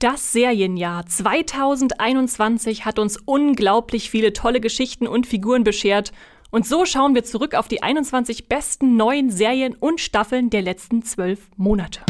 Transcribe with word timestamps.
Das 0.00 0.32
Serienjahr 0.32 1.04
2021 1.04 2.86
hat 2.86 2.98
uns 2.98 3.18
unglaublich 3.18 4.08
viele 4.08 4.32
tolle 4.32 4.58
Geschichten 4.58 5.06
und 5.06 5.26
Figuren 5.26 5.62
beschert. 5.62 6.12
Und 6.50 6.66
so 6.66 6.86
schauen 6.86 7.14
wir 7.14 7.22
zurück 7.22 7.54
auf 7.54 7.68
die 7.68 7.82
21 7.82 8.48
besten 8.48 8.96
neuen 8.96 9.30
Serien 9.30 9.76
und 9.78 10.00
Staffeln 10.00 10.48
der 10.48 10.62
letzten 10.62 11.02
zwölf 11.02 11.50
Monate. 11.58 12.00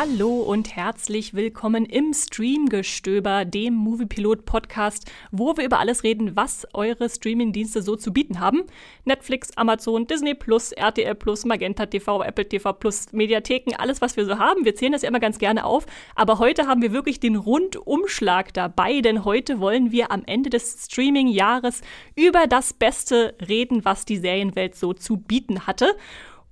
Hallo 0.00 0.40
und 0.40 0.74
herzlich 0.76 1.34
willkommen 1.34 1.84
im 1.84 2.14
Streamgestöber, 2.14 3.44
dem 3.44 3.74
Moviepilot 3.74 4.46
Podcast, 4.46 5.12
wo 5.30 5.58
wir 5.58 5.66
über 5.66 5.78
alles 5.78 6.04
reden, 6.04 6.36
was 6.36 6.66
eure 6.72 7.10
Streamingdienste 7.10 7.82
so 7.82 7.96
zu 7.96 8.10
bieten 8.10 8.40
haben. 8.40 8.62
Netflix, 9.04 9.54
Amazon, 9.58 10.06
Disney 10.06 10.32
Plus, 10.32 10.72
RTL 10.72 11.14
Plus, 11.16 11.44
Magenta 11.44 11.84
TV, 11.84 12.22
Apple 12.22 12.48
TV 12.48 12.72
Plus, 12.72 13.12
Mediatheken, 13.12 13.74
alles 13.76 14.00
was 14.00 14.16
wir 14.16 14.24
so 14.24 14.38
haben. 14.38 14.64
Wir 14.64 14.74
zählen 14.74 14.92
das 14.92 15.02
ja 15.02 15.08
immer 15.10 15.20
ganz 15.20 15.38
gerne 15.38 15.66
auf, 15.66 15.84
aber 16.14 16.38
heute 16.38 16.66
haben 16.66 16.80
wir 16.80 16.92
wirklich 16.92 17.20
den 17.20 17.36
Rundumschlag 17.36 18.54
dabei, 18.54 19.02
denn 19.02 19.26
heute 19.26 19.60
wollen 19.60 19.92
wir 19.92 20.10
am 20.12 20.22
Ende 20.24 20.48
des 20.48 20.86
Streaming-Jahres 20.86 21.82
über 22.16 22.46
das 22.46 22.72
Beste 22.72 23.36
reden, 23.46 23.84
was 23.84 24.06
die 24.06 24.16
Serienwelt 24.16 24.76
so 24.76 24.94
zu 24.94 25.18
bieten 25.18 25.66
hatte. 25.66 25.94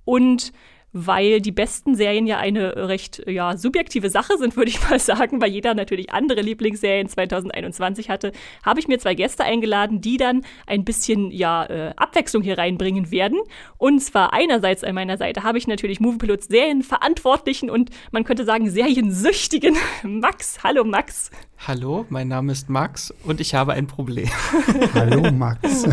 Und 0.05 0.53
weil 0.93 1.41
die 1.41 1.51
besten 1.51 1.95
Serien 1.95 2.27
ja 2.27 2.37
eine 2.37 2.87
recht 2.87 3.21
ja, 3.27 3.57
subjektive 3.57 4.09
Sache 4.09 4.37
sind, 4.37 4.55
würde 4.57 4.71
ich 4.71 4.89
mal 4.89 4.99
sagen, 4.99 5.41
weil 5.41 5.51
jeder 5.51 5.73
natürlich 5.73 6.11
andere 6.11 6.41
Lieblingsserien 6.41 7.07
2021 7.07 8.09
hatte, 8.09 8.31
habe 8.63 8.79
ich 8.79 8.87
mir 8.87 8.99
zwei 8.99 9.15
Gäste 9.15 9.43
eingeladen, 9.43 10.01
die 10.01 10.17
dann 10.17 10.43
ein 10.67 10.85
bisschen 10.85 11.31
ja, 11.31 11.65
äh, 11.65 11.93
Abwechslung 11.95 12.43
hier 12.43 12.57
reinbringen 12.57 13.11
werden. 13.11 13.39
Und 13.77 13.99
zwar 13.99 14.33
einerseits 14.33 14.83
an 14.83 14.95
meiner 14.95 15.17
Seite 15.17 15.43
habe 15.43 15.57
ich 15.57 15.67
natürlich 15.67 15.99
Moviepilots 15.99 16.47
Serienverantwortlichen 16.47 17.69
und 17.69 17.89
man 18.11 18.23
könnte 18.23 18.45
sagen 18.45 18.69
Seriensüchtigen 18.69 19.75
Max. 20.03 20.63
Hallo 20.63 20.83
Max. 20.83 21.29
Hallo, 21.67 22.05
mein 22.09 22.29
Name 22.29 22.53
ist 22.53 22.69
Max 22.69 23.13
und 23.25 23.41
ich 23.41 23.53
habe 23.53 23.73
ein 23.73 23.85
Problem. 23.85 24.29
Hallo 24.93 25.29
Max. 25.29 25.85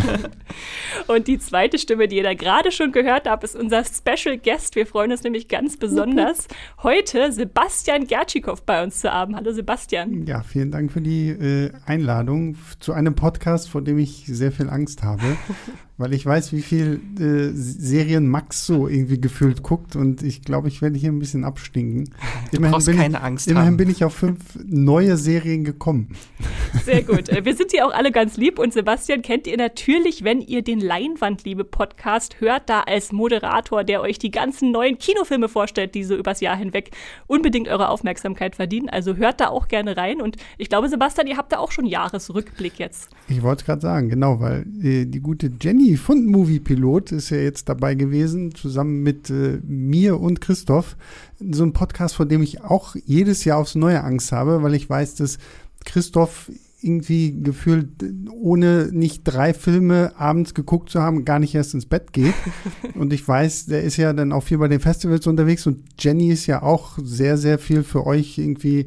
und 1.09 1.27
die 1.27 1.41
zweite 1.41 1.77
Stimme, 1.79 2.07
die 2.07 2.17
ihr 2.17 2.23
da 2.23 2.35
gerade 2.35 2.71
schon 2.71 2.93
gehört 2.93 3.29
habt, 3.29 3.43
ist 3.43 3.57
unser 3.57 3.83
Special 3.85 4.39
Guest. 4.39 4.77
Wir 4.77 4.87
freuen 4.87 5.11
uns 5.11 5.25
nämlich 5.25 5.49
ganz 5.49 5.77
besonders, 5.77 6.47
heute 6.85 7.33
Sebastian 7.33 8.07
Gertschikow 8.07 8.63
bei 8.63 8.83
uns 8.83 9.01
zu 9.01 9.13
haben. 9.13 9.35
Hallo 9.35 9.53
Sebastian. 9.53 10.25
Ja, 10.25 10.43
vielen 10.43 10.71
Dank 10.71 10.93
für 10.93 11.01
die 11.01 11.31
äh, 11.31 11.73
Einladung 11.85 12.57
zu 12.79 12.93
einem 12.93 13.17
Podcast, 13.17 13.69
vor 13.69 13.83
dem 13.83 13.99
ich 13.99 14.25
sehr 14.27 14.53
viel 14.53 14.71
Angst 14.71 15.03
habe 15.03 15.37
weil 15.99 16.13
ich 16.13 16.27
weiß, 16.27 16.53
wie 16.53 16.61
viel 16.61 17.01
äh, 17.19 17.53
Serien 17.55 18.29
Max 18.29 18.67
so 18.67 18.87
irgendwie 18.87 19.19
gefühlt 19.19 19.63
guckt 19.63 19.97
und 19.97 20.23
ich 20.23 20.43
glaube, 20.43 20.69
ich 20.69 20.83
werde 20.83 20.99
hier 20.99 21.11
ein 21.11 21.19
bisschen 21.19 21.45
abstinken. 21.45 22.11
Du 22.51 22.59
immerhin 22.59 22.73
brauchst 22.73 22.93
keine 22.93 23.23
Angst 23.23 23.49
Immerhin 23.49 23.69
haben. 23.69 23.77
bin 23.79 23.91
ich 23.91 24.05
auf 24.05 24.15
fünf 24.15 24.59
neue 24.67 25.17
Serien 25.17 25.65
gekommen. 25.65 26.15
Sehr 26.85 27.03
gut. 27.03 27.31
Äh, 27.31 27.45
wir 27.47 27.57
sind 27.57 27.71
hier 27.71 27.87
auch 27.87 27.95
alle 27.95 28.13
ganz 28.13 28.37
lieb 28.37 28.59
und 28.59 28.75
Sebastian 28.75 29.23
kennt 29.23 29.47
ihr 29.47 29.57
natürlich, 29.57 30.23
wenn 30.23 30.43
ihr 30.43 30.63
den 30.63 30.81
Leinwandliebe-Podcast 30.81 32.41
hört, 32.41 32.69
da 32.69 32.81
als 32.81 33.13
Moderator, 33.13 33.83
der 33.83 34.03
euch 34.03 34.19
die 34.19 34.31
ganzen 34.31 34.73
neuen 34.73 34.99
Kinofilme 34.99 35.49
vorstellt, 35.49 35.95
die 35.95 36.05
so 36.05 36.15
übers 36.15 36.41
Jahr 36.41 36.57
hinweg 36.57 36.91
unbedingt 37.27 37.69
eure 37.69 37.89
Aufmerksamkeit 37.89 38.55
verdienen. 38.57 38.91
Also 38.91 39.17
hört 39.17 39.41
da 39.41 39.49
auch 39.49 39.69
gerne 39.69 39.97
rein 39.97 40.21
und 40.21 40.37
ich 40.59 40.69
glaube, 40.69 40.91
Sebastian, 40.91 41.27
ihr 41.27 41.39
habt 41.39 41.53
da 41.53 41.59
auch 41.59 41.73
schon 41.73 41.87
Jahresrückblick 41.87 42.79
jetzt. 42.79 43.09
Ich 43.29 43.43
wollte 43.43 43.61
es 43.61 43.67
gerade 43.67 43.81
sagen, 43.81 44.11
genau, 44.11 44.41
weil 44.41 44.67
äh, 44.83 45.07
die 45.07 45.21
gute 45.21 45.51
Jenny 45.61 45.86
Movie 45.87 45.97
von 45.97 46.27
Movie 46.27 46.59
Pilot 46.59 47.13
ist 47.13 47.31
ja 47.31 47.37
jetzt 47.37 47.69
dabei 47.69 47.95
gewesen, 47.95 48.53
zusammen 48.55 49.05
mit 49.05 49.31
äh, 49.31 49.61
mir 49.65 50.19
und 50.19 50.41
Christoph. 50.41 50.97
So 51.39 51.63
ein 51.63 51.75
Podcast, 51.75 52.17
vor 52.17 52.27
dem 52.27 52.43
ich 52.43 52.63
auch 52.63 52.97
jedes 53.05 53.45
Jahr 53.45 53.59
aufs 53.59 53.77
Neue 53.77 54.03
Angst 54.03 54.33
habe, 54.33 54.65
weil 54.65 54.75
ich 54.75 54.91
weiß, 54.91 55.15
dass 55.15 55.39
Christoph 55.85 56.51
irgendwie 56.83 57.41
gefühlt, 57.41 57.89
ohne 58.33 58.89
nicht 58.91 59.23
drei 59.25 59.55
Filme 59.55 60.13
abends 60.19 60.55
geguckt 60.55 60.91
zu 60.91 61.01
haben, 61.01 61.25
gar 61.25 61.39
nicht 61.39 61.55
erst 61.55 61.75
ins 61.75 61.87
Bett 61.87 62.13
geht. 62.13 62.35
Und 62.95 63.13
ich 63.13 63.27
weiß, 63.27 63.67
der 63.67 63.83
ist 63.83 63.97
ja 63.97 64.13
dann 64.13 64.33
auch 64.33 64.43
viel 64.43 64.59
bei 64.59 64.69
den 64.69 64.81
Festivals 64.81 65.27
unterwegs 65.29 65.67
und 65.67 65.85
Jenny 65.99 66.31
ist 66.31 66.47
ja 66.47 66.63
auch 66.63 66.99
sehr, 67.01 67.39
sehr 67.39 67.59
viel 67.59 67.85
für 67.85 68.07
euch 68.07 68.39
irgendwie 68.39 68.87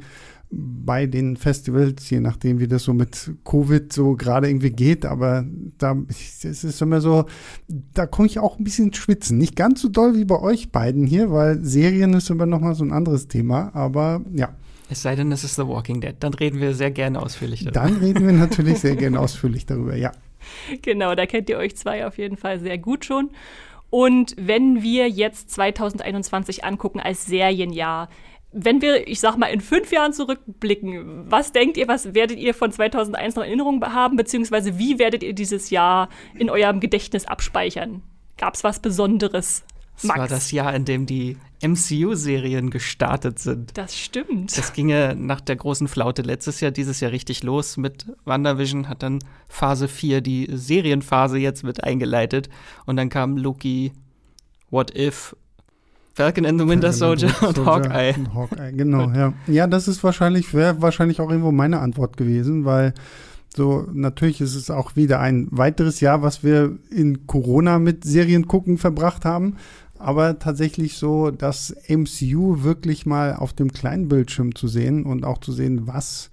bei 0.51 1.05
den 1.05 1.37
Festivals, 1.37 2.09
je 2.09 2.19
nachdem, 2.19 2.59
wie 2.59 2.67
das 2.67 2.83
so 2.83 2.93
mit 2.93 3.31
Covid 3.45 3.93
so 3.93 4.15
gerade 4.15 4.49
irgendwie 4.49 4.71
geht. 4.71 5.05
Aber 5.05 5.45
da 5.77 5.95
es 6.09 6.43
ist 6.63 6.81
immer 6.81 7.01
so, 7.01 7.25
da 7.67 8.07
komme 8.07 8.27
ich 8.27 8.39
auch 8.39 8.57
ein 8.57 8.63
bisschen 8.63 8.93
schwitzen. 8.93 9.37
Nicht 9.37 9.55
ganz 9.55 9.81
so 9.81 9.89
doll 9.89 10.15
wie 10.15 10.25
bei 10.25 10.39
euch 10.39 10.71
beiden 10.71 11.05
hier, 11.05 11.31
weil 11.31 11.63
Serien 11.63 12.13
ist 12.13 12.29
immer 12.29 12.47
noch 12.47 12.61
mal 12.61 12.73
so 12.73 12.83
ein 12.83 12.91
anderes 12.91 13.27
Thema. 13.27 13.73
Aber 13.75 14.21
ja. 14.33 14.49
Es 14.89 15.03
sei 15.03 15.15
denn, 15.15 15.31
es 15.31 15.43
ist 15.43 15.55
The 15.55 15.67
Walking 15.67 16.01
Dead. 16.01 16.15
Dann 16.19 16.33
reden 16.33 16.59
wir 16.59 16.73
sehr 16.73 16.89
gerne 16.89 17.21
ausführlich 17.21 17.63
darüber. 17.63 17.79
Dann 17.79 17.97
reden 17.97 18.25
wir 18.25 18.33
natürlich 18.33 18.79
sehr 18.79 18.95
gerne 18.95 19.19
ausführlich 19.19 19.67
darüber, 19.67 19.95
ja. 19.95 20.11
Genau, 20.81 21.13
da 21.13 21.27
kennt 21.27 21.49
ihr 21.49 21.57
euch 21.57 21.75
zwei 21.75 22.07
auf 22.07 22.17
jeden 22.17 22.37
Fall 22.37 22.59
sehr 22.59 22.79
gut 22.79 23.05
schon. 23.05 23.29
Und 23.91 24.35
wenn 24.37 24.81
wir 24.81 25.09
jetzt 25.09 25.51
2021 25.51 26.63
angucken 26.63 26.99
als 26.99 27.25
Serienjahr, 27.25 28.09
wenn 28.51 28.81
wir, 28.81 29.07
ich 29.07 29.19
sag 29.19 29.37
mal, 29.37 29.47
in 29.47 29.61
fünf 29.61 29.91
Jahren 29.91 30.13
zurückblicken, 30.13 31.29
was 31.29 31.51
denkt 31.51 31.77
ihr, 31.77 31.87
was 31.87 32.13
werdet 32.13 32.39
ihr 32.39 32.53
von 32.53 32.71
2001 32.71 33.35
noch 33.35 33.43
in 33.43 33.49
Erinnerung 33.49 33.83
haben, 33.83 34.17
beziehungsweise 34.17 34.79
wie 34.79 34.97
werdet 34.97 35.23
ihr 35.23 35.33
dieses 35.33 35.69
Jahr 35.69 36.09
in 36.35 36.49
eurem 36.49 36.79
Gedächtnis 36.79 37.25
abspeichern? 37.25 38.01
Gab 38.37 38.55
es 38.55 38.63
was 38.63 38.79
Besonderes? 38.79 39.63
Das 39.95 40.03
Max? 40.05 40.19
war 40.19 40.27
das 40.27 40.51
Jahr, 40.51 40.73
in 40.73 40.85
dem 40.85 41.05
die 41.05 41.37
MCU-Serien 41.61 42.69
gestartet 42.69 43.37
sind. 43.37 43.77
Das 43.77 43.97
stimmt. 43.97 44.57
Das 44.57 44.71
ginge 44.71 45.13
nach 45.15 45.41
der 45.41 45.57
großen 45.57 45.89
Flaute 45.89 46.21
letztes 46.21 46.61
Jahr, 46.61 46.71
dieses 46.71 47.01
Jahr 47.01 47.11
richtig 47.11 47.43
los 47.43 47.75
mit 47.75 48.05
WandaVision, 48.23 48.87
hat 48.87 49.03
dann 49.03 49.19
Phase 49.49 49.89
4 49.89 50.21
die 50.21 50.47
Serienphase 50.51 51.37
jetzt 51.37 51.63
mit 51.63 51.83
eingeleitet 51.83 52.49
und 52.85 52.95
dann 52.95 53.09
kam 53.09 53.35
Loki, 53.35 53.91
What 54.71 54.95
If 54.97 55.35
Falcon 56.13 56.45
and 56.45 56.59
the 56.59 56.67
Winter 56.67 56.91
Soldier, 56.91 57.31
und 57.41 57.65
Hawkeye. 57.65 58.13
Und 58.17 58.33
Hawkeye, 58.33 58.73
genau, 58.73 59.09
ja. 59.11 59.33
Ja, 59.47 59.67
das 59.67 59.87
ist 59.87 60.03
wahrscheinlich, 60.03 60.53
wäre 60.53 60.81
wahrscheinlich 60.81 61.21
auch 61.21 61.29
irgendwo 61.29 61.51
meine 61.51 61.79
Antwort 61.79 62.17
gewesen, 62.17 62.65
weil 62.65 62.93
so, 63.55 63.87
natürlich 63.91 64.41
ist 64.41 64.55
es 64.55 64.69
auch 64.69 64.95
wieder 64.95 65.19
ein 65.19 65.47
weiteres 65.51 66.01
Jahr, 66.01 66.21
was 66.21 66.43
wir 66.43 66.77
in 66.91 67.25
Corona 67.25 67.79
mit 67.79 68.03
Serien 68.03 68.47
gucken 68.47 68.77
verbracht 68.77 69.25
haben. 69.25 69.55
Aber 69.97 70.39
tatsächlich 70.39 70.97
so, 70.97 71.29
das 71.31 71.75
MCU 71.89 72.63
wirklich 72.63 73.05
mal 73.05 73.35
auf 73.35 73.53
dem 73.53 73.71
kleinen 73.73 74.07
Bildschirm 74.07 74.55
zu 74.55 74.67
sehen 74.67 75.03
und 75.03 75.25
auch 75.25 75.39
zu 75.39 75.51
sehen, 75.51 75.87
was 75.87 76.29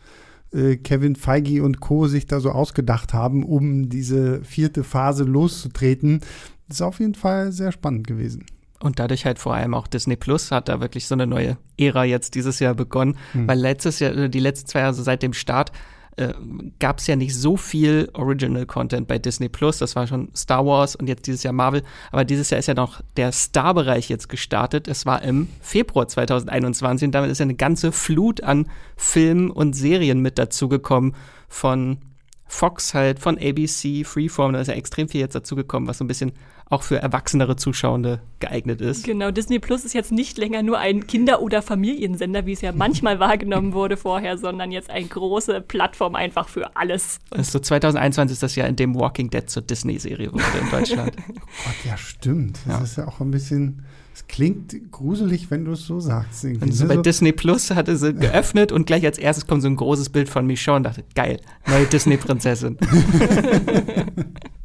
äh, 0.52 0.76
Kevin 0.76 1.16
Feige 1.16 1.64
und 1.64 1.80
Co. 1.80 2.06
sich 2.06 2.26
da 2.26 2.38
so 2.38 2.50
ausgedacht 2.50 3.12
haben, 3.12 3.44
um 3.44 3.88
diese 3.88 4.44
vierte 4.44 4.84
Phase 4.84 5.24
loszutreten, 5.24 6.20
ist 6.68 6.82
auf 6.82 7.00
jeden 7.00 7.14
Fall 7.14 7.50
sehr 7.50 7.72
spannend 7.72 8.06
gewesen. 8.06 8.46
Und 8.80 8.98
dadurch 8.98 9.24
halt 9.24 9.38
vor 9.38 9.54
allem 9.54 9.74
auch 9.74 9.86
Disney 9.86 10.16
Plus 10.16 10.50
hat 10.50 10.68
da 10.68 10.80
wirklich 10.80 11.06
so 11.06 11.14
eine 11.14 11.26
neue 11.26 11.56
Ära 11.78 12.04
jetzt 12.04 12.34
dieses 12.34 12.58
Jahr 12.58 12.74
begonnen, 12.74 13.16
mhm. 13.32 13.48
weil 13.48 13.58
letztes 13.58 14.00
Jahr, 14.00 14.14
äh, 14.14 14.28
die 14.28 14.40
letzten 14.40 14.68
zwei 14.68 14.80
Jahre 14.80 14.88
also 14.88 15.02
seit 15.02 15.22
dem 15.22 15.32
Start, 15.32 15.72
äh, 16.16 16.32
gab 16.78 16.98
es 16.98 17.06
ja 17.06 17.16
nicht 17.16 17.34
so 17.34 17.56
viel 17.56 18.08
Original 18.14 18.66
Content 18.66 19.06
bei 19.06 19.18
Disney 19.18 19.48
Plus. 19.48 19.78
Das 19.78 19.96
war 19.96 20.06
schon 20.06 20.30
Star 20.34 20.64
Wars 20.64 20.96
und 20.96 21.08
jetzt 21.08 21.26
dieses 21.26 21.42
Jahr 21.42 21.52
Marvel. 21.52 21.82
Aber 22.10 22.24
dieses 22.24 22.50
Jahr 22.50 22.58
ist 22.58 22.66
ja 22.66 22.74
noch 22.74 23.02
der 23.16 23.32
Star-Bereich 23.32 24.08
jetzt 24.08 24.28
gestartet. 24.28 24.88
Es 24.88 25.04
war 25.04 25.22
im 25.22 25.48
Februar 25.60 26.08
2021 26.08 27.06
und 27.06 27.14
damit 27.14 27.30
ist 27.30 27.38
ja 27.38 27.44
eine 27.44 27.54
ganze 27.54 27.92
Flut 27.92 28.42
an 28.42 28.66
Filmen 28.96 29.50
und 29.50 29.74
Serien 29.74 30.20
mit 30.20 30.38
dazugekommen 30.38 31.14
von 31.48 31.98
Fox 32.46 32.94
halt, 32.94 33.18
von 33.18 33.38
ABC, 33.38 34.04
Freeform. 34.04 34.52
Da 34.52 34.60
ist 34.60 34.68
ja 34.68 34.74
extrem 34.74 35.08
viel 35.08 35.20
jetzt 35.20 35.34
dazugekommen, 35.34 35.88
was 35.88 35.98
so 35.98 36.04
ein 36.04 36.08
bisschen 36.08 36.32
auch 36.68 36.82
für 36.82 37.00
erwachsenere 37.00 37.54
Zuschauende 37.54 38.20
geeignet 38.40 38.80
ist. 38.80 39.04
Genau, 39.04 39.30
Disney 39.30 39.60
Plus 39.60 39.84
ist 39.84 39.94
jetzt 39.94 40.10
nicht 40.10 40.36
länger 40.36 40.64
nur 40.64 40.78
ein 40.78 41.06
Kinder- 41.06 41.40
oder 41.40 41.62
Familiensender, 41.62 42.44
wie 42.44 42.52
es 42.52 42.60
ja 42.60 42.72
manchmal 42.72 43.20
wahrgenommen 43.20 43.72
wurde 43.72 43.96
vorher, 43.96 44.36
sondern 44.36 44.72
jetzt 44.72 44.90
eine 44.90 45.06
große 45.06 45.60
Plattform 45.60 46.16
einfach 46.16 46.48
für 46.48 46.76
alles. 46.76 47.20
Also 47.30 47.60
2021 47.60 48.34
ist 48.34 48.42
das 48.42 48.56
Jahr, 48.56 48.66
in 48.66 48.74
dem 48.74 48.96
Walking 48.96 49.30
Dead 49.30 49.48
zur 49.48 49.62
Disney-Serie 49.62 50.32
wurde 50.32 50.44
in 50.60 50.70
Deutschland. 50.70 51.12
oh 51.16 51.22
Gott, 51.32 51.84
ja, 51.84 51.96
stimmt. 51.96 52.58
Das 52.66 52.78
ja. 52.78 52.82
ist 52.82 52.96
ja 52.96 53.08
auch 53.08 53.20
ein 53.20 53.30
bisschen. 53.30 53.84
Es 54.12 54.26
klingt 54.26 54.74
gruselig, 54.90 55.50
wenn 55.50 55.66
du 55.66 55.72
es 55.72 55.82
so 55.82 56.00
sagst. 56.00 56.42
Und 56.42 56.72
so 56.72 56.88
bei 56.88 56.96
Disney 56.96 57.32
Plus 57.32 57.70
hatte 57.70 57.98
sie 57.98 58.14
geöffnet 58.14 58.72
und 58.72 58.86
gleich 58.86 59.04
als 59.04 59.18
erstes 59.18 59.46
kommt 59.46 59.60
so 59.60 59.68
ein 59.68 59.76
großes 59.76 60.08
Bild 60.08 60.30
von 60.30 60.46
Michonne 60.46 60.78
und 60.78 60.82
dachte, 60.84 61.04
geil, 61.14 61.38
neue 61.66 61.84
Disney-Prinzessin. 61.84 62.78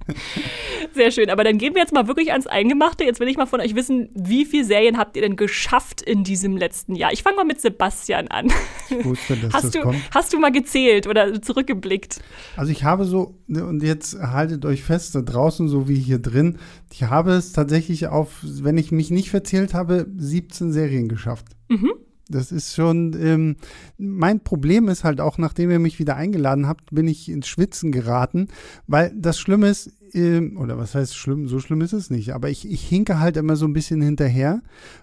Sehr 0.94 1.12
schön, 1.12 1.30
aber 1.30 1.44
dann 1.44 1.57
gehen 1.57 1.74
wir 1.74 1.81
jetzt 1.81 1.94
mal 1.94 2.07
wirklich 2.07 2.31
ans 2.31 2.48
Eingemachte. 2.48 3.03
Jetzt 3.03 3.19
will 3.19 3.27
ich 3.27 3.38
mal 3.38 3.45
von 3.45 3.62
euch 3.62 3.75
wissen, 3.75 4.09
wie 4.13 4.45
viele 4.45 4.65
Serien 4.65 4.98
habt 4.98 5.15
ihr 5.15 5.21
denn 5.21 5.36
geschafft 5.36 6.01
in 6.01 6.24
diesem 6.24 6.57
letzten 6.57 6.95
Jahr? 6.95 7.13
Ich 7.13 7.24
fange 7.24 7.38
mal 7.38 7.45
mit 7.45 7.62
Sebastian 7.62 8.27
an. 8.27 8.51
Ich 8.89 9.06
wusste, 9.06 9.38
dass 9.38 9.53
hast, 9.53 9.63
das 9.65 9.71
du, 9.71 9.81
kommt. 9.81 9.98
hast 10.13 10.33
du 10.33 10.39
mal 10.39 10.51
gezählt 10.51 11.07
oder 11.07 11.42
zurückgeblickt? 11.42 12.21
Also 12.57 12.71
ich 12.71 12.83
habe 12.83 13.06
so, 13.06 13.36
ne, 13.48 13.65
und 13.65 13.83
jetzt 13.83 14.19
haltet 14.19 14.65
euch 14.65 14.83
fest, 14.83 15.15
da 15.15 15.21
draußen 15.21 15.69
so 15.69 15.88
wie 15.88 15.95
hier 15.95 16.19
drin, 16.19 16.57
ich 16.92 17.03
habe 17.03 17.31
es 17.31 17.53
tatsächlich 17.53 18.07
auf, 18.07 18.39
wenn 18.42 18.77
ich 18.77 18.92
mich 18.92 19.12
nicht 19.12 19.30
verzählt 19.30 19.74
habe, 19.74 20.07
17 20.18 20.74
Serien 20.74 21.07
geschafft. 21.07 21.45
Mhm. 21.69 21.94
Das 22.31 22.51
ist 22.51 22.75
schon, 22.75 23.15
ähm, 23.21 23.55
mein 23.97 24.39
Problem 24.39 24.87
ist 24.87 25.03
halt 25.03 25.21
auch, 25.21 25.37
nachdem 25.37 25.71
ihr 25.71 25.79
mich 25.79 25.99
wieder 25.99 26.15
eingeladen 26.15 26.67
habt, 26.67 26.93
bin 26.93 27.07
ich 27.07 27.29
ins 27.29 27.47
Schwitzen 27.47 27.91
geraten, 27.91 28.47
weil 28.87 29.13
das 29.15 29.39
Schlimme 29.39 29.69
ist, 29.69 29.91
ähm, 30.13 30.57
oder 30.57 30.77
was 30.77 30.95
heißt 30.95 31.15
schlimm, 31.15 31.47
so 31.47 31.59
schlimm 31.59 31.81
ist 31.81 31.93
es 31.93 32.09
nicht, 32.09 32.33
aber 32.33 32.49
ich, 32.49 32.69
ich 32.69 32.87
hinke 32.87 33.19
halt 33.19 33.37
immer 33.37 33.55
so 33.55 33.65
ein 33.65 33.73
bisschen 33.73 34.01
hinterher, 34.01 34.61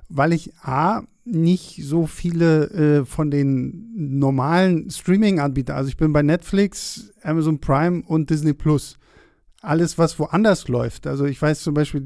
weil 0.09 0.33
ich 0.33 0.53
A, 0.63 1.03
nicht 1.25 1.85
so 1.85 2.07
viele 2.07 2.71
äh, 2.71 3.05
von 3.05 3.31
den 3.31 3.91
normalen 3.95 4.91
Streaming-Anbietern, 4.91 5.77
also 5.77 5.89
ich 5.89 5.97
bin 5.97 6.13
bei 6.13 6.23
Netflix, 6.23 7.13
Amazon 7.23 7.61
Prime 7.61 8.03
und 8.07 8.31
Disney 8.31 8.55
Plus 8.55 8.99
alles, 9.61 9.99
was 9.99 10.19
woanders 10.19 10.69
läuft. 10.69 11.07
Also 11.07 11.25
ich 11.25 11.41
weiß 11.41 11.61
zum 11.61 11.75
Beispiel, 11.75 12.01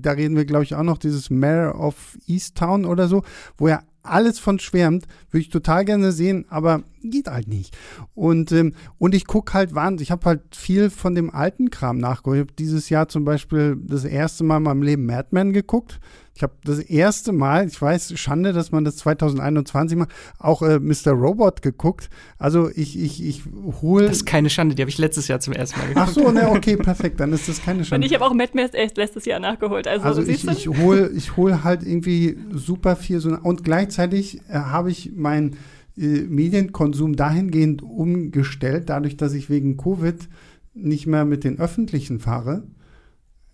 da 0.00 0.12
reden 0.12 0.36
wir, 0.36 0.44
glaube 0.44 0.64
ich, 0.64 0.74
auch 0.74 0.82
noch 0.82 0.98
dieses 0.98 1.30
Mayor 1.30 1.78
of 1.78 2.18
Easttown 2.26 2.84
oder 2.84 3.08
so, 3.08 3.22
wo 3.56 3.68
ja 3.68 3.82
alles 4.10 4.38
von 4.38 4.58
schwärmt, 4.58 5.06
würde 5.30 5.42
ich 5.42 5.50
total 5.50 5.84
gerne 5.84 6.12
sehen, 6.12 6.46
aber 6.48 6.82
geht 7.02 7.28
halt 7.28 7.48
nicht. 7.48 7.76
Und, 8.14 8.52
ähm, 8.52 8.74
und 8.98 9.14
ich 9.14 9.26
gucke 9.26 9.54
halt 9.54 9.74
wahnsinnig, 9.74 10.08
ich 10.08 10.10
habe 10.10 10.26
halt 10.26 10.42
viel 10.54 10.90
von 10.90 11.14
dem 11.14 11.30
alten 11.30 11.70
Kram 11.70 11.98
nachgeholt. 11.98 12.38
Ich 12.38 12.46
habe 12.46 12.56
dieses 12.58 12.88
Jahr 12.88 13.08
zum 13.08 13.24
Beispiel 13.24 13.76
das 13.80 14.04
erste 14.04 14.44
Mal 14.44 14.58
in 14.58 14.62
meinem 14.64 14.82
Leben 14.82 15.06
Mad 15.06 15.28
Men 15.30 15.52
geguckt. 15.52 16.00
Ich 16.38 16.44
habe 16.44 16.52
das 16.62 16.78
erste 16.78 17.32
Mal, 17.32 17.66
ich 17.66 17.82
weiß, 17.82 18.16
Schande, 18.16 18.52
dass 18.52 18.70
man 18.70 18.84
das 18.84 18.94
2021 18.98 19.98
macht, 19.98 20.10
auch 20.38 20.62
äh, 20.62 20.78
Mr. 20.78 21.10
Robot 21.10 21.62
geguckt. 21.62 22.10
Also 22.38 22.70
ich, 22.72 22.96
ich, 22.96 23.26
ich 23.26 23.42
hole. 23.82 24.06
Das 24.06 24.18
ist 24.18 24.24
keine 24.24 24.48
Schande, 24.48 24.76
die 24.76 24.82
habe 24.82 24.88
ich 24.88 24.98
letztes 24.98 25.26
Jahr 25.26 25.40
zum 25.40 25.54
ersten 25.54 25.80
Mal 25.80 25.88
geguckt. 25.88 26.06
Ach 26.08 26.12
so, 26.12 26.30
ne, 26.30 26.48
okay, 26.48 26.76
perfekt, 26.76 27.18
dann 27.18 27.32
ist 27.32 27.48
das 27.48 27.60
keine 27.60 27.84
Schande. 27.84 28.06
Und 28.06 28.08
ich 28.08 28.14
habe 28.14 28.24
auch 28.24 28.32
Mad 28.34 28.52
Men 28.54 28.70
erst 28.72 28.96
letztes 28.96 29.24
Jahr 29.24 29.40
nachgeholt. 29.40 29.88
Also, 29.88 30.04
Also 30.04 30.22
siehst 30.22 30.44
ich, 30.44 30.66
ich 30.66 30.68
hole 30.68 31.10
ich 31.10 31.36
hol 31.36 31.64
halt 31.64 31.82
irgendwie 31.82 32.38
super 32.52 32.94
viel 32.94 33.18
so 33.18 33.30
und 33.30 33.64
gleichzeitig 33.64 34.40
äh, 34.48 34.52
habe 34.52 34.92
ich 34.92 35.16
meinen 35.16 35.56
äh, 35.96 36.20
Medienkonsum 36.20 37.16
dahingehend 37.16 37.82
umgestellt, 37.82 38.90
dadurch, 38.90 39.16
dass 39.16 39.32
ich 39.32 39.50
wegen 39.50 39.76
Covid 39.76 40.28
nicht 40.72 41.08
mehr 41.08 41.24
mit 41.24 41.42
den 41.42 41.58
Öffentlichen 41.58 42.20
fahre, 42.20 42.62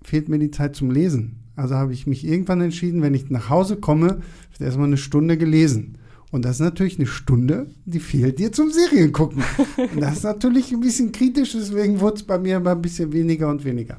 fehlt 0.03 0.29
mir 0.29 0.39
die 0.39 0.51
Zeit 0.51 0.77
zum 0.77 0.91
Lesen. 0.91 1.44
Also 1.56 1.75
habe 1.77 1.93
ich 1.93 2.06
mich 2.06 2.27
irgendwann 2.27 2.61
entschieden, 2.61 3.03
wenn 3.03 3.15
ich 3.15 3.31
nach 3.31 3.49
Hause 3.49 3.77
komme, 3.77 4.23
wird 4.51 4.61
erstmal 4.61 4.87
eine 4.87 4.97
Stunde 4.97 5.39
gelesen. 5.39 5.99
Und 6.31 6.45
das 6.45 6.56
ist 6.56 6.61
natürlich 6.61 6.99
eine 6.99 7.06
Stunde, 7.06 7.69
die 7.85 8.01
fehlt 8.01 8.41
dir 8.41 8.51
zum 8.51 8.71
Serien 8.71 9.12
gucken. 9.12 9.45
Und 9.77 10.01
das 10.01 10.17
ist 10.17 10.25
natürlich 10.25 10.73
ein 10.73 10.81
bisschen 10.81 11.12
kritisch, 11.12 11.53
deswegen 11.53 12.01
wurde 12.01 12.17
es 12.17 12.23
bei 12.25 12.39
mir 12.39 12.56
immer 12.56 12.73
ein 12.73 12.83
bisschen 12.83 13.12
weniger 13.12 13.49
und 13.49 13.65
weniger. 13.65 13.99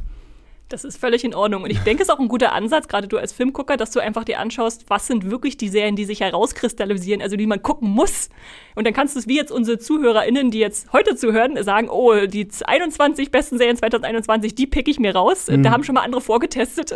Das 0.67 0.83
ist 0.83 0.97
völlig 0.97 1.23
in 1.23 1.35
Ordnung. 1.35 1.62
Und 1.63 1.69
ich 1.69 1.79
denke, 1.79 2.01
es 2.01 2.09
ist 2.09 2.13
auch 2.13 2.19
ein 2.19 2.27
guter 2.27 2.53
Ansatz, 2.53 2.88
gerade 2.88 3.07
du 3.07 3.17
als 3.17 3.31
Filmgucker, 3.33 3.77
dass 3.77 3.91
du 3.91 4.00
einfach 4.00 4.23
dir 4.23 4.39
anschaust, 4.39 4.85
was 4.88 5.06
sind 5.06 5.29
wirklich 5.29 5.57
die 5.57 5.69
Serien, 5.69 5.95
die 5.95 6.06
sich 6.06 6.21
herauskristallisieren, 6.21 7.21
also 7.21 7.35
die 7.35 7.45
man 7.45 7.62
gucken 7.62 7.89
muss. 7.89 8.29
Und 8.73 8.88
dann 8.88 8.94
kannst 8.94 9.15
du 9.15 9.19
es 9.19 9.27
wie 9.27 9.38
jetzt 9.38 9.51
unsere 9.51 9.77
ZuhörerInnen, 9.77 10.50
die 10.50 10.57
jetzt 10.57 10.91
heute 10.91 11.15
zuhören, 11.15 11.62
sagen, 11.63 11.88
oh, 11.89 12.25
die 12.25 12.47
21 12.65 13.29
besten 13.29 13.59
Serien 13.59 13.77
2021, 13.77 14.56
die 14.56 14.65
pick 14.65 14.88
ich 14.88 15.00
mir 15.00 15.15
raus. 15.15 15.45
Da 15.45 15.69
haben 15.69 15.83
schon 15.83 15.95
mal 15.95 16.01
andere 16.01 16.21
vorgetestet. 16.21 16.95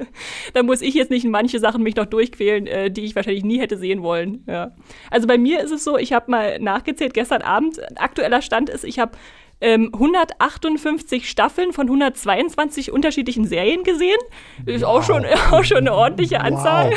da 0.52 0.62
muss 0.62 0.82
ich 0.82 0.94
jetzt 0.94 1.10
nicht 1.10 1.24
in 1.24 1.30
manche 1.30 1.58
Sachen 1.58 1.82
mich 1.82 1.96
noch 1.96 2.06
durchquälen, 2.06 2.66
äh, 2.66 2.90
die 2.90 3.04
ich 3.06 3.16
wahrscheinlich 3.16 3.44
nie 3.44 3.58
hätte 3.58 3.78
sehen 3.78 4.02
wollen. 4.02 4.44
Ja. 4.46 4.72
Also 5.10 5.26
bei 5.26 5.38
mir 5.38 5.62
ist 5.62 5.70
es 5.70 5.84
so, 5.84 5.96
ich 5.96 6.12
habe 6.12 6.30
mal 6.30 6.58
nachgezählt 6.58 7.14
gestern 7.14 7.40
Abend, 7.40 7.80
aktueller 7.98 8.42
Stand 8.42 8.68
ist, 8.68 8.84
ich 8.84 8.98
habe 8.98 9.12
ähm, 9.60 9.90
158 9.92 11.28
Staffeln 11.28 11.72
von 11.72 11.86
122 11.86 12.92
unterschiedlichen 12.92 13.46
Serien 13.46 13.84
gesehen. 13.84 14.18
Ist 14.66 14.84
auch, 14.84 15.02
schon, 15.02 15.24
auch 15.50 15.64
schon 15.64 15.78
eine 15.78 15.94
ordentliche 15.94 16.40
Anzahl. 16.40 16.92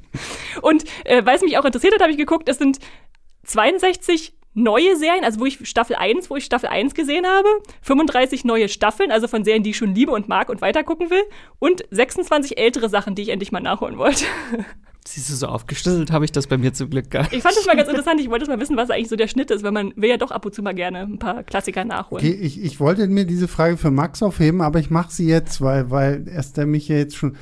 Und 0.62 0.84
äh, 1.04 1.24
weil 1.24 1.36
es 1.36 1.42
mich 1.42 1.58
auch 1.58 1.64
interessiert 1.64 1.94
hat, 1.94 2.02
habe 2.02 2.12
ich 2.12 2.18
geguckt, 2.18 2.48
es 2.48 2.58
sind 2.58 2.78
62 3.44 4.34
neue 4.54 4.96
Serien, 4.96 5.24
also 5.24 5.40
wo 5.40 5.46
ich 5.46 5.66
Staffel 5.66 5.96
1, 5.96 6.28
wo 6.28 6.36
ich 6.36 6.44
Staffel 6.44 6.68
1 6.68 6.94
gesehen 6.94 7.26
habe, 7.26 7.48
35 7.82 8.44
neue 8.44 8.68
Staffeln, 8.68 9.10
also 9.10 9.28
von 9.28 9.44
Serien, 9.44 9.62
die 9.62 9.70
ich 9.70 9.76
schon 9.76 9.94
liebe 9.94 10.12
und 10.12 10.28
mag 10.28 10.50
und 10.50 10.60
weitergucken 10.60 11.10
will, 11.10 11.22
und 11.58 11.84
26 11.90 12.58
ältere 12.58 12.88
Sachen, 12.88 13.14
die 13.14 13.22
ich 13.22 13.28
endlich 13.30 13.52
mal 13.52 13.60
nachholen 13.60 13.96
wollte. 13.96 14.24
Siehst 15.06 15.30
du, 15.30 15.34
so 15.34 15.48
aufgeschlüsselt 15.48 16.12
habe 16.12 16.24
ich 16.24 16.32
das 16.32 16.46
bei 16.46 16.56
mir 16.56 16.72
zum 16.72 16.88
Glück 16.88 17.10
gar 17.10 17.22
nicht. 17.22 17.32
Ich 17.32 17.42
fand 17.42 17.56
das 17.56 17.66
mal 17.66 17.76
ganz 17.76 17.88
interessant. 17.88 18.20
Ich 18.20 18.30
wollte 18.30 18.46
mal 18.46 18.60
wissen, 18.60 18.76
was 18.76 18.88
eigentlich 18.90 19.08
so 19.08 19.16
der 19.16 19.26
Schnitt 19.26 19.50
ist, 19.50 19.64
weil 19.64 19.72
man 19.72 19.92
will 19.96 20.10
ja 20.10 20.16
doch 20.16 20.30
ab 20.30 20.46
und 20.46 20.54
zu 20.54 20.62
mal 20.62 20.74
gerne 20.74 21.00
ein 21.00 21.18
paar 21.18 21.42
Klassiker 21.42 21.84
nachholen. 21.84 22.24
Okay, 22.24 22.34
ich, 22.34 22.62
ich 22.62 22.78
wollte 22.78 23.08
mir 23.08 23.24
diese 23.24 23.48
Frage 23.48 23.76
für 23.76 23.90
Max 23.90 24.22
aufheben, 24.22 24.60
aber 24.60 24.78
ich 24.78 24.90
mache 24.90 25.12
sie 25.12 25.26
jetzt, 25.26 25.60
weil, 25.60 25.90
weil 25.90 26.28
erst 26.28 26.56
der 26.56 26.66
mich 26.66 26.88
ja 26.88 26.96
jetzt 26.96 27.16
schon. 27.16 27.36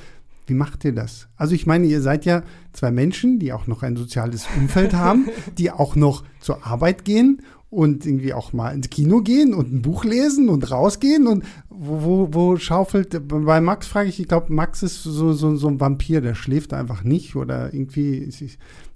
Wie 0.46 0.54
macht 0.54 0.84
ihr 0.84 0.92
das? 0.92 1.28
Also 1.36 1.54
ich 1.54 1.66
meine, 1.66 1.86
ihr 1.86 2.00
seid 2.00 2.24
ja 2.24 2.42
zwei 2.72 2.90
Menschen, 2.90 3.38
die 3.38 3.52
auch 3.52 3.68
noch 3.68 3.84
ein 3.84 3.96
soziales 3.96 4.48
Umfeld 4.56 4.94
haben, 4.94 5.28
die 5.58 5.70
auch 5.70 5.94
noch 5.94 6.24
zur 6.40 6.66
Arbeit 6.66 7.04
gehen 7.04 7.42
und 7.70 8.04
irgendwie 8.04 8.34
auch 8.34 8.52
mal 8.52 8.70
ins 8.74 8.90
Kino 8.90 9.20
gehen 9.20 9.54
und 9.54 9.72
ein 9.72 9.80
Buch 9.82 10.04
lesen 10.04 10.48
und 10.48 10.70
rausgehen 10.70 11.26
und 11.28 11.44
wo, 11.68 12.02
wo, 12.02 12.28
wo 12.32 12.56
schaufelt, 12.56 13.16
bei 13.28 13.60
Max 13.60 13.86
frage 13.86 14.08
ich, 14.08 14.18
ich 14.20 14.28
glaube, 14.28 14.52
Max 14.52 14.82
ist 14.82 15.04
so, 15.04 15.32
so, 15.32 15.54
so 15.54 15.68
ein 15.68 15.80
Vampir, 15.80 16.20
der 16.20 16.34
schläft 16.34 16.72
einfach 16.74 17.04
nicht 17.04 17.36
oder 17.36 17.72
irgendwie, 17.72 18.28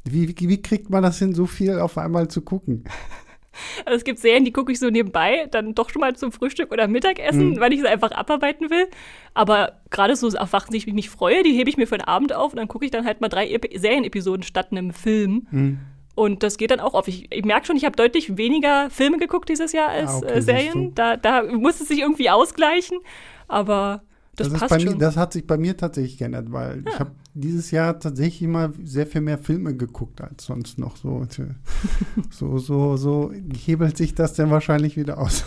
wie, 0.05 0.29
wie, 0.29 0.49
wie 0.49 0.61
kriegt 0.61 0.91
man 0.91 1.03
das 1.05 1.19
hin, 1.19 1.35
so 1.35 1.47
viel 1.47 1.79
auf 1.79 1.97
einmal 1.97 2.29
zu 2.29 2.43
gucken? 2.43 2.85
Also 3.85 3.99
es 3.99 4.03
gibt 4.03 4.19
Serien, 4.19 4.45
die 4.45 4.51
gucke 4.51 4.73
ich 4.73 4.81
so 4.81 4.91
nebenbei, 4.91 5.47
dann 5.49 5.77
doch 5.77 5.89
schon 5.89 6.01
mal 6.01 6.17
zum 6.17 6.33
Frühstück 6.33 6.73
oder 6.73 6.89
Mittagessen, 6.89 7.51
Mhm. 7.51 7.61
weil 7.61 7.73
ich 7.73 7.83
sie 7.83 7.87
einfach 7.87 8.11
abarbeiten 8.11 8.69
will. 8.69 8.89
Aber 9.33 9.81
gerade 9.91 10.17
so 10.17 10.27
auf 10.27 10.51
Sachen, 10.51 10.73
die 10.73 10.79
ich 10.79 10.87
mich 10.93 11.09
freue, 11.09 11.45
die 11.45 11.53
hebe 11.53 11.71
ich 11.71 11.77
mir 11.77 11.87
für 11.87 11.97
den 11.97 12.05
Abend 12.09 12.33
auf 12.35 12.53
und 12.53 12.57
dann 12.59 12.67
gucke 12.67 12.85
ich 12.85 12.91
dann 12.91 13.05
halt 13.05 13.21
mal 13.21 13.29
drei 13.29 13.49
Epi 13.49 13.79
Serienepisoden 13.79 14.43
statt 14.43 14.69
einem 14.73 14.93
Film. 14.93 15.47
Mhm. 15.53 15.79
Und 16.15 16.43
das 16.43 16.57
geht 16.59 16.71
dann 16.71 16.81
auch 16.81 16.95
auf. 16.95 17.09
Ich, 17.09 17.27
ich 17.33 17.45
merke 17.45 17.67
schon, 17.67 17.77
ich 17.77 17.85
habe 17.85 17.97
deutlich 17.97 18.37
weniger 18.37 18.89
Filme 18.91 19.19
geguckt 19.19 19.49
dieses 19.49 19.73
Jahr 19.73 19.89
als 19.89 20.11
Ah, 20.11 20.19
okay, 20.19 20.33
äh. 20.35 20.43
Serien. 20.43 20.95
Da, 20.95 21.17
da 21.17 21.43
muss 21.43 21.81
es 21.81 21.89
sich 21.89 22.01
irgendwie 22.01 22.31
ausgleichen. 22.31 22.99
Aber 23.49 24.03
das, 24.37 24.47
Das, 24.49 24.55
ist 24.55 24.61
passt 24.61 24.71
bei 24.71 24.79
mir, 24.85 24.91
schon. 24.91 24.99
das 25.01 25.17
hat 25.17 25.33
sich 25.33 25.47
bei 25.47 25.57
mir 25.57 25.77
tatsächlich 25.77 26.19
geändert, 26.19 26.47
weil 26.53 26.85
ich 26.89 26.99
habe 26.99 27.11
dieses 27.35 27.71
Jahr 27.73 27.99
tatsächlich 27.99 28.49
mal 28.49 28.73
sehr 28.85 29.07
viel 29.09 29.21
mehr 29.21 29.39
Filme 29.39 29.77
geguckt 29.77 30.21
als 30.21 30.45
sonst 30.45 30.79
noch. 30.79 30.97
So, 30.97 31.27
so, 32.31 32.59
so, 32.59 32.97
so 32.97 33.33
hebelt 33.65 33.97
sich 33.97 34.15
das 34.15 34.35
dann 34.35 34.51
wahrscheinlich 34.51 34.97
wieder 34.97 35.19
aus. 35.19 35.45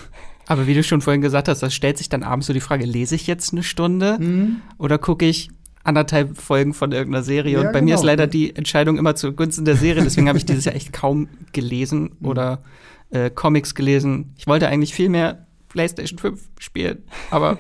Aber 0.48 0.68
wie 0.68 0.74
du 0.74 0.84
schon 0.84 1.02
vorhin 1.02 1.22
gesagt 1.22 1.48
hast, 1.50 1.62
das 1.64 1.74
stellt 1.74 1.98
sich 1.98 2.08
dann 2.10 2.24
abends 2.24 2.48
so 2.48 2.54
die 2.54 2.62
Frage, 2.62 2.86
lese 2.86 3.16
ich 3.16 3.28
jetzt 3.28 3.52
eine 3.52 3.64
Stunde 3.64 4.18
Mhm. 4.20 4.62
oder 4.78 4.98
gucke 4.98 5.26
ich 5.26 5.50
anderthalb 5.88 6.38
Folgen 6.38 6.74
von 6.74 6.92
irgendeiner 6.92 7.24
Serie? 7.24 7.54
Ja, 7.54 7.60
und 7.62 7.74
bei 7.74 7.82
mir 7.82 7.88
genau. 7.88 8.00
ist 8.00 8.06
leider 8.06 8.28
die 8.28 8.56
Entscheidung 8.56 8.98
immer 8.98 9.16
zugunsten 9.16 9.66
der 9.66 9.76
Serie, 9.76 10.04
deswegen 10.04 10.28
habe 10.28 10.38
ich 10.38 10.46
dieses 10.46 10.66
Jahr 10.66 10.76
echt 10.76 10.94
kaum 10.94 11.30
gelesen 11.54 12.12
Mhm. 12.20 12.28
oder 12.28 12.64
äh, 13.10 13.30
Comics 13.30 13.76
gelesen. 13.76 14.34
Ich 14.38 14.48
wollte 14.48 14.68
eigentlich 14.68 14.94
viel 14.94 15.10
mehr 15.10 15.48
PlayStation 15.70 16.20
5 16.20 16.42
spielen, 16.60 17.04
aber 17.32 17.58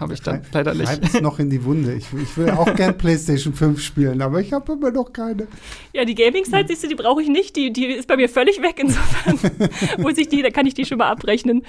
habe 0.00 0.14
ich 0.14 0.22
dann 0.22 0.42
leider 0.52 0.74
nicht. 0.74 0.88
Schreib 0.88 1.04
es 1.04 1.20
noch 1.20 1.38
in 1.38 1.50
die 1.50 1.64
Wunde. 1.64 1.94
Ich, 1.94 2.06
ich 2.12 2.36
will 2.36 2.50
auch 2.50 2.74
gern 2.74 2.96
PlayStation 2.98 3.52
5 3.52 3.80
spielen, 3.80 4.22
aber 4.22 4.40
ich 4.40 4.52
habe 4.52 4.72
immer 4.72 4.90
noch 4.90 5.12
keine. 5.12 5.46
Ja, 5.92 6.04
die 6.04 6.14
Gaming-Zeit, 6.14 6.68
siehst 6.68 6.84
du, 6.84 6.88
die 6.88 6.94
brauche 6.94 7.22
ich 7.22 7.28
nicht. 7.28 7.56
Die, 7.56 7.72
die 7.72 7.86
ist 7.86 8.08
bei 8.08 8.16
mir 8.16 8.28
völlig 8.28 8.62
weg. 8.62 8.76
Insofern 8.78 9.38
muss 9.98 10.16
ich 10.16 10.28
die, 10.28 10.42
da 10.42 10.50
kann 10.50 10.66
ich 10.66 10.74
die 10.74 10.84
schon 10.84 10.98
mal 10.98 11.10
abrechnen. 11.10 11.62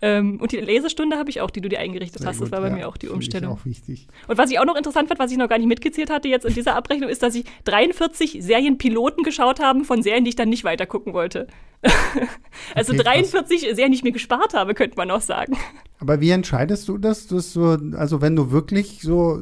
Ähm, 0.00 0.38
und 0.40 0.52
die 0.52 0.58
Lesestunde 0.58 1.16
habe 1.16 1.28
ich 1.30 1.40
auch, 1.40 1.50
die 1.50 1.60
du 1.60 1.68
dir 1.68 1.80
eingerichtet 1.80 2.20
Sehr 2.20 2.28
hast. 2.28 2.40
Das 2.40 2.50
gut, 2.50 2.52
war 2.52 2.60
bei 2.60 2.68
ja, 2.68 2.74
mir 2.74 2.88
auch 2.88 2.96
die 2.96 3.06
finde 3.06 3.22
ich 3.22 3.26
Umstellung. 3.28 3.52
auch 3.52 3.64
wichtig. 3.64 4.06
Und 4.28 4.38
was 4.38 4.50
ich 4.50 4.58
auch 4.58 4.64
noch 4.64 4.76
interessant 4.76 5.08
fand, 5.08 5.18
was 5.18 5.32
ich 5.32 5.38
noch 5.38 5.48
gar 5.48 5.58
nicht 5.58 5.66
mitgezählt 5.66 6.10
hatte 6.10 6.28
jetzt 6.28 6.44
in 6.44 6.54
dieser 6.54 6.76
Abrechnung, 6.76 7.08
ist, 7.08 7.22
dass 7.22 7.34
ich 7.34 7.44
43 7.64 8.38
Serienpiloten 8.40 9.24
geschaut 9.24 9.60
habe 9.60 9.84
von 9.84 10.02
Serien, 10.02 10.24
die 10.24 10.30
ich 10.30 10.36
dann 10.36 10.48
nicht 10.48 10.64
weiter 10.64 10.86
gucken 10.86 11.14
wollte. 11.14 11.48
also 12.74 12.92
Okay, 12.92 13.02
krass. 13.02 13.30
43 13.30 13.60
Serien, 13.60 13.90
die 13.90 13.96
ich 13.96 14.04
mir 14.04 14.12
gespart 14.12 14.54
habe, 14.54 14.74
könnte 14.74 14.96
man 14.96 15.10
auch 15.10 15.20
sagen. 15.20 15.56
Aber 16.00 16.20
wie 16.20 16.30
entscheidest 16.30 16.88
du 16.88 16.98
das? 16.98 17.28
so, 17.28 17.76
also 17.96 18.20
wenn 18.20 18.36
du 18.36 18.50
wirklich 18.52 19.00
so 19.02 19.40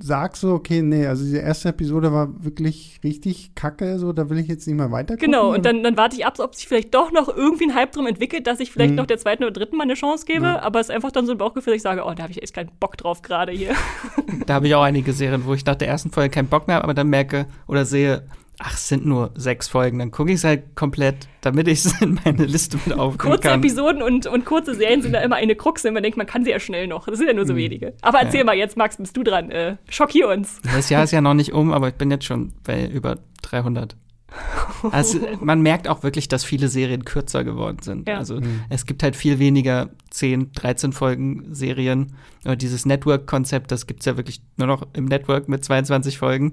sagst, 0.00 0.42
so, 0.42 0.52
okay, 0.52 0.82
nee, 0.82 1.06
also 1.06 1.24
die 1.24 1.36
erste 1.36 1.70
Episode 1.70 2.12
war 2.12 2.28
wirklich 2.44 3.00
richtig 3.02 3.54
kacke, 3.54 3.98
so, 3.98 4.12
da 4.12 4.30
will 4.30 4.38
ich 4.38 4.46
jetzt 4.48 4.66
nicht 4.66 4.76
mehr 4.76 4.90
weiter 4.92 5.16
Genau, 5.16 5.52
und 5.54 5.64
dann, 5.66 5.82
dann 5.82 5.96
warte 5.96 6.16
ich 6.16 6.24
ab, 6.24 6.38
ob 6.38 6.54
sich 6.54 6.68
vielleicht 6.68 6.94
doch 6.94 7.10
noch 7.12 7.28
irgendwie 7.28 7.64
ein 7.64 7.74
Hype 7.74 7.92
drum 7.92 8.06
entwickelt, 8.06 8.46
dass 8.46 8.60
ich 8.60 8.70
vielleicht 8.70 8.90
Mhm. 8.90 8.96
noch 8.96 9.06
der 9.06 9.18
zweiten 9.18 9.42
oder 9.44 9.52
dritten 9.52 9.76
mal 9.76 9.82
eine 9.84 9.94
Chance 9.94 10.24
gebe. 10.24 10.44
Ja. 10.46 10.60
Aber 10.62 10.80
es 10.80 10.88
ist 10.88 10.94
einfach 10.94 11.10
dann 11.12 11.26
so 11.26 11.32
ein 11.32 11.38
Bauchgefühl, 11.38 11.72
dass 11.72 11.76
ich 11.78 11.82
sage, 11.82 12.04
oh, 12.04 12.12
da 12.14 12.22
habe 12.22 12.32
ich 12.32 12.42
echt 12.42 12.54
keinen 12.54 12.70
Bock 12.80 12.96
drauf 12.96 13.22
gerade 13.22 13.52
hier. 13.52 13.74
Da 14.46 14.54
habe 14.54 14.66
ich 14.66 14.74
auch 14.74 14.82
einige 14.82 15.12
Serien, 15.12 15.44
wo 15.44 15.52
ich 15.52 15.64
nach 15.66 15.74
der 15.74 15.88
ersten 15.88 16.10
Folge 16.10 16.30
keinen 16.30 16.48
Bock 16.48 16.66
mehr 16.68 16.76
habe, 16.76 16.84
aber 16.84 16.94
dann 16.94 17.08
merke 17.08 17.46
oder 17.66 17.84
sehe, 17.84 18.22
ach, 18.58 18.74
es 18.74 18.88
sind 18.88 19.06
nur 19.06 19.30
sechs 19.36 19.68
Folgen, 19.68 19.98
dann 19.98 20.10
gucke 20.10 20.30
ich 20.30 20.36
es 20.38 20.44
halt 20.44 20.74
komplett, 20.74 21.28
damit 21.40 21.68
ich 21.68 21.84
es 21.84 22.00
in 22.02 22.18
meine 22.24 22.44
Liste 22.44 22.78
mit 22.84 22.98
aufnehmen 22.98 23.18
Kurze 23.18 23.48
kann. 23.48 23.60
Episoden 23.60 24.02
und, 24.02 24.26
und 24.26 24.44
kurze 24.44 24.74
Serien 24.74 25.02
sind 25.02 25.12
da 25.12 25.20
immer 25.20 25.36
eine 25.36 25.54
Krux, 25.54 25.84
wenn 25.84 25.94
man 25.94 26.02
denkt, 26.02 26.18
man 26.18 26.26
kann 26.26 26.44
sie 26.44 26.50
ja 26.50 26.60
schnell 26.60 26.86
noch. 26.86 27.06
Das 27.06 27.18
sind 27.18 27.26
ja 27.28 27.34
nur 27.34 27.46
so 27.46 27.54
wenige. 27.56 27.94
Aber 28.02 28.18
erzähl 28.20 28.40
Ja. 28.40 28.44
mal 28.44 28.56
jetzt, 28.56 28.76
Max, 28.76 28.96
bist 28.96 29.16
du 29.16 29.22
dran. 29.22 29.50
Äh, 29.50 29.76
schockier 29.88 30.28
uns. 30.28 30.60
Das 30.74 30.90
Jahr 30.90 31.04
ist 31.04 31.12
ja 31.12 31.20
noch 31.20 31.34
nicht 31.34 31.52
um, 31.52 31.72
aber 31.72 31.88
ich 31.88 31.94
bin 31.94 32.10
jetzt 32.10 32.24
schon 32.24 32.52
bei 32.64 32.86
über 32.86 33.18
300. 33.42 33.96
Also 34.92 35.18
man 35.40 35.60
merkt 35.62 35.88
auch 35.88 36.02
wirklich, 36.02 36.28
dass 36.28 36.44
viele 36.44 36.68
Serien 36.68 37.04
kürzer 37.04 37.42
geworden 37.44 37.78
sind. 37.80 38.06
Ja. 38.06 38.18
Also 38.18 38.40
es 38.68 38.86
gibt 38.86 39.02
halt 39.02 39.16
viel 39.16 39.38
weniger 39.38 39.88
10, 40.10 40.52
13 40.52 40.92
Folgen 40.92 41.46
Serien. 41.52 42.14
Aber 42.44 42.54
dieses 42.54 42.86
Network-Konzept, 42.86 43.72
das 43.72 43.86
gibt 43.86 44.00
es 44.00 44.06
ja 44.06 44.16
wirklich 44.16 44.40
nur 44.56 44.68
noch 44.68 44.86
im 44.92 45.06
Network 45.06 45.48
mit 45.48 45.64
22 45.64 46.18
Folgen 46.18 46.52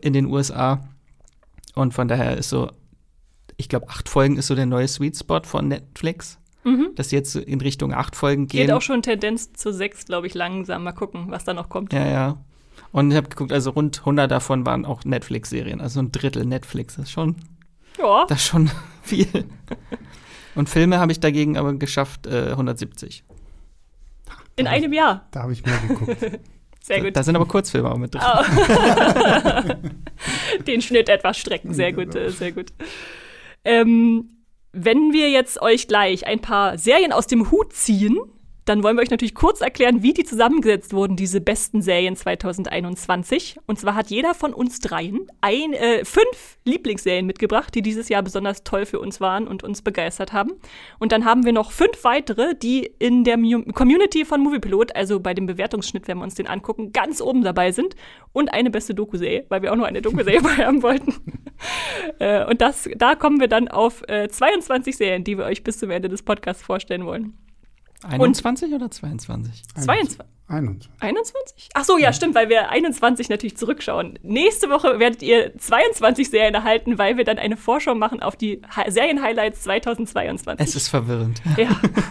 in 0.00 0.12
den 0.12 0.26
USA. 0.26 0.80
Und 1.74 1.94
von 1.94 2.08
daher 2.08 2.36
ist 2.36 2.48
so, 2.50 2.70
ich 3.56 3.68
glaube, 3.68 3.88
acht 3.88 4.08
Folgen 4.08 4.36
ist 4.36 4.46
so 4.48 4.54
der 4.54 4.66
neue 4.66 4.88
Sweet 4.88 5.16
Spot 5.16 5.40
von 5.44 5.68
Netflix. 5.68 6.38
Dass 6.94 7.08
sie 7.08 7.16
jetzt 7.16 7.34
in 7.34 7.60
Richtung 7.60 7.92
acht 7.92 8.14
Folgen 8.14 8.46
gehen. 8.46 8.60
Mhm. 8.62 8.66
Geht 8.66 8.72
auch 8.76 8.82
schon 8.82 9.02
Tendenz 9.02 9.52
zu 9.52 9.72
sechs, 9.72 10.04
glaube 10.04 10.28
ich, 10.28 10.34
langsam. 10.34 10.84
Mal 10.84 10.92
gucken, 10.92 11.24
was 11.28 11.42
da 11.42 11.54
noch 11.54 11.68
kommt. 11.68 11.92
Ja, 11.92 12.06
ja. 12.06 12.36
Und 12.92 13.10
ich 13.10 13.16
habe 13.16 13.28
geguckt, 13.28 13.52
also 13.52 13.70
rund 13.70 13.98
100 13.98 14.30
davon 14.30 14.64
waren 14.64 14.84
auch 14.86 15.04
Netflix-Serien. 15.04 15.80
Also 15.80 15.98
ein 15.98 16.12
Drittel 16.12 16.44
Netflix 16.46 16.98
ist 16.98 17.10
schon, 17.10 17.34
Ja. 17.98 18.26
das 18.28 18.38
ist 18.38 18.46
schon 18.46 18.70
viel. 19.02 19.26
Und 20.54 20.68
Filme 20.68 21.00
habe 21.00 21.10
ich 21.10 21.18
dagegen 21.18 21.56
aber 21.56 21.72
geschafft, 21.74 22.28
äh, 22.28 22.50
170. 22.50 23.24
In 24.54 24.68
einem 24.68 24.92
Jahr. 24.92 25.26
Da 25.32 25.42
habe 25.42 25.52
ich 25.54 25.64
mehr 25.66 25.78
geguckt. 25.88 26.16
Sehr 26.82 26.98
Da, 26.98 27.04
gut. 27.04 27.16
da 27.16 27.22
sind 27.22 27.36
aber 27.36 27.46
Kurzfilme 27.46 27.90
auch 27.90 27.96
mit 27.96 28.14
drin. 28.14 28.22
Den 30.66 30.82
Schnitt 30.82 31.08
etwas 31.08 31.38
strecken. 31.38 31.72
Sehr 31.74 31.92
gut, 31.92 32.14
äh, 32.14 32.30
sehr 32.30 32.52
gut. 32.52 32.72
Ähm, 33.64 34.28
wenn 34.72 35.12
wir 35.12 35.30
jetzt 35.30 35.60
euch 35.62 35.86
gleich 35.86 36.26
ein 36.26 36.40
paar 36.40 36.78
Serien 36.78 37.12
aus 37.12 37.26
dem 37.26 37.50
Hut 37.50 37.72
ziehen, 37.72 38.18
dann 38.64 38.82
wollen 38.82 38.96
wir 38.96 39.02
euch 39.02 39.10
natürlich 39.10 39.34
kurz 39.34 39.60
erklären, 39.60 40.02
wie 40.02 40.12
die 40.12 40.24
zusammengesetzt 40.24 40.92
wurden, 40.92 41.16
diese 41.16 41.40
besten 41.40 41.82
Serien 41.82 42.14
2021. 42.14 43.58
Und 43.66 43.78
zwar 43.78 43.94
hat 43.94 44.08
jeder 44.08 44.34
von 44.34 44.54
uns 44.54 44.78
dreien 44.78 45.26
ein, 45.40 45.72
äh, 45.72 46.04
fünf 46.04 46.58
Lieblingsserien 46.64 47.26
mitgebracht, 47.26 47.74
die 47.74 47.82
dieses 47.82 48.08
Jahr 48.08 48.22
besonders 48.22 48.62
toll 48.62 48.86
für 48.86 49.00
uns 49.00 49.20
waren 49.20 49.48
und 49.48 49.64
uns 49.64 49.82
begeistert 49.82 50.32
haben. 50.32 50.52
Und 51.00 51.10
dann 51.10 51.24
haben 51.24 51.44
wir 51.44 51.52
noch 51.52 51.72
fünf 51.72 52.04
weitere, 52.04 52.54
die 52.54 52.92
in 52.98 53.24
der 53.24 53.36
Mu 53.36 53.62
Community 53.72 54.24
von 54.24 54.40
Moviepilot, 54.40 54.94
also 54.94 55.18
bei 55.18 55.34
dem 55.34 55.46
Bewertungsschnitt, 55.46 56.06
wenn 56.06 56.18
wir 56.18 56.24
uns 56.24 56.34
den 56.34 56.46
angucken, 56.46 56.92
ganz 56.92 57.20
oben 57.20 57.42
dabei 57.42 57.72
sind. 57.72 57.96
Und 58.32 58.54
eine 58.54 58.70
beste 58.70 58.94
Doku-Serie, 58.94 59.44
weil 59.48 59.62
wir 59.62 59.72
auch 59.72 59.76
nur 59.76 59.86
eine 59.86 60.02
Doku-Serie 60.02 60.40
bei 60.42 60.64
haben 60.64 60.82
wollten. 60.82 61.14
Äh, 62.18 62.44
und 62.46 62.60
das, 62.60 62.88
da 62.96 63.14
kommen 63.14 63.40
wir 63.40 63.48
dann 63.48 63.68
auf 63.68 64.02
äh, 64.08 64.28
22 64.28 64.96
Serien, 64.96 65.24
die 65.24 65.36
wir 65.36 65.44
euch 65.44 65.64
bis 65.64 65.78
zum 65.78 65.90
Ende 65.90 66.08
des 66.08 66.22
Podcasts 66.22 66.62
vorstellen 66.62 67.04
wollen. 67.04 67.36
21 68.04 68.72
oder 68.74 68.90
22? 68.90 69.62
22. 69.74 70.18
21. 70.48 70.90
21? 71.00 71.68
Ach 71.72 71.84
so, 71.84 71.96
ja, 71.96 72.12
stimmt, 72.12 72.34
weil 72.34 72.50
wir 72.50 72.68
21 72.68 73.30
natürlich 73.30 73.56
zurückschauen. 73.56 74.18
Nächste 74.22 74.68
Woche 74.68 74.98
werdet 74.98 75.22
ihr 75.22 75.56
22 75.56 76.28
Serien 76.28 76.52
erhalten, 76.54 76.98
weil 76.98 77.16
wir 77.16 77.24
dann 77.24 77.38
eine 77.38 77.56
Vorschau 77.56 77.94
machen 77.94 78.22
auf 78.22 78.36
die 78.36 78.60
Hi- 78.76 78.90
Serien-Highlights 78.90 79.62
2022. 79.62 80.66
Es 80.66 80.76
ist 80.76 80.88
verwirrend. 80.88 81.40
ja. 81.56 81.70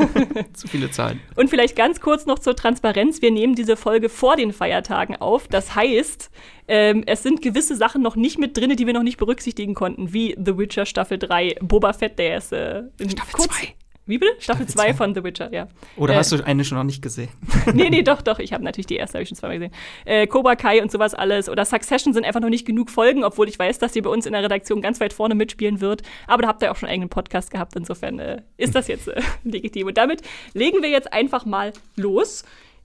Zu 0.53 0.67
viele 0.67 0.89
Zahlen. 0.89 1.19
Und 1.35 1.51
vielleicht 1.51 1.75
ganz 1.75 1.99
kurz 1.99 2.25
noch 2.25 2.39
zur 2.39 2.55
Transparenz. 2.55 3.21
Wir 3.21 3.29
nehmen 3.29 3.53
diese 3.53 3.77
Folge 3.77 4.09
vor 4.09 4.35
den 4.37 4.53
Feiertagen 4.53 5.17
auf. 5.17 5.47
Das 5.47 5.75
heißt, 5.75 6.31
ähm, 6.67 7.03
es 7.05 7.21
sind 7.21 7.43
gewisse 7.43 7.75
Sachen 7.75 8.01
noch 8.01 8.15
nicht 8.15 8.39
mit 8.39 8.57
drin, 8.57 8.75
die 8.75 8.87
wir 8.87 8.93
noch 8.93 9.03
nicht 9.03 9.17
berücksichtigen 9.17 9.75
konnten, 9.75 10.13
wie 10.13 10.35
The 10.43 10.57
Witcher 10.57 10.87
Staffel 10.87 11.19
3, 11.19 11.57
Boba 11.61 11.93
Fett, 11.93 12.17
der 12.17 12.37
ist 12.37 12.53
äh, 12.53 12.83
in 12.97 13.09
Staffel 13.11 13.33
kurz- 13.33 13.55
zwei. 13.55 13.75
Wie 14.11 14.17
bitte? 14.17 14.33
Staffel 14.39 14.65
Staffel 14.65 14.67
2 14.67 14.83
zwei. 14.83 14.93
von 14.93 15.15
The 15.15 15.23
Witcher, 15.23 15.53
ja. 15.53 15.69
Oder 15.95 16.15
Äh, 16.15 16.17
hast 16.17 16.33
du 16.33 16.45
eine 16.45 16.65
schon 16.65 16.77
noch 16.77 16.83
nicht 16.83 17.01
gesehen? 17.01 17.29
nee, 17.73 17.89
nee, 17.89 18.01
doch, 18.01 18.21
doch. 18.21 18.39
Ich 18.39 18.51
habe 18.51 18.61
natürlich 18.61 18.87
die 18.87 18.97
erste, 18.97 19.17
habe 19.17 19.23
ich 19.23 19.29
schon 19.29 19.37
zweimal 19.37 19.57
gesehen. 19.57 19.73
Äh, 20.03 20.27
Cobra 20.27 20.57
Kai 20.57 20.81
und 20.81 20.91
sowas 20.91 21.13
alles. 21.13 21.47
Oder 21.47 21.63
Succession 21.63 22.13
sind 22.13 22.25
einfach 22.25 22.41
noch 22.41 22.49
nicht 22.49 22.65
genug 22.65 22.89
Folgen, 22.89 23.23
obwohl 23.23 23.47
ich 23.47 23.57
weiß, 23.57 23.79
dass 23.79 23.93
die 23.93 24.01
bei 24.01 24.09
uns 24.09 24.25
in 24.25 24.33
der 24.33 24.43
Redaktion 24.43 24.81
ganz 24.81 24.99
weit 24.99 25.13
vorne 25.13 25.33
mitspielen 25.33 25.79
wird. 25.79 26.01
Aber 26.27 26.41
da 26.41 26.49
habt 26.49 26.61
ihr 26.61 26.71
auch 26.71 26.75
schon 26.75 26.87
einen 26.89 26.95
eigenen 26.95 27.09
Podcast 27.09 27.51
gehabt. 27.51 27.73
Insofern 27.77 28.19
äh, 28.19 28.41
ist 28.57 28.75
das 28.75 28.89
jetzt 28.89 29.07
äh, 29.07 29.21
legitim. 29.45 29.87
Und 29.87 29.97
damit 29.97 30.23
legen 30.53 30.81
wir 30.81 30.89
jetzt 30.89 31.13
einfach 31.13 31.45
mal 31.45 31.71
los. 31.95 32.43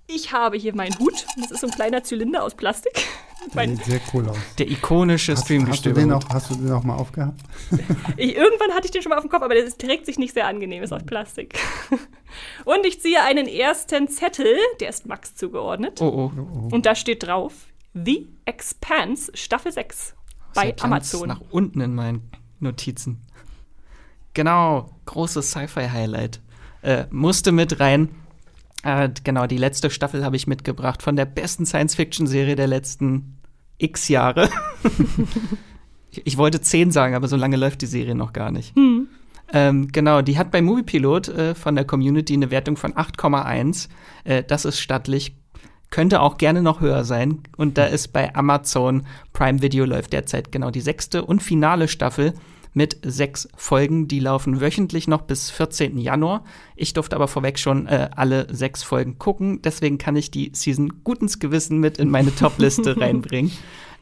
Ich 0.08 0.32
habe 0.32 0.56
hier 0.56 0.74
meinen 0.74 0.98
Hut. 0.98 1.26
Das 1.36 1.50
ist 1.50 1.60
so 1.60 1.66
ein 1.66 1.72
kleiner 1.72 2.02
Zylinder 2.02 2.44
aus 2.44 2.54
Plastik. 2.54 2.92
Der 2.94 3.54
Mein, 3.54 3.76
sieht 3.76 3.84
sehr 3.86 4.00
cool 4.12 4.28
aus. 4.28 4.36
Der 4.58 4.70
ikonische 4.70 5.32
Hast, 5.32 5.40
hast, 5.42 5.50
du 5.50 5.54
den 5.54 5.72
Streamgestöber. 5.74 6.16
auch, 6.16 6.28
hast 6.30 6.50
du 6.50 6.54
den 6.54 6.72
auch 6.72 6.82
mal 6.84 6.96
aufgehabt? 6.96 7.40
ich, 8.16 8.36
irgendwann 8.36 8.72
hatte 8.72 8.86
ich 8.86 8.90
den 8.92 9.02
schon 9.02 9.10
mal 9.10 9.16
auf 9.16 9.24
dem 9.24 9.30
Kopf, 9.30 9.42
aber 9.42 9.54
der 9.54 9.64
ist- 9.64 9.80
trägt 9.80 10.06
sich 10.06 10.18
nicht 10.18 10.34
sehr 10.34 10.46
angenehm, 10.46 10.82
ist 10.82 10.92
aus 10.92 11.04
Plastik. 11.04 11.58
Und 12.64 12.86
ich 12.86 13.00
ziehe 13.00 13.22
einen 13.22 13.46
ersten 13.46 14.08
Zettel, 14.08 14.56
der 14.80 14.90
ist 14.90 15.06
Max 15.06 15.34
zugeordnet. 15.34 16.00
Oh, 16.00 16.30
oh. 16.36 16.68
Und 16.74 16.86
da 16.86 16.94
steht 16.94 17.24
drauf 17.24 17.52
The 17.94 18.28
Expanse 18.44 19.32
Staffel 19.34 19.72
6 19.72 20.14
bei 20.54 20.70
ganz 20.70 20.82
Amazon. 20.84 21.28
Nach 21.28 21.40
unten 21.50 21.80
in 21.80 21.94
meinen 21.94 22.30
Notizen. 22.60 23.20
Genau, 24.34 24.90
großes 25.06 25.50
Sci-Fi-Highlight. 25.50 26.40
Äh, 26.82 27.04
musste 27.10 27.52
mit 27.52 27.80
rein. 27.80 28.10
Äh, 28.86 29.10
genau, 29.24 29.48
die 29.48 29.56
letzte 29.56 29.90
Staffel 29.90 30.24
habe 30.24 30.36
ich 30.36 30.46
mitgebracht 30.46 31.02
von 31.02 31.16
der 31.16 31.24
besten 31.24 31.66
Science-Fiction-Serie 31.66 32.54
der 32.54 32.68
letzten 32.68 33.38
x 33.78 34.06
Jahre. 34.06 34.48
ich, 36.12 36.22
ich 36.24 36.38
wollte 36.38 36.60
zehn 36.60 36.92
sagen, 36.92 37.16
aber 37.16 37.26
so 37.26 37.34
lange 37.34 37.56
läuft 37.56 37.82
die 37.82 37.86
Serie 37.86 38.14
noch 38.14 38.32
gar 38.32 38.52
nicht. 38.52 38.76
Ähm, 39.52 39.88
genau, 39.90 40.22
die 40.22 40.38
hat 40.38 40.52
bei 40.52 40.62
Moviepilot 40.62 41.28
äh, 41.28 41.54
von 41.56 41.74
der 41.74 41.84
Community 41.84 42.34
eine 42.34 42.52
Wertung 42.52 42.76
von 42.76 42.92
8,1. 42.92 43.88
Äh, 44.22 44.44
das 44.44 44.64
ist 44.64 44.78
stattlich. 44.78 45.34
Könnte 45.90 46.20
auch 46.20 46.38
gerne 46.38 46.62
noch 46.62 46.80
höher 46.80 47.04
sein. 47.04 47.40
Und 47.56 47.78
da 47.78 47.86
ist 47.86 48.12
bei 48.12 48.36
Amazon 48.36 49.04
Prime 49.32 49.62
Video 49.62 49.84
läuft 49.84 50.12
derzeit 50.12 50.52
genau 50.52 50.70
die 50.70 50.80
sechste 50.80 51.24
und 51.24 51.42
finale 51.42 51.88
Staffel 51.88 52.34
mit 52.76 52.98
sechs 53.02 53.48
Folgen. 53.56 54.06
Die 54.06 54.20
laufen 54.20 54.60
wöchentlich 54.60 55.08
noch 55.08 55.22
bis 55.22 55.50
14. 55.50 55.96
Januar. 55.96 56.44
Ich 56.76 56.92
durfte 56.92 57.16
aber 57.16 57.26
vorweg 57.26 57.58
schon 57.58 57.86
äh, 57.86 58.10
alle 58.14 58.46
sechs 58.54 58.82
Folgen 58.82 59.18
gucken. 59.18 59.62
Deswegen 59.62 59.96
kann 59.96 60.14
ich 60.14 60.30
die 60.30 60.52
Season 60.54 61.02
gutens 61.02 61.38
Gewissen 61.38 61.80
mit 61.80 61.96
in 61.96 62.10
meine 62.10 62.34
Top-Liste 62.34 62.96
reinbringen. 63.00 63.50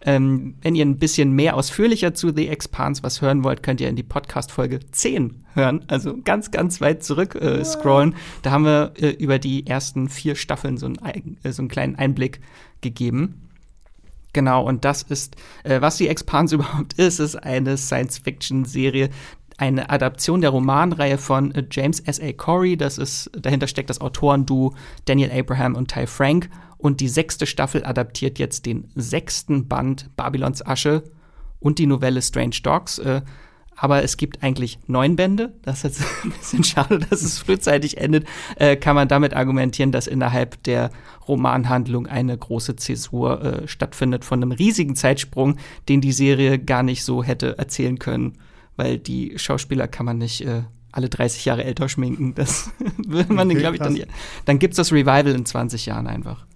Ähm, 0.00 0.56
wenn 0.60 0.74
ihr 0.74 0.84
ein 0.84 0.98
bisschen 0.98 1.30
mehr 1.30 1.56
ausführlicher 1.56 2.14
zu 2.14 2.32
The 2.34 2.48
Expanse 2.48 3.04
was 3.04 3.22
hören 3.22 3.44
wollt, 3.44 3.62
könnt 3.62 3.80
ihr 3.80 3.88
in 3.88 3.96
die 3.96 4.02
Podcast-Folge 4.02 4.80
10 4.90 5.44
hören. 5.54 5.84
Also 5.86 6.18
ganz, 6.24 6.50
ganz 6.50 6.80
weit 6.80 7.04
zurück 7.04 7.36
äh, 7.36 7.64
scrollen. 7.64 8.16
Da 8.42 8.50
haben 8.50 8.64
wir 8.64 8.92
äh, 8.98 9.10
über 9.10 9.38
die 9.38 9.68
ersten 9.68 10.08
vier 10.08 10.34
Staffeln 10.34 10.78
so 10.78 10.86
einen, 10.86 11.38
äh, 11.44 11.52
so 11.52 11.62
einen 11.62 11.68
kleinen 11.68 11.94
Einblick 11.94 12.40
gegeben. 12.80 13.43
Genau, 14.34 14.66
und 14.66 14.84
das 14.84 15.02
ist, 15.02 15.36
äh, 15.62 15.80
was 15.80 15.96
die 15.96 16.08
Expanse 16.08 16.54
überhaupt 16.56 16.92
ist, 16.94 17.20
ist 17.20 17.36
eine 17.36 17.78
Science-Fiction-Serie, 17.78 19.08
eine 19.56 19.88
Adaption 19.88 20.40
der 20.42 20.50
Romanreihe 20.50 21.16
von 21.16 21.54
äh, 21.54 21.64
James 21.70 22.00
S. 22.00 22.20
A. 22.20 22.32
Corey. 22.32 22.76
Das 22.76 22.98
ist, 22.98 23.30
dahinter 23.32 23.68
steckt 23.68 23.88
das 23.88 24.00
Autorenduo 24.00 24.74
Daniel 25.06 25.30
Abraham 25.32 25.76
und 25.76 25.90
Ty 25.90 26.06
Frank. 26.06 26.50
Und 26.76 27.00
die 27.00 27.08
sechste 27.08 27.46
Staffel 27.46 27.86
adaptiert 27.86 28.38
jetzt 28.38 28.66
den 28.66 28.90
sechsten 28.94 29.68
Band 29.68 30.10
Babylons 30.16 30.66
Asche 30.66 31.04
und 31.60 31.78
die 31.78 31.86
Novelle 31.86 32.20
Strange 32.20 32.56
Dogs. 32.62 32.98
Äh, 32.98 33.22
aber 33.76 34.02
es 34.02 34.16
gibt 34.16 34.42
eigentlich 34.42 34.78
neun 34.86 35.16
Bände. 35.16 35.52
Das 35.62 35.84
ist 35.84 35.98
jetzt 35.98 36.02
ein 36.24 36.30
bisschen 36.30 36.64
schade, 36.64 36.98
dass 36.98 37.22
es 37.22 37.38
frühzeitig 37.38 37.98
endet. 37.98 38.26
Äh, 38.56 38.76
kann 38.76 38.94
man 38.94 39.08
damit 39.08 39.34
argumentieren, 39.34 39.92
dass 39.92 40.06
innerhalb 40.06 40.62
der 40.64 40.90
Romanhandlung 41.26 42.06
eine 42.06 42.36
große 42.36 42.76
Zäsur 42.76 43.42
äh, 43.42 43.68
stattfindet 43.68 44.24
von 44.24 44.42
einem 44.42 44.52
riesigen 44.52 44.96
Zeitsprung, 44.96 45.56
den 45.88 46.00
die 46.00 46.12
Serie 46.12 46.58
gar 46.58 46.82
nicht 46.82 47.04
so 47.04 47.24
hätte 47.24 47.58
erzählen 47.58 47.98
können, 47.98 48.34
weil 48.76 48.98
die 48.98 49.34
Schauspieler 49.36 49.88
kann 49.88 50.06
man 50.06 50.18
nicht 50.18 50.42
äh, 50.42 50.62
alle 50.92 51.08
30 51.08 51.44
Jahre 51.44 51.64
älter 51.64 51.88
schminken. 51.88 52.34
Das 52.34 52.70
würde 53.06 53.32
man, 53.32 53.50
Okay, 53.50 53.58
glaube 53.58 53.76
ich, 53.76 53.82
dann. 53.82 53.98
Dann 54.44 54.58
gibt's 54.58 54.76
das 54.76 54.92
Revival 54.92 55.28
in 55.28 55.44
20 55.44 55.86
Jahren 55.86 56.06
einfach. 56.06 56.46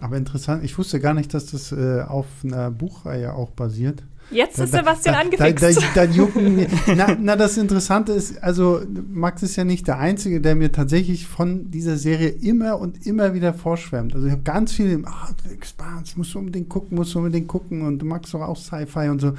Aber 0.00 0.16
interessant, 0.16 0.64
ich 0.64 0.76
wusste 0.76 1.00
gar 1.00 1.14
nicht, 1.14 1.32
dass 1.32 1.46
das 1.46 1.72
äh, 1.72 2.02
auf 2.02 2.26
einer 2.44 2.70
Buchreihe 2.70 3.32
auch 3.32 3.50
basiert. 3.50 4.02
Jetzt 4.30 4.58
ist 4.58 4.72
Sebastian 4.72 5.14
da, 5.14 5.20
angefixt. 5.20 5.62
Da, 5.62 5.70
da, 5.94 6.06
da 6.06 6.12
jucken. 6.12 6.66
Na, 6.96 7.16
na, 7.20 7.36
das 7.36 7.56
Interessante 7.56 8.12
ist, 8.12 8.42
also 8.42 8.82
Max 9.08 9.42
ist 9.42 9.56
ja 9.56 9.64
nicht 9.64 9.86
der 9.86 9.98
Einzige, 9.98 10.40
der 10.40 10.56
mir 10.56 10.72
tatsächlich 10.72 11.26
von 11.26 11.70
dieser 11.70 11.96
Serie 11.96 12.28
immer 12.28 12.80
und 12.80 13.06
immer 13.06 13.34
wieder 13.34 13.54
vorschwärmt. 13.54 14.14
Also 14.14 14.26
ich 14.26 14.32
habe 14.32 14.42
ganz 14.42 14.72
viele, 14.72 15.02
ah, 15.06 15.28
The 15.44 15.54
Expanse, 15.54 16.14
musst 16.16 16.34
du 16.34 16.40
unbedingt 16.40 16.68
gucken, 16.68 16.96
musst 16.96 17.14
du 17.14 17.18
unbedingt 17.18 17.48
gucken 17.48 17.82
und 17.82 18.00
du 18.00 18.06
magst 18.06 18.34
doch 18.34 18.40
auch 18.40 18.56
Sci-Fi 18.56 19.08
und 19.08 19.20
so. 19.20 19.34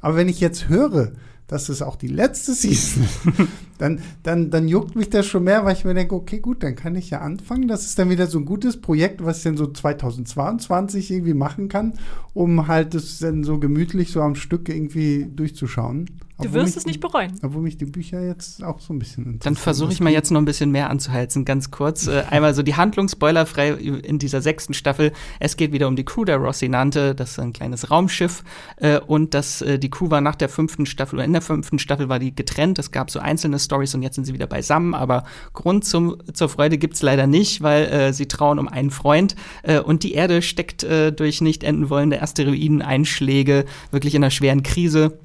Aber 0.00 0.16
wenn 0.16 0.28
ich 0.28 0.40
jetzt 0.40 0.68
höre, 0.68 1.12
dass 1.52 1.68
es 1.68 1.82
auch 1.82 1.96
die 1.96 2.08
letzte 2.08 2.54
Season 2.54 3.02
ist, 3.04 3.48
dann, 3.78 4.00
dann, 4.22 4.50
dann 4.50 4.68
juckt 4.68 4.96
mich 4.96 5.10
das 5.10 5.26
schon 5.26 5.44
mehr, 5.44 5.66
weil 5.66 5.74
ich 5.76 5.84
mir 5.84 5.92
denke, 5.92 6.14
okay, 6.14 6.38
gut, 6.38 6.62
dann 6.62 6.76
kann 6.76 6.96
ich 6.96 7.10
ja 7.10 7.20
anfangen. 7.20 7.68
Das 7.68 7.84
ist 7.84 7.98
dann 7.98 8.08
wieder 8.08 8.26
so 8.26 8.38
ein 8.38 8.46
gutes 8.46 8.80
Projekt, 8.80 9.22
was 9.22 9.38
ich 9.38 9.44
dann 9.44 9.58
so 9.58 9.66
2022 9.66 11.10
irgendwie 11.10 11.34
machen 11.34 11.68
kann, 11.68 11.92
um 12.32 12.68
halt 12.68 12.94
das 12.94 13.18
dann 13.18 13.44
so 13.44 13.58
gemütlich 13.58 14.12
so 14.12 14.22
am 14.22 14.34
Stück 14.34 14.70
irgendwie 14.70 15.26
durchzuschauen. 15.30 16.06
Du 16.42 16.52
wirst 16.52 16.76
es 16.76 16.86
nicht 16.86 17.00
bereuen. 17.00 17.32
Obwohl 17.42 17.62
mich 17.62 17.76
die 17.76 17.84
Bücher 17.84 18.20
jetzt 18.20 18.62
auch 18.62 18.80
so 18.80 18.92
ein 18.92 18.98
bisschen 18.98 19.24
interessieren. 19.24 19.54
Dann 19.54 19.56
versuche 19.56 19.92
ich 19.92 20.00
mal 20.00 20.12
jetzt 20.12 20.30
noch 20.30 20.40
ein 20.40 20.44
bisschen 20.44 20.70
mehr 20.70 20.90
anzuheizen, 20.90 21.44
ganz 21.44 21.70
kurz. 21.70 22.06
Äh, 22.06 22.24
einmal 22.30 22.54
so 22.54 22.62
die 22.62 22.74
Handlung 22.74 23.08
spoilerfrei 23.08 23.70
in 23.70 24.18
dieser 24.18 24.42
sechsten 24.42 24.74
Staffel. 24.74 25.12
Es 25.40 25.56
geht 25.56 25.72
wieder 25.72 25.88
um 25.88 25.96
die 25.96 26.04
Crew 26.04 26.24
der 26.24 26.36
Rocinante, 26.36 27.14
das 27.14 27.32
ist 27.32 27.38
ein 27.38 27.52
kleines 27.52 27.90
Raumschiff. 27.90 28.44
Äh, 28.76 28.98
und 28.98 29.34
das, 29.34 29.62
äh, 29.62 29.78
die 29.78 29.90
Crew 29.90 30.10
war 30.10 30.20
nach 30.20 30.36
der 30.36 30.48
fünften 30.48 30.86
Staffel, 30.86 31.16
oder 31.16 31.24
in 31.24 31.32
der 31.32 31.42
fünften 31.42 31.78
Staffel 31.78 32.08
war 32.08 32.18
die 32.18 32.34
getrennt. 32.34 32.78
Es 32.78 32.90
gab 32.90 33.10
so 33.10 33.20
einzelne 33.20 33.58
Stories 33.58 33.94
und 33.94 34.02
jetzt 34.02 34.14
sind 34.16 34.24
sie 34.24 34.34
wieder 34.34 34.46
beisammen. 34.46 34.94
Aber 34.94 35.24
Grund 35.52 35.84
zum, 35.84 36.16
zur 36.32 36.48
Freude 36.48 36.78
gibt's 36.78 37.02
leider 37.02 37.26
nicht, 37.26 37.62
weil 37.62 37.84
äh, 37.86 38.12
sie 38.12 38.26
trauen 38.26 38.58
um 38.58 38.68
einen 38.68 38.90
Freund. 38.90 39.36
Äh, 39.62 39.80
und 39.80 40.02
die 40.02 40.12
Erde 40.12 40.42
steckt 40.42 40.82
äh, 40.82 41.12
durch 41.12 41.40
nicht 41.40 41.64
enden 41.64 41.90
wollende 41.90 42.22
Asteroideneinschläge 42.22 43.64
wirklich 43.90 44.14
in 44.14 44.22
einer 44.22 44.30
schweren 44.30 44.62
Krise 44.62 45.18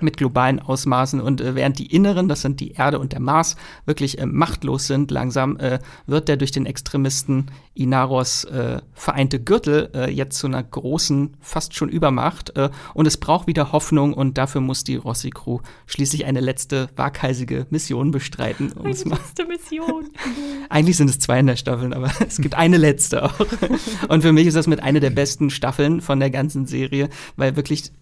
mit 0.00 0.16
globalen 0.16 0.60
Ausmaßen 0.60 1.20
und 1.20 1.40
äh, 1.40 1.54
während 1.54 1.78
die 1.78 1.86
Inneren, 1.86 2.28
das 2.28 2.42
sind 2.42 2.60
die 2.60 2.72
Erde 2.72 2.98
und 2.98 3.12
der 3.12 3.20
Mars, 3.20 3.56
wirklich 3.86 4.18
äh, 4.18 4.26
machtlos 4.26 4.86
sind, 4.86 5.10
langsam 5.10 5.56
äh, 5.58 5.78
wird 6.06 6.28
der 6.28 6.36
durch 6.36 6.50
den 6.50 6.66
Extremisten 6.66 7.50
Inaros 7.74 8.44
äh, 8.44 8.80
vereinte 8.92 9.40
Gürtel 9.40 9.90
äh, 9.94 10.10
jetzt 10.10 10.38
zu 10.38 10.46
einer 10.46 10.62
großen, 10.62 11.36
fast 11.40 11.74
schon 11.74 11.88
Übermacht 11.88 12.56
äh, 12.56 12.70
und 12.94 13.06
es 13.06 13.16
braucht 13.16 13.46
wieder 13.46 13.72
Hoffnung 13.72 14.14
und 14.14 14.38
dafür 14.38 14.60
muss 14.60 14.84
die 14.84 14.96
Rossi-Crew 14.96 15.60
schließlich 15.86 16.24
eine 16.24 16.40
letzte 16.40 16.88
waghalsige 16.96 17.66
Mission 17.70 18.10
bestreiten. 18.10 18.72
Eine 18.78 18.88
letzte 18.88 19.46
Mission. 19.46 20.08
Eigentlich 20.68 20.96
sind 20.96 21.10
es 21.10 21.18
zwei 21.18 21.40
in 21.40 21.46
der 21.46 21.56
Staffel, 21.56 21.92
aber 21.94 22.10
es 22.26 22.38
gibt 22.38 22.54
eine 22.54 22.76
letzte 22.76 23.24
auch. 23.24 23.34
und 24.08 24.22
für 24.22 24.32
mich 24.32 24.46
ist 24.46 24.56
das 24.56 24.66
mit 24.66 24.82
einer 24.82 25.00
der 25.00 25.10
besten 25.10 25.50
Staffeln 25.50 26.00
von 26.00 26.20
der 26.20 26.30
ganzen 26.30 26.66
Serie, 26.66 27.08
weil 27.36 27.56
wirklich 27.56 27.92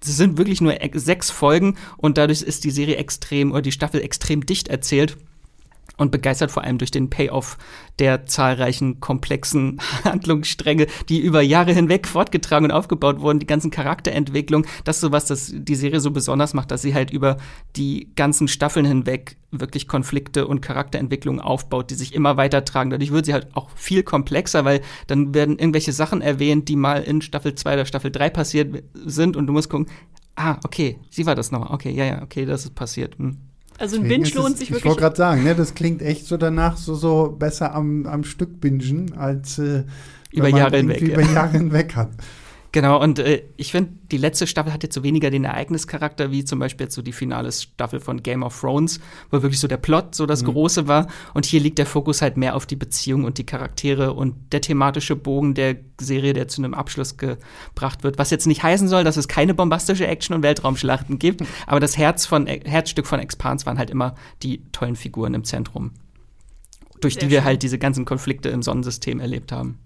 es 0.00 0.16
sind 0.16 0.38
wirklich 0.38 0.60
nur 0.60 0.74
sechs 0.94 1.30
Folgen 1.30 1.76
und 1.96 2.18
dadurch 2.18 2.42
ist 2.42 2.64
die 2.64 2.70
Serie 2.70 2.96
extrem 2.96 3.52
oder 3.52 3.62
die 3.62 3.72
Staffel 3.72 4.00
extrem 4.00 4.46
dicht 4.46 4.68
erzählt 4.68 5.16
und 5.98 6.10
begeistert 6.10 6.50
vor 6.50 6.64
allem 6.64 6.78
durch 6.78 6.90
den 6.90 7.10
Payoff 7.10 7.58
der 7.98 8.24
zahlreichen 8.24 9.00
komplexen 9.00 9.80
Handlungsstränge, 10.04 10.86
die 11.08 11.20
über 11.20 11.42
Jahre 11.42 11.72
hinweg 11.72 12.06
fortgetragen 12.06 12.66
und 12.66 12.70
aufgebaut 12.70 13.20
wurden, 13.20 13.40
die 13.40 13.46
ganzen 13.46 13.70
Charakterentwicklung, 13.70 14.64
das 14.84 14.96
ist 14.96 15.00
so 15.02 15.12
was, 15.12 15.26
das 15.26 15.52
die 15.54 15.74
Serie 15.74 16.00
so 16.00 16.10
besonders 16.10 16.54
macht, 16.54 16.70
dass 16.70 16.82
sie 16.82 16.94
halt 16.94 17.10
über 17.10 17.36
die 17.76 18.08
ganzen 18.16 18.48
Staffeln 18.48 18.86
hinweg 18.86 19.36
wirklich 19.50 19.88
Konflikte 19.88 20.46
und 20.46 20.60
Charakterentwicklung 20.60 21.40
aufbaut, 21.40 21.90
die 21.90 21.94
sich 21.94 22.14
immer 22.14 22.36
weiter 22.36 22.64
tragen. 22.64 22.90
Dadurch 22.90 23.12
wird 23.12 23.26
sie 23.26 23.32
halt 23.32 23.48
auch 23.54 23.70
viel 23.70 24.02
komplexer, 24.02 24.64
weil 24.64 24.82
dann 25.06 25.34
werden 25.34 25.58
irgendwelche 25.58 25.92
Sachen 25.92 26.20
erwähnt, 26.20 26.68
die 26.68 26.76
mal 26.76 27.02
in 27.02 27.22
Staffel 27.22 27.54
2 27.54 27.74
oder 27.74 27.86
Staffel 27.86 28.10
3 28.10 28.30
passiert 28.30 28.84
sind 28.94 29.36
und 29.36 29.46
du 29.46 29.52
musst 29.52 29.70
gucken, 29.70 29.88
ah, 30.36 30.58
okay, 30.64 30.98
sie 31.10 31.26
war 31.26 31.34
das 31.34 31.50
nochmal, 31.50 31.72
okay, 31.72 31.90
ja, 31.90 32.04
ja, 32.04 32.22
okay, 32.22 32.44
das 32.44 32.64
ist 32.64 32.74
passiert. 32.74 33.18
Hm. 33.18 33.47
Also 33.78 33.96
ein 33.96 34.08
Binge 34.08 34.28
lohnt 34.34 34.58
sich 34.58 34.68
ich 34.68 34.74
wirklich. 34.74 34.78
Ich 34.78 34.84
wollte 34.84 35.00
gerade 35.00 35.16
sagen, 35.16 35.44
ne, 35.44 35.54
das 35.54 35.74
klingt 35.74 36.02
echt 36.02 36.26
so 36.26 36.36
danach 36.36 36.76
so, 36.76 36.94
so 36.94 37.36
besser 37.38 37.74
am, 37.74 38.06
am 38.06 38.24
Stück 38.24 38.60
bingen, 38.60 39.16
als 39.16 39.58
äh, 39.58 39.84
über 40.32 40.48
Jahre 40.48 40.78
hinweg. 40.78 41.00
Über 41.00 41.22
Jahre 41.22 41.52
hinweg 41.58 41.94
hat. 41.94 42.10
Genau, 42.70 43.02
und 43.02 43.18
äh, 43.18 43.44
ich 43.56 43.72
finde, 43.72 43.92
die 44.12 44.18
letzte 44.18 44.46
Staffel 44.46 44.72
hat 44.72 44.82
jetzt 44.82 44.94
so 44.94 45.02
weniger 45.02 45.30
den 45.30 45.44
Ereignischarakter 45.44 46.30
wie 46.30 46.44
zum 46.44 46.58
Beispiel 46.58 46.84
jetzt 46.84 46.94
so 46.94 47.00
die 47.00 47.12
finale 47.12 47.50
Staffel 47.50 47.98
von 47.98 48.22
Game 48.22 48.42
of 48.42 48.60
Thrones, 48.60 49.00
wo 49.30 49.40
wirklich 49.42 49.58
so 49.58 49.68
der 49.68 49.78
Plot 49.78 50.14
so 50.14 50.26
das 50.26 50.42
mhm. 50.42 50.48
Große 50.48 50.86
war. 50.86 51.08
Und 51.32 51.46
hier 51.46 51.60
liegt 51.60 51.78
der 51.78 51.86
Fokus 51.86 52.20
halt 52.20 52.36
mehr 52.36 52.54
auf 52.54 52.66
die 52.66 52.76
Beziehung 52.76 53.24
und 53.24 53.38
die 53.38 53.46
Charaktere 53.46 54.12
und 54.12 54.34
der 54.52 54.60
thematische 54.60 55.16
Bogen 55.16 55.54
der 55.54 55.76
Serie, 55.98 56.34
der 56.34 56.48
zu 56.48 56.60
einem 56.60 56.74
Abschluss 56.74 57.16
gebracht 57.16 58.04
wird. 58.04 58.18
Was 58.18 58.30
jetzt 58.30 58.46
nicht 58.46 58.62
heißen 58.62 58.88
soll, 58.88 59.02
dass 59.02 59.16
es 59.16 59.28
keine 59.28 59.54
bombastische 59.54 60.06
Action- 60.06 60.36
und 60.36 60.42
Weltraumschlachten 60.42 61.18
gibt, 61.18 61.42
aber 61.66 61.80
das 61.80 61.96
Herz 61.96 62.26
von, 62.26 62.46
äh, 62.46 62.60
Herzstück 62.64 63.06
von 63.06 63.18
Expans 63.18 63.64
waren 63.64 63.78
halt 63.78 63.90
immer 63.90 64.14
die 64.42 64.62
tollen 64.72 64.96
Figuren 64.96 65.32
im 65.32 65.44
Zentrum, 65.44 65.92
durch 67.00 67.14
Sehr 67.14 67.22
die 67.22 67.30
wir 67.30 67.38
schön. 67.38 67.44
halt 67.46 67.62
diese 67.62 67.78
ganzen 67.78 68.04
Konflikte 68.04 68.50
im 68.50 68.62
Sonnensystem 68.62 69.20
erlebt 69.20 69.52
haben. 69.52 69.78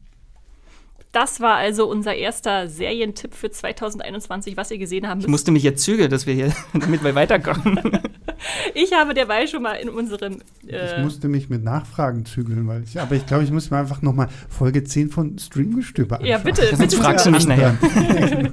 Das 1.13 1.41
war 1.41 1.57
also 1.57 1.87
unser 1.89 2.15
erster 2.15 2.69
Serientipp 2.69 3.35
für 3.35 3.51
2021, 3.51 4.57
was 4.57 4.71
ihr 4.71 4.79
gesehen 4.79 5.07
haben 5.07 5.19
müsst. 5.19 5.27
Ich 5.27 5.31
musste 5.31 5.51
mich 5.53 5.63
jetzt 5.63 5.83
zügeln, 5.85 6.11
dass 6.11 6.27
wir 6.27 6.33
hier 6.33 6.55
damit 6.73 7.05
wir 7.05 7.15
weiterkommen. 7.15 8.01
ich 8.75 8.93
habe 8.93 9.15
derweil 9.15 9.49
schon 9.49 9.63
mal 9.63 9.75
in 9.75 9.89
unserem. 9.89 10.39
Äh 10.67 10.97
ich 10.97 11.03
musste 11.03 11.29
mich 11.29 11.49
mit 11.49 11.63
Nachfragen 11.63 12.25
zügeln, 12.25 12.67
weil 12.67 12.83
ich, 12.83 13.01
aber 13.01 13.15
ich 13.15 13.27
glaube, 13.27 13.45
ich 13.45 13.51
muss 13.51 13.71
mir 13.71 13.79
einfach 13.79 14.03
noch 14.03 14.15
mal 14.15 14.29
Folge 14.49 14.85
10 14.85 15.11
von 15.11 15.39
Streamgestöber 15.39 16.17
anschauen. 16.17 16.31
Ja, 16.31 16.39
bitte. 16.39 16.63
bitte 16.63 16.77
Sonst 16.77 16.95
fragst 16.95 17.27
du 17.27 17.31
mich 17.31 17.47
nachher. 17.47 17.77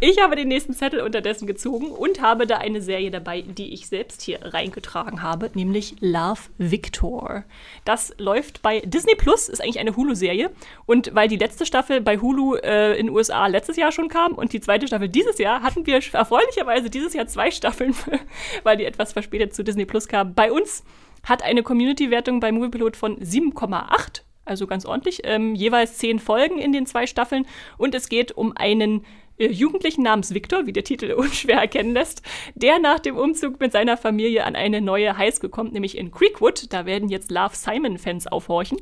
ich 0.00 0.20
habe 0.22 0.36
den 0.36 0.48
nächsten 0.48 0.72
Zettel 0.72 1.00
unterdessen 1.00 1.46
gezogen 1.46 1.86
und 1.86 2.20
habe 2.20 2.46
da 2.46 2.58
eine 2.58 2.80
Serie 2.80 3.10
dabei, 3.10 3.42
die 3.42 3.72
ich 3.72 3.88
selbst 3.88 4.22
hier 4.22 4.40
reingetragen 4.42 5.22
habe, 5.22 5.50
nämlich 5.54 5.96
Love 6.00 6.40
Victor. 6.58 7.44
Das 7.84 8.12
läuft 8.18 8.62
bei 8.62 8.80
Disney 8.80 9.14
Plus, 9.14 9.48
ist 9.48 9.60
eigentlich 9.60 9.78
eine 9.78 9.96
Hulu-Serie 9.96 10.50
und 10.86 11.14
weil 11.14 11.28
die 11.28 11.36
letzte 11.36 11.66
Staffel 11.66 12.00
bei 12.00 12.18
Hulu 12.18 12.56
äh, 12.56 12.98
in 12.98 13.06
den 13.06 13.14
USA 13.14 13.46
letztes 13.46 13.76
Jahr 13.76 13.92
schon 13.92 14.08
kam 14.08 14.32
und 14.32 14.52
die 14.52 14.60
zweite 14.60 14.86
Staffel 14.86 15.08
dieses 15.08 15.38
Jahr, 15.38 15.62
hatten 15.62 15.86
wir 15.86 16.00
erfreulicherweise 16.12 16.90
dieses 16.90 17.14
Jahr 17.14 17.26
zwei 17.26 17.50
Staffeln, 17.50 17.94
weil 18.62 18.76
die 18.76 18.84
etwas 18.84 19.03
verspätet 19.12 19.54
zu 19.54 19.62
Disney 19.62 19.84
Plus 19.84 20.08
kamen. 20.08 20.34
Bei 20.34 20.50
uns 20.50 20.84
hat 21.22 21.42
eine 21.42 21.62
Community-Wertung 21.62 22.40
bei 22.40 22.52
Moviepilot 22.52 22.96
von 22.96 23.18
7,8 23.18 24.22
also 24.44 24.66
ganz 24.66 24.84
ordentlich, 24.84 25.22
ähm, 25.24 25.54
jeweils 25.54 25.96
zehn 25.98 26.18
Folgen 26.18 26.58
in 26.58 26.72
den 26.72 26.86
zwei 26.86 27.06
Staffeln 27.06 27.46
und 27.78 27.94
es 27.94 28.08
geht 28.08 28.32
um 28.32 28.54
einen 28.56 29.04
äh, 29.38 29.48
Jugendlichen 29.48 30.02
namens 30.02 30.34
Victor, 30.34 30.66
wie 30.66 30.72
der 30.72 30.84
Titel 30.84 31.12
unschwer 31.16 31.58
erkennen 31.58 31.94
lässt, 31.94 32.22
der 32.54 32.78
nach 32.78 33.00
dem 33.00 33.16
Umzug 33.16 33.60
mit 33.60 33.72
seiner 33.72 33.96
Familie 33.96 34.44
an 34.44 34.56
eine 34.56 34.80
neue 34.80 35.16
Highschool 35.16 35.50
kommt, 35.50 35.72
nämlich 35.72 35.96
in 35.96 36.10
Creekwood. 36.10 36.72
Da 36.72 36.86
werden 36.86 37.08
jetzt 37.08 37.30
Love 37.30 37.54
Simon-Fans 37.54 38.26
aufhorchen. 38.26 38.78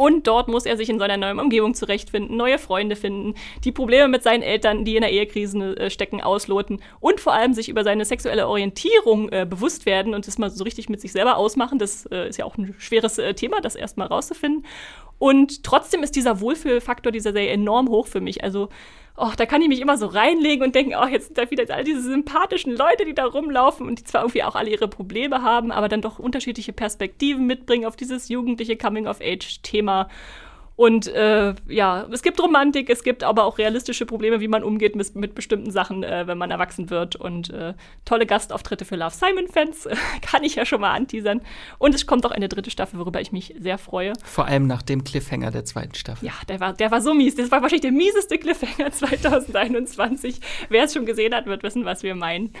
Und 0.00 0.26
dort 0.26 0.48
muss 0.48 0.64
er 0.64 0.78
sich 0.78 0.88
in 0.88 0.98
seiner 0.98 1.18
neuen 1.18 1.38
Umgebung 1.38 1.74
zurechtfinden, 1.74 2.34
neue 2.34 2.56
Freunde 2.56 2.96
finden, 2.96 3.34
die 3.64 3.70
Probleme 3.70 4.08
mit 4.08 4.22
seinen 4.22 4.40
Eltern, 4.40 4.86
die 4.86 4.96
in 4.96 5.02
der 5.02 5.12
Ehekrise 5.12 5.76
äh, 5.76 5.90
stecken, 5.90 6.22
ausloten 6.22 6.80
und 7.00 7.20
vor 7.20 7.34
allem 7.34 7.52
sich 7.52 7.68
über 7.68 7.84
seine 7.84 8.06
sexuelle 8.06 8.48
Orientierung 8.48 9.28
äh, 9.28 9.44
bewusst 9.44 9.84
werden 9.84 10.14
und 10.14 10.26
das 10.26 10.38
mal 10.38 10.48
so 10.48 10.64
richtig 10.64 10.88
mit 10.88 11.02
sich 11.02 11.12
selber 11.12 11.36
ausmachen. 11.36 11.78
Das 11.78 12.06
äh, 12.06 12.30
ist 12.30 12.38
ja 12.38 12.46
auch 12.46 12.56
ein 12.56 12.74
schweres 12.78 13.18
äh, 13.18 13.34
Thema, 13.34 13.60
das 13.60 13.74
erstmal 13.74 14.06
rauszufinden. 14.06 14.64
Und 15.18 15.64
trotzdem 15.64 16.02
ist 16.02 16.16
dieser 16.16 16.40
Wohlfühlfaktor 16.40 17.12
dieser 17.12 17.34
Serie 17.34 17.50
enorm 17.50 17.90
hoch 17.90 18.06
für 18.06 18.22
mich. 18.22 18.42
Also 18.42 18.70
oh, 19.20 19.32
da 19.36 19.46
kann 19.46 19.62
ich 19.62 19.68
mich 19.68 19.80
immer 19.80 19.98
so 19.98 20.06
reinlegen 20.06 20.64
und 20.64 20.74
denken, 20.74 20.94
oh, 21.00 21.06
jetzt 21.06 21.26
sind 21.26 21.38
da 21.38 21.50
wieder 21.50 21.72
all 21.74 21.84
diese 21.84 22.02
sympathischen 22.02 22.74
Leute, 22.74 23.04
die 23.04 23.14
da 23.14 23.26
rumlaufen 23.26 23.86
und 23.86 23.98
die 23.98 24.04
zwar 24.04 24.22
irgendwie 24.22 24.42
auch 24.42 24.54
alle 24.54 24.70
ihre 24.70 24.88
Probleme 24.88 25.42
haben, 25.42 25.70
aber 25.72 25.88
dann 25.88 26.00
doch 26.00 26.18
unterschiedliche 26.18 26.72
Perspektiven 26.72 27.46
mitbringen 27.46 27.84
auf 27.84 27.96
dieses 27.96 28.28
jugendliche 28.28 28.76
Coming-of-Age-Thema. 28.76 30.08
Und 30.80 31.08
äh, 31.08 31.52
ja, 31.68 32.06
es 32.10 32.22
gibt 32.22 32.42
Romantik, 32.42 32.88
es 32.88 33.02
gibt 33.02 33.22
aber 33.22 33.44
auch 33.44 33.58
realistische 33.58 34.06
Probleme, 34.06 34.40
wie 34.40 34.48
man 34.48 34.64
umgeht 34.64 34.96
mit, 34.96 35.14
mit 35.14 35.34
bestimmten 35.34 35.70
Sachen, 35.70 36.02
äh, 36.02 36.26
wenn 36.26 36.38
man 36.38 36.50
erwachsen 36.50 36.88
wird. 36.88 37.16
Und 37.16 37.50
äh, 37.50 37.74
tolle 38.06 38.24
Gastauftritte 38.24 38.86
für 38.86 38.96
Love 38.96 39.14
Simon-Fans, 39.14 39.86
kann 40.22 40.42
ich 40.42 40.54
ja 40.54 40.64
schon 40.64 40.80
mal 40.80 40.92
anteasern. 40.92 41.42
Und 41.76 41.94
es 41.94 42.06
kommt 42.06 42.24
auch 42.24 42.30
eine 42.30 42.48
dritte 42.48 42.70
Staffel, 42.70 42.98
worüber 42.98 43.20
ich 43.20 43.30
mich 43.30 43.54
sehr 43.60 43.76
freue. 43.76 44.14
Vor 44.24 44.46
allem 44.46 44.66
nach 44.66 44.80
dem 44.80 45.04
Cliffhanger 45.04 45.50
der 45.50 45.66
zweiten 45.66 45.94
Staffel. 45.94 46.24
Ja, 46.24 46.32
der 46.48 46.60
war, 46.60 46.72
der 46.72 46.90
war 46.90 47.02
so 47.02 47.12
mies. 47.12 47.34
Das 47.34 47.50
war 47.50 47.60
wahrscheinlich 47.60 47.82
der 47.82 47.92
mieseste 47.92 48.38
Cliffhanger 48.38 48.90
2021. 48.90 50.40
Wer 50.70 50.84
es 50.84 50.94
schon 50.94 51.04
gesehen 51.04 51.34
hat, 51.34 51.44
wird 51.44 51.62
wissen, 51.62 51.84
was 51.84 52.02
wir 52.02 52.14
meinen. 52.14 52.54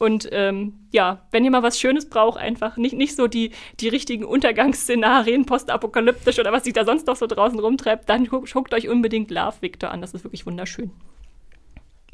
Und 0.00 0.30
ähm, 0.32 0.72
ja, 0.92 1.26
wenn 1.30 1.44
ihr 1.44 1.50
mal 1.50 1.62
was 1.62 1.78
Schönes 1.78 2.08
braucht, 2.08 2.38
einfach 2.38 2.78
nicht, 2.78 2.96
nicht 2.96 3.14
so 3.14 3.26
die, 3.26 3.50
die 3.80 3.88
richtigen 3.88 4.24
Untergangsszenarien, 4.24 5.44
postapokalyptisch 5.44 6.38
oder 6.38 6.52
was 6.52 6.64
sich 6.64 6.72
da 6.72 6.86
sonst 6.86 7.06
noch 7.06 7.16
so 7.16 7.26
draußen 7.26 7.58
rumtreibt, 7.58 8.08
dann 8.08 8.24
guckt 8.24 8.72
euch 8.72 8.88
unbedingt 8.88 9.30
Love 9.30 9.56
Victor 9.60 9.90
an. 9.90 10.00
Das 10.00 10.14
ist 10.14 10.24
wirklich 10.24 10.46
wunderschön. 10.46 10.90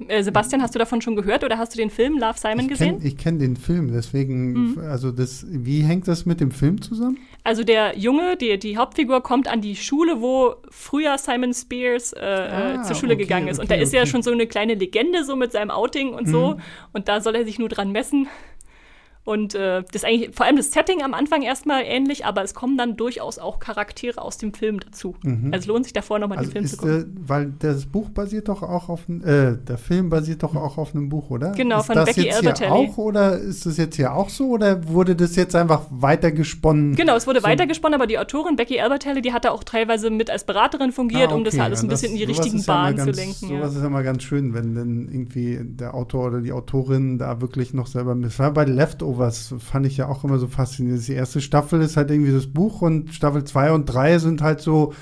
Äh, 0.09 0.23
Sebastian, 0.23 0.61
hast 0.61 0.75
du 0.75 0.79
davon 0.79 1.01
schon 1.01 1.17
gehört 1.17 1.43
oder 1.43 1.57
hast 1.57 1.73
du 1.73 1.79
den 1.79 1.89
Film 1.89 2.19
Love 2.19 2.39
Simon 2.39 2.61
ich 2.61 2.69
gesehen? 2.69 2.99
Kenn, 2.99 3.07
ich 3.07 3.17
kenne 3.17 3.39
den 3.39 3.57
Film, 3.57 3.93
deswegen, 3.93 4.73
mhm. 4.73 4.79
also 4.79 5.11
das, 5.11 5.47
wie 5.49 5.83
hängt 5.83 6.07
das 6.07 6.27
mit 6.27 6.41
dem 6.41 6.51
Film 6.51 6.83
zusammen? 6.83 7.19
Also 7.45 7.65
der 7.65 7.97
Junge, 7.97 8.37
die, 8.37 8.59
die 8.59 8.77
Hauptfigur, 8.77 9.23
kommt 9.23 9.49
an 9.49 9.63
die 9.63 9.75
Schule, 9.75 10.21
wo 10.21 10.57
früher 10.69 11.17
Simon 11.17 11.55
Spears 11.55 12.13
äh, 12.13 12.19
ah, 12.21 12.83
zur 12.83 12.95
Schule 12.95 13.15
okay, 13.15 13.23
gegangen 13.23 13.49
ist. 13.49 13.59
Okay, 13.59 13.63
und 13.63 13.71
da 13.71 13.75
ist 13.77 13.89
okay. 13.89 13.99
ja 13.99 14.07
schon 14.07 14.23
so 14.23 14.33
eine 14.33 14.47
kleine 14.47 14.75
Legende 14.75 15.25
so 15.25 15.35
mit 15.35 15.53
seinem 15.53 15.71
Outing 15.71 16.11
und 16.13 16.27
mhm. 16.27 16.33
so. 16.33 16.57
Und 16.93 17.09
da 17.09 17.21
soll 17.21 17.35
er 17.35 17.45
sich 17.45 17.59
nur 17.59 17.69
dran 17.69 17.91
messen. 17.93 18.29
Und 19.27 19.57
äh, 19.57 19.83
das 19.83 20.03
ist 20.03 20.05
eigentlich 20.05 20.31
vor 20.37 20.47
allem 20.47 20.55
das 20.55 20.71
Setting 20.71 21.03
am 21.03 21.13
Anfang 21.13 21.43
erstmal 21.43 21.83
ähnlich, 21.85 22.25
aber 22.25 22.45
es 22.45 22.55
kommen 22.55 22.79
dann 22.79 22.97
durchaus 22.97 23.41
auch 23.41 23.59
Charaktere 23.59 24.23
aus 24.23 24.39
dem 24.39 24.55
Film 24.55 24.79
dazu. 24.79 25.17
Mhm. 25.25 25.53
Also 25.53 25.73
lohnt 25.73 25.85
sich 25.85 25.93
davor 25.93 26.21
nochmal 26.21 26.39
also 26.39 26.49
den 26.49 26.53
Film 26.53 26.65
ist, 26.65 26.71
zu 26.71 26.77
gucken. 26.77 27.17
Äh, 27.25 27.29
weil 27.29 27.53
das 27.59 27.87
Buch 27.87 28.09
basiert 28.11 28.47
doch 28.49 28.63
auch 28.63 28.89
auf 28.89 29.09
äh, 29.09 29.57
der 29.57 29.79
Film 29.79 30.11
basiert 30.11 30.45
doch 30.45 30.55
auch 30.55 30.79
auf 30.79 30.95
einem 30.95 31.09
Buch, 31.09 31.31
oder? 31.31 31.51
Genau, 31.51 31.81
ist 31.81 31.87
von 31.87 31.97
das 31.97 32.05
Becky 32.05 32.21
jetzt 32.23 32.37
Albertelli. 32.37 32.71
Hier 32.71 32.93
auch 32.93 32.99
oder 32.99 33.37
ist 33.37 33.67
das 33.67 33.79
jetzt 33.79 33.97
hier 33.97 34.15
auch 34.15 34.29
so 34.29 34.51
oder 34.51 34.87
wurde 34.87 35.17
das 35.17 35.35
jetzt 35.35 35.57
einfach 35.57 35.83
weitergesponnen? 35.91 36.95
Genau, 36.95 37.17
es 37.17 37.27
wurde 37.27 37.41
so 37.41 37.47
weitergesponnen, 37.49 37.97
aber 37.97 38.07
die 38.07 38.21
Autorin 38.21 38.55
Becky 38.55 38.81
Albertelli, 38.81 39.23
die 39.23 39.33
hat 39.33 39.45
da 39.45 39.51
auch 39.51 39.65
teilweise 39.65 40.09
mit 40.11 40.31
als 40.31 40.45
Beraterin 40.45 40.93
fungiert, 40.93 41.23
ah, 41.23 41.27
okay. 41.27 41.35
um 41.35 41.43
das 41.43 41.59
alles 41.59 41.83
ein 41.83 41.89
bisschen 41.89 42.13
das, 42.13 42.21
in 42.21 42.27
die 42.29 42.33
richtigen 42.33 42.65
Bahnen 42.65 42.99
ja 42.99 43.05
zu 43.05 43.11
lenken. 43.11 43.49
Sowas 43.49 43.73
ja. 43.75 43.81
ist 43.81 43.85
immer 43.85 44.05
ganz 44.05 44.23
schön, 44.23 44.55
wenn 44.55 44.77
dann 44.77 45.09
irgendwie 45.11 45.59
der 45.61 45.95
Autor 45.95 46.29
oder 46.29 46.41
die 46.41 46.53
Autorin 46.53 47.19
da 47.19 47.41
wirklich 47.41 47.75
noch 47.75 47.89
selber 47.89 48.15
mit. 48.15 48.27
Das 48.27 48.39
war 48.39 48.53
bei 49.17 49.27
Leftovers, 49.27 49.55
fand 49.59 49.87
ich 49.87 49.97
ja 49.97 50.09
auch 50.09 50.25
immer 50.25 50.39
so 50.39 50.47
faszinierend. 50.47 51.07
Die 51.07 51.13
erste 51.13 51.41
Staffel 51.41 51.81
ist 51.81 51.97
halt 51.97 52.11
irgendwie 52.11 52.33
das 52.33 52.47
Buch 52.47 52.83
und 52.83 53.13
Staffel 53.15 53.45
2 53.45 53.73
und 53.73 53.87
3 53.87 54.19
sind 54.19 54.43
halt 54.43 54.61
so, 54.61 54.95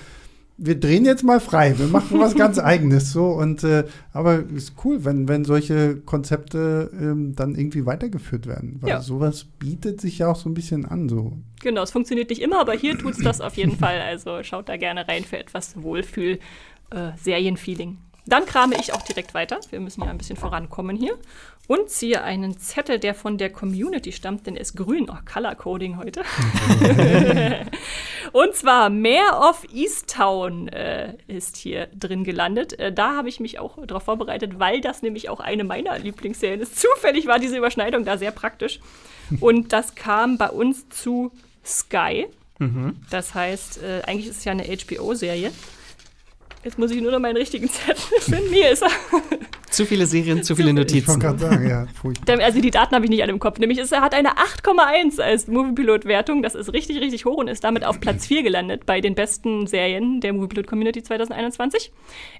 wir 0.57 0.79
drehen 0.79 1.05
jetzt 1.05 1.25
mal 1.25 1.41
frei, 1.41 1.77
wir 1.79 1.89
machen 1.89 2.21
was 2.21 2.37
ganz 2.37 2.59
eigenes 2.61 3.11
so 3.11 3.27
und 3.27 3.65
äh, 3.65 3.85
aber 4.13 4.39
ist 4.39 4.75
cool, 4.85 5.05
wenn 5.05 5.27
wenn 5.27 5.45
solche 5.45 5.97
Konzepte 5.97 6.91
ähm, 6.95 7.35
dann 7.35 7.57
irgendwie 7.57 7.87
weitergeführt 7.87 8.47
werden, 8.47 8.79
weil 8.81 8.91
ja. 8.91 9.01
sowas 9.01 9.47
bietet 9.59 10.01
sich 10.01 10.19
ja 10.19 10.29
auch 10.29 10.37
so 10.37 10.49
ein 10.49 10.55
bisschen 10.55 10.87
an 10.87 11.09
so. 11.09 11.33
Genau, 11.61 11.83
es 11.83 11.91
funktioniert 11.91 12.31
nicht 12.31 12.43
immer, 12.43 12.61
aber 12.61 12.75
hier 12.75 12.97
tut 12.97 13.15
es 13.15 13.19
das 13.19 13.41
auf 13.41 13.57
jeden 13.57 13.77
Fall. 13.77 14.01
Also 14.01 14.43
schaut 14.43 14.69
da 14.69 14.77
gerne 14.77 15.09
rein 15.09 15.25
für 15.25 15.39
etwas 15.39 15.83
Wohlfühl 15.83 16.39
äh, 16.91 17.11
Serienfeeling. 17.17 17.99
Dann 18.27 18.47
krame 18.47 18.77
ich 18.81 18.95
auch 18.95 19.03
direkt 19.03 19.35
weiter. 19.35 19.61
Wir 19.71 19.81
müssen 19.81 20.03
ja 20.03 20.09
ein 20.09 20.19
bisschen 20.19 20.37
vorankommen 20.37 20.97
hier. 20.97 21.19
Und 21.67 21.89
ziehe 21.89 22.23
einen 22.23 22.59
Zettel, 22.59 22.99
der 22.99 23.15
von 23.15 23.39
der 23.39 23.51
Community 23.51 24.13
stammt, 24.13 24.47
denn 24.47 24.55
er 24.55 24.61
ist 24.61 24.77
grün. 24.77 25.09
Oh, 25.11 25.17
Color 25.25 25.55
Coding 25.55 25.97
heute. 25.97 26.23
und 28.33 28.55
zwar 28.55 28.91
Mayor 28.91 29.49
of 29.49 29.65
Easttown 29.73 30.69
äh, 30.69 31.15
ist 31.27 31.57
hier 31.57 31.87
drin 31.95 32.23
gelandet. 32.23 32.79
Äh, 32.79 32.93
da 32.93 33.17
habe 33.17 33.31
ich 33.31 33.41
mich 33.41 33.59
auch 33.59 33.79
darauf 33.87 34.03
vorbereitet, 34.03 34.59
weil 34.59 34.83
das 34.83 35.01
nämlich 35.01 35.31
auch 35.31 35.41
eine 35.41 35.65
meiner 35.65 35.99
Lieblingsserien 35.99 36.61
ist. 36.61 36.79
Zufällig 36.79 37.27
war 37.27 37.39
diese 37.39 37.57
Überschneidung 37.57 38.05
da 38.05 38.19
sehr 38.19 38.31
praktisch. 38.31 38.81
Und 39.41 39.73
das 39.73 39.95
kam 39.95 40.37
bei 40.37 40.51
uns 40.51 40.89
zu 40.91 41.33
Sky. 41.65 42.27
Mhm. 42.59 42.97
Das 43.09 43.35
heißt, 43.35 43.83
äh, 43.83 44.03
eigentlich 44.07 44.27
ist 44.27 44.39
es 44.39 44.45
ja 44.45 44.53
eine 44.53 44.65
HBO-Serie. 44.65 45.51
Jetzt 46.63 46.79
muss 46.79 46.91
ich 46.91 47.01
nur 47.01 47.13
noch 47.13 47.21
meinen 47.21 47.37
richtigen 47.37 47.71
Zettel 47.71 47.97
finden. 48.21 48.53
Hier 48.53 48.71
ist 48.71 48.83
er. 48.83 48.91
Zu 49.75 49.87
viele 49.87 50.07
Serien, 50.07 50.43
zu 50.43 50.55
viele 50.55 50.73
Notizen. 50.73 51.21
Ich 51.21 51.41
sagen, 51.41 51.69
ja, 51.69 51.87
furchtbar. 52.01 52.39
Also 52.41 52.61
die 52.61 52.71
Daten 52.71 52.95
habe 52.95 53.05
ich 53.05 53.11
nicht 53.11 53.23
alle 53.23 53.33
im 53.33 53.39
Kopf. 53.39 53.59
Nämlich 53.59 53.79
ist, 53.79 53.93
er 53.93 54.03
hat 54.03 54.15
eine 54.15 54.31
8,1 54.31 55.21
als 55.21 55.49
Moviepilot-Wertung. 55.49 56.43
Das 56.43 56.55
ist 56.55 56.73
richtig, 56.73 57.01
richtig 57.01 57.25
hoch 57.25 57.39
und 57.39 57.49
ist 57.49 57.65
damit 57.65 57.85
auf 57.85 58.01
Platz 58.01 58.27
4 58.27 58.43
gelandet 58.43 58.87
bei 58.87 59.01
den 59.01 59.15
besten 59.15 59.67
Serien 59.67 60.21
der 60.21 60.33
Moviepilot-Community 60.33 61.03
2021. 61.03 61.93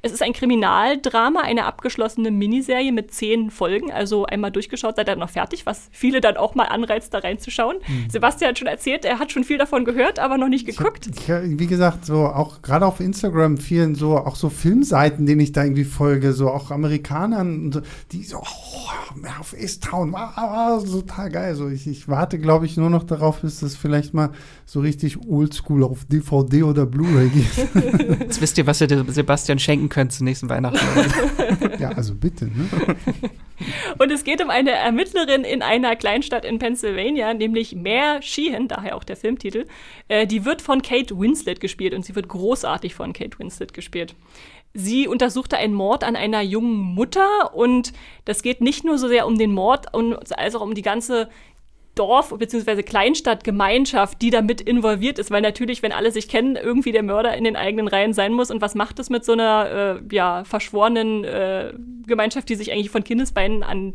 Es 0.03 0.13
ist 0.13 0.23
ein 0.23 0.33
Kriminaldrama, 0.33 1.41
eine 1.41 1.65
abgeschlossene 1.65 2.31
Miniserie 2.31 2.93
mit 2.93 3.13
zehn 3.13 3.51
Folgen. 3.51 3.91
Also 3.93 4.27
einmal 4.27 4.51
durchgeschaut, 4.51 4.97
seid 4.97 5.09
ihr 5.09 5.17
noch 5.17 5.31
fertig, 5.31 5.67
was 5.67 5.89
viele 5.91 6.21
dann 6.21 6.37
auch 6.37 6.55
mal 6.55 6.67
anreizt, 6.67 7.15
da 7.15 7.19
reinzuschauen. 7.19 7.79
Mhm. 7.87 8.11
Sebastian 8.11 8.51
hat 8.51 8.59
schon 8.59 8.69
erzählt, 8.69 9.05
er 9.05 9.19
hat 9.19 9.33
schon 9.33 9.45
viel 9.45 9.59
davon 9.59 9.85
gehört, 9.85 10.19
aber 10.19 10.39
noch 10.39 10.49
nicht 10.49 10.67
geguckt. 10.67 11.09
Ich 11.09 11.31
hab, 11.31 11.45
ich, 11.45 11.59
wie 11.59 11.67
gesagt, 11.67 12.07
so 12.07 12.27
auch 12.27 12.63
gerade 12.63 12.87
auf 12.87 13.01
Instagram 13.01 13.59
vielen 13.59 13.95
so, 13.95 14.17
auch 14.17 14.37
so 14.37 14.51
Filmseiten, 14.51 15.27
denen 15.27 15.41
ich 15.41 15.53
da 15.53 15.65
irgendwie 15.65 15.85
folge, 15.85 16.33
so 16.33 16.51
auch 16.51 16.71
Amerikaner 16.71 17.24
Amerikanern, 17.25 17.83
die 18.13 18.23
so, 18.23 18.39
oh, 18.39 19.31
auf 19.41 19.55
Easttown, 19.59 20.13
wow, 20.13 20.85
total 20.85 21.31
geil. 21.31 21.55
So, 21.55 21.69
ich, 21.69 21.87
ich 21.87 22.09
warte, 22.09 22.39
glaube 22.39 22.67
ich, 22.67 22.77
nur 22.77 22.91
noch 22.91 23.05
darauf, 23.05 23.41
bis 23.41 23.61
das 23.61 23.77
vielleicht 23.77 24.15
mal 24.15 24.31
so 24.65 24.81
richtig 24.81 25.19
oldschool 25.29 25.85
auf 25.85 26.05
DVD 26.05 26.63
oder 26.65 26.87
Blu-ray 26.87 27.29
geht. 27.29 28.21
Jetzt 28.21 28.41
wisst 28.41 28.59
ihr, 28.59 28.67
was 28.67 28.81
ihr 28.81 29.05
Sebastian 29.09 29.59
schenken 29.59 29.89
könnt 29.89 30.13
zur 30.13 30.25
nächsten 30.25 30.49
Weihnachten. 30.49 30.79
ja, 31.79 31.91
also 31.91 32.15
bitte. 32.15 32.47
Ne? 32.47 32.69
Und 33.99 34.11
es 34.11 34.25
geht 34.25 34.43
um 34.43 34.51
eine 34.51 34.73
Ermittlerin 34.73 35.45
in 35.45 35.63
einer 35.63 35.97
Kleinstadt 35.97 36.45
in 36.45 36.59
Pennsylvania, 36.59 37.33
nämlich 37.35 37.75
Mare 37.75 38.21
Sheehan, 38.21 38.69
daher 38.69 38.97
auch 38.97 39.05
der 39.05 39.17
Filmtitel. 39.17 39.67
Äh, 40.09 40.27
die 40.27 40.45
wird 40.45 40.61
von 40.61 40.83
Kate 40.83 41.19
Winslet 41.19 41.61
gespielt 41.61 41.95
und 41.95 42.05
sie 42.05 42.15
wird 42.15 42.29
großartig 42.29 42.95
von 42.95 43.13
Kate 43.13 43.39
Winslet 43.39 43.73
gespielt. 43.73 44.15
Sie 44.75 45.07
untersuchte 45.07 45.57
einen 45.57 45.73
Mord 45.73 46.03
an 46.03 46.17
einer 46.17 46.43
jungen 46.43 46.81
Mutter 46.81 47.55
und 47.55 47.93
das 48.25 48.43
geht 48.43 48.61
nicht 48.61 48.85
nur 48.85 48.99
so 48.99 49.07
sehr 49.07 49.27
um 49.27 49.39
den 49.39 49.53
Mord, 49.53 49.95
als 49.95 50.57
auch 50.57 50.61
um 50.61 50.75
die 50.75 50.83
ganze 50.83 51.29
Dorf- 51.95 52.37
bzw. 52.37 52.83
Kleinstadtgemeinschaft, 52.83 54.21
die 54.21 54.31
damit 54.31 54.61
involviert 54.61 55.19
ist, 55.19 55.31
weil 55.31 55.43
natürlich, 55.43 55.83
wenn 55.83 55.93
alle 55.93 56.11
sich 56.11 56.29
kennen, 56.29 56.57
irgendwie 56.57 56.93
der 56.93 57.03
Mörder 57.03 57.37
in 57.37 57.45
den 57.45 57.57
eigenen 57.57 57.87
Reihen 57.87 58.13
sein 58.13 58.33
muss. 58.33 58.51
Und 58.51 58.61
was 58.61 58.75
macht 58.75 58.99
es 58.99 59.11
mit 59.11 59.25
so 59.25 59.33
einer 59.33 60.01
äh, 60.11 60.15
ja, 60.15 60.45
verschworenen 60.45 61.25
äh, 61.25 61.73
Gemeinschaft, 62.07 62.49
die 62.49 62.57
sich 62.57 62.73
eigentlich 62.73 62.91
von 62.91 63.05
Kindesbeinen 63.05 63.63
an 63.63 63.95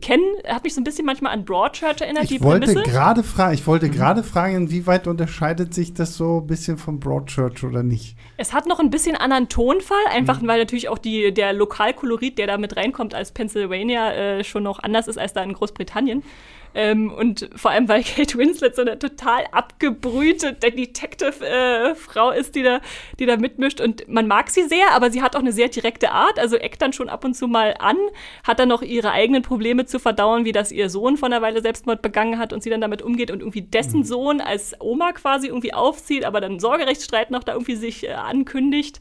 kennen? 0.00 0.24
Hat 0.46 0.64
mich 0.64 0.74
so 0.74 0.80
ein 0.80 0.84
bisschen 0.84 1.06
manchmal 1.06 1.32
an 1.32 1.44
Broadchurch 1.44 2.00
erinnert, 2.00 2.24
ich 2.24 2.30
die 2.30 2.42
wollte 2.42 2.74
gerade 2.74 3.22
fragen, 3.22 3.54
Ich 3.54 3.66
wollte 3.66 3.86
mhm. 3.86 3.92
gerade 3.92 4.22
fragen, 4.22 4.56
inwieweit 4.56 5.06
unterscheidet 5.06 5.72
sich 5.74 5.94
das 5.94 6.16
so 6.16 6.40
ein 6.40 6.46
bisschen 6.46 6.76
von 6.76 6.98
Broadchurch 6.98 7.62
oder 7.62 7.82
nicht? 7.82 8.16
Es 8.36 8.52
hat 8.52 8.66
noch 8.66 8.80
ein 8.80 8.90
bisschen 8.90 9.14
anderen 9.14 9.48
Tonfall, 9.48 9.96
einfach 10.10 10.40
mhm. 10.40 10.48
weil 10.48 10.58
natürlich 10.58 10.88
auch 10.88 10.98
die, 10.98 11.32
der 11.32 11.52
Lokalkolorit, 11.52 12.38
der 12.38 12.48
da 12.48 12.58
mit 12.58 12.76
reinkommt 12.76 13.14
als 13.14 13.32
Pennsylvania, 13.32 14.12
äh, 14.12 14.44
schon 14.44 14.64
noch 14.64 14.80
anders 14.80 15.06
ist 15.06 15.18
als 15.18 15.32
da 15.32 15.42
in 15.42 15.52
Großbritannien. 15.52 16.22
Ähm, 16.74 17.10
und 17.10 17.48
vor 17.56 17.70
allem, 17.70 17.88
weil 17.88 18.02
Kate 18.16 18.36
Winslet 18.38 18.76
so 18.76 18.82
eine 18.82 18.98
total 18.98 19.44
abgebrühte 19.52 20.52
Detective-Frau 20.52 22.32
äh, 22.32 22.40
ist, 22.40 22.54
die 22.54 22.62
da, 22.62 22.80
die 23.18 23.26
da 23.26 23.36
mitmischt. 23.36 23.80
Und 23.80 24.08
man 24.08 24.26
mag 24.26 24.50
sie 24.50 24.64
sehr, 24.64 24.92
aber 24.92 25.10
sie 25.10 25.22
hat 25.22 25.36
auch 25.36 25.40
eine 25.40 25.52
sehr 25.52 25.68
direkte 25.68 26.12
Art. 26.12 26.38
Also 26.38 26.56
eckt 26.56 26.82
dann 26.82 26.92
schon 26.92 27.08
ab 27.08 27.24
und 27.24 27.34
zu 27.34 27.48
mal 27.48 27.74
an, 27.78 27.96
hat 28.44 28.58
dann 28.58 28.68
noch 28.68 28.82
ihre 28.82 29.12
eigenen 29.12 29.42
Probleme 29.42 29.86
zu 29.86 29.98
verdauern, 29.98 30.44
wie 30.44 30.52
dass 30.52 30.72
ihr 30.72 30.90
Sohn 30.90 31.16
von 31.16 31.32
einer 31.32 31.42
Weile 31.42 31.62
Selbstmord 31.62 32.02
begangen 32.02 32.38
hat 32.38 32.52
und 32.52 32.62
sie 32.62 32.70
dann 32.70 32.80
damit 32.80 33.02
umgeht 33.02 33.30
und 33.30 33.40
irgendwie 33.40 33.62
dessen 33.62 34.00
mhm. 34.00 34.04
Sohn 34.04 34.40
als 34.40 34.76
Oma 34.80 35.12
quasi 35.12 35.48
irgendwie 35.48 35.74
aufzieht, 35.74 36.24
aber 36.24 36.40
dann 36.40 36.60
Sorgerechtsstreit 36.60 37.30
noch 37.30 37.44
da 37.44 37.52
irgendwie 37.52 37.76
sich 37.76 38.06
äh, 38.06 38.12
ankündigt. 38.12 39.00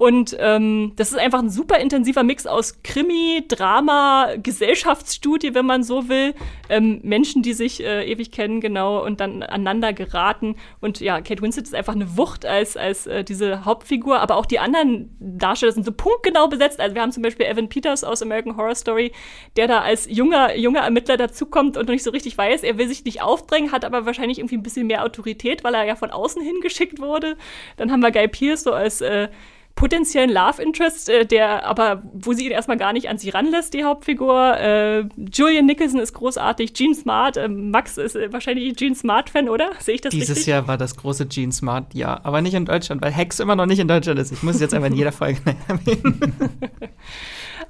Und 0.00 0.34
ähm, 0.40 0.92
das 0.96 1.12
ist 1.12 1.18
einfach 1.18 1.40
ein 1.40 1.50
super 1.50 1.78
intensiver 1.78 2.22
Mix 2.22 2.46
aus 2.46 2.82
Krimi, 2.82 3.44
Drama, 3.46 4.30
Gesellschaftsstudie, 4.42 5.54
wenn 5.54 5.66
man 5.66 5.82
so 5.82 6.08
will. 6.08 6.32
Ähm, 6.70 7.00
Menschen, 7.02 7.42
die 7.42 7.52
sich 7.52 7.84
äh, 7.84 8.10
ewig 8.10 8.32
kennen, 8.32 8.62
genau, 8.62 9.04
und 9.04 9.20
dann 9.20 9.42
aneinander 9.42 9.92
geraten. 9.92 10.56
Und 10.80 11.00
ja, 11.00 11.20
Kate 11.20 11.42
Winslet 11.42 11.66
ist 11.66 11.74
einfach 11.74 11.94
eine 11.94 12.16
Wucht 12.16 12.46
als, 12.46 12.78
als 12.78 13.06
äh, 13.06 13.24
diese 13.24 13.66
Hauptfigur, 13.66 14.20
aber 14.20 14.36
auch 14.36 14.46
die 14.46 14.58
anderen 14.58 15.14
Darsteller 15.20 15.72
sind 15.72 15.84
so 15.84 15.92
punktgenau 15.92 16.48
besetzt. 16.48 16.80
Also 16.80 16.94
wir 16.94 17.02
haben 17.02 17.12
zum 17.12 17.22
Beispiel 17.22 17.44
Evan 17.44 17.68
Peters 17.68 18.02
aus 18.02 18.22
American 18.22 18.56
Horror 18.56 18.76
Story, 18.76 19.12
der 19.56 19.68
da 19.68 19.82
als 19.82 20.08
junger, 20.10 20.56
junger 20.56 20.80
Ermittler 20.80 21.18
dazukommt 21.18 21.76
und 21.76 21.88
noch 21.88 21.92
nicht 21.92 22.04
so 22.04 22.10
richtig 22.10 22.38
weiß, 22.38 22.62
er 22.62 22.78
will 22.78 22.88
sich 22.88 23.04
nicht 23.04 23.20
aufdrängen, 23.20 23.70
hat 23.70 23.84
aber 23.84 24.06
wahrscheinlich 24.06 24.38
irgendwie 24.38 24.56
ein 24.56 24.62
bisschen 24.62 24.86
mehr 24.86 25.04
Autorität, 25.04 25.62
weil 25.62 25.74
er 25.74 25.84
ja 25.84 25.94
von 25.94 26.10
außen 26.10 26.40
hingeschickt 26.40 27.00
wurde. 27.00 27.36
Dann 27.76 27.92
haben 27.92 28.00
wir 28.00 28.10
Guy 28.10 28.28
Pierce 28.28 28.62
so 28.62 28.72
als 28.72 29.02
äh, 29.02 29.28
potenziellen 29.74 30.30
Love 30.30 30.62
Interest, 30.62 31.08
äh, 31.08 31.24
der 31.24 31.66
aber, 31.66 32.02
wo 32.12 32.32
sie 32.32 32.46
ihn 32.46 32.52
erstmal 32.52 32.76
gar 32.76 32.92
nicht 32.92 33.08
an 33.08 33.18
sich 33.18 33.32
ranlässt, 33.32 33.72
die 33.74 33.84
Hauptfigur. 33.84 34.58
Äh, 34.58 35.04
Julian 35.32 35.66
Nicholson 35.66 36.00
ist 36.00 36.12
großartig, 36.12 36.74
Gene 36.74 36.94
Smart, 36.94 37.36
äh, 37.36 37.48
Max 37.48 37.96
ist 37.96 38.14
äh, 38.14 38.32
wahrscheinlich 38.32 38.76
Gene 38.76 38.94
Smart-Fan, 38.94 39.48
oder? 39.48 39.70
Sehe 39.78 39.94
ich 39.94 40.00
das 40.00 40.10
Dieses 40.10 40.30
richtig? 40.30 40.46
Jahr 40.46 40.68
war 40.68 40.76
das 40.76 40.96
große 40.96 41.26
Gene 41.26 41.52
Smart, 41.52 41.94
ja, 41.94 42.20
aber 42.22 42.42
nicht 42.42 42.54
in 42.54 42.64
Deutschland, 42.66 43.02
weil 43.02 43.12
Hex 43.12 43.40
immer 43.40 43.56
noch 43.56 43.66
nicht 43.66 43.78
in 43.78 43.88
Deutschland 43.88 44.18
ist. 44.18 44.32
Ich 44.32 44.42
muss 44.42 44.56
es 44.56 44.60
jetzt 44.60 44.74
einfach 44.74 44.88
in 44.88 44.96
jeder 44.96 45.12
Folge 45.12 45.40
erwähnen. 45.68 46.34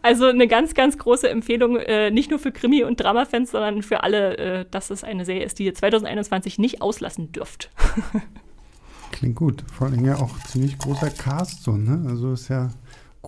Also 0.03 0.27
eine 0.27 0.49
ganz, 0.49 0.73
ganz 0.73 0.97
große 0.97 1.29
Empfehlung, 1.29 1.77
äh, 1.77 2.11
nicht 2.11 2.31
nur 2.31 2.39
für 2.39 2.53
Krimi- 2.53 2.85
und 2.85 3.01
Drama-Fans, 3.01 3.51
sondern 3.51 3.83
für 3.83 4.03
alle, 4.03 4.39
äh, 4.39 4.65
dass 4.71 4.89
es 4.89 5.05
eine 5.05 5.27
Serie 5.27 5.45
ist, 5.45 5.59
die 5.59 5.67
ihr 5.67 5.75
2021 5.75 6.59
nicht 6.59 6.81
auslassen 6.81 7.33
dürft. 7.33 7.71
Klingt 9.21 9.37
gut. 9.37 9.65
Vor 9.71 9.89
allem 9.89 10.03
ja 10.07 10.17
auch 10.17 10.39
ziemlich 10.45 10.79
großer 10.79 11.11
Cast 11.11 11.63
so, 11.63 11.73
ne? 11.77 12.09
Also 12.09 12.33
ist 12.33 12.49
ja 12.49 12.71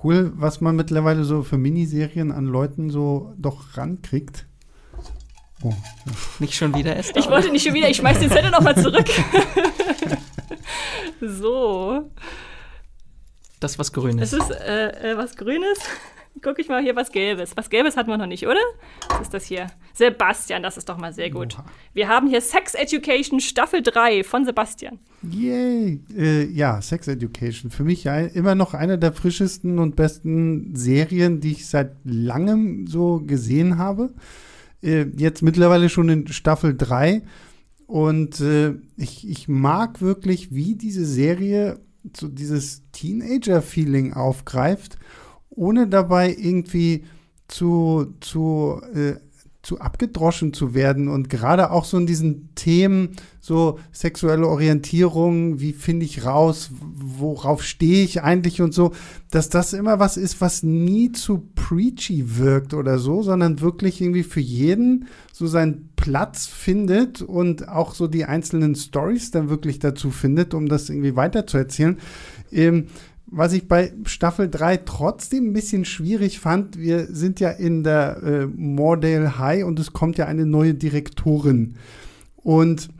cool, 0.03 0.33
was 0.37 0.63
man 0.63 0.75
mittlerweile 0.75 1.23
so 1.23 1.43
für 1.43 1.59
Miniserien 1.59 2.33
an 2.33 2.47
Leuten 2.47 2.89
so 2.89 3.35
doch 3.37 3.77
rankriegt. 3.77 4.47
Oh. 5.63 5.75
Nicht 6.39 6.55
schon 6.55 6.75
wieder 6.75 6.97
Esther. 6.97 7.21
Ich 7.21 7.29
wollte 7.29 7.51
nicht 7.51 7.65
schon 7.65 7.75
wieder, 7.75 7.91
ich 7.91 7.99
schmeiß 7.99 8.21
den 8.21 8.31
Zettel 8.31 8.51
nochmal 8.51 8.75
zurück. 8.75 9.05
so. 11.21 12.11
Das 13.61 13.79
was 13.79 13.93
Grünes. 13.93 14.31
Das 14.31 14.49
ist 14.49 14.51
äh, 14.51 15.13
äh, 15.13 15.19
was 15.19 15.37
Grünes. 15.37 15.79
Guck 16.41 16.59
ich 16.59 16.69
mal 16.69 16.83
hier 16.83 16.97
was 16.97 17.13
Gelbes. 17.13 17.57
Was 17.57 17.69
Gelbes 17.69 17.97
hatten 17.97 18.11
wir 18.11 18.17
noch 18.17 18.27
nicht, 18.27 18.47
oder? 18.47 18.61
Was 19.11 19.23
ist 19.23 19.35
das 19.35 19.45
hier? 19.45 19.67
Sebastian, 19.93 20.63
das 20.63 20.77
ist 20.77 20.89
doch 20.89 20.97
mal 20.97 21.13
sehr 21.13 21.31
gut. 21.31 21.55
Oha. 21.55 21.65
Wir 21.93 22.09
haben 22.09 22.29
hier 22.29 22.41
Sex 22.41 22.75
Education 22.75 23.39
Staffel 23.39 23.83
3 23.83 24.25
von 24.25 24.45
Sebastian. 24.45 24.99
Yay! 25.23 26.01
Äh, 26.17 26.45
ja, 26.47 26.81
Sex 26.81 27.07
Education. 27.07 27.71
Für 27.71 27.85
mich 27.85 28.05
ja 28.05 28.19
immer 28.19 28.55
noch 28.55 28.73
eine 28.75 28.99
der 28.99 29.13
frischesten 29.13 29.79
und 29.79 29.95
besten 29.95 30.75
Serien, 30.75 31.41
die 31.41 31.53
ich 31.53 31.67
seit 31.67 31.97
langem 32.05 32.87
so 32.87 33.21
gesehen 33.21 33.77
habe. 33.77 34.15
Äh, 34.83 35.07
jetzt 35.17 35.43
mittlerweile 35.43 35.89
schon 35.91 36.09
in 36.09 36.27
Staffel 36.29 36.77
3. 36.77 37.23
Und 37.87 38.41
äh, 38.41 38.75
ich, 38.97 39.29
ich 39.29 39.49
mag 39.49 40.01
wirklich, 40.01 40.55
wie 40.55 40.77
diese 40.77 41.05
Serie 41.05 41.79
so 42.17 42.29
dieses 42.29 42.83
Teenager-Feeling 42.93 44.13
aufgreift, 44.13 44.99
ohne 45.55 45.89
dabei 45.89 46.35
irgendwie 46.35 47.05
zu, 47.49 48.15
zu 48.21 48.81
äh, 48.95 49.17
zu 49.63 49.79
abgedroschen 49.79 50.53
zu 50.53 50.75
werden 50.75 51.07
und 51.07 51.31
gerade 51.31 51.71
auch 51.71 51.85
so 51.85 51.97
in 51.97 52.07
diesen 52.07 52.53
Themen, 52.57 53.11
so 53.41 53.79
sexuelle 53.93 54.49
Orientierung, 54.49 55.61
wie 55.61 55.73
finde 55.73 56.05
ich 56.05 56.25
raus, 56.25 56.71
worauf 56.81 57.63
stehe 57.63 58.03
ich 58.03 58.23
eigentlich 58.23 58.61
und 58.61 58.75
so, 58.75 58.93
dass 59.31 59.51
das 59.51 59.73
immer 59.73 60.01
was 60.01 60.17
ist, 60.17 60.41
was 60.41 60.65
nie 60.65 61.13
zu 61.13 61.49
preachy 61.55 62.39
wirkt 62.39 62.75
oder 62.75 62.99
so, 62.99 63.23
sondern 63.23 63.61
wirklich 63.61 64.01
irgendwie 64.01 64.25
für 64.25 64.41
jeden 64.41 65.07
so 65.33 65.47
seinen 65.47 65.91
Platz 65.95 66.47
findet 66.47 67.23
und 67.23 67.69
auch 67.69 67.95
so 67.95 68.09
die 68.09 68.25
einzelnen 68.25 68.75
Stories 68.75 69.31
dann 69.31 69.49
wirklich 69.49 69.79
dazu 69.79 70.11
findet, 70.11 70.55
um 70.55 70.69
das 70.69 70.91
irgendwie 70.91 71.15
weiterzuerzählen. 71.15 71.99
Ähm, 72.51 72.89
was 73.35 73.55
ich 73.55 73.67
bei 73.67 73.93
Staffel 74.05 74.51
3 74.51 74.77
trotzdem 74.79 75.49
ein 75.49 75.53
bisschen 75.55 75.87
schwierig 75.87 76.39
fand, 76.39 76.79
wir 76.79 77.07
sind 77.07 77.41
ja 77.41 77.51
in 77.51 77.83
der 77.83 78.23
äh, 78.23 78.47
Mordale 78.47 79.39
High 79.39 79.65
und 79.65 79.79
es 79.81 79.95
kommt 79.95 80.19
ja 80.19 80.27
eine 80.27 80.45
neue 80.45 80.75
Direktorin. 80.75 81.77
Und 82.37 82.91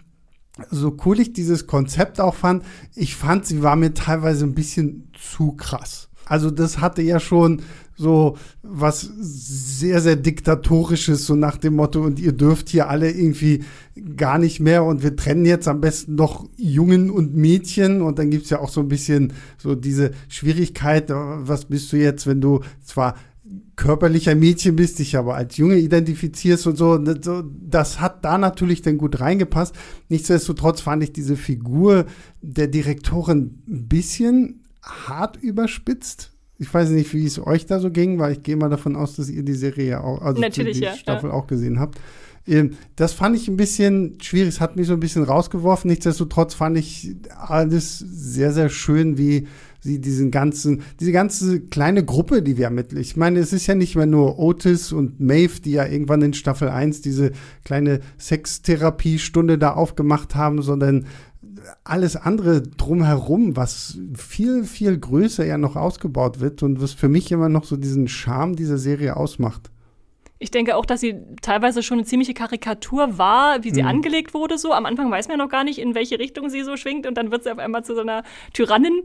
so 0.71 0.97
cool 1.05 1.21
ich 1.21 1.35
dieses 1.35 1.67
Konzept 1.67 2.19
auch 2.19 2.35
fand, 2.35 2.65
ich 2.95 3.15
fand, 3.15 3.45
sie 3.45 3.63
war 3.63 3.77
mir 3.77 3.93
teilweise 3.93 4.47
ein 4.47 4.55
bisschen 4.55 5.11
zu 5.13 5.53
krass. 5.53 6.09
Also 6.27 6.51
das 6.51 6.81
hatte 6.81 7.03
ja 7.03 7.21
schon 7.21 7.63
so 7.95 8.37
was 8.63 9.11
sehr, 9.21 10.01
sehr 10.01 10.17
diktatorisches, 10.17 11.27
so 11.27 11.35
nach 11.35 11.57
dem 11.57 11.77
Motto, 11.77 12.03
und 12.03 12.19
ihr 12.19 12.33
dürft 12.33 12.71
hier 12.71 12.89
alle 12.89 13.11
irgendwie 13.11 13.65
gar 14.17 14.39
nicht 14.39 14.61
mehr 14.61 14.85
und 14.85 15.03
wir 15.03 15.15
trennen 15.15 15.45
jetzt 15.45 15.69
am 15.69 15.81
besten 15.81 16.15
noch 16.15 16.49
Jungen 16.57 17.11
und 17.11 17.35
Mädchen 17.37 18.01
und 18.01 18.19
dann 18.19 18.31
gibt's 18.31 18.51
ja 18.51 18.61
auch 18.61 18.71
so 18.71 18.81
ein 18.81 18.89
bisschen 18.89 19.35
so 19.59 19.75
diese 19.75 20.13
Schwierigkeit, 20.29 21.11
was 21.11 21.67
bist 21.67 21.93
du 21.93 21.99
jetzt, 21.99 22.27
wenn 22.27 22.41
du 22.41 22.61
zwar 22.83 23.15
körperlicher 23.77 24.35
Mädchen 24.35 24.77
bist, 24.77 24.99
dich 24.99 25.17
aber 25.17 25.35
als 25.35 25.57
Junge 25.57 25.77
identifizierst 25.77 26.67
und 26.67 26.77
so. 26.77 26.99
Das 26.99 28.01
hat 28.01 28.25
da 28.25 28.39
natürlich 28.39 28.83
dann 28.83 28.97
gut 28.97 29.21
reingepasst. 29.21 29.75
Nichtsdestotrotz 30.09 30.81
fand 30.81 31.03
ich 31.03 31.13
diese 31.13 31.37
Figur 31.37 32.07
der 32.41 32.69
Direktorin 32.69 33.63
ein 33.69 33.89
bisschen 33.89 34.62
hart 34.83 35.37
überspitzt 35.37 36.33
ich 36.63 36.73
weiß 36.73 36.91
nicht, 36.91 37.13
wie 37.13 37.27
es 37.27 37.45
euch 37.45 37.67
da 37.67 37.81
so 37.81 37.91
ging, 37.91 38.21
weil 38.21 38.33
ich 38.33 38.43
gehe 38.45 38.57
mal 38.57 38.71
davon 38.71 38.95
aus, 38.95 39.17
dass 39.17 39.29
ihr 39.29 39.43
die 39.43 39.55
Serie 39.55 40.03
auch, 40.03 40.23
also 40.23 40.41
Natürlich, 40.41 40.79
die, 40.79 40.85
ja, 40.85 40.95
Staffel 40.95 41.31
ja. 41.31 41.35
auch 41.35 41.49
gesehen 41.49 41.81
habt. 41.81 41.99
Ähm, 42.47 42.75
das 42.95 43.13
fand 43.13 43.37
ich 43.37 43.49
ein 43.49 43.57
bisschen 43.57 44.19
schwierig, 44.21 44.49
es 44.49 44.61
hat 44.61 44.77
mich 44.77 44.87
so 44.87 44.93
ein 44.93 45.01
bisschen 45.01 45.25
rausgeworfen. 45.25 45.91
Nichtsdestotrotz 45.91 46.55
fand 46.55 46.79
ich 46.79 47.17
alles 47.37 47.99
sehr, 47.99 48.53
sehr 48.53 48.69
schön, 48.69 49.19
wie 49.19 49.49
sie 49.81 50.01
diesen 50.01 50.31
ganzen, 50.31 50.83
diese 51.01 51.11
ganze 51.11 51.61
kleine 51.61 52.05
Gruppe, 52.05 52.43
die 52.43 52.57
wir 52.57 52.67
ermitteln. 52.67 53.01
Ich 53.01 53.17
meine, 53.17 53.41
es 53.41 53.53
ist 53.53 53.67
ja 53.67 53.75
nicht 53.75 53.97
mehr 53.97 54.07
nur 54.07 54.39
Otis 54.39 54.93
und 54.93 55.19
Maeve, 55.19 55.61
die 55.61 55.73
ja 55.73 55.85
irgendwann 55.85 56.23
in 56.23 56.35
Staffel 56.35 56.69
1 56.69 57.01
diese 57.01 57.33
kleine 57.65 57.99
Sextherapiestunde 58.21 59.59
da 59.59 59.73
aufgemacht 59.73 60.37
haben, 60.37 60.63
sondern 60.63 61.07
alles 61.85 62.17
andere 62.17 62.63
drumherum, 62.63 63.57
was 63.57 63.99
viel, 64.17 64.65
viel 64.65 64.99
größer 64.99 65.45
ja 65.45 65.59
noch 65.59 65.77
ausgebaut 65.77 66.41
wird 66.41 66.63
und 66.63 66.81
was 66.81 66.93
für 66.93 67.09
mich 67.09 67.31
immer 67.33 67.49
noch 67.49 67.65
so 67.65 67.77
diesen 67.77 68.09
Charme 68.09 68.57
dieser 68.57 68.79
Serie 68.79 69.17
ausmacht. 69.17 69.71
Ich 70.39 70.51
denke 70.51 70.75
auch, 70.75 70.85
dass 70.85 71.01
sie 71.01 71.15
teilweise 71.41 71.85
schon 71.85 71.99
eine 71.99 72.07
ziemliche 72.07 72.35
Karikatur 72.35 73.17
war, 73.17 73.63
wie 73.63 73.71
sie 73.71 73.83
mhm. 73.83 73.89
angelegt 73.89 74.35
wurde. 74.35 74.59
So 74.59 74.73
am 74.73 74.87
Anfang 74.87 75.09
weiß 75.09 75.29
man 75.29 75.39
ja 75.39 75.45
noch 75.45 75.51
gar 75.51 75.63
nicht, 75.63 75.79
in 75.79 75.95
welche 75.95 76.19
Richtung 76.19 76.51
sie 76.51 76.65
so 76.65 76.77
schwingt 76.77 77.07
und 77.07 77.17
dann 77.17 77.31
wird 77.31 77.45
sie 77.45 77.53
auf 77.53 77.59
einmal 77.59 77.85
zu 77.85 77.95
so 77.95 78.01
einer 78.01 78.25
Tyrannin. 78.53 79.05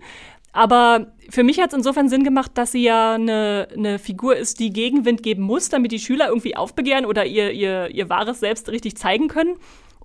Aber 0.52 1.14
für 1.30 1.44
mich 1.44 1.60
hat 1.60 1.70
es 1.70 1.78
insofern 1.78 2.10
Sinn 2.10 2.24
gemacht, 2.24 2.52
dass 2.56 2.72
sie 2.72 2.82
ja 2.82 3.14
eine, 3.14 3.68
eine 3.76 4.00
Figur 4.00 4.36
ist, 4.36 4.60
die 4.60 4.72
Gegenwind 4.72 5.22
geben 5.22 5.44
muss, 5.44 5.70
damit 5.70 5.92
die 5.92 6.00
Schüler 6.00 6.30
irgendwie 6.30 6.56
aufbegehren 6.56 7.06
oder 7.06 7.26
ihr, 7.26 7.52
ihr, 7.52 7.90
ihr 7.90 8.10
wahres 8.10 8.40
Selbst 8.40 8.70
richtig 8.70 8.98
zeigen 8.98 9.28
können. 9.28 9.58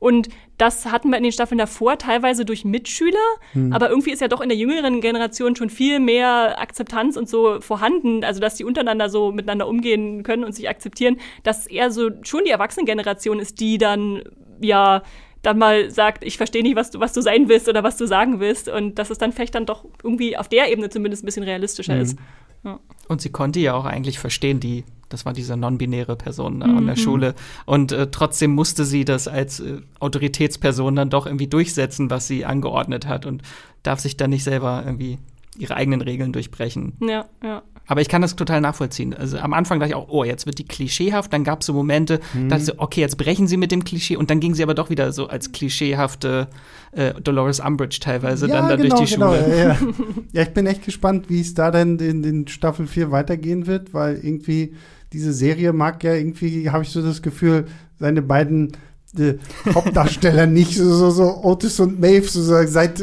Und 0.03 0.31
das 0.59 0.87
hatten 0.87 1.11
wir 1.11 1.17
in 1.17 1.23
den 1.23 1.31
Staffeln 1.31 1.59
davor 1.59 1.97
teilweise 1.97 2.45
durch 2.45 2.65
Mitschüler, 2.65 3.21
hm. 3.53 3.73
aber 3.73 3.89
irgendwie 3.89 4.11
ist 4.11 4.21
ja 4.21 4.27
doch 4.27 4.41
in 4.41 4.49
der 4.49 4.59
jüngeren 4.59 5.01
Generation 5.01 5.55
schon 5.55 5.71
viel 5.71 6.01
mehr 6.01 6.61
Akzeptanz 6.61 7.17
und 7.17 7.29
so 7.29 7.61
vorhanden, 7.61 8.25
also 8.25 8.41
dass 8.41 8.57
die 8.57 8.65
untereinander 8.65 9.09
so 9.09 9.31
miteinander 9.31 9.69
umgehen 9.69 10.25
können 10.25 10.43
und 10.43 10.57
sich 10.57 10.69
akzeptieren, 10.69 11.19
dass 11.45 11.69
eher 11.69 11.93
so 11.93 12.11
schon 12.23 12.43
die 12.45 12.51
Erwachsenengeneration 12.51 13.39
ist, 13.39 13.61
die 13.61 13.79
dann 13.79 14.25
ja 14.61 15.05
dann 15.43 15.59
mal 15.59 15.89
sagt, 15.93 16.25
ich 16.25 16.37
verstehe 16.37 16.65
nicht, 16.65 16.75
was 16.75 16.91
du, 16.91 16.99
was 16.99 17.13
du 17.13 17.21
sein 17.21 17.49
willst 17.49 17.69
oder 17.69 17.85
was 17.85 17.97
du 17.97 18.07
sagen 18.07 18.41
willst 18.41 18.69
und 18.69 18.99
dass 18.99 19.11
es 19.11 19.19
dann 19.19 19.31
vielleicht 19.31 19.55
dann 19.55 19.67
doch 19.67 19.85
irgendwie 20.03 20.37
auf 20.37 20.49
der 20.49 20.73
Ebene 20.73 20.91
zumindest 20.91 21.23
ein 21.23 21.27
bisschen 21.27 21.45
realistischer 21.45 21.95
mhm. 21.95 22.01
ist. 22.01 22.19
Ja. 22.65 22.81
Und 23.07 23.21
sie 23.21 23.31
konnte 23.31 23.61
ja 23.61 23.75
auch 23.75 23.85
eigentlich 23.85 24.19
verstehen, 24.19 24.59
die 24.59 24.85
das 25.13 25.27
war 25.27 25.33
diese 25.33 25.57
non-binäre 25.57 26.17
Person 26.17 26.61
da 26.61 26.67
mhm. 26.67 26.79
an 26.79 26.87
der. 26.87 26.97
Schule. 26.97 27.35
Und 27.67 27.93
äh, 27.93 28.09
trotzdem 28.11 28.55
musste 28.55 28.85
sie 28.85 29.05
das 29.05 29.29
als 29.29 29.61
äh, 29.61 29.81
Autoritätsperson 29.99 30.97
dann 30.97 31.11
doch 31.11 31.27
irgendwie 31.27 31.49
durchsetzen, 31.49 32.11
was 32.11 32.27
sie 32.27 32.45
angeordnet 32.45 33.07
hat 33.07 33.27
und 33.27 33.43
darf 33.83 34.01
sich 34.01 34.17
dann 34.17 34.31
nicht 34.31 34.45
selber 34.45 34.83
irgendwie 34.85 35.19
ihre 35.59 35.77
eigenen 35.77 36.01
Regeln 36.01 36.33
durchbrechen. 36.33 36.95
Ja, 37.01 37.27
ja. 37.43 37.63
Aber 37.87 38.01
ich 38.01 38.09
kann 38.09 38.23
das 38.23 38.37
total 38.37 38.61
nachvollziehen. 38.61 39.13
Also 39.13 39.39
am 39.39 39.53
Anfang 39.53 39.81
dachte 39.81 39.91
ich 39.91 39.97
auch, 39.97 40.09
oh, 40.09 40.25
jetzt 40.25 40.47
wird 40.47 40.59
die 40.59 40.65
klischeehaft. 40.65 41.33
Dann 41.33 41.43
gab 41.45 41.61
es 41.61 41.67
so 41.67 41.73
Momente, 41.73 42.21
mhm. 42.33 42.49
dachte 42.49 42.63
ich 42.63 42.67
so, 42.69 42.75
okay, 42.79 43.01
jetzt 43.01 43.19
brechen 43.19 43.49
sie 43.49 43.57
mit 43.57 43.73
dem 43.73 43.85
Klischee. 43.85 44.17
Und 44.17 44.31
dann 44.31 44.41
ging 44.41 44.55
sie 44.55 44.63
aber 44.63 44.75
doch 44.75 44.89
wieder 44.89 45.13
so 45.13 45.27
als 45.27 45.53
klischeehafte 45.53 46.49
äh, 46.93 47.13
Dolores 47.21 47.61
Umbridge 47.61 47.99
teilweise 48.01 48.47
ja, 48.47 48.55
dann 48.55 48.69
da 48.69 48.77
genau, 48.77 48.97
durch 48.97 49.11
die 49.11 49.15
genau, 49.17 49.35
Schule. 49.35 49.51
Ja, 49.51 49.65
ja. 49.65 49.79
ja, 50.33 50.43
ich 50.43 50.55
bin 50.55 50.67
echt 50.67 50.85
gespannt, 50.85 51.29
wie 51.29 51.41
es 51.41 51.55
da 51.55 51.71
dann 51.71 51.99
in, 51.99 52.23
in 52.23 52.49
Staffel 52.49 52.87
4 52.87 53.11
weitergehen 53.11 53.67
wird, 53.67 53.93
weil 53.93 54.17
irgendwie 54.23 54.75
diese 55.13 55.33
Serie 55.33 55.73
mag 55.73 56.03
ja 56.05 56.15
irgendwie, 56.15 56.71
habe 56.71 56.85
ich 56.85 56.91
so 56.91 57.03
das 57.03 57.23
Gefühl, 57.23 57.67
seine 57.99 58.23
beiden 58.23 58.73
äh, 59.19 59.35
Hauptdarsteller 59.73 60.47
nicht, 60.47 60.77
so, 60.77 60.95
so, 60.95 61.11
so 61.11 61.45
Otis 61.45 61.81
und 61.81 62.01
Maeve, 62.01 62.29
so, 62.29 62.43
so 62.43 62.67
seit 62.67 63.03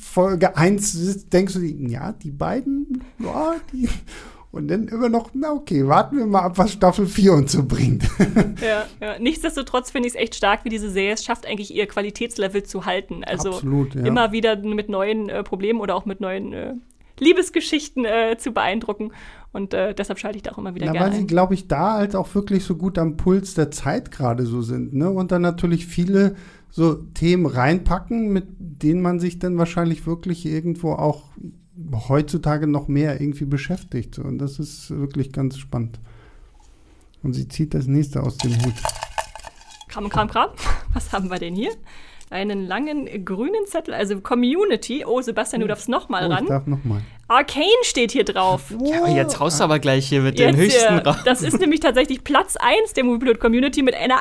Folge 0.00 0.56
1 0.56 1.28
denkst 1.28 1.54
du, 1.54 1.60
ja, 1.60 2.12
die 2.12 2.30
beiden, 2.30 3.04
ja, 3.18 3.56
die. 3.72 3.88
Und 4.50 4.68
dann 4.68 4.88
immer 4.88 5.10
noch, 5.10 5.30
na 5.34 5.52
okay, 5.52 5.86
warten 5.86 6.16
wir 6.16 6.26
mal 6.26 6.40
ab, 6.40 6.56
was 6.56 6.72
Staffel 6.72 7.06
4 7.06 7.34
uns 7.34 7.52
so 7.52 7.62
bringt. 7.62 8.04
Ja, 8.60 8.86
ja. 9.00 9.18
Nichtsdestotrotz 9.18 9.90
finde 9.90 10.08
ich 10.08 10.14
es 10.14 10.20
echt 10.20 10.34
stark, 10.34 10.64
wie 10.64 10.68
diese 10.68 10.90
Serie 10.90 11.12
es 11.12 11.24
schafft, 11.24 11.46
eigentlich 11.46 11.72
ihr 11.72 11.86
Qualitätslevel 11.86 12.64
zu 12.64 12.86
halten. 12.86 13.22
Also 13.24 13.50
Absolut, 13.50 13.94
ja. 13.94 14.04
immer 14.04 14.32
wieder 14.32 14.56
mit 14.56 14.88
neuen 14.88 15.28
äh, 15.28 15.44
Problemen 15.44 15.80
oder 15.80 15.94
auch 15.94 16.06
mit 16.06 16.20
neuen 16.20 16.52
äh, 16.52 16.74
Liebesgeschichten 17.20 18.04
äh, 18.04 18.36
zu 18.38 18.52
beeindrucken. 18.52 19.12
Und 19.52 19.74
äh, 19.74 19.94
deshalb 19.94 20.18
schalte 20.18 20.36
ich 20.36 20.42
da 20.42 20.52
auch 20.52 20.58
immer 20.58 20.74
wieder 20.74 20.86
Na, 20.86 20.92
gerne 20.92 21.06
Weil 21.06 21.18
sie, 21.18 21.26
glaube 21.26 21.54
ich, 21.54 21.68
da 21.68 21.94
halt 21.94 22.14
auch 22.14 22.34
wirklich 22.34 22.64
so 22.64 22.76
gut 22.76 22.98
am 22.98 23.16
Puls 23.16 23.54
der 23.54 23.70
Zeit 23.70 24.10
gerade 24.10 24.44
so 24.44 24.62
sind. 24.62 24.94
Ne? 24.94 25.10
Und 25.10 25.32
dann 25.32 25.42
natürlich 25.42 25.86
viele 25.86 26.36
so 26.70 26.94
Themen 26.94 27.46
reinpacken, 27.46 28.32
mit 28.32 28.46
denen 28.58 29.00
man 29.00 29.20
sich 29.20 29.38
dann 29.38 29.56
wahrscheinlich 29.56 30.06
wirklich 30.06 30.44
irgendwo 30.44 30.92
auch 30.92 31.24
heutzutage 32.08 32.66
noch 32.66 32.88
mehr 32.88 33.20
irgendwie 33.20 33.46
beschäftigt. 33.46 34.18
Und 34.18 34.38
das 34.38 34.58
ist 34.58 34.90
wirklich 34.90 35.32
ganz 35.32 35.56
spannend. 35.56 36.00
Und 37.22 37.32
sie 37.32 37.48
zieht 37.48 37.74
das 37.74 37.86
nächste 37.86 38.22
aus 38.22 38.36
dem 38.38 38.52
Hut. 38.52 38.74
Kram, 39.88 40.08
kram, 40.08 40.28
kram. 40.28 40.50
Was 40.92 41.12
haben 41.12 41.30
wir 41.30 41.38
denn 41.38 41.54
hier? 41.54 41.72
Einen 42.30 42.66
langen 42.66 43.24
grünen 43.24 43.66
Zettel, 43.66 43.94
also 43.94 44.20
Community. 44.20 45.04
Oh, 45.06 45.20
Sebastian, 45.20 45.60
du 45.60 45.66
oh. 45.66 45.68
darfst 45.68 45.88
noch 45.88 46.08
mal 46.08 46.26
oh, 46.26 46.30
ran. 46.30 46.44
Ich 46.44 46.48
darf 46.48 46.66
noch 46.66 46.84
mal. 46.84 47.00
Arcane 47.30 47.66
steht 47.82 48.12
hier 48.12 48.24
drauf. 48.24 48.72
Ja, 48.82 49.06
jetzt 49.06 49.38
haust 49.38 49.60
du 49.60 49.64
aber 49.64 49.78
gleich 49.78 50.08
hier 50.08 50.22
mit 50.22 50.38
jetzt, 50.38 50.54
den 50.54 50.56
höchsten 50.56 50.98
äh. 50.98 51.14
Das 51.26 51.42
ist 51.42 51.60
nämlich 51.60 51.80
tatsächlich 51.80 52.24
Platz 52.24 52.56
1 52.56 52.94
der 52.94 53.04
Moviepilot 53.04 53.38
Community 53.38 53.82
mit 53.82 53.94
einer 53.94 54.16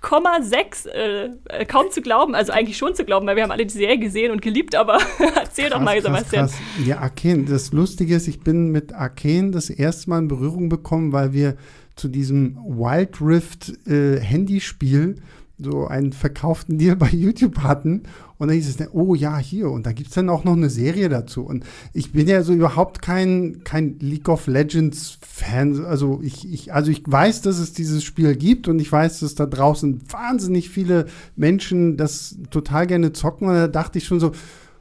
8,6. 0.00 0.88
Äh, 0.88 1.30
äh, 1.48 1.64
kaum 1.64 1.90
zu 1.90 2.02
glauben, 2.02 2.36
also 2.36 2.52
eigentlich 2.52 2.76
schon 2.76 2.94
zu 2.94 3.04
glauben, 3.04 3.26
weil 3.26 3.34
wir 3.34 3.42
haben 3.42 3.50
alle 3.50 3.66
die 3.66 3.72
Serie 3.72 3.98
gesehen 3.98 4.30
und 4.30 4.42
geliebt, 4.42 4.76
aber 4.76 4.98
erzähl 5.18 5.70
krass, 5.70 5.72
doch 5.72 5.80
mal, 5.80 6.00
krass, 6.00 6.04
Sebastian. 6.04 6.46
Krass. 6.46 6.58
Ja, 6.86 6.98
Arcane, 6.98 7.44
das 7.46 7.72
Lustige 7.72 8.14
ist, 8.14 8.28
ich 8.28 8.40
bin 8.40 8.68
mit 8.68 8.92
Arcane 8.92 9.50
das 9.50 9.68
erste 9.68 10.10
Mal 10.10 10.20
in 10.20 10.28
Berührung 10.28 10.68
bekommen, 10.68 11.12
weil 11.12 11.32
wir 11.32 11.56
zu 11.96 12.06
diesem 12.06 12.56
Wild 12.64 13.20
Rift 13.20 13.72
äh, 13.88 14.20
Handyspiel 14.20 15.16
so 15.58 15.86
einen 15.86 16.12
verkauften 16.12 16.78
Deal 16.78 16.96
bei 16.96 17.08
YouTube 17.08 17.58
hatten. 17.58 18.02
Und 18.38 18.48
dann 18.48 18.56
hieß 18.56 18.68
es, 18.68 18.88
oh 18.92 19.14
ja, 19.14 19.38
hier. 19.38 19.70
Und 19.70 19.86
da 19.86 19.92
gibt 19.92 20.08
es 20.08 20.14
dann 20.14 20.28
auch 20.28 20.44
noch 20.44 20.56
eine 20.56 20.70
Serie 20.70 21.08
dazu. 21.08 21.42
Und 21.42 21.64
ich 21.92 22.12
bin 22.12 22.26
ja 22.26 22.42
so 22.42 22.52
überhaupt 22.52 23.00
kein, 23.00 23.62
kein 23.64 23.98
League 24.00 24.28
of 24.28 24.46
Legends 24.46 25.18
Fan. 25.20 25.84
Also 25.84 26.20
ich, 26.22 26.52
ich, 26.52 26.72
also 26.74 26.90
ich 26.90 27.02
weiß, 27.06 27.42
dass 27.42 27.58
es 27.58 27.72
dieses 27.72 28.02
Spiel 28.02 28.34
gibt 28.34 28.66
und 28.66 28.80
ich 28.80 28.90
weiß, 28.90 29.20
dass 29.20 29.34
da 29.34 29.46
draußen 29.46 30.00
wahnsinnig 30.10 30.70
viele 30.70 31.06
Menschen 31.36 31.96
das 31.96 32.36
total 32.50 32.86
gerne 32.86 33.12
zocken. 33.12 33.48
Und 33.48 33.54
da 33.54 33.68
dachte 33.68 33.98
ich 33.98 34.06
schon 34.06 34.20
so, 34.20 34.32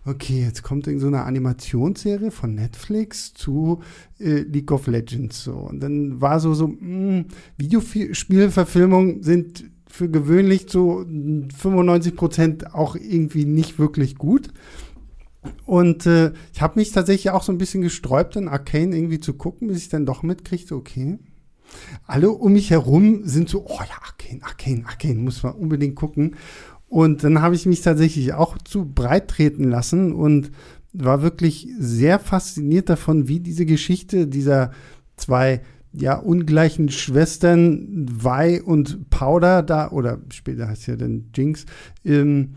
okay, 0.06 0.42
jetzt 0.42 0.64
kommt 0.64 0.88
irgend 0.88 1.02
so 1.02 1.08
eine 1.08 1.24
Animationsserie 1.24 2.32
von 2.32 2.56
Netflix 2.56 3.34
zu 3.34 3.82
äh, 4.20 4.40
League 4.42 4.72
of 4.72 4.88
Legends 4.88 5.44
so. 5.44 5.54
Und 5.54 5.82
dann 5.82 6.20
war 6.20 6.40
so, 6.40 6.54
so, 6.54 6.68
mh, 6.68 6.78
hm, 6.80 7.26
Videospielverfilmungen 7.58 9.22
sind 9.22 9.66
für 9.92 10.10
gewöhnlich 10.10 10.66
so 10.70 11.06
95 11.06 12.16
Prozent 12.16 12.74
auch 12.74 12.96
irgendwie 12.96 13.46
nicht 13.46 13.80
wirklich 13.80 14.16
gut. 14.16 14.50
Und 15.66 16.06
äh, 16.06 16.34
ich 16.54 16.62
habe 16.62 16.80
mich 16.80 16.92
tatsächlich 16.92 17.32
auch 17.32 17.44
so 17.44 17.52
ein 17.52 17.58
bisschen 17.58 17.82
gesträubt, 17.82 18.36
dann 18.36 18.48
Arcane 18.48 18.96
irgendwie 18.96 19.20
zu 19.20 19.34
gucken, 19.34 19.68
bis 19.68 19.78
ich 19.78 19.90
dann 19.90 20.06
doch 20.06 20.24
mitkriegte, 20.24 20.76
okay. 20.76 21.18
Alle 22.06 22.32
um 22.32 22.54
mich 22.54 22.70
herum 22.70 23.22
sind 23.26 23.50
so, 23.50 23.66
oh 23.66 23.80
ja, 23.80 23.96
Arcane, 24.04 24.44
Arcane, 24.44 24.86
Arcane, 24.86 25.20
muss 25.20 25.42
man 25.42 25.54
unbedingt 25.54 25.96
gucken. 25.96 26.36
Und 26.88 27.24
dann 27.24 27.42
habe 27.42 27.56
ich 27.56 27.66
mich 27.66 27.82
tatsächlich 27.82 28.34
auch 28.34 28.58
zu 28.58 28.86
breit 28.86 29.30
treten 29.30 29.64
lassen 29.64 30.12
und 30.12 30.52
war 30.94 31.22
wirklich 31.22 31.70
sehr 31.80 32.20
fasziniert 32.20 32.90
davon, 32.90 33.28
wie 33.30 33.40
diese 33.40 33.66
Geschichte 33.66 34.28
dieser 34.28 34.72
zwei 35.16 35.62
ja 35.94 36.16
ungleichen 36.16 36.90
Schwestern 36.90 38.08
Vi 38.10 38.62
und 38.62 39.10
Powder 39.10 39.64
da 39.64 39.92
oder 39.92 40.20
später 40.30 40.68
heißt 40.68 40.88
ja 40.88 40.96
dann 40.96 41.30
Jinx 41.36 41.66
ähm, 42.06 42.56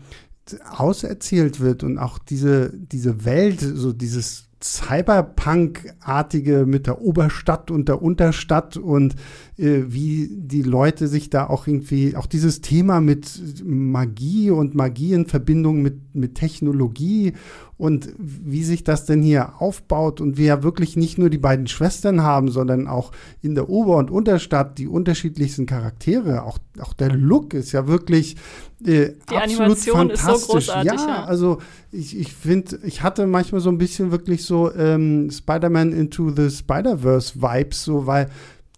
auserzählt 0.69 1.59
wird 1.59 1.83
und 1.83 1.97
auch 1.97 2.19
diese 2.19 2.71
diese 2.73 3.25
Welt 3.25 3.59
so 3.59 3.93
dieses 3.93 4.45
Cyberpunk-artige 4.63 6.65
mit 6.65 6.87
der 6.87 7.01
Oberstadt 7.01 7.71
und 7.71 7.87
der 7.87 8.01
Unterstadt 8.01 8.77
und 8.77 9.15
äh, 9.57 9.83
wie 9.87 10.29
die 10.31 10.63
Leute 10.63 11.07
sich 11.07 11.29
da 11.29 11.47
auch 11.47 11.67
irgendwie, 11.67 12.15
auch 12.15 12.25
dieses 12.25 12.61
Thema 12.61 12.99
mit 12.99 13.63
Magie 13.63 14.51
und 14.51 14.75
Magie 14.75 15.13
in 15.13 15.25
Verbindung 15.25 15.81
mit, 15.81 16.13
mit 16.13 16.35
Technologie 16.35 17.33
und 17.77 18.09
wie 18.17 18.63
sich 18.63 18.83
das 18.83 19.05
denn 19.05 19.21
hier 19.21 19.61
aufbaut 19.61 20.21
und 20.21 20.37
wir 20.37 20.45
ja 20.45 20.63
wirklich 20.63 20.95
nicht 20.95 21.17
nur 21.17 21.29
die 21.29 21.37
beiden 21.37 21.67
Schwestern 21.67 22.21
haben, 22.21 22.49
sondern 22.49 22.87
auch 22.87 23.11
in 23.41 23.55
der 23.55 23.69
Ober- 23.69 23.97
und 23.97 24.11
Unterstadt 24.11 24.77
die 24.77 24.87
unterschiedlichsten 24.87 25.65
Charaktere. 25.65 26.43
Auch, 26.43 26.57
auch 26.79 26.93
der 26.93 27.11
Look 27.11 27.53
ist 27.53 27.73
ja 27.73 27.87
wirklich 27.87 28.37
äh, 28.85 29.13
die 29.29 29.35
absolut 29.35 29.61
Animation 29.61 29.95
fantastisch. 29.97 30.35
ist 30.35 30.41
so 30.41 30.53
großartig. 30.53 30.91
Ja, 30.91 31.07
Ja, 31.07 31.25
also 31.25 31.59
ich, 31.91 32.17
ich 32.17 32.33
finde, 32.33 32.79
ich 32.83 33.03
hatte 33.03 33.27
manchmal 33.27 33.61
so 33.61 33.69
ein 33.69 33.77
bisschen 33.77 34.11
wirklich 34.11 34.45
so 34.45 34.73
ähm, 34.73 35.29
Spider-Man 35.29 35.91
into 35.91 36.29
the 36.29 36.49
Spider-Verse-Vibes, 36.49 37.83
so 37.83 38.05
weil 38.05 38.29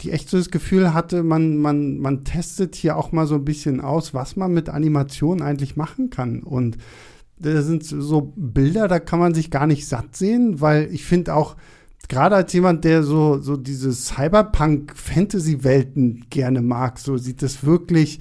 die 0.01 0.11
echt 0.11 0.29
so 0.29 0.37
das 0.37 0.51
Gefühl 0.51 0.93
hatte, 0.93 1.23
man, 1.23 1.57
man, 1.57 1.97
man 1.97 2.23
testet 2.23 2.75
hier 2.75 2.97
auch 2.97 3.11
mal 3.11 3.27
so 3.27 3.35
ein 3.35 3.45
bisschen 3.45 3.81
aus, 3.81 4.13
was 4.13 4.35
man 4.35 4.53
mit 4.53 4.69
Animation 4.69 5.41
eigentlich 5.41 5.75
machen 5.75 6.09
kann. 6.09 6.43
Und 6.43 6.77
das 7.39 7.65
sind 7.65 7.83
so 7.83 8.33
Bilder, 8.35 8.87
da 8.87 8.99
kann 8.99 9.19
man 9.19 9.33
sich 9.33 9.51
gar 9.51 9.67
nicht 9.67 9.87
satt 9.87 10.15
sehen, 10.15 10.61
weil 10.61 10.89
ich 10.91 11.05
finde 11.05 11.35
auch, 11.35 11.55
gerade 12.09 12.35
als 12.35 12.53
jemand, 12.53 12.85
der 12.85 13.03
so, 13.03 13.39
so 13.39 13.57
diese 13.57 13.93
Cyberpunk-Fantasy-Welten 13.93 16.27
gerne 16.29 16.61
mag, 16.61 16.99
so 16.99 17.17
sieht 17.17 17.41
das 17.41 17.65
wirklich 17.65 18.19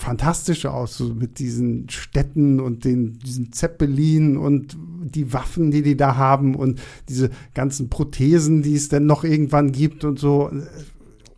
fantastisch 0.00 0.64
aus, 0.66 0.96
so 0.96 1.14
mit 1.14 1.38
diesen 1.38 1.88
Städten 1.90 2.58
und 2.58 2.86
den, 2.86 3.18
diesen 3.18 3.52
Zeppelin 3.52 4.38
und 4.38 4.76
die 5.02 5.32
Waffen, 5.34 5.70
die 5.70 5.82
die 5.82 5.96
da 5.96 6.16
haben 6.16 6.54
und 6.54 6.80
diese 7.08 7.30
ganzen 7.52 7.90
Prothesen, 7.90 8.62
die 8.62 8.74
es 8.74 8.88
dann 8.88 9.04
noch 9.04 9.24
irgendwann 9.24 9.72
gibt 9.72 10.04
und 10.04 10.18
so. 10.18 10.50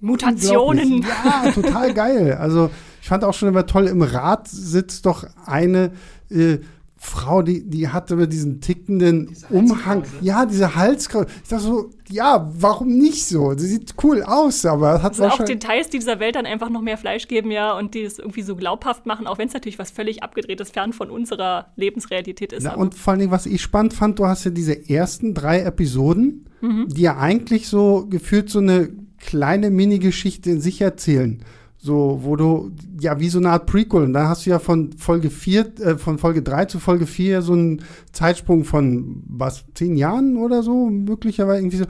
Mutationen. 0.02 1.02
Ja, 1.24 1.50
total 1.52 1.94
geil. 1.94 2.36
Also 2.38 2.70
ich 3.00 3.08
fand 3.08 3.24
auch 3.24 3.34
schon 3.34 3.48
immer 3.48 3.66
toll, 3.66 3.86
im 3.86 4.02
Rad 4.02 4.48
sitzt 4.48 5.06
doch 5.06 5.24
eine 5.46 5.92
äh, 6.28 6.58
Frau, 6.96 7.42
die, 7.42 7.68
die 7.68 7.88
hatte 7.88 8.14
mit 8.14 8.32
diesen 8.32 8.60
tickenden 8.60 9.36
Umhang. 9.50 10.04
Ja, 10.20 10.46
diese 10.46 10.76
Halskrause. 10.76 11.26
Ich 11.42 11.48
dachte 11.48 11.64
so, 11.64 11.90
ja, 12.08 12.48
warum 12.56 12.96
nicht 12.96 13.26
so? 13.26 13.56
Sie 13.56 13.66
sieht 13.66 13.94
cool 14.04 14.22
aus, 14.22 14.64
aber 14.64 15.02
hat 15.02 15.16
sind 15.16 15.24
auch. 15.24 15.44
Details, 15.44 15.90
die 15.90 15.98
dieser 15.98 16.20
Welt 16.20 16.36
dann 16.36 16.46
einfach 16.46 16.70
noch 16.70 16.80
mehr 16.80 16.96
Fleisch 16.96 17.26
geben, 17.26 17.50
ja, 17.50 17.76
und 17.76 17.94
die 17.94 18.02
es 18.02 18.20
irgendwie 18.20 18.42
so 18.42 18.54
glaubhaft 18.54 19.06
machen, 19.06 19.26
auch 19.26 19.38
wenn 19.38 19.48
es 19.48 19.54
natürlich 19.54 19.80
was 19.80 19.90
völlig 19.90 20.22
abgedrehtes, 20.22 20.70
fern 20.70 20.92
von 20.92 21.10
unserer 21.10 21.72
Lebensrealität 21.74 22.52
ist. 22.52 22.62
Na, 22.62 22.74
und 22.74 22.94
vor 22.94 23.12
allen 23.12 23.20
Dingen, 23.20 23.32
was 23.32 23.46
ich 23.46 23.62
spannend 23.62 23.94
fand, 23.94 24.20
du 24.20 24.26
hast 24.26 24.44
ja 24.44 24.52
diese 24.52 24.88
ersten 24.88 25.34
drei 25.34 25.62
Episoden, 25.62 26.48
die 26.62 27.02
ja 27.02 27.18
eigentlich 27.18 27.66
so 27.66 28.06
gefühlt 28.08 28.48
so 28.48 28.60
eine 28.60 28.90
kleine 29.22 29.70
Mini-Geschichte 29.70 30.50
in 30.50 30.60
sich 30.60 30.80
erzählen. 30.82 31.42
So, 31.78 32.20
wo 32.22 32.36
du, 32.36 32.70
ja, 33.00 33.18
wie 33.18 33.28
so 33.28 33.38
eine 33.38 33.50
Art 33.50 33.66
Prequel. 33.66 34.04
Und 34.04 34.12
da 34.12 34.28
hast 34.28 34.46
du 34.46 34.50
ja 34.50 34.58
von 34.58 34.92
Folge 34.92 35.30
4, 35.30 35.80
äh, 35.80 35.98
von 35.98 36.18
Folge 36.18 36.42
3 36.42 36.66
zu 36.66 36.78
Folge 36.78 37.06
4 37.06 37.42
so 37.42 37.54
einen 37.54 37.82
Zeitsprung 38.12 38.64
von, 38.64 39.22
was, 39.26 39.64
zehn 39.74 39.96
Jahren 39.96 40.36
oder 40.36 40.62
so, 40.62 40.90
möglicherweise 40.90 41.60
irgendwie 41.60 41.78
so. 41.78 41.86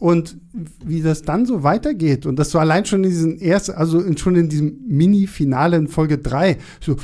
Und 0.00 0.38
wie 0.84 1.02
das 1.02 1.22
dann 1.22 1.44
so 1.44 1.64
weitergeht 1.64 2.24
und 2.24 2.38
dass 2.38 2.50
du 2.50 2.58
allein 2.58 2.84
schon 2.84 3.02
in 3.02 3.10
diesen 3.10 3.40
ersten, 3.40 3.72
also 3.72 4.00
in, 4.00 4.16
schon 4.16 4.36
in 4.36 4.48
diesem 4.48 4.78
Mini-Finale 4.86 5.76
in 5.76 5.88
Folge 5.88 6.18
3, 6.18 6.56
so, 6.80 6.96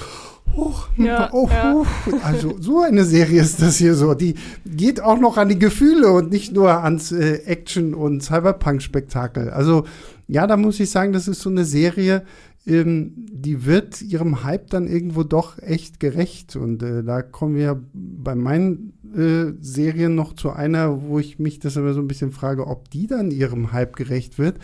hoch, 0.53 0.89
Ja, 0.97 1.31
oh, 1.33 1.49
ja. 1.51 1.73
hoch. 1.73 1.87
Also 2.23 2.57
so 2.61 2.81
eine 2.83 3.05
Serie 3.05 3.41
ist 3.41 3.61
das 3.61 3.77
hier 3.77 3.95
so. 3.95 4.15
Die 4.15 4.35
geht 4.65 5.01
auch 5.01 5.19
noch 5.19 5.37
an 5.37 5.49
die 5.49 5.59
Gefühle 5.59 6.11
und 6.13 6.31
nicht 6.31 6.53
nur 6.53 6.83
ans 6.85 7.13
äh, 7.13 7.43
Action- 7.47 7.95
und 7.95 8.23
Cyberpunk-Spektakel. 8.23 9.51
Also 9.51 9.85
ja, 10.29 10.47
da 10.47 10.57
muss 10.57 10.81
ich 10.81 10.91
sagen, 10.91 11.13
das 11.13 11.29
ist 11.29 11.41
so 11.41 11.51
eine 11.51 11.65
Serie, 11.65 12.23
ähm, 12.67 13.13
die 13.17 13.67
wird 13.67 14.01
ihrem 14.01 14.43
Hype 14.45 14.71
dann 14.71 14.87
irgendwo 14.87 15.23
doch 15.23 15.59
echt 15.59 16.01
gerecht. 16.01 16.57
Und 16.57 16.83
äh, 16.83 17.03
da 17.03 17.23
kommen 17.23 17.57
wir 17.57 17.83
bei 17.93 18.35
meinen 18.35 18.95
äh, 19.17 19.53
Serien 19.61 20.15
noch 20.15 20.33
zu 20.35 20.51
einer, 20.51 21.03
wo 21.03 21.19
ich 21.19 21.39
mich 21.39 21.59
das 21.59 21.77
immer 21.77 21.93
so 21.93 22.01
ein 22.01 22.09
bisschen 22.09 22.33
frage, 22.33 22.67
ob 22.67 22.91
die 22.91 23.07
dann 23.07 23.31
ihrem 23.31 23.73
Hype 23.73 23.97
gerecht 23.97 24.39
wird. 24.39 24.59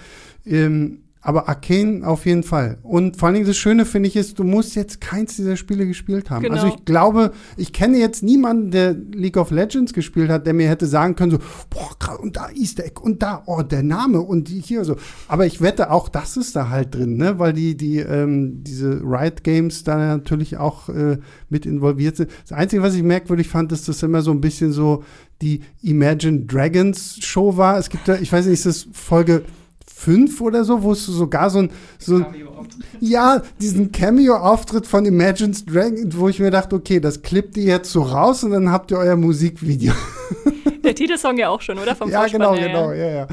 Ähm, 0.47 1.01
aber 1.23 1.49
Arcane 1.49 2.07
auf 2.07 2.25
jeden 2.25 2.43
Fall. 2.43 2.79
Und 2.83 3.19
vor 3.19 3.27
allen 3.27 3.35
Dingen 3.35 3.47
das 3.47 3.57
Schöne 3.57 3.85
finde 3.85 4.09
ich 4.09 4.17
ist, 4.17 4.39
du 4.39 4.45
musst 4.45 4.75
jetzt 4.75 5.01
keins 5.01 5.37
dieser 5.37 5.57
Spiele 5.57 5.87
gespielt 5.87 6.31
haben. 6.31 6.43
Genau. 6.43 6.55
Also 6.55 6.69
ich 6.69 6.85
glaube, 6.87 7.33
ich 7.59 7.75
kenne 7.75 7.99
jetzt 7.99 8.23
niemanden, 8.23 8.71
der 8.71 8.95
League 8.95 9.37
of 9.37 9.51
Legends 9.51 9.93
gespielt 9.93 10.31
hat, 10.31 10.47
der 10.47 10.55
mir 10.55 10.69
hätte 10.69 10.87
sagen 10.87 11.17
können, 11.17 11.33
so, 11.33 11.39
boah, 11.69 12.19
und 12.21 12.37
da 12.37 12.49
Easter 12.55 12.85
Egg 12.85 13.01
und 13.01 13.23
da, 13.23 13.43
oh, 13.47 13.63
der 13.63 13.83
Name 13.83 14.21
und 14.21 14.49
die 14.49 14.61
hier 14.61 14.85
so. 14.85 14.97
Aber 15.29 15.45
ich 15.45 15.61
wette, 15.61 15.91
auch 15.91 16.09
das 16.09 16.39
ist 16.39 16.57
da 16.57 16.71
halt 16.71 16.95
drin, 16.95 17.17
ne? 17.17 17.39
Weil 17.39 17.53
die, 17.53 17.77
die, 17.77 17.99
ähm, 17.99 18.65
diese 18.65 19.03
Riot 19.03 19.45
Games 19.45 19.85
da 19.85 19.99
natürlich 19.99 20.57
auch 20.57 20.89
äh, 20.89 21.19
mit 21.51 21.67
involviert 21.67 22.17
sind. 22.17 22.31
Das 22.49 22.57
Einzige, 22.57 22.83
was 22.83 22.95
ich 22.95 23.03
merkwürdig 23.03 23.49
fand, 23.49 23.73
ist, 23.73 23.89
dass 23.89 23.99
das 23.99 24.03
immer 24.03 24.23
so 24.23 24.31
ein 24.31 24.41
bisschen 24.41 24.73
so 24.73 25.05
die 25.43 25.61
Imagine 25.83 26.41
Dragons 26.47 27.19
Show 27.21 27.57
war. 27.57 27.79
Es 27.79 27.91
gibt 27.91 28.09
da, 28.09 28.17
ich 28.17 28.33
weiß 28.33 28.47
nicht, 28.47 28.55
ist 28.55 28.67
das 28.67 28.89
Folge 28.93 29.45
fünf 30.01 30.41
oder 30.41 30.65
so, 30.65 30.83
wo 30.83 30.93
es 30.93 31.05
sogar 31.05 31.51
so 31.51 31.59
ein, 31.61 31.71
so 31.99 32.25
ja, 33.01 33.43
diesen 33.61 33.93
Cameo-Auftritt 33.93 34.87
von 34.87 35.05
Imagine 35.05 35.53
Dragons, 35.53 36.17
wo 36.17 36.29
ich 36.29 36.41
mir 36.41 36.51
dachte, 36.51 36.77
okay, 36.77 37.01
das 37.01 37.21
klippt 37.21 37.57
ihr 37.59 37.65
jetzt 37.65 37.91
so 37.93 38.03
raus 38.03 38.43
und 38.43 38.53
dann 38.53 38.73
habt 38.73 38.91
ihr 38.91 38.99
euer 38.99 39.17
Musikvideo. 39.17 39.93
Der 40.85 40.95
Titelsong 40.95 41.37
ja 41.37 41.51
auch 41.51 41.61
schon, 41.61 41.79
oder? 41.79 41.95
Vom 41.95 42.11
ja, 42.11 42.21
Vorspann, 42.21 42.41
genau, 42.41 42.55
ja, 42.55 42.67
genau, 42.67 42.93
ja, 42.93 43.11
ja. 43.11 43.27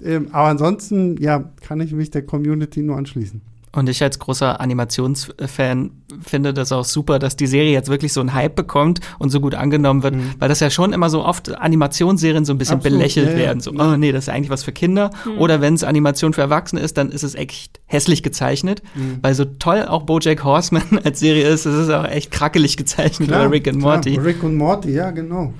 Ähm, 0.00 0.28
aber 0.32 0.48
ansonsten, 0.48 1.16
ja, 1.16 1.50
kann 1.60 1.80
ich 1.80 1.92
mich 1.92 2.10
der 2.10 2.22
Community 2.22 2.82
nur 2.82 2.96
anschließen. 2.96 3.40
Und 3.74 3.88
ich 3.88 4.02
als 4.02 4.18
großer 4.18 4.60
Animationsfan 4.60 5.90
finde 6.20 6.52
das 6.52 6.72
auch 6.72 6.84
super, 6.84 7.18
dass 7.18 7.36
die 7.36 7.46
Serie 7.46 7.72
jetzt 7.72 7.88
wirklich 7.88 8.12
so 8.12 8.20
einen 8.20 8.34
Hype 8.34 8.54
bekommt 8.54 9.00
und 9.18 9.30
so 9.30 9.40
gut 9.40 9.54
angenommen 9.54 10.02
wird, 10.02 10.14
weil 10.38 10.48
das 10.50 10.60
ja 10.60 10.68
schon 10.68 10.92
immer 10.92 11.08
so 11.08 11.24
oft 11.24 11.56
Animationsserien 11.56 12.44
so 12.44 12.52
ein 12.52 12.58
bisschen 12.58 12.76
Absolut, 12.76 12.98
belächelt 12.98 13.28
ja, 13.28 13.32
ja. 13.32 13.38
werden. 13.38 13.60
So, 13.60 13.72
oh 13.72 13.96
nee, 13.96 14.12
das 14.12 14.24
ist 14.24 14.28
eigentlich 14.28 14.50
was 14.50 14.62
für 14.62 14.72
Kinder. 14.72 15.10
Oder 15.38 15.62
wenn 15.62 15.72
es 15.72 15.84
Animation 15.84 16.34
für 16.34 16.42
Erwachsene 16.42 16.82
ist, 16.82 16.98
dann 16.98 17.10
ist 17.10 17.22
es 17.22 17.34
echt 17.34 17.80
hässlich 17.86 18.22
gezeichnet. 18.22 18.82
Weil 19.22 19.34
so 19.34 19.46
toll 19.46 19.86
auch 19.86 20.02
Bojack 20.02 20.44
Horseman 20.44 21.00
als 21.04 21.20
Serie 21.20 21.48
ist, 21.48 21.64
es 21.64 21.74
ist 21.74 21.90
auch 21.90 22.04
echt 22.04 22.30
krackelig 22.30 22.76
gezeichnet 22.76 23.30
oder 23.30 23.50
Rick 23.50 23.68
and 23.68 23.78
klar, 23.78 23.94
Morty. 23.96 24.18
Rick 24.18 24.42
und 24.42 24.56
Morty, 24.56 24.92
ja, 24.92 25.10
genau. 25.10 25.54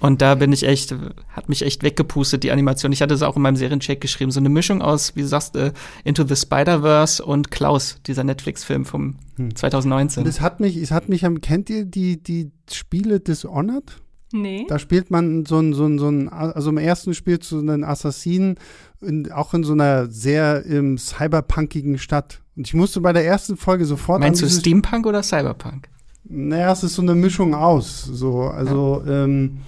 Und 0.00 0.22
da 0.22 0.34
bin 0.34 0.52
ich 0.52 0.64
echt, 0.66 0.94
hat 1.28 1.48
mich 1.48 1.62
echt 1.62 1.82
weggepustet, 1.82 2.42
die 2.42 2.50
Animation. 2.50 2.90
Ich 2.92 3.02
hatte 3.02 3.14
es 3.14 3.22
auch 3.22 3.36
in 3.36 3.42
meinem 3.42 3.56
Seriencheck 3.56 4.00
geschrieben. 4.00 4.30
So 4.30 4.40
eine 4.40 4.48
Mischung 4.48 4.80
aus, 4.82 5.14
wie 5.14 5.20
du 5.20 5.26
sagst, 5.28 5.56
äh, 5.56 5.72
Into 6.04 6.24
the 6.26 6.36
Spider-Verse 6.36 7.22
und 7.24 7.50
Klaus, 7.50 7.98
dieser 8.06 8.24
Netflix-Film 8.24 8.84
vom 8.86 9.16
Hm. 9.36 9.54
2019. 9.54 10.22
Und 10.22 10.28
es 10.28 10.40
hat 10.40 10.58
mich, 10.60 10.76
es 10.76 10.90
hat 10.90 11.08
mich, 11.08 11.24
am- 11.26 11.40
kennt 11.40 11.68
ihr 11.70 11.84
die, 11.84 12.22
die 12.22 12.50
Spiele 12.72 13.20
Dishonored? 13.20 14.00
Nee. 14.32 14.64
Da 14.68 14.78
spielt 14.78 15.10
man 15.10 15.44
so 15.44 15.58
ein, 15.58 15.72
so 15.74 15.86
ein, 15.86 15.98
so 15.98 16.08
ein, 16.08 16.28
also 16.28 16.70
im 16.70 16.78
ersten 16.78 17.14
spielt 17.14 17.42
so 17.44 17.58
einen 17.58 17.82
Assassinen, 17.84 18.56
in, 19.00 19.30
auch 19.32 19.54
in 19.54 19.64
so 19.64 19.72
einer 19.72 20.08
sehr 20.10 20.64
ähm, 20.66 20.98
cyberpunkigen 20.98 21.98
Stadt. 21.98 22.40
Und 22.56 22.66
ich 22.66 22.74
musste 22.74 23.00
bei 23.00 23.12
der 23.12 23.24
ersten 23.24 23.56
Folge 23.56 23.84
sofort 23.84 24.20
Meinst 24.20 24.42
an 24.42 24.48
du 24.48 24.54
Steampunk 24.54 25.06
oder 25.06 25.22
Cyberpunk? 25.22 25.88
Naja, 26.24 26.70
es 26.72 26.84
ist 26.84 26.94
so 26.94 27.02
eine 27.02 27.14
Mischung 27.14 27.54
aus. 27.54 28.04
So, 28.04 28.42
also, 28.42 29.02
ähm, 29.06 29.58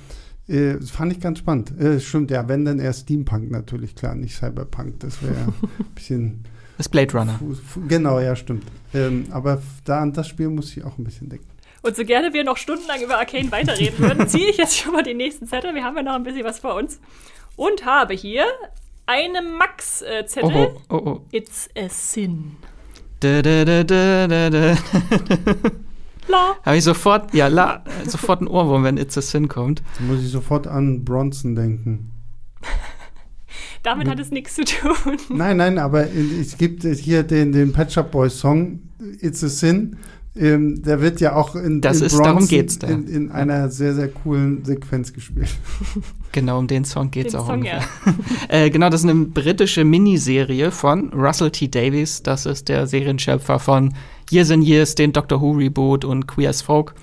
äh, 0.48 0.74
das 0.78 0.90
fand 0.90 1.12
ich 1.12 1.20
ganz 1.20 1.38
spannend. 1.38 1.78
Äh, 1.80 2.00
stimmt, 2.00 2.30
ja, 2.30 2.48
wenn 2.48 2.64
dann 2.64 2.78
eher 2.78 2.92
Steampunk 2.92 3.50
natürlich, 3.50 3.94
klar, 3.94 4.14
nicht 4.14 4.34
Cyberpunk. 4.36 5.00
Das 5.00 5.22
wäre 5.22 5.34
ja 5.34 5.46
ein 5.78 5.94
bisschen. 5.94 6.44
Das 6.78 6.86
ist 6.86 6.90
Blade 6.90 7.12
Runner. 7.16 7.36
fu- 7.38 7.54
fu- 7.54 7.86
Genau, 7.86 8.18
ja, 8.20 8.34
stimmt. 8.34 8.64
Ähm, 8.94 9.26
aber 9.30 9.62
da 9.84 10.00
an 10.00 10.12
das 10.12 10.26
Spiel 10.28 10.48
muss 10.48 10.76
ich 10.76 10.84
auch 10.84 10.98
ein 10.98 11.04
bisschen 11.04 11.28
denken. 11.28 11.46
Und 11.82 11.96
so 11.96 12.04
gerne 12.04 12.32
wir 12.32 12.44
noch 12.44 12.56
stundenlang 12.56 13.02
über 13.02 13.18
Arcane 13.18 13.50
weiterreden 13.50 13.98
würden, 13.98 14.28
ziehe 14.28 14.48
ich 14.48 14.56
jetzt 14.56 14.76
schon 14.78 14.92
mal 14.92 15.02
den 15.02 15.16
nächsten 15.16 15.46
Zettel. 15.46 15.74
Wir 15.74 15.84
haben 15.84 15.96
ja 15.96 16.02
noch 16.02 16.14
ein 16.14 16.22
bisschen 16.22 16.44
was 16.44 16.60
vor 16.60 16.74
uns. 16.76 17.00
Und 17.56 17.84
habe 17.84 18.14
hier 18.14 18.44
einen 19.06 19.56
Max-Zettel. 19.58 20.44
Oh, 20.44 20.80
oh, 20.88 20.94
oh, 20.96 21.02
oh. 21.10 21.20
It's 21.32 21.68
a 21.76 21.88
Sin. 21.88 22.52
Da, 23.20 23.42
da, 23.42 23.64
da, 23.64 23.84
da, 23.84 24.26
da, 24.28 24.50
da. 24.50 24.76
La. 26.28 26.56
Habe 26.64 26.76
ich 26.76 26.84
sofort, 26.84 27.34
ja, 27.34 27.48
la, 27.48 27.84
sofort 28.06 28.40
ein 28.40 28.48
Ohrwurm, 28.48 28.84
wenn 28.84 28.96
It's 28.96 29.18
a 29.18 29.22
Sin 29.22 29.48
kommt. 29.48 29.82
Da 29.98 30.04
muss 30.04 30.22
ich 30.22 30.30
sofort 30.30 30.66
an 30.66 31.04
Bronson 31.04 31.54
denken. 31.54 32.12
Damit 33.82 34.08
hat 34.08 34.20
es 34.20 34.30
nichts 34.30 34.54
zu 34.54 34.64
tun. 34.64 35.16
Nein, 35.28 35.56
nein, 35.56 35.78
aber 35.78 36.06
es 36.08 36.56
gibt 36.56 36.84
hier 36.84 37.24
den, 37.24 37.52
den 37.52 37.72
Pet 37.72 37.92
Shop 37.92 38.12
Boys 38.12 38.38
Song 38.38 38.80
It's 39.20 39.42
a 39.42 39.48
Sin. 39.48 39.96
Ähm, 40.34 40.82
der 40.82 41.02
wird 41.02 41.20
ja 41.20 41.34
auch 41.36 41.54
in, 41.54 41.82
Das 41.82 42.00
in 42.00 42.06
ist- 42.06 42.18
darum 42.18 42.48
geht's 42.48 42.78
da. 42.78 42.86
In, 42.86 43.06
in 43.06 43.30
einer 43.30 43.68
sehr, 43.68 43.94
sehr 43.94 44.08
coolen 44.08 44.64
Sequenz 44.64 45.12
gespielt. 45.12 45.48
Genau, 46.34 46.58
um 46.58 46.66
den 46.66 46.86
Song 46.86 47.10
geht 47.10 47.26
es 47.26 47.32
Den 47.32 47.40
auch 47.42 47.46
Song, 47.46 47.56
ungefähr. 47.56 47.80
ja. 48.06 48.14
Äh, 48.48 48.70
genau, 48.70 48.88
das 48.88 49.04
ist 49.04 49.10
eine 49.10 49.26
britische 49.26 49.84
Miniserie 49.84 50.70
von 50.70 51.12
Russell 51.12 51.50
T. 51.50 51.68
Davies. 51.68 52.22
Das 52.22 52.46
ist 52.46 52.70
der 52.70 52.86
Serienschöpfer 52.86 53.58
von 53.58 53.92
Years 54.30 54.50
and 54.50 54.64
Years, 54.64 54.94
den 54.94 55.12
Doctor 55.12 55.42
Who 55.42 55.50
Reboot 55.52 56.06
und 56.06 56.26
Queer 56.26 56.48
as 56.48 56.62
Folk. 56.62 56.94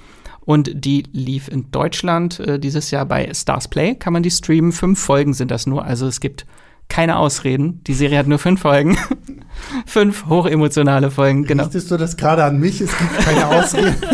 Und 0.41 0.71
die 0.73 1.03
lief 1.11 1.47
in 1.47 1.69
Deutschland 1.69 2.39
äh, 2.39 2.57
dieses 2.57 2.89
Jahr 2.89 3.05
bei 3.05 3.31
Stars 3.31 3.67
Play. 3.67 3.93
Kann 3.93 4.13
man 4.13 4.23
die 4.23 4.31
streamen? 4.31 4.71
Fünf 4.71 4.99
Folgen 4.99 5.35
sind 5.35 5.51
das 5.51 5.67
nur. 5.67 5.85
Also 5.85 6.07
es 6.07 6.19
gibt 6.21 6.47
keine 6.89 7.17
Ausreden. 7.17 7.81
Die 7.85 7.93
Serie 7.93 8.17
hat 8.17 8.27
nur 8.27 8.39
fünf 8.39 8.61
Folgen. 8.61 8.97
fünf 9.85 10.25
hochemotionale 10.25 11.11
Folgen, 11.11 11.45
genau. 11.45 11.63
Richtest 11.63 11.89
du 11.91 11.97
das 11.97 12.17
gerade 12.17 12.43
an 12.43 12.59
mich? 12.59 12.81
Es 12.81 12.97
gibt 12.97 13.17
keine 13.19 13.47
Ausrede. 13.47 13.95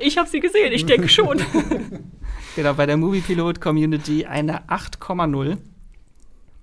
Ich 0.00 0.16
habe 0.16 0.28
sie 0.28 0.40
gesehen, 0.40 0.72
ich 0.72 0.86
denke 0.86 1.08
schon. 1.08 1.40
Genau, 2.56 2.74
bei 2.74 2.86
der 2.86 2.96
Movie 2.96 3.20
Pilot 3.20 3.60
Community 3.60 4.26
eine 4.26 4.68
8,0. 4.68 5.56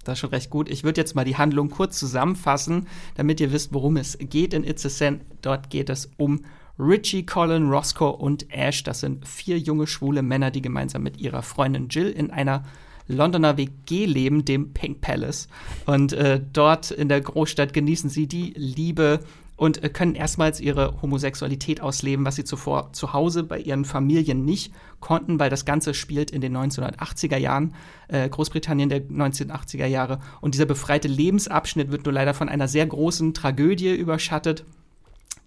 Das 0.06 0.14
ist 0.14 0.20
schon 0.20 0.30
recht 0.30 0.50
gut. 0.50 0.70
Ich 0.70 0.86
würde 0.86 1.02
jetzt 1.02 1.16
mal 1.16 1.26
die 1.26 1.36
Handlung 1.36 1.70
kurz 1.70 2.00
zusammenfassen, 2.00 2.88
damit 3.16 3.42
ihr 3.42 3.52
wisst, 3.52 3.74
worum 3.74 3.98
es 3.98 4.18
geht 4.18 4.54
in 4.54 4.64
It's 4.64 4.86
a 4.86 4.90
Sin. 4.90 5.20
Dort 5.42 5.70
geht 5.70 5.90
es 5.90 6.10
um 6.16 6.46
Richie, 6.80 7.26
Colin, 7.26 7.70
Roscoe 7.70 8.10
und 8.10 8.54
Ash. 8.54 8.84
Das 8.84 9.02
sind 9.02 9.28
vier 9.28 9.60
junge 9.60 9.86
schwule 9.86 10.22
Männer, 10.22 10.50
die 10.50 10.62
gemeinsam 10.62 11.04
mit 11.04 11.20
ihrer 11.20 11.42
Freundin 11.42 11.90
Jill 11.90 12.10
in 12.10 12.32
einer 12.32 12.64
Londoner 13.12 13.58
WG 13.58 14.06
leben, 14.06 14.46
dem 14.46 14.74
Pink 14.74 15.02
Palace. 15.02 15.48
Und 15.86 16.14
äh, 16.14 16.42
dort 16.54 16.92
in 16.92 17.10
der 17.10 17.22
Großstadt 17.22 17.74
genießen 17.74 18.10
sie 18.10 18.28
die 18.28 18.54
Liebe 18.56 19.20
und 19.62 19.84
äh, 19.84 19.90
können 19.90 20.16
erstmals 20.16 20.60
ihre 20.60 21.00
Homosexualität 21.04 21.82
ausleben, 21.82 22.26
was 22.26 22.36
sie 22.36 22.44
zuvor 22.44 22.94
zu 22.94 23.14
Hause 23.14 23.44
bei 23.44 23.60
ihren 23.60 23.86
Familien 23.86 24.44
nicht 24.44 24.74
konnten, 25.00 25.40
weil 25.40 25.52
das 25.52 25.66
Ganze 25.66 25.94
spielt 25.94 26.32
in 26.32 26.42
den 26.42 26.58
1980er 26.58 27.38
Jahren, 27.38 27.76
äh, 28.08 28.28
Großbritannien 28.28 28.90
der 28.90 29.02
1980er 29.02 29.86
Jahre. 29.86 30.20
Und 30.42 30.56
dieser 30.56 30.66
befreite 30.66 31.08
Lebensabschnitt 31.08 31.92
wird 31.92 32.06
nur 32.06 32.14
leider 32.14 32.34
von 32.34 32.50
einer 32.50 32.68
sehr 32.68 32.88
großen 32.88 33.36
Tragödie 33.36 33.94
überschattet. 33.94 34.66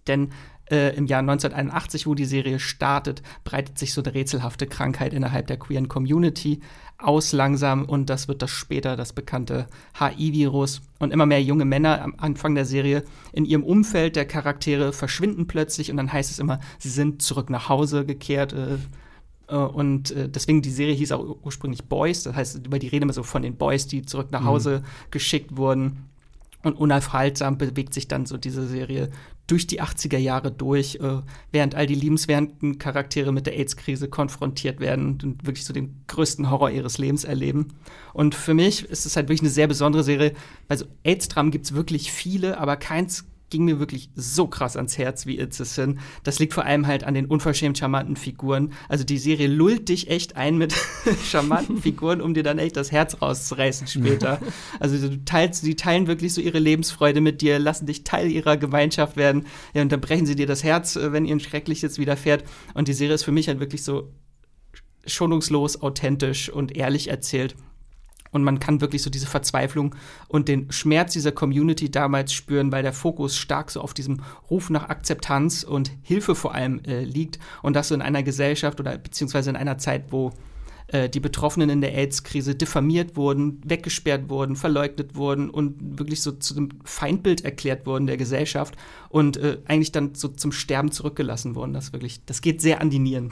Denn 0.07 0.31
äh, 0.71 0.97
im 0.97 1.07
Jahr 1.07 1.21
1981, 1.21 2.07
wo 2.07 2.15
die 2.15 2.25
Serie 2.25 2.59
startet, 2.59 3.23
breitet 3.45 3.79
sich 3.79 3.93
so 3.93 4.03
eine 4.03 4.15
rätselhafte 4.15 4.67
Krankheit 4.67 5.13
innerhalb 5.13 5.47
der 5.47 5.59
queeren 5.59 5.89
Community 5.89 6.61
aus 6.99 7.33
langsam 7.33 7.85
und 7.85 8.09
das 8.09 8.29
wird 8.29 8.41
das 8.41 8.51
später 8.51 8.97
das 8.97 9.13
bekannte 9.13 9.67
HI-Virus. 9.99 10.81
Und 10.99 11.13
immer 11.13 11.27
mehr 11.27 11.43
junge 11.43 11.65
Männer 11.65 12.01
am 12.03 12.15
Anfang 12.19 12.55
der 12.55 12.65
Serie 12.65 13.05
in 13.33 13.45
ihrem 13.45 13.65
Umfeld 13.65 14.17
der 14.17 14.25
Charaktere 14.25 14.93
verschwinden 14.93 15.47
plötzlich 15.47 15.91
und 15.91 15.97
dann 15.97 16.13
heißt 16.13 16.31
es 16.31 16.39
immer, 16.39 16.61
sie 16.79 16.89
sind 16.89 17.21
zurück 17.21 17.51
nach 17.51 17.69
Hause 17.69 18.07
gekehrt. 18.07 18.53
Äh, 18.53 18.79
äh, 19.49 19.57
und 19.57 20.13
äh, 20.13 20.29
deswegen 20.29 20.63
die 20.63 20.71
Serie 20.71 20.95
hieß 20.95 21.13
auch 21.13 21.39
ursprünglich 21.43 21.85
Boys, 21.85 22.23
das 22.23 22.35
heißt, 22.37 22.67
über 22.67 22.79
die 22.79 22.89
reden 22.89 23.05
immer 23.05 23.13
so 23.13 23.23
von 23.23 23.43
den 23.43 23.57
Boys, 23.57 23.87
die 23.87 24.03
zurück 24.03 24.29
nach 24.31 24.45
Hause 24.45 24.83
geschickt 25.11 25.57
wurden. 25.57 26.09
Und 26.63 26.79
unaufhaltsam 26.79 27.59
bewegt 27.59 27.93
sich 27.93 28.09
dann 28.09 28.25
so 28.25 28.39
diese 28.39 28.67
Serie 28.67 29.11
durch 29.47 29.67
die 29.67 29.83
80er 29.83 30.19
Jahre 30.19 30.51
durch, 30.51 30.97
äh, 30.97 31.21
während 31.53 31.75
all 31.75 31.87
die 31.87 31.95
liebenswerten 31.95 32.79
Charaktere 32.79 33.33
mit 33.33 33.47
der 33.47 33.59
AIDS-Krise 33.59 34.09
konfrontiert 34.09 34.81
werden 34.81 35.19
und 35.23 35.47
wirklich 35.47 35.65
so 35.65 35.73
den 35.73 36.03
größten 36.07 36.51
Horror 36.51 36.71
ihres 36.71 36.99
Lebens 36.99 37.25
erleben. 37.25 37.69
Und 38.13 38.35
für 38.35 38.55
mich 38.55 38.85
ist 38.85 39.05
es 39.07 39.17
halt 39.17 39.27
wirklich 39.27 39.43
eine 39.43 39.51
sehr 39.51 39.67
besondere 39.67 40.03
Serie, 40.03 40.33
weil 40.69 40.79
so 40.79 40.87
AIDS-Dramen 41.05 41.51
gibt 41.51 41.67
es 41.67 41.75
wirklich 41.75 42.11
viele, 42.11 42.59
aber 42.59 42.77
keins 42.77 43.27
ging 43.55 43.67
mir 43.67 43.79
wirklich 43.79 44.11
so 44.17 44.49
krass 44.49 44.77
ans 44.77 44.99
Herz 44.99 45.27
wie 45.27 45.39
It's 45.39 45.61
a 45.61 45.65
Sin. 45.65 46.01
Das 46.25 46.41
liegt 46.41 46.55
vor 46.55 46.65
allem 46.65 46.89
halt 46.89 47.05
an 47.05 47.15
den 47.15 47.27
unverschämt 47.27 47.79
charmanten 47.79 48.17
Figuren. 48.17 48.73
Also 48.89 49.05
die 49.05 49.17
Serie 49.17 49.47
lullt 49.47 49.89
dich 49.89 50.11
echt 50.11 50.35
ein 50.35 50.59
mit 50.59 50.75
charmanten 51.25 51.81
Figuren, 51.81 52.21
um 52.21 52.35
dir 52.35 52.43
dann 52.43 52.59
echt 52.59 52.77
das 52.77 52.91
Herz 52.91 53.23
rauszureißen 53.23 53.87
später. 53.87 54.41
Also 54.81 55.09
du 55.09 55.25
teilst, 55.25 55.65
die 55.65 55.77
teilen 55.77 56.09
wirklich 56.09 56.35
so 56.35 56.41
ihre 56.41 56.59
Lebensfreude 56.59 57.21
mit 57.21 57.43
dir, 57.43 57.59
lassen 57.59 57.87
dich 57.87 58.03
Teil 58.03 58.31
ihrer 58.31 58.57
Gemeinschaft 58.57 59.17
werden. 59.17 59.47
Ja, 59.73 59.83
und 59.83 59.93
dann 59.93 60.01
brechen 60.01 60.27
sie 60.27 60.35
dir 60.35 60.47
das 60.47 60.65
Herz, 60.65 60.97
äh, 60.97 61.13
wenn 61.13 61.25
ihnen 61.25 61.39
Schreckliches 61.39 61.99
widerfährt. 61.99 62.45
Und 62.75 62.89
die 62.89 62.93
Serie 62.93 63.15
ist 63.15 63.23
für 63.23 63.33
mich 63.33 63.47
halt 63.47 63.61
wirklich 63.61 63.85
so 63.85 64.11
schonungslos, 65.07 65.81
authentisch 65.81 66.49
und 66.51 66.77
ehrlich 66.77 67.09
erzählt. 67.09 67.55
Und 68.35 68.43
man 68.43 68.59
kann 68.59 68.81
wirklich 68.81 69.03
so 69.03 69.11
diese 69.11 69.27
Verzweiflung 69.27 69.95
und 70.29 70.49
den 70.49 70.71
Schmerz 70.73 71.13
dieser 71.13 71.33
Community 71.33 71.91
damals 71.91 72.33
spüren, 72.33 72.73
weil 72.73 72.83
der 72.83 72.93
Fokus 72.93 73.39
stark 73.39 73.71
so 73.71 73.81
auf 73.81 73.95
diesem 73.95 74.21
Ruf 74.51 74.71
nach 74.71 74.89
Akzeptanz 74.89 75.63
und 75.63 75.93
Hilfe 76.03 76.35
vor 76.35 76.55
allem 76.55 76.81
äh, 76.85 77.05
liegt. 77.05 77.39
Und 77.63 77.77
das 77.77 77.89
so 77.89 77.95
in 77.95 78.03
einer 78.03 78.25
Gesellschaft 78.25 78.81
oder 78.81 78.99
beziehungsweise 78.99 79.51
in 79.51 79.57
einer 79.57 79.79
Zeit, 79.79 80.07
wo 80.11 80.33
äh, 80.95 81.09
die 81.09 81.21
Betroffenen 81.21 81.69
in 81.71 81.81
der 81.81 81.93
AIDS-Krise 81.95 82.55
diffamiert 82.55 83.17
wurden, 83.17 83.61
weggesperrt 83.65 84.29
wurden, 84.29 84.55
verleugnet 84.57 85.17
wurden 85.17 85.51
und 85.51 85.99
wirklich 85.99 86.23
so 86.23 86.33
zu 86.33 86.57
einem 86.57 86.69
Feindbild 86.85 87.45
erklärt 87.45 87.85
wurden 87.87 88.07
der 88.07 88.17
Gesellschaft 88.17 88.75
und 89.09 89.37
äh, 89.37 89.59
eigentlich 89.67 89.93
dann 89.93 90.15
so 90.15 90.29
zum 90.29 90.53
Sterben 90.53 90.91
zurückgelassen 90.93 91.55
wurden. 91.55 91.73
Das 91.73 91.93
wirklich, 91.93 92.25
das 92.27 92.41
geht 92.41 92.61
sehr 92.61 92.81
an 92.81 92.91
die 92.91 92.99
Nieren. 92.99 93.29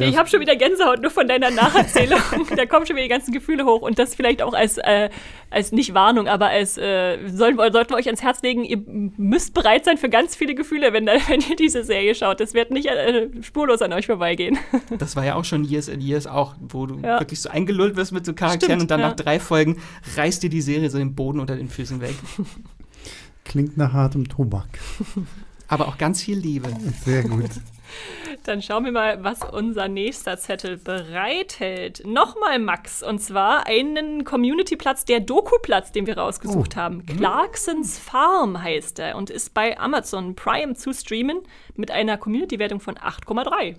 Ich 0.00 0.16
habe 0.18 0.28
schon 0.28 0.40
wieder 0.40 0.56
Gänsehaut 0.56 1.00
nur 1.02 1.10
von 1.10 1.26
deiner 1.28 1.50
Nacherzählung. 1.50 2.18
da 2.56 2.66
kommen 2.66 2.86
schon 2.86 2.96
wieder 2.96 3.04
die 3.04 3.10
ganzen 3.10 3.32
Gefühle 3.32 3.64
hoch. 3.64 3.82
Und 3.82 3.98
das 3.98 4.14
vielleicht 4.14 4.42
auch 4.42 4.52
als, 4.54 4.78
äh, 4.78 5.08
als 5.50 5.72
nicht 5.72 5.94
Warnung, 5.94 6.28
aber 6.28 6.48
als 6.48 6.76
äh, 6.78 7.18
sollen, 7.28 7.56
wir- 7.56 7.72
sollten 7.72 7.90
wir 7.90 7.96
euch 7.96 8.06
ans 8.06 8.22
Herz 8.22 8.42
legen, 8.42 8.64
ihr 8.64 8.82
müsst 9.16 9.54
bereit 9.54 9.84
sein 9.84 9.96
für 9.98 10.08
ganz 10.08 10.36
viele 10.36 10.54
Gefühle, 10.54 10.92
wenn, 10.92 11.06
wenn 11.28 11.40
ihr 11.48 11.56
diese 11.56 11.84
Serie 11.84 12.14
schaut. 12.14 12.40
Das 12.40 12.54
wird 12.54 12.70
nicht 12.70 12.86
äh, 12.86 13.28
spurlos 13.42 13.80
an 13.82 13.92
euch 13.92 14.06
vorbeigehen. 14.06 14.58
Das 14.98 15.16
war 15.16 15.24
ja 15.24 15.34
auch 15.36 15.44
schon 15.44 15.64
Years 15.64 15.88
and 15.88 16.02
Years 16.02 16.26
auch, 16.26 16.54
wo 16.60 16.86
du 16.86 16.97
Ja. 17.02 17.20
wirklich 17.20 17.40
so 17.40 17.48
eingelullt 17.48 17.96
wirst 17.96 18.12
mit 18.12 18.24
so 18.26 18.32
Charakteren 18.34 18.70
Stimmt, 18.72 18.82
und 18.82 18.90
dann 18.90 19.00
ja. 19.00 19.08
nach 19.08 19.16
drei 19.16 19.38
Folgen 19.40 19.76
reißt 20.16 20.42
dir 20.42 20.50
die 20.50 20.60
Serie 20.62 20.90
so 20.90 20.98
den 20.98 21.14
Boden 21.14 21.40
unter 21.40 21.56
den 21.56 21.68
Füßen 21.68 22.00
weg. 22.00 22.14
Klingt 23.44 23.76
nach 23.76 23.92
hartem 23.92 24.28
Tobak. 24.28 24.66
Aber 25.68 25.88
auch 25.88 25.98
ganz 25.98 26.22
viel 26.22 26.38
Liebe. 26.38 26.68
Sehr 27.04 27.22
gut. 27.22 27.50
Dann 28.44 28.60
schauen 28.60 28.84
wir 28.84 28.92
mal, 28.92 29.24
was 29.24 29.40
unser 29.42 29.88
nächster 29.88 30.36
Zettel 30.38 30.76
bereithält. 30.76 32.02
Nochmal 32.06 32.58
Max, 32.58 33.02
und 33.02 33.18
zwar 33.20 33.66
einen 33.66 34.24
Community-Platz, 34.24 35.06
der 35.06 35.20
Doku-Platz, 35.20 35.92
den 35.92 36.06
wir 36.06 36.18
rausgesucht 36.18 36.74
Oh. 36.74 36.80
haben. 36.80 37.06
Clarksons 37.06 37.98
Farm 37.98 38.62
heißt 38.62 38.98
er 38.98 39.16
und 39.16 39.30
ist 39.30 39.54
bei 39.54 39.78
Amazon 39.78 40.34
Prime 40.36 40.74
zu 40.74 40.92
streamen 40.92 41.38
mit 41.76 41.90
einer 41.90 42.18
Community-Wertung 42.18 42.80
von 42.80 42.96
8,3. 42.96 43.76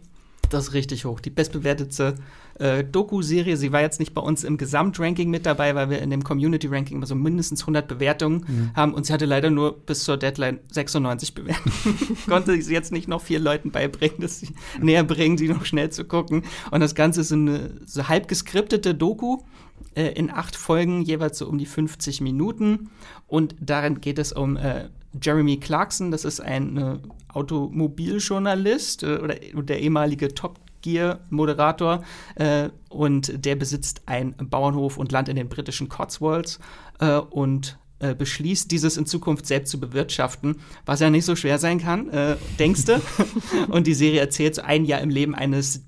Das 0.49 0.69
ist 0.69 0.73
richtig 0.73 1.05
hoch. 1.05 1.19
Die 1.19 1.29
bestbewertete 1.29 2.15
äh, 2.59 2.83
Doku-Serie. 2.83 3.57
Sie 3.57 3.71
war 3.71 3.81
jetzt 3.81 3.99
nicht 3.99 4.13
bei 4.13 4.21
uns 4.21 4.43
im 4.43 4.57
Gesamtranking 4.57 5.29
mit 5.29 5.45
dabei, 5.45 5.75
weil 5.75 5.89
wir 5.89 6.01
in 6.01 6.09
dem 6.09 6.23
Community-Ranking 6.23 6.97
immer 6.97 7.05
so 7.05 7.15
mindestens 7.15 7.61
100 7.61 7.87
Bewertungen 7.87 8.71
haben. 8.75 8.93
Und 8.93 9.05
sie 9.05 9.13
hatte 9.13 9.25
leider 9.25 9.49
nur 9.49 9.77
bis 9.79 10.03
zur 10.03 10.17
Deadline 10.17 10.59
96 10.71 11.33
Bewertungen. 11.33 11.73
Konnte 12.27 12.61
sie 12.61 12.73
jetzt 12.73 12.91
nicht 12.91 13.07
noch 13.07 13.21
vier 13.21 13.39
Leuten 13.39 13.71
beibringen, 13.71 14.19
dass 14.19 14.39
sie 14.39 14.49
näher 14.79 15.03
bringen, 15.03 15.37
die 15.37 15.47
noch 15.47 15.65
schnell 15.65 15.89
zu 15.89 16.05
gucken. 16.05 16.43
Und 16.71 16.81
das 16.81 16.95
Ganze 16.95 17.21
ist 17.21 17.31
eine 17.31 17.79
so 17.85 18.07
halb 18.07 18.27
geskriptete 18.27 18.93
Doku 18.93 19.39
äh, 19.95 20.13
in 20.13 20.29
acht 20.29 20.55
Folgen, 20.55 21.01
jeweils 21.01 21.37
so 21.37 21.47
um 21.47 21.57
die 21.57 21.65
50 21.65 22.21
Minuten. 22.21 22.89
Und 23.27 23.55
darin 23.59 24.01
geht 24.01 24.19
es 24.19 24.31
um 24.31 24.57
äh, 24.57 24.89
Jeremy 25.21 25.57
Clarkson, 25.57 26.11
das 26.11 26.25
ist 26.25 26.39
ein 26.39 26.77
äh, 26.77 26.97
Automobiljournalist 27.33 29.03
äh, 29.03 29.17
oder 29.17 29.35
der 29.35 29.79
ehemalige 29.79 30.33
Top 30.33 30.59
Gear-Moderator 30.81 32.03
äh, 32.35 32.69
und 32.89 33.45
der 33.45 33.55
besitzt 33.55 34.01
einen 34.07 34.35
Bauernhof 34.37 34.97
und 34.97 35.11
Land 35.11 35.29
in 35.29 35.35
den 35.35 35.49
britischen 35.49 35.89
Cotswolds 35.89 36.59
äh, 36.99 37.17
und 37.17 37.77
äh, 37.99 38.15
beschließt, 38.15 38.71
dieses 38.71 38.97
in 38.97 39.05
Zukunft 39.05 39.45
selbst 39.45 39.71
zu 39.71 39.79
bewirtschaften, 39.79 40.61
was 40.85 41.01
ja 41.01 41.09
nicht 41.09 41.25
so 41.25 41.35
schwer 41.35 41.59
sein 41.59 41.79
kann, 41.79 42.09
äh, 42.09 42.37
denkst 42.57 42.85
du. 42.85 43.01
und 43.67 43.87
die 43.87 43.93
Serie 43.93 44.21
erzählt 44.21 44.55
so 44.55 44.61
ein 44.61 44.85
Jahr 44.85 45.01
im 45.01 45.09
Leben 45.09 45.35
eines 45.35 45.83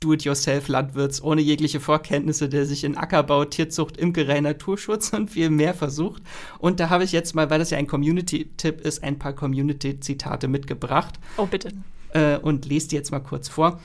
Do-it-yourself-Landwirts 0.00 1.22
ohne 1.22 1.42
jegliche 1.42 1.78
Vorkenntnisse, 1.78 2.48
der 2.48 2.64
sich 2.64 2.84
in 2.84 2.96
Ackerbau, 2.96 3.44
Tierzucht, 3.44 3.98
Imkerei, 3.98 4.40
Naturschutz 4.40 5.12
und 5.12 5.30
viel 5.30 5.50
mehr 5.50 5.74
versucht. 5.74 6.22
Und 6.58 6.80
da 6.80 6.88
habe 6.88 7.04
ich 7.04 7.12
jetzt 7.12 7.34
mal, 7.34 7.50
weil 7.50 7.58
das 7.58 7.68
ja 7.68 7.76
ein 7.76 7.86
Community-Tipp 7.86 8.80
ist, 8.80 9.02
ein 9.02 9.18
paar 9.18 9.34
Community-Zitate 9.34 10.48
mitgebracht. 10.48 11.20
Oh, 11.36 11.44
bitte. 11.44 11.72
äh, 12.14 12.38
und 12.38 12.64
lese 12.64 12.88
die 12.88 12.96
jetzt 12.96 13.10
mal 13.10 13.20
kurz 13.20 13.48
vor 13.48 13.78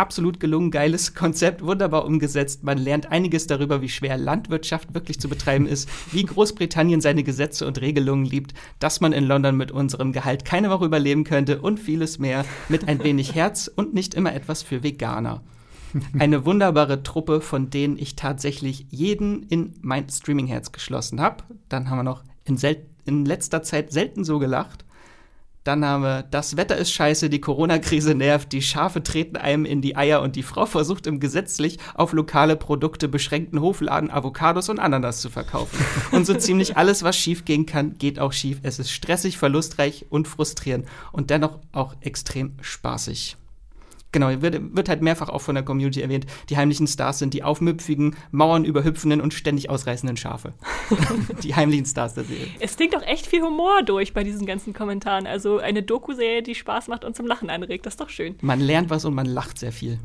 absolut 0.00 0.40
gelungen, 0.40 0.70
geiles 0.70 1.14
Konzept, 1.14 1.62
wunderbar 1.62 2.06
umgesetzt. 2.06 2.64
Man 2.64 2.78
lernt 2.78 3.12
einiges 3.12 3.46
darüber, 3.46 3.82
wie 3.82 3.88
schwer 3.90 4.16
Landwirtschaft 4.16 4.94
wirklich 4.94 5.20
zu 5.20 5.28
betreiben 5.28 5.66
ist, 5.66 5.88
wie 6.10 6.24
Großbritannien 6.24 7.02
seine 7.02 7.22
Gesetze 7.22 7.66
und 7.66 7.80
Regelungen 7.80 8.24
liebt, 8.24 8.54
dass 8.78 9.02
man 9.02 9.12
in 9.12 9.24
London 9.24 9.58
mit 9.58 9.70
unserem 9.70 10.12
Gehalt 10.12 10.46
keine 10.46 10.70
Woche 10.70 10.86
überleben 10.86 11.24
könnte 11.24 11.60
und 11.60 11.78
vieles 11.78 12.18
mehr 12.18 12.46
mit 12.70 12.88
ein 12.88 13.04
wenig 13.04 13.34
Herz 13.34 13.70
und 13.72 13.92
nicht 13.92 14.14
immer 14.14 14.34
etwas 14.34 14.62
für 14.62 14.82
Veganer. 14.82 15.42
Eine 16.18 16.46
wunderbare 16.46 17.02
Truppe, 17.02 17.40
von 17.40 17.68
denen 17.68 17.98
ich 17.98 18.16
tatsächlich 18.16 18.86
jeden 18.90 19.42
in 19.44 19.74
mein 19.82 20.08
Streaming-Herz 20.08 20.72
geschlossen 20.72 21.20
habe. 21.20 21.44
Dann 21.68 21.90
haben 21.90 21.98
wir 21.98 22.04
noch 22.04 22.24
in, 22.44 22.58
in 23.04 23.26
letzter 23.26 23.62
Zeit 23.62 23.92
selten 23.92 24.24
so 24.24 24.38
gelacht. 24.38 24.84
Dann 25.64 25.84
haben 25.84 26.02
wir, 26.02 26.22
das 26.22 26.56
Wetter 26.56 26.76
ist 26.76 26.90
scheiße, 26.92 27.28
die 27.28 27.40
Corona-Krise 27.40 28.14
nervt, 28.14 28.52
die 28.52 28.62
Schafe 28.62 29.02
treten 29.02 29.36
einem 29.36 29.66
in 29.66 29.82
die 29.82 29.94
Eier 29.94 30.22
und 30.22 30.36
die 30.36 30.42
Frau 30.42 30.64
versucht 30.64 31.06
im 31.06 31.20
gesetzlich 31.20 31.78
auf 31.94 32.12
lokale 32.12 32.56
Produkte 32.56 33.08
beschränkten 33.08 33.60
Hofladen 33.60 34.10
Avocados 34.10 34.70
und 34.70 34.78
Ananas 34.78 35.20
zu 35.20 35.28
verkaufen. 35.28 35.78
Und 36.12 36.26
so 36.26 36.34
ziemlich 36.34 36.78
alles, 36.78 37.02
was 37.02 37.16
schief 37.16 37.44
gehen 37.44 37.66
kann, 37.66 37.98
geht 37.98 38.18
auch 38.18 38.32
schief. 38.32 38.60
Es 38.62 38.78
ist 38.78 38.90
stressig, 38.90 39.36
verlustreich 39.36 40.06
und 40.08 40.28
frustrierend 40.28 40.86
und 41.12 41.28
dennoch 41.28 41.58
auch 41.72 41.94
extrem 42.00 42.54
spaßig. 42.62 43.36
Genau, 44.12 44.42
wird, 44.42 44.74
wird 44.76 44.88
halt 44.88 45.02
mehrfach 45.02 45.28
auch 45.28 45.40
von 45.40 45.54
der 45.54 45.64
Community 45.64 46.00
erwähnt. 46.00 46.26
Die 46.48 46.56
heimlichen 46.56 46.86
Stars 46.86 47.20
sind 47.20 47.32
die 47.34 47.42
aufmüpfigen, 47.42 48.16
Mauern 48.32 48.64
überhüpfenden 48.64 49.20
und 49.20 49.34
ständig 49.34 49.70
ausreißenden 49.70 50.16
Schafe. 50.16 50.52
die 51.42 51.54
heimlichen 51.54 51.86
Stars 51.86 52.14
der 52.14 52.24
Serie. 52.24 52.48
Es 52.58 52.76
klingt 52.76 52.96
auch 52.96 53.02
echt 53.02 53.26
viel 53.26 53.42
Humor 53.42 53.82
durch 53.84 54.12
bei 54.12 54.24
diesen 54.24 54.46
ganzen 54.46 54.72
Kommentaren. 54.72 55.26
Also 55.26 55.58
eine 55.58 55.82
Doku-Serie, 55.82 56.42
die 56.42 56.54
Spaß 56.54 56.88
macht 56.88 57.04
und 57.04 57.14
zum 57.14 57.26
Lachen 57.26 57.50
anregt. 57.50 57.86
Das 57.86 57.94
ist 57.94 58.00
doch 58.00 58.10
schön. 58.10 58.34
Man 58.40 58.60
lernt 58.60 58.90
was 58.90 59.04
und 59.04 59.14
man 59.14 59.26
lacht 59.26 59.58
sehr 59.58 59.72
viel. 59.72 59.98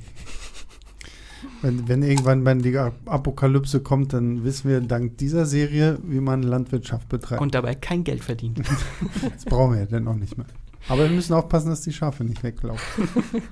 Wenn, 1.62 1.88
wenn 1.88 2.04
irgendwann 2.04 2.44
mal 2.44 2.58
die 2.58 2.78
Apokalypse 2.78 3.82
kommt, 3.82 4.14
dann 4.14 4.44
wissen 4.44 4.70
wir 4.70 4.82
dank 4.82 5.18
dieser 5.18 5.46
Serie, 5.46 5.98
wie 6.04 6.20
man 6.20 6.44
Landwirtschaft 6.44 7.10
betreibt. 7.10 7.42
Und 7.42 7.56
dabei 7.56 7.76
kein 7.76 8.04
Geld 8.04 8.24
verdient. 8.24 8.60
das 9.34 9.46
brauchen 9.46 9.74
wir 9.74 9.82
ja 9.82 9.86
dann 9.86 10.08
auch 10.08 10.16
nicht 10.16 10.38
mehr. 10.38 10.48
Aber 10.88 11.04
wir 11.04 11.10
müssen 11.10 11.34
aufpassen, 11.34 11.70
dass 11.70 11.82
die 11.82 11.94
Schafe 11.94 12.24
nicht 12.24 12.44
weglaufen. 12.44 13.10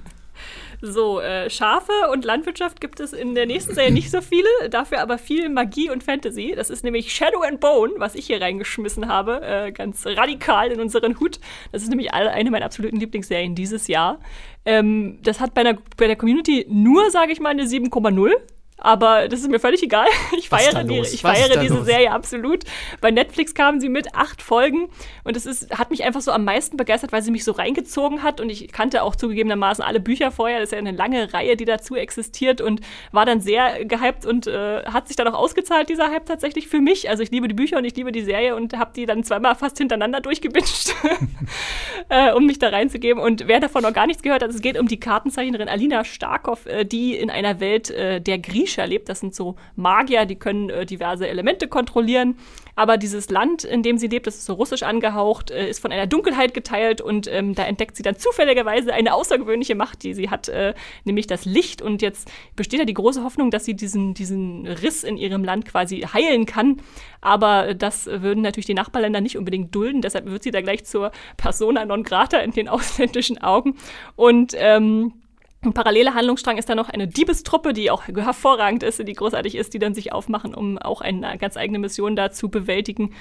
So, 0.81 1.19
äh, 1.19 1.49
Schafe 1.49 1.91
und 2.11 2.25
Landwirtschaft 2.25 2.81
gibt 2.81 2.99
es 2.99 3.13
in 3.13 3.35
der 3.35 3.45
nächsten 3.45 3.73
Serie 3.73 3.91
nicht 3.91 4.11
so 4.11 4.21
viele, 4.21 4.47
dafür 4.69 5.01
aber 5.01 5.17
viel 5.17 5.49
Magie 5.49 5.89
und 5.89 6.03
Fantasy. 6.03 6.53
Das 6.55 6.69
ist 6.69 6.83
nämlich 6.83 7.13
Shadow 7.13 7.41
and 7.41 7.59
Bone, 7.59 7.93
was 7.97 8.15
ich 8.15 8.27
hier 8.27 8.41
reingeschmissen 8.41 9.07
habe, 9.07 9.41
äh, 9.41 9.71
ganz 9.71 10.05
radikal 10.05 10.71
in 10.71 10.81
unseren 10.81 11.19
Hut. 11.19 11.39
Das 11.71 11.83
ist 11.83 11.89
nämlich 11.89 12.13
eine 12.13 12.51
meiner 12.51 12.65
absoluten 12.65 12.97
Lieblingsserien 12.97 13.55
dieses 13.55 13.87
Jahr. 13.87 14.19
Ähm, 14.65 15.19
das 15.23 15.39
hat 15.39 15.53
bei, 15.53 15.61
einer, 15.61 15.77
bei 15.97 16.07
der 16.07 16.15
Community 16.15 16.65
nur, 16.69 17.09
sage 17.11 17.31
ich 17.31 17.39
mal, 17.39 17.49
eine 17.49 17.63
7,0. 17.63 18.31
Aber 18.77 19.27
das 19.27 19.41
ist 19.41 19.49
mir 19.49 19.59
völlig 19.59 19.83
egal. 19.83 20.07
Ich 20.37 20.49
feiere, 20.49 20.83
die, 20.83 20.99
ich 20.99 21.21
feiere 21.21 21.57
diese 21.57 21.75
los? 21.75 21.85
Serie 21.85 22.11
absolut. 22.11 22.63
Bei 23.01 23.11
Netflix 23.11 23.53
kamen 23.53 23.79
sie 23.79 23.87
mit 23.87 24.13
acht 24.15 24.41
Folgen 24.41 24.89
und 25.23 25.37
es 25.37 25.45
ist, 25.45 25.77
hat 25.77 25.91
mich 25.91 26.03
einfach 26.03 26.21
so 26.21 26.31
am 26.31 26.43
meisten 26.43 26.75
begeistert, 26.75 27.11
weil 27.11 27.21
sie 27.21 27.31
mich 27.31 27.43
so 27.43 27.51
reingezogen 27.51 28.23
hat 28.23 28.41
und 28.41 28.49
ich 28.49 28.71
kannte 28.71 29.03
auch 29.03 29.15
zugegebenermaßen 29.15 29.83
alle 29.83 29.99
Bücher 29.99 30.31
vorher. 30.31 30.59
Das 30.59 30.69
ist 30.69 30.71
ja 30.73 30.79
eine 30.79 30.91
lange 30.91 31.33
Reihe, 31.33 31.55
die 31.55 31.65
dazu 31.65 31.95
existiert 31.95 32.61
und 32.61 32.81
war 33.11 33.25
dann 33.25 33.39
sehr 33.41 33.85
gehypt 33.85 34.25
und 34.25 34.47
äh, 34.47 34.83
hat 34.85 35.07
sich 35.07 35.15
dann 35.15 35.27
auch 35.27 35.35
ausgezahlt, 35.37 35.89
dieser 35.89 36.11
Hype 36.11 36.25
tatsächlich 36.25 36.67
für 36.67 36.81
mich. 36.81 37.09
Also 37.09 37.23
ich 37.23 37.31
liebe 37.31 37.47
die 37.47 37.53
Bücher 37.53 37.77
und 37.77 37.85
ich 37.85 37.95
liebe 37.95 38.11
die 38.11 38.23
Serie 38.23 38.55
und 38.55 38.77
habe 38.77 38.91
die 38.95 39.05
dann 39.05 39.23
zweimal 39.23 39.55
fast 39.55 39.77
hintereinander 39.77 40.19
durchgebinscht, 40.19 40.93
äh, 42.09 42.33
um 42.33 42.45
mich 42.45 42.59
da 42.59 42.69
reinzugeben. 42.69 43.21
Und 43.21 43.47
wer 43.47 43.59
davon 43.59 43.83
noch 43.83 43.93
gar 43.93 44.07
nichts 44.07 44.23
gehört 44.23 44.43
hat, 44.43 44.49
es 44.49 44.61
geht 44.61 44.79
um 44.79 44.87
die 44.87 44.99
Kartenzeichnerin 44.99 45.69
Alina 45.69 46.03
Starkov, 46.03 46.65
äh, 46.65 46.83
die 46.83 47.15
in 47.15 47.29
einer 47.29 47.59
Welt 47.59 47.89
äh, 47.91 48.19
der 48.19 48.39
Griechen 48.39 48.72
Nische 48.73 48.81
erlebt. 48.81 49.09
Das 49.09 49.19
sind 49.19 49.35
so 49.35 49.55
Magier, 49.75 50.25
die 50.25 50.35
können 50.35 50.69
äh, 50.69 50.85
diverse 50.85 51.27
Elemente 51.27 51.67
kontrollieren. 51.67 52.35
Aber 52.75 52.97
dieses 52.97 53.29
Land, 53.29 53.63
in 53.63 53.83
dem 53.83 53.97
sie 53.97 54.07
lebt, 54.07 54.25
das 54.25 54.35
ist 54.35 54.45
so 54.45 54.53
russisch 54.53 54.83
angehaucht, 54.83 55.51
äh, 55.51 55.69
ist 55.69 55.79
von 55.79 55.91
einer 55.91 56.07
Dunkelheit 56.07 56.53
geteilt 56.53 57.01
und 57.01 57.27
ähm, 57.27 57.53
da 57.53 57.63
entdeckt 57.63 57.95
sie 57.95 58.03
dann 58.03 58.17
zufälligerweise 58.17 58.93
eine 58.93 59.13
außergewöhnliche 59.13 59.75
Macht, 59.75 60.03
die 60.03 60.13
sie 60.13 60.29
hat, 60.29 60.49
äh, 60.49 60.73
nämlich 61.03 61.27
das 61.27 61.45
Licht. 61.45 61.81
Und 61.81 62.01
jetzt 62.01 62.31
besteht 62.55 62.79
ja 62.79 62.85
die 62.85 62.93
große 62.93 63.23
Hoffnung, 63.23 63.51
dass 63.51 63.65
sie 63.65 63.75
diesen, 63.75 64.13
diesen 64.13 64.65
Riss 64.65 65.03
in 65.03 65.17
ihrem 65.17 65.43
Land 65.43 65.65
quasi 65.65 66.01
heilen 66.01 66.45
kann. 66.45 66.77
Aber 67.21 67.73
das 67.73 68.07
würden 68.07 68.41
natürlich 68.41 68.65
die 68.65 68.73
Nachbarländer 68.73 69.21
nicht 69.21 69.37
unbedingt 69.37 69.73
dulden. 69.73 70.01
Deshalb 70.01 70.25
wird 70.25 70.43
sie 70.43 70.51
da 70.51 70.61
gleich 70.61 70.83
zur 70.83 71.11
Persona 71.37 71.85
non 71.85 72.03
grata 72.03 72.39
in 72.39 72.51
den 72.51 72.67
ausländischen 72.69 73.37
Augen. 73.37 73.75
Und 74.15 74.53
ähm, 74.57 75.13
ein 75.65 75.73
paralleler 75.73 76.13
Handlungsstrang 76.13 76.57
ist 76.57 76.69
dann 76.69 76.77
noch 76.77 76.89
eine 76.89 77.07
Diebestruppe, 77.07 77.73
die 77.73 77.91
auch 77.91 78.07
hervorragend 78.07 78.83
ist, 78.83 78.99
die 79.07 79.13
großartig 79.13 79.55
ist, 79.55 79.73
die 79.73 79.79
dann 79.79 79.93
sich 79.93 80.11
aufmachen, 80.11 80.53
um 80.53 80.77
auch 80.77 81.01
eine 81.01 81.37
ganz 81.37 81.57
eigene 81.57 81.79
Mission 81.79 82.15
da 82.15 82.31
zu 82.31 82.49
bewältigen. 82.49 83.13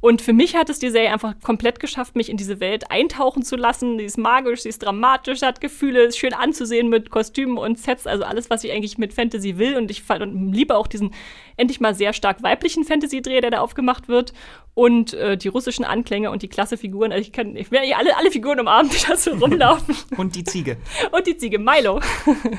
Und 0.00 0.22
für 0.22 0.32
mich 0.32 0.56
hat 0.56 0.70
es 0.70 0.78
die 0.78 0.88
Serie 0.88 1.12
einfach 1.12 1.34
komplett 1.42 1.78
geschafft, 1.78 2.16
mich 2.16 2.30
in 2.30 2.38
diese 2.38 2.58
Welt 2.58 2.90
eintauchen 2.90 3.42
zu 3.42 3.56
lassen. 3.56 3.98
Sie 3.98 4.04
ist 4.06 4.16
magisch, 4.16 4.62
sie 4.62 4.70
ist 4.70 4.82
dramatisch, 4.82 5.42
hat 5.42 5.60
Gefühle, 5.60 6.04
ist 6.04 6.18
schön 6.18 6.32
anzusehen 6.32 6.88
mit 6.88 7.10
Kostümen 7.10 7.58
und 7.58 7.78
Sets, 7.78 8.06
also 8.06 8.24
alles, 8.24 8.48
was 8.48 8.64
ich 8.64 8.72
eigentlich 8.72 8.96
mit 8.96 9.12
Fantasy 9.12 9.58
will. 9.58 9.76
Und 9.76 9.90
ich 9.90 10.02
und 10.08 10.52
liebe 10.52 10.76
auch 10.76 10.86
diesen 10.86 11.12
endlich 11.56 11.80
mal 11.80 11.94
sehr 11.94 12.14
stark 12.14 12.42
weiblichen 12.42 12.84
Fantasy-Dreh, 12.84 13.42
der 13.42 13.50
da 13.50 13.60
aufgemacht 13.60 14.08
wird. 14.08 14.32
Und 14.72 15.12
äh, 15.12 15.36
die 15.36 15.48
russischen 15.48 15.84
Anklänge 15.84 16.30
und 16.30 16.40
die 16.40 16.48
klasse 16.48 16.78
Figuren. 16.78 17.12
Also 17.12 17.22
ich 17.22 17.32
kann, 17.32 17.54
ich 17.56 17.70
werde 17.70 17.94
alle, 17.94 18.16
alle 18.16 18.30
Figuren 18.30 18.58
umarmen, 18.60 18.90
die 18.90 19.06
da 19.06 19.16
so 19.16 19.32
rumlaufen. 19.32 19.94
und 20.16 20.34
die 20.34 20.44
Ziege. 20.44 20.78
und 21.12 21.26
die 21.26 21.36
Ziege, 21.36 21.58
Milo. 21.58 22.00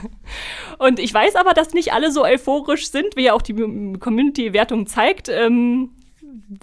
und 0.77 0.99
ich 0.99 1.11
weiß 1.11 1.35
aber, 1.35 1.53
dass 1.53 1.73
nicht 1.73 1.93
alle 1.93 2.11
so 2.11 2.23
euphorisch 2.23 2.91
sind, 2.91 3.15
wie 3.15 3.23
ja 3.23 3.33
auch 3.33 3.41
die 3.41 3.55
Community-Wertung 3.97 4.85
zeigt. 4.85 5.29
Ähm, 5.29 5.91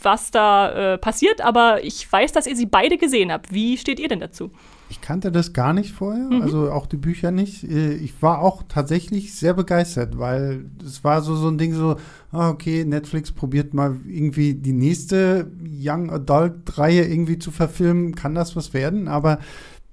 was 0.01 0.31
da 0.31 0.95
äh, 0.95 0.99
passiert, 0.99 1.41
aber 1.41 1.85
ich 1.85 2.11
weiß, 2.11 2.33
dass 2.33 2.47
ihr 2.47 2.57
sie 2.57 2.67
beide 2.67 2.99
gesehen 2.99 3.33
habt. 3.33 3.53
Wie 3.53 3.77
steht 3.77 4.01
ihr 4.01 4.09
denn 4.09 4.21
dazu? 4.21 4.51
Ich 4.91 5.03
kannte 5.03 5.31
das 5.31 5.53
gar 5.53 5.75
nicht 5.75 5.93
vorher, 5.93 6.31
mhm. 6.31 6.43
also 6.43 6.71
auch 6.71 6.87
die 6.87 6.97
Bücher 6.97 7.31
nicht. 7.31 7.65
Äh, 7.65 7.95
ich 7.95 8.23
war 8.23 8.41
auch 8.41 8.63
tatsächlich 8.69 9.35
sehr 9.35 9.53
begeistert, 9.53 10.19
weil 10.19 10.65
es 10.85 11.05
war 11.05 11.21
so, 11.21 11.35
so 11.37 11.49
ein 11.49 11.59
Ding 11.59 11.75
so, 11.75 11.97
ah, 12.33 12.49
okay, 12.49 12.85
Netflix 12.85 13.31
probiert 13.31 13.75
mal 13.75 13.97
irgendwie 14.07 14.55
die 14.55 14.73
nächste 14.73 15.51
Young 15.63 16.11
Adult-Reihe 16.11 17.05
irgendwie 17.05 17.39
zu 17.39 17.51
verfilmen. 17.51 18.15
Kann 18.15 18.35
das 18.35 18.57
was 18.57 18.73
werden? 18.73 19.09
Aber 19.09 19.41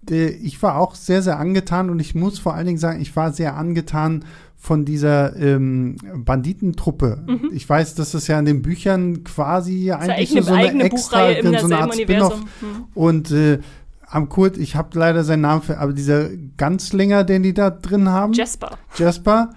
äh, 0.09 0.27
ich 0.27 0.61
war 0.63 0.77
auch 0.77 0.95
sehr, 0.95 1.21
sehr 1.21 1.39
angetan 1.39 1.89
und 1.89 1.99
ich 1.99 2.15
muss 2.15 2.39
vor 2.39 2.53
allen 2.53 2.67
Dingen 2.67 2.77
sagen, 2.77 3.01
ich 3.01 3.15
war 3.15 3.33
sehr 3.33 3.55
angetan 3.57 4.23
von 4.57 4.85
dieser 4.85 5.35
ähm, 5.35 5.97
Banditentruppe. 6.15 7.23
Mhm. 7.27 7.51
Ich 7.53 7.69
weiß, 7.69 7.95
dass 7.95 8.13
es 8.13 8.27
ja 8.27 8.39
in 8.39 8.45
den 8.45 8.61
Büchern 8.61 9.23
quasi 9.23 9.87
das 9.87 10.09
eigentlich 10.09 10.29
so, 10.31 10.41
so 10.41 10.53
eine 10.53 10.83
extra, 10.83 11.33
so 11.41 11.65
eine 11.65 11.77
Art 11.77 11.93
Spin-off. 11.95 12.39
Mhm. 12.39 12.85
Und 12.95 13.31
äh, 13.31 13.59
am 14.07 14.29
Kurt, 14.29 14.57
ich 14.57 14.75
habe 14.75 14.97
leider 14.97 15.23
seinen 15.23 15.41
Namen 15.41 15.61
für, 15.61 15.77
aber 15.77 15.93
dieser 15.93 16.29
Ganzlinger, 16.57 17.23
den 17.23 17.43
die 17.43 17.53
da 17.53 17.69
drin 17.69 18.09
haben. 18.09 18.33
Jasper. 18.33 18.77
Jasper. 18.97 19.51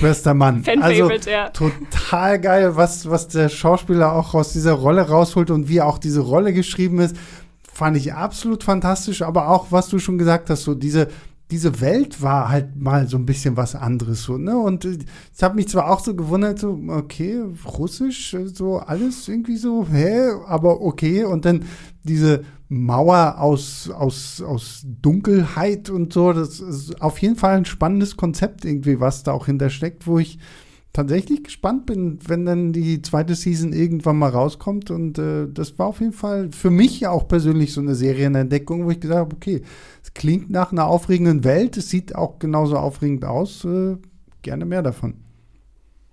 Bester 0.00 0.32
Mann. 0.32 0.64
also 0.80 1.10
ja. 1.10 1.50
total 1.50 2.40
geil, 2.40 2.74
was, 2.76 3.08
was 3.10 3.28
der 3.28 3.50
Schauspieler 3.50 4.12
auch 4.12 4.32
aus 4.32 4.54
dieser 4.54 4.72
Rolle 4.72 5.02
rausholt 5.02 5.50
und 5.50 5.68
wie 5.68 5.82
auch 5.82 5.98
diese 5.98 6.20
Rolle 6.20 6.54
geschrieben 6.54 7.00
ist, 7.00 7.16
fand 7.70 7.96
ich 7.98 8.14
absolut 8.14 8.64
fantastisch. 8.64 9.20
Aber 9.20 9.48
auch, 9.48 9.66
was 9.70 9.88
du 9.88 9.98
schon 9.98 10.16
gesagt 10.16 10.48
hast, 10.48 10.62
so 10.62 10.74
diese 10.74 11.08
diese 11.50 11.80
Welt 11.80 12.22
war 12.22 12.48
halt 12.48 12.76
mal 12.76 13.06
so 13.06 13.18
ein 13.18 13.26
bisschen 13.26 13.56
was 13.56 13.74
anderes 13.74 14.22
so, 14.22 14.38
ne? 14.38 14.56
Und 14.56 14.84
äh, 14.84 14.98
ich 15.34 15.42
habe 15.42 15.56
mich 15.56 15.68
zwar 15.68 15.90
auch 15.90 16.00
so 16.00 16.14
gewundert, 16.14 16.58
so, 16.58 16.80
okay, 16.88 17.42
Russisch, 17.66 18.36
so 18.52 18.78
alles 18.78 19.28
irgendwie 19.28 19.56
so, 19.56 19.86
hä, 19.90 20.30
aber 20.46 20.80
okay. 20.80 21.24
Und 21.24 21.44
dann 21.44 21.64
diese 22.02 22.44
Mauer 22.68 23.38
aus, 23.38 23.90
aus, 23.90 24.42
aus 24.42 24.84
Dunkelheit 25.02 25.90
und 25.90 26.12
so, 26.12 26.32
das 26.32 26.60
ist 26.60 27.00
auf 27.02 27.18
jeden 27.18 27.36
Fall 27.36 27.56
ein 27.56 27.66
spannendes 27.66 28.16
Konzept 28.16 28.64
irgendwie, 28.64 29.00
was 29.00 29.22
da 29.22 29.32
auch 29.32 29.46
hintersteckt, 29.46 30.06
wo 30.06 30.18
ich 30.18 30.38
tatsächlich 30.94 31.44
gespannt 31.44 31.86
bin, 31.86 32.18
wenn 32.26 32.46
dann 32.46 32.72
die 32.72 33.02
zweite 33.02 33.34
Season 33.34 33.74
irgendwann 33.74 34.16
mal 34.16 34.30
rauskommt. 34.30 34.90
Und 34.90 35.18
äh, 35.18 35.46
das 35.52 35.78
war 35.78 35.88
auf 35.88 36.00
jeden 36.00 36.12
Fall 36.12 36.50
für 36.52 36.70
mich 36.70 37.06
auch 37.06 37.28
persönlich 37.28 37.74
so 37.74 37.82
eine 37.82 37.94
Serienentdeckung, 37.94 38.86
wo 38.86 38.90
ich 38.90 39.00
gesagt 39.00 39.20
habe, 39.20 39.36
okay, 39.36 39.62
es 40.02 40.14
klingt 40.14 40.48
nach 40.48 40.72
einer 40.72 40.86
aufregenden 40.86 41.44
Welt, 41.44 41.76
es 41.76 41.90
sieht 41.90 42.14
auch 42.14 42.38
genauso 42.38 42.78
aufregend 42.78 43.24
aus. 43.26 43.64
Äh, 43.64 43.96
gerne 44.42 44.64
mehr 44.64 44.82
davon. 44.82 45.23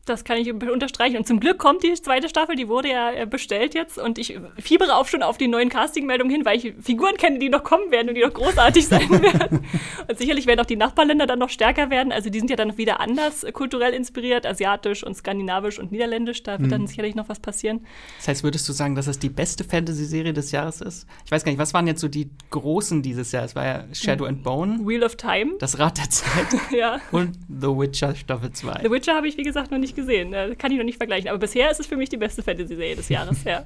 Das 0.05 0.23
kann 0.23 0.37
ich 0.37 0.51
unterstreichen. 0.51 1.17
Und 1.17 1.27
zum 1.27 1.39
Glück 1.39 1.59
kommt 1.59 1.83
die 1.83 1.93
zweite 1.93 2.27
Staffel, 2.27 2.55
die 2.55 2.67
wurde 2.67 2.89
ja 2.89 3.11
äh, 3.11 3.25
bestellt 3.27 3.75
jetzt. 3.75 3.99
Und 3.99 4.17
ich 4.17 4.39
fiebere 4.57 4.95
auch 4.95 5.07
schon 5.07 5.21
auf 5.21 5.37
die 5.37 5.47
neuen 5.47 5.69
Casting-Meldungen 5.69 6.31
hin, 6.31 6.43
weil 6.43 6.57
ich 6.57 6.73
Figuren 6.81 7.17
kenne, 7.17 7.37
die 7.37 7.49
noch 7.49 7.63
kommen 7.63 7.91
werden 7.91 8.09
und 8.09 8.15
die 8.15 8.21
noch 8.21 8.33
großartig 8.33 8.87
sein 8.87 9.09
werden. 9.21 9.63
und 10.07 10.17
sicherlich 10.17 10.47
werden 10.47 10.59
auch 10.59 10.65
die 10.65 10.75
Nachbarländer 10.75 11.27
dann 11.27 11.37
noch 11.37 11.49
stärker 11.49 11.91
werden. 11.91 12.11
Also 12.11 12.31
die 12.31 12.39
sind 12.39 12.49
ja 12.49 12.55
dann 12.55 12.69
noch 12.69 12.77
wieder 12.77 12.99
anders 12.99 13.43
äh, 13.43 13.51
kulturell 13.51 13.93
inspiriert, 13.93 14.47
asiatisch 14.47 15.03
und 15.03 15.15
skandinavisch 15.15 15.77
und 15.77 15.91
niederländisch. 15.91 16.41
Da 16.41 16.53
wird 16.53 16.63
mhm. 16.63 16.69
dann 16.69 16.87
sicherlich 16.87 17.13
noch 17.13 17.29
was 17.29 17.39
passieren. 17.39 17.85
Das 18.17 18.27
heißt, 18.27 18.43
würdest 18.43 18.67
du 18.67 18.73
sagen, 18.73 18.95
dass 18.95 19.05
es 19.05 19.19
die 19.19 19.29
beste 19.29 19.63
Fantasy-Serie 19.63 20.33
des 20.33 20.51
Jahres 20.51 20.81
ist? 20.81 21.05
Ich 21.25 21.31
weiß 21.31 21.43
gar 21.43 21.51
nicht, 21.51 21.59
was 21.59 21.75
waren 21.75 21.85
jetzt 21.85 22.01
so 22.01 22.07
die 22.07 22.31
großen 22.49 23.03
dieses 23.03 23.31
Jahr? 23.31 23.43
Es 23.43 23.55
war 23.55 23.65
ja 23.65 23.85
Shadow 23.93 24.25
and 24.25 24.41
Bone. 24.41 24.79
Wheel 24.83 25.03
of 25.03 25.15
Time. 25.15 25.53
Das 25.59 25.77
Rad 25.77 25.99
der 25.99 26.09
Zeit. 26.09 26.47
ja. 26.71 26.99
Und 27.11 27.37
The 27.47 27.67
Witcher 27.67 28.15
Staffel 28.15 28.51
2. 28.51 28.81
The 28.83 28.89
Witcher 28.89 29.15
habe 29.15 29.27
ich, 29.27 29.37
wie 29.37 29.43
gesagt, 29.43 29.69
noch 29.69 29.77
nicht 29.77 29.90
gesehen. 29.95 30.31
Kann 30.57 30.71
ich 30.71 30.77
noch 30.77 30.85
nicht 30.85 30.97
vergleichen. 30.97 31.29
Aber 31.29 31.39
bisher 31.39 31.71
ist 31.71 31.79
es 31.79 31.87
für 31.87 31.97
mich 31.97 32.09
die 32.09 32.17
beste 32.17 32.43
Fantasy-Serie 32.43 32.95
des 32.95 33.09
Jahres, 33.09 33.43
ja. 33.45 33.65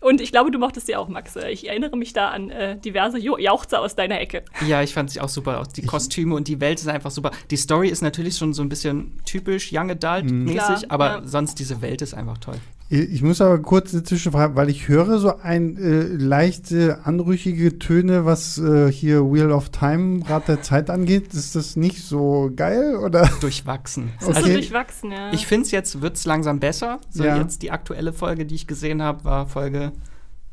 Und 0.00 0.20
ich 0.20 0.30
glaube, 0.30 0.50
du 0.50 0.58
mochtest 0.58 0.86
sie 0.86 0.96
auch, 0.96 1.08
Max. 1.08 1.34
Ich 1.36 1.68
erinnere 1.68 1.96
mich 1.96 2.12
da 2.12 2.28
an 2.28 2.50
äh, 2.50 2.78
diverse 2.78 3.18
Jauchzer 3.18 3.80
aus 3.80 3.96
deiner 3.96 4.20
Ecke. 4.20 4.44
Ja, 4.66 4.82
ich 4.82 4.94
fand 4.94 5.10
sie 5.10 5.20
auch 5.20 5.28
super. 5.28 5.66
Die 5.74 5.82
Kostüme 5.82 6.34
und 6.34 6.46
die 6.46 6.60
Welt 6.60 6.78
sind 6.78 6.90
einfach 6.90 7.10
super. 7.10 7.32
Die 7.50 7.56
Story 7.56 7.88
ist 7.88 8.02
natürlich 8.02 8.36
schon 8.36 8.54
so 8.54 8.62
ein 8.62 8.68
bisschen 8.68 9.20
typisch 9.24 9.70
Young 9.72 9.90
Adult-mäßig, 9.90 10.82
mhm. 10.82 10.90
aber 10.90 11.06
ja. 11.06 11.22
sonst 11.24 11.58
diese 11.58 11.82
Welt 11.82 12.02
ist 12.02 12.14
einfach 12.14 12.38
toll. 12.38 12.58
Ich 12.90 13.20
muss 13.20 13.42
aber 13.42 13.58
kurz 13.58 13.92
eine 13.92 14.02
Zwischenfrage, 14.02 14.56
weil 14.56 14.70
ich 14.70 14.88
höre 14.88 15.18
so 15.18 15.36
ein 15.36 15.76
äh, 15.76 16.04
leichte 16.04 17.00
anrüchige 17.04 17.78
Töne, 17.78 18.24
was 18.24 18.56
äh, 18.56 18.90
hier 18.90 19.30
Wheel 19.30 19.52
of 19.52 19.68
Time 19.68 20.26
Rat 20.26 20.48
der 20.48 20.62
Zeit 20.62 20.88
angeht. 20.88 21.34
Ist 21.34 21.54
das 21.54 21.76
nicht 21.76 22.02
so 22.02 22.50
geil 22.54 22.96
oder? 22.96 23.28
Durchwachsen. 23.40 24.12
Okay. 24.28 24.36
Also, 24.36 24.52
durchwachsen, 24.52 25.12
ja. 25.12 25.32
Ich 25.32 25.46
finde 25.46 25.66
es 25.66 25.70
jetzt 25.70 26.00
wird's 26.00 26.24
langsam 26.24 26.60
besser. 26.60 27.00
So 27.10 27.24
ja. 27.24 27.38
jetzt 27.38 27.62
die 27.62 27.70
aktuelle 27.70 28.12
Folge, 28.12 28.46
die 28.46 28.54
ich 28.54 28.66
gesehen 28.66 29.02
habe, 29.02 29.24
war 29.24 29.46
Folge 29.46 29.92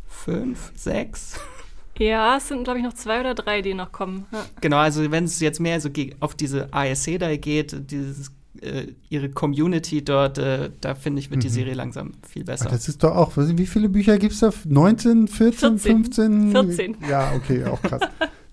5, 0.07 0.71
6. 0.75 1.39
Ja, 1.97 2.37
es 2.37 2.47
sind, 2.49 2.63
glaube 2.63 2.79
ich, 2.79 2.85
noch 2.85 2.93
zwei 2.93 3.21
oder 3.21 3.33
drei, 3.33 3.61
die 3.61 3.73
noch 3.73 3.91
kommen. 3.91 4.25
Ja. 4.31 4.45
Genau, 4.61 4.77
also 4.77 5.09
wenn 5.11 5.23
es 5.23 5.39
jetzt 5.39 5.59
mehr 5.59 5.79
so 5.79 5.89
auf 6.19 6.35
diese 6.35 6.73
ASC 6.73 7.17
da 7.19 7.35
geht, 7.37 7.89
dieses 7.91 8.31
äh, 8.65 8.93
ihre 9.09 9.29
Community 9.29 10.03
dort, 10.03 10.37
äh, 10.37 10.69
da 10.81 10.95
finde 10.95 11.19
ich, 11.19 11.29
wird 11.29 11.43
die 11.43 11.47
mhm. 11.47 11.53
Serie 11.53 11.73
langsam 11.73 12.11
viel 12.27 12.43
besser. 12.43 12.65
Ach, 12.67 12.71
das 12.71 12.87
ist 12.87 13.03
doch 13.03 13.15
auch, 13.15 13.31
wie 13.35 13.65
viele 13.65 13.89
Bücher 13.89 14.17
gibt 14.17 14.33
es 14.33 14.39
da? 14.39 14.51
19, 14.65 15.27
14, 15.27 15.79
14, 15.79 15.79
15? 15.79 16.51
14. 16.51 16.97
Ja, 17.09 17.33
okay, 17.35 17.65
auch 17.65 17.81
krass. 17.81 18.01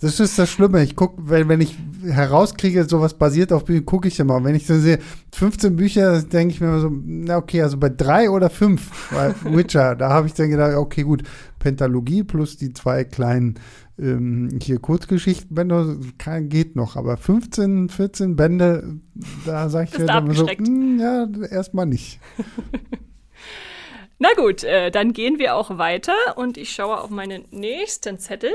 Das 0.03 0.19
ist 0.19 0.37
das 0.37 0.51
Schlimme. 0.51 0.83
Ich 0.83 0.97
gucke, 0.97 1.23
wenn, 1.29 1.49
wenn 1.49 1.61
ich 1.61 1.77
herauskriege, 2.05 2.85
sowas 2.89 3.15
basiert 3.15 3.53
auf 3.53 3.65
Büchern, 3.65 3.87
gucke 3.87 4.09
ich 4.09 4.19
immer. 4.19 4.35
Und 4.35 4.45
wenn 4.45 4.57
ich 4.57 4.67
so 4.67 4.77
sehe, 4.77 4.99
15 5.33 5.77
Bücher, 5.77 6.21
denke 6.23 6.53
ich 6.53 6.61
mir 6.61 6.67
immer 6.67 6.81
so, 6.81 6.91
na 6.91 7.37
okay, 7.37 7.63
also 7.63 7.77
bei 7.77 7.89
drei 7.89 8.29
oder 8.29 8.51
fünf, 8.51 8.91
bei 9.13 9.33
Witcher, 9.45 9.95
da 9.95 10.09
habe 10.09 10.27
ich 10.27 10.35
dann 10.35 10.51
gedacht, 10.51 10.75
okay, 10.75 11.03
gut, 11.03 11.23
Pentalogie 11.61 12.25
plus 12.25 12.57
die 12.57 12.73
zwei 12.73 13.05
kleinen 13.05 13.61
ähm, 13.99 14.59
hier 14.63 14.79
Kurzgeschichtenbände 14.79 16.01
kann, 16.19 16.49
geht 16.49 16.77
noch, 16.77 16.97
aber 16.97 17.17
15, 17.17 17.89
14 17.89 18.37
Bände, 18.37 19.01
da 19.45 19.69
sage 19.69 19.91
ich 19.93 19.99
ja 19.99 20.19
immer 20.19 20.35
so, 20.35 20.47
mh, 20.47 20.55
hm, 20.57 20.99
ja, 20.99 21.29
erstmal 21.51 21.87
nicht. 21.87 22.21
Na 24.19 24.29
gut, 24.37 24.63
äh, 24.63 24.91
dann 24.91 25.13
gehen 25.13 25.39
wir 25.39 25.57
auch 25.57 25.79
weiter 25.79 26.15
und 26.37 26.57
ich 26.57 26.71
schaue 26.71 27.01
auf 27.01 27.11
meinen 27.11 27.45
nächsten 27.51 28.19
Zettel. 28.19 28.53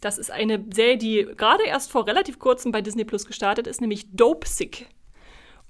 Das 0.00 0.18
ist 0.18 0.30
eine 0.30 0.64
Serie, 0.74 0.98
die 0.98 1.28
gerade 1.36 1.64
erst 1.64 1.90
vor 1.90 2.06
relativ 2.06 2.38
kurzem 2.38 2.72
bei 2.72 2.82
Disney 2.82 3.04
Plus 3.04 3.24
gestartet 3.24 3.66
ist, 3.66 3.80
nämlich 3.80 4.10
Dope 4.12 4.48
Sick. 4.48 4.88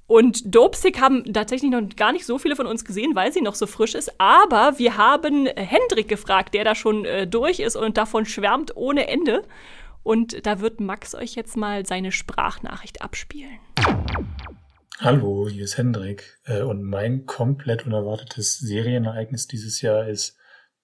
Und 0.07 0.55
Dopesick 0.55 1.01
haben 1.01 1.33
tatsächlich 1.33 1.71
noch 1.71 1.83
gar 1.97 2.13
nicht 2.13 2.27
so 2.27 2.39
viele 2.39 2.57
von 2.57 2.67
uns 2.67 2.85
gesehen, 2.85 3.15
weil 3.15 3.33
sie 3.33 3.41
noch 3.41 3.55
so 3.55 3.67
frisch 3.67 3.95
ist. 3.95 4.21
Aber 4.21 4.79
wir 4.79 4.99
haben 4.99 5.47
Hendrik 5.47 6.09
gefragt, 6.09 6.53
der 6.55 6.65
da 6.65 6.75
schon 6.75 7.07
äh, 7.07 7.27
durch 7.27 7.61
ist 7.61 7.77
und 7.77 7.97
davon 7.97 8.27
schwärmt 8.27 8.77
ohne 8.77 9.09
Ende. 9.09 9.43
Und 10.03 10.47
da 10.47 10.61
wird 10.61 10.81
Max 10.81 11.15
euch 11.15 11.35
jetzt 11.35 11.57
mal 11.57 11.87
seine 11.87 12.13
Sprachnachricht 12.13 13.01
abspielen. 13.01 13.59
Hallo, 15.01 15.49
hier 15.49 15.65
ist 15.65 15.79
Hendrik. 15.79 16.39
Äh, 16.45 16.63
und 16.63 16.83
mein 16.83 17.25
komplett 17.25 17.87
unerwartetes 17.87 18.59
Serienereignis 18.59 19.47
dieses 19.47 19.81
Jahr 19.81 20.07
ist 20.07 20.37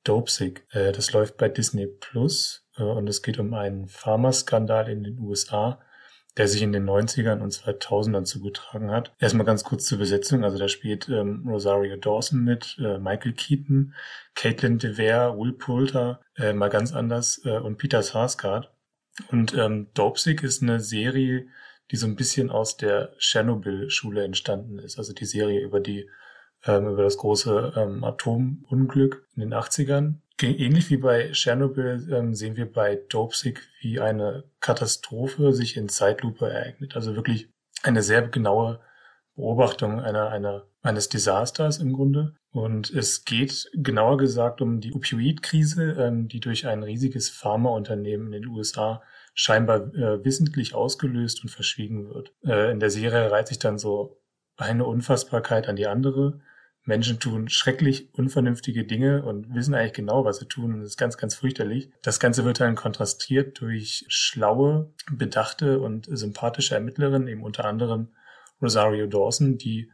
Dopesick. 0.05 0.67
Äh, 0.71 0.93
das 0.93 1.13
läuft 1.13 1.37
bei 1.37 1.51
Disney 1.51 1.87
Plus 1.87 2.67
äh, 2.79 2.83
und 2.83 3.07
es 3.07 3.21
geht 3.23 3.39
um 3.39 3.53
einen 3.53 3.87
Pharmaskandal 3.87 4.89
in 4.89 5.05
den 5.05 5.19
USA 5.19 5.79
der 6.37 6.49
sich 6.49 6.63
in 6.63 6.73
den 6.73 6.89
90ern 6.89 7.41
und 7.41 7.53
2000ern 7.53 8.25
zugetragen 8.25 8.91
hat. 8.91 9.13
Erstmal 9.19 9.47
ganz 9.47 9.65
kurz 9.65 9.87
zur 9.87 9.99
Besetzung. 9.99 10.45
Also 10.45 10.59
da 10.59 10.69
spielt 10.69 11.09
ähm, 11.09 11.45
Rosario 11.47 11.97
Dawson 11.97 12.45
mit, 12.45 12.77
äh, 12.81 12.99
Michael 12.99 13.33
Keaton, 13.33 13.95
Caitlin 14.35 14.79
DeVere, 14.79 15.37
Will 15.37 15.53
Poulter, 15.53 16.21
äh, 16.37 16.53
mal 16.53 16.69
ganz 16.69 16.93
anders, 16.93 17.41
äh, 17.45 17.59
und 17.59 17.79
Peter 17.79 18.03
Sarsgaard. 18.03 18.73
Und 19.29 19.55
ähm, 19.55 19.89
Dopesick 19.95 20.43
ist 20.43 20.63
eine 20.63 20.81
Serie, 20.81 21.49
die 21.91 21.97
so 21.97 22.07
ein 22.07 22.17
bisschen 22.17 22.51
aus 22.51 22.77
der 22.77 23.13
Chernobyl-Schule 23.19 24.25
entstanden 24.25 24.79
ist. 24.79 24.99
Also 24.99 25.13
die 25.13 25.27
Serie 25.27 25.61
über 25.61 25.81
die 25.81 26.09
ähm, 26.65 26.89
über 26.89 27.03
das 27.03 27.17
große 27.17 27.73
ähm, 27.77 28.05
Atomunglück 28.05 29.27
in 29.35 29.41
den 29.41 29.55
80ern. 29.55 30.17
Ähnlich 30.43 30.91
wie 30.91 30.97
bei 30.97 31.31
Tschernobyl 31.31 32.09
ähm, 32.13 32.35
sehen 32.35 32.57
wir 32.57 32.71
bei 32.71 32.97
Dopesick, 33.09 33.69
wie 33.81 34.01
eine 34.01 34.45
Katastrophe 34.61 35.53
sich 35.53 35.77
in 35.77 35.89
Zeitlupe 35.89 36.49
ereignet. 36.49 36.97
Also 36.97 37.15
wirklich 37.15 37.49
eine 37.83 38.03
sehr 38.03 38.23
genaue 38.29 38.81
Beobachtung 39.37 40.01
einer, 40.01 40.29
einer, 40.29 40.67
eines 40.83 41.09
Desasters 41.09 41.79
im 41.79 41.93
Grunde. 41.93 42.35
Und 42.53 42.91
es 42.91 43.25
geht 43.25 43.71
genauer 43.75 44.17
gesagt 44.17 44.61
um 44.61 44.81
die 44.81 44.93
Opioidkrise, 44.93 45.93
ähm, 45.93 46.29
die 46.29 46.41
durch 46.41 46.67
ein 46.67 46.83
riesiges 46.83 47.31
Pharmaunternehmen 47.31 48.33
in 48.33 48.43
den 48.43 48.47
USA 48.47 49.03
scheinbar 49.35 49.95
äh, 49.95 50.25
wissentlich 50.25 50.75
ausgelöst 50.75 51.43
und 51.43 51.51
verschwiegen 51.51 52.09
wird. 52.09 52.33
Äh, 52.45 52.73
in 52.73 52.81
der 52.81 52.91
Serie 52.91 53.31
reiht 53.31 53.49
sich 53.49 53.59
dann 53.59 53.79
so 53.79 54.21
eine 54.57 54.85
Unfassbarkeit 54.85 55.69
an 55.69 55.77
die 55.77 55.87
andere. 55.87 56.41
Menschen 56.85 57.21
tun 57.21 57.49
schrecklich 57.49 58.09
unvernünftige 58.15 58.85
Dinge 58.85 59.23
und 59.23 59.55
wissen 59.55 59.75
eigentlich 59.75 59.93
genau, 59.93 60.25
was 60.25 60.39
sie 60.39 60.47
tun. 60.47 60.75
Und 60.75 60.81
das 60.81 60.91
ist 60.91 60.97
ganz, 60.97 61.17
ganz 61.17 61.35
fürchterlich. 61.35 61.91
Das 62.03 62.21
Ganze 62.21 62.45
wird 62.45 62.61
dann 62.61 62.75
kontrastiert 62.75 63.61
durch 63.61 64.05
schlaue, 64.09 64.93
bedachte 65.11 65.81
und 65.81 66.07
sympathische 66.11 66.75
Ermittlerinnen, 66.75 67.29
eben 67.29 67.43
unter 67.43 67.65
anderem 67.65 68.09
Rosario 68.63 69.07
Dawson, 69.07 69.59
die 69.59 69.91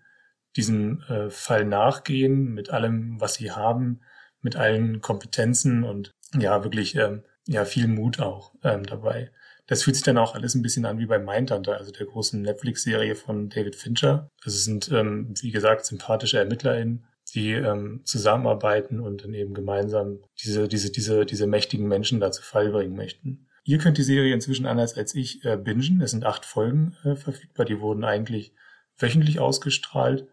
diesem 0.57 1.03
äh, 1.09 1.29
Fall 1.29 1.65
nachgehen 1.65 2.55
mit 2.55 2.71
allem, 2.71 3.21
was 3.21 3.35
sie 3.35 3.51
haben, 3.51 4.01
mit 4.41 4.57
allen 4.57 5.01
Kompetenzen 5.01 5.85
und 5.85 6.13
ja, 6.35 6.65
wirklich 6.65 6.97
ähm, 6.97 7.23
ja 7.47 7.65
viel 7.65 7.89
Mut 7.89 8.21
auch 8.21 8.55
ähm, 8.63 8.85
dabei. 8.85 9.31
Das 9.67 9.83
fühlt 9.83 9.97
sich 9.97 10.05
dann 10.05 10.19
auch 10.19 10.35
alles 10.35 10.55
ein 10.55 10.63
bisschen 10.63 10.87
an 10.87 10.99
wie 10.99 11.07
bei 11.07 11.19
Mindhunter, 11.19 11.77
also 11.77 11.91
der 11.91 12.07
großen 12.07 12.41
Netflix-Serie 12.41 13.17
von 13.17 13.49
David 13.49 13.75
Fincher. 13.75 14.31
Also 14.45 14.57
es 14.57 14.65
sind, 14.65 14.91
ähm, 14.93 15.35
wie 15.41 15.51
gesagt, 15.51 15.87
sympathische 15.87 16.39
ErmittlerInnen, 16.39 17.05
die 17.35 17.53
ähm, 17.53 18.03
zusammenarbeiten 18.05 19.01
und 19.01 19.25
dann 19.25 19.35
eben 19.35 19.55
gemeinsam 19.55 20.21
diese, 20.43 20.69
diese, 20.69 20.91
diese, 20.91 21.27
diese 21.27 21.47
mächtigen 21.47 21.89
Menschen 21.89 22.21
da 22.21 22.31
zu 22.31 22.43
Fall 22.43 22.71
bringen 22.71 22.95
möchten. 22.95 23.49
Ihr 23.65 23.79
könnt 23.79 23.99
die 23.99 24.05
Serie 24.05 24.33
inzwischen 24.33 24.67
anders 24.67 24.97
als 24.97 25.15
ich 25.17 25.45
äh, 25.45 25.57
bingen. 25.57 26.01
Es 26.01 26.13
sind 26.13 26.25
acht 26.25 26.45
Folgen 26.45 26.97
äh, 27.03 27.17
verfügbar. 27.17 27.67
Die 27.67 27.81
wurden 27.81 28.05
eigentlich 28.05 28.53
wöchentlich 28.97 29.41
ausgestrahlt 29.41 30.29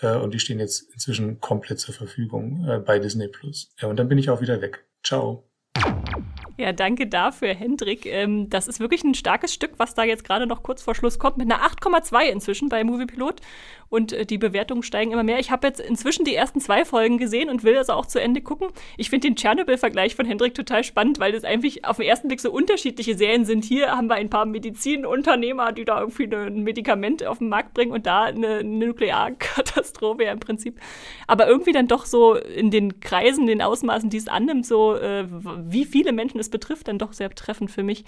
äh, 0.00 0.16
und 0.16 0.34
die 0.34 0.40
stehen 0.40 0.58
jetzt 0.58 0.92
inzwischen 0.92 1.38
komplett 1.40 1.78
zur 1.78 1.94
Verfügung 1.94 2.66
äh, 2.68 2.78
bei 2.78 2.98
Disney 2.98 3.28
Plus. 3.28 3.72
Ja, 3.80 3.86
und 3.86 3.96
dann 3.96 4.08
bin 4.08 4.18
ich 4.18 4.30
auch 4.30 4.40
wieder 4.40 4.60
weg. 4.60 4.84
Ciao. 5.04 5.48
Ja, 6.58 6.72
danke 6.72 7.06
dafür, 7.06 7.54
Hendrik. 7.54 8.04
Ähm, 8.04 8.50
das 8.50 8.68
ist 8.68 8.78
wirklich 8.78 9.04
ein 9.04 9.14
starkes 9.14 9.54
Stück, 9.54 9.72
was 9.78 9.94
da 9.94 10.04
jetzt 10.04 10.24
gerade 10.24 10.46
noch 10.46 10.62
kurz 10.62 10.82
vor 10.82 10.94
Schluss 10.94 11.18
kommt, 11.18 11.38
mit 11.38 11.50
einer 11.50 11.62
8,2 11.62 12.24
inzwischen 12.26 12.68
bei 12.68 12.84
Moviepilot. 12.84 13.40
Und 13.92 14.14
äh, 14.14 14.24
die 14.24 14.38
Bewertungen 14.38 14.82
steigen 14.82 15.12
immer 15.12 15.22
mehr. 15.22 15.38
Ich 15.38 15.50
habe 15.50 15.66
jetzt 15.66 15.78
inzwischen 15.78 16.24
die 16.24 16.34
ersten 16.34 16.60
zwei 16.60 16.86
Folgen 16.86 17.18
gesehen 17.18 17.50
und 17.50 17.62
will 17.62 17.76
also 17.76 17.92
auch 17.92 18.06
zu 18.06 18.20
Ende 18.20 18.40
gucken. 18.40 18.68
Ich 18.96 19.10
finde 19.10 19.28
den 19.28 19.36
Tschernobyl-Vergleich 19.36 20.14
von 20.14 20.24
Hendrik 20.24 20.54
total 20.54 20.82
spannend, 20.82 21.20
weil 21.20 21.32
das 21.32 21.44
eigentlich 21.44 21.84
auf 21.84 21.98
den 21.98 22.06
ersten 22.06 22.28
Blick 22.28 22.40
so 22.40 22.50
unterschiedliche 22.50 23.18
Serien 23.18 23.44
sind. 23.44 23.64
Hier 23.64 23.90
haben 23.90 24.06
wir 24.06 24.14
ein 24.14 24.30
paar 24.30 24.46
Medizinunternehmer, 24.46 25.72
die 25.72 25.84
da 25.84 26.00
irgendwie 26.00 26.24
ein 26.24 26.62
Medikament 26.62 27.22
auf 27.26 27.38
den 27.38 27.50
Markt 27.50 27.74
bringen 27.74 27.92
und 27.92 28.06
da 28.06 28.22
eine, 28.22 28.60
eine 28.60 28.86
Nuklearkatastrophe 28.86 30.24
ja 30.24 30.32
im 30.32 30.40
Prinzip. 30.40 30.80
Aber 31.26 31.46
irgendwie 31.46 31.72
dann 31.72 31.86
doch 31.86 32.06
so 32.06 32.34
in 32.34 32.70
den 32.70 33.00
Kreisen, 33.00 33.46
den 33.46 33.60
Ausmaßen, 33.60 34.08
die 34.08 34.16
es 34.16 34.26
annimmt, 34.26 34.64
so 34.64 34.94
äh, 34.96 35.26
wie 35.28 35.84
viele 35.84 36.12
Menschen 36.12 36.38
es 36.42 36.50
betrifft, 36.50 36.88
dann 36.88 36.98
doch 36.98 37.12
sehr 37.12 37.30
treffend 37.30 37.70
für 37.70 37.82
mich. 37.82 38.04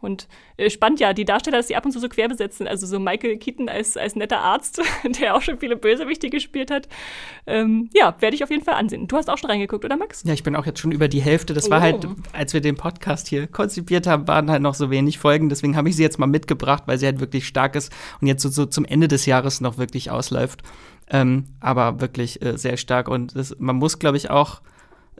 Und 0.00 0.28
äh, 0.56 0.70
spannend 0.70 1.00
ja, 1.00 1.12
die 1.12 1.24
Darsteller, 1.24 1.56
dass 1.56 1.66
die 1.66 1.76
ab 1.76 1.84
und 1.84 1.92
zu 1.92 1.98
so 1.98 2.08
quer 2.08 2.28
besetzen. 2.28 2.68
Also 2.68 2.86
so 2.86 3.00
Michael 3.00 3.36
Keaton 3.38 3.68
als, 3.68 3.96
als 3.96 4.14
netter 4.14 4.38
Arzt, 4.38 4.80
der 5.20 5.34
auch 5.34 5.42
schon 5.42 5.58
viele 5.58 5.76
Bösewichte 5.76 6.30
gespielt 6.30 6.70
hat. 6.70 6.88
Ähm, 7.46 7.90
ja, 7.92 8.14
werde 8.20 8.36
ich 8.36 8.44
auf 8.44 8.50
jeden 8.50 8.64
Fall 8.64 8.74
ansehen. 8.74 9.08
Du 9.08 9.16
hast 9.16 9.28
auch 9.28 9.38
schon 9.38 9.50
reingeguckt, 9.50 9.84
oder 9.84 9.96
Max? 9.96 10.22
Ja, 10.24 10.34
ich 10.34 10.44
bin 10.44 10.54
auch 10.54 10.66
jetzt 10.66 10.78
schon 10.78 10.92
über 10.92 11.08
die 11.08 11.20
Hälfte. 11.20 11.52
Das 11.52 11.66
oh. 11.66 11.70
war 11.70 11.80
halt, 11.80 12.06
als 12.32 12.54
wir 12.54 12.60
den 12.60 12.76
Podcast 12.76 13.26
hier 13.26 13.48
konzipiert 13.48 14.06
haben, 14.06 14.28
waren 14.28 14.50
halt 14.50 14.62
noch 14.62 14.74
so 14.74 14.90
wenig 14.90 15.18
Folgen. 15.18 15.48
Deswegen 15.48 15.76
habe 15.76 15.88
ich 15.88 15.96
sie 15.96 16.02
jetzt 16.02 16.18
mal 16.18 16.26
mitgebracht, 16.26 16.84
weil 16.86 16.98
sie 16.98 17.06
halt 17.06 17.18
wirklich 17.18 17.48
stark 17.48 17.74
ist 17.74 17.92
und 18.20 18.28
jetzt 18.28 18.42
so, 18.42 18.50
so 18.50 18.66
zum 18.66 18.84
Ende 18.84 19.08
des 19.08 19.26
Jahres 19.26 19.60
noch 19.60 19.78
wirklich 19.78 20.12
ausläuft. 20.12 20.62
Ähm, 21.10 21.46
aber 21.58 22.00
wirklich 22.00 22.40
äh, 22.42 22.56
sehr 22.56 22.76
stark. 22.76 23.08
Und 23.08 23.34
das, 23.34 23.56
man 23.58 23.76
muss, 23.76 23.98
glaube 23.98 24.16
ich, 24.16 24.30
auch 24.30 24.60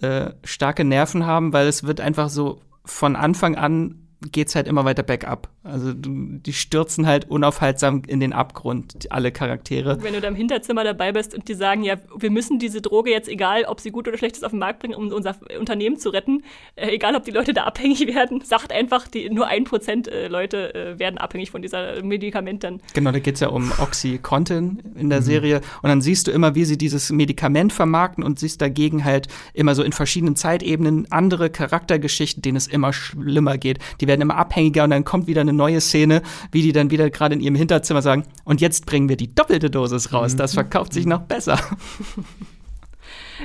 äh, 0.00 0.32
starke 0.44 0.84
Nerven 0.84 1.26
haben, 1.26 1.52
weil 1.52 1.66
es 1.66 1.84
wird 1.84 2.00
einfach 2.00 2.28
so 2.28 2.60
von 2.84 3.16
Anfang 3.16 3.56
an 3.56 4.07
geht's 4.32 4.54
halt 4.54 4.66
immer 4.66 4.84
weiter 4.84 5.02
bergab. 5.02 5.48
Also 5.62 5.92
die 5.94 6.52
stürzen 6.52 7.06
halt 7.06 7.30
unaufhaltsam 7.30 8.02
in 8.06 8.20
den 8.20 8.32
Abgrund, 8.32 9.06
alle 9.10 9.30
Charaktere. 9.30 10.02
Wenn 10.02 10.14
du 10.14 10.20
da 10.20 10.28
im 10.28 10.34
Hinterzimmer 10.34 10.82
dabei 10.82 11.12
bist 11.12 11.34
und 11.34 11.48
die 11.48 11.54
sagen, 11.54 11.84
ja, 11.84 11.96
wir 12.16 12.30
müssen 12.30 12.58
diese 12.58 12.80
Droge 12.80 13.10
jetzt, 13.10 13.28
egal 13.28 13.64
ob 13.64 13.80
sie 13.80 13.90
gut 13.90 14.08
oder 14.08 14.18
schlecht 14.18 14.36
ist, 14.36 14.44
auf 14.44 14.50
den 14.50 14.58
Markt 14.58 14.80
bringen, 14.80 14.94
um 14.94 15.12
unser 15.12 15.36
Unternehmen 15.58 15.98
zu 15.98 16.08
retten, 16.08 16.42
äh, 16.74 16.88
egal 16.88 17.14
ob 17.14 17.24
die 17.24 17.30
Leute 17.30 17.52
da 17.52 17.62
abhängig 17.64 18.06
werden, 18.06 18.40
sagt 18.40 18.72
einfach, 18.72 19.06
die, 19.06 19.30
nur 19.30 19.46
ein 19.46 19.64
Prozent 19.64 20.08
äh, 20.08 20.26
Leute 20.26 20.74
äh, 20.74 20.98
werden 20.98 21.18
abhängig 21.18 21.50
von 21.50 21.62
dieser 21.62 22.02
Medikament 22.02 22.64
dann. 22.64 22.80
Genau, 22.94 23.12
da 23.12 23.20
geht's 23.20 23.40
ja 23.40 23.48
um 23.48 23.72
Oxycontin 23.78 24.82
in 24.96 25.10
der 25.10 25.20
mhm. 25.20 25.24
Serie 25.24 25.60
und 25.82 25.90
dann 25.90 26.00
siehst 26.00 26.26
du 26.26 26.32
immer, 26.32 26.56
wie 26.56 26.64
sie 26.64 26.78
dieses 26.78 27.10
Medikament 27.10 27.72
vermarkten 27.72 28.24
und 28.24 28.40
siehst 28.40 28.60
dagegen 28.60 29.04
halt 29.04 29.28
immer 29.54 29.76
so 29.76 29.84
in 29.84 29.92
verschiedenen 29.92 30.34
Zeitebenen 30.34 31.06
andere 31.12 31.50
Charaktergeschichten, 31.50 32.42
denen 32.42 32.56
es 32.56 32.66
immer 32.66 32.92
schlimmer 32.92 33.58
geht. 33.58 33.78
Die 34.00 34.07
werden 34.08 34.22
immer 34.22 34.36
abhängiger 34.36 34.82
und 34.82 34.90
dann 34.90 35.04
kommt 35.04 35.28
wieder 35.28 35.42
eine 35.42 35.52
neue 35.52 35.80
Szene, 35.80 36.22
wie 36.50 36.62
die 36.62 36.72
dann 36.72 36.90
wieder 36.90 37.08
gerade 37.10 37.36
in 37.36 37.40
ihrem 37.40 37.54
Hinterzimmer 37.54 38.02
sagen, 38.02 38.24
und 38.44 38.60
jetzt 38.60 38.86
bringen 38.86 39.08
wir 39.08 39.16
die 39.16 39.32
doppelte 39.32 39.70
Dosis 39.70 40.12
raus, 40.12 40.34
das 40.34 40.52
mhm. 40.52 40.56
verkauft 40.56 40.92
sich 40.92 41.06
noch 41.06 41.20
besser. 41.20 41.58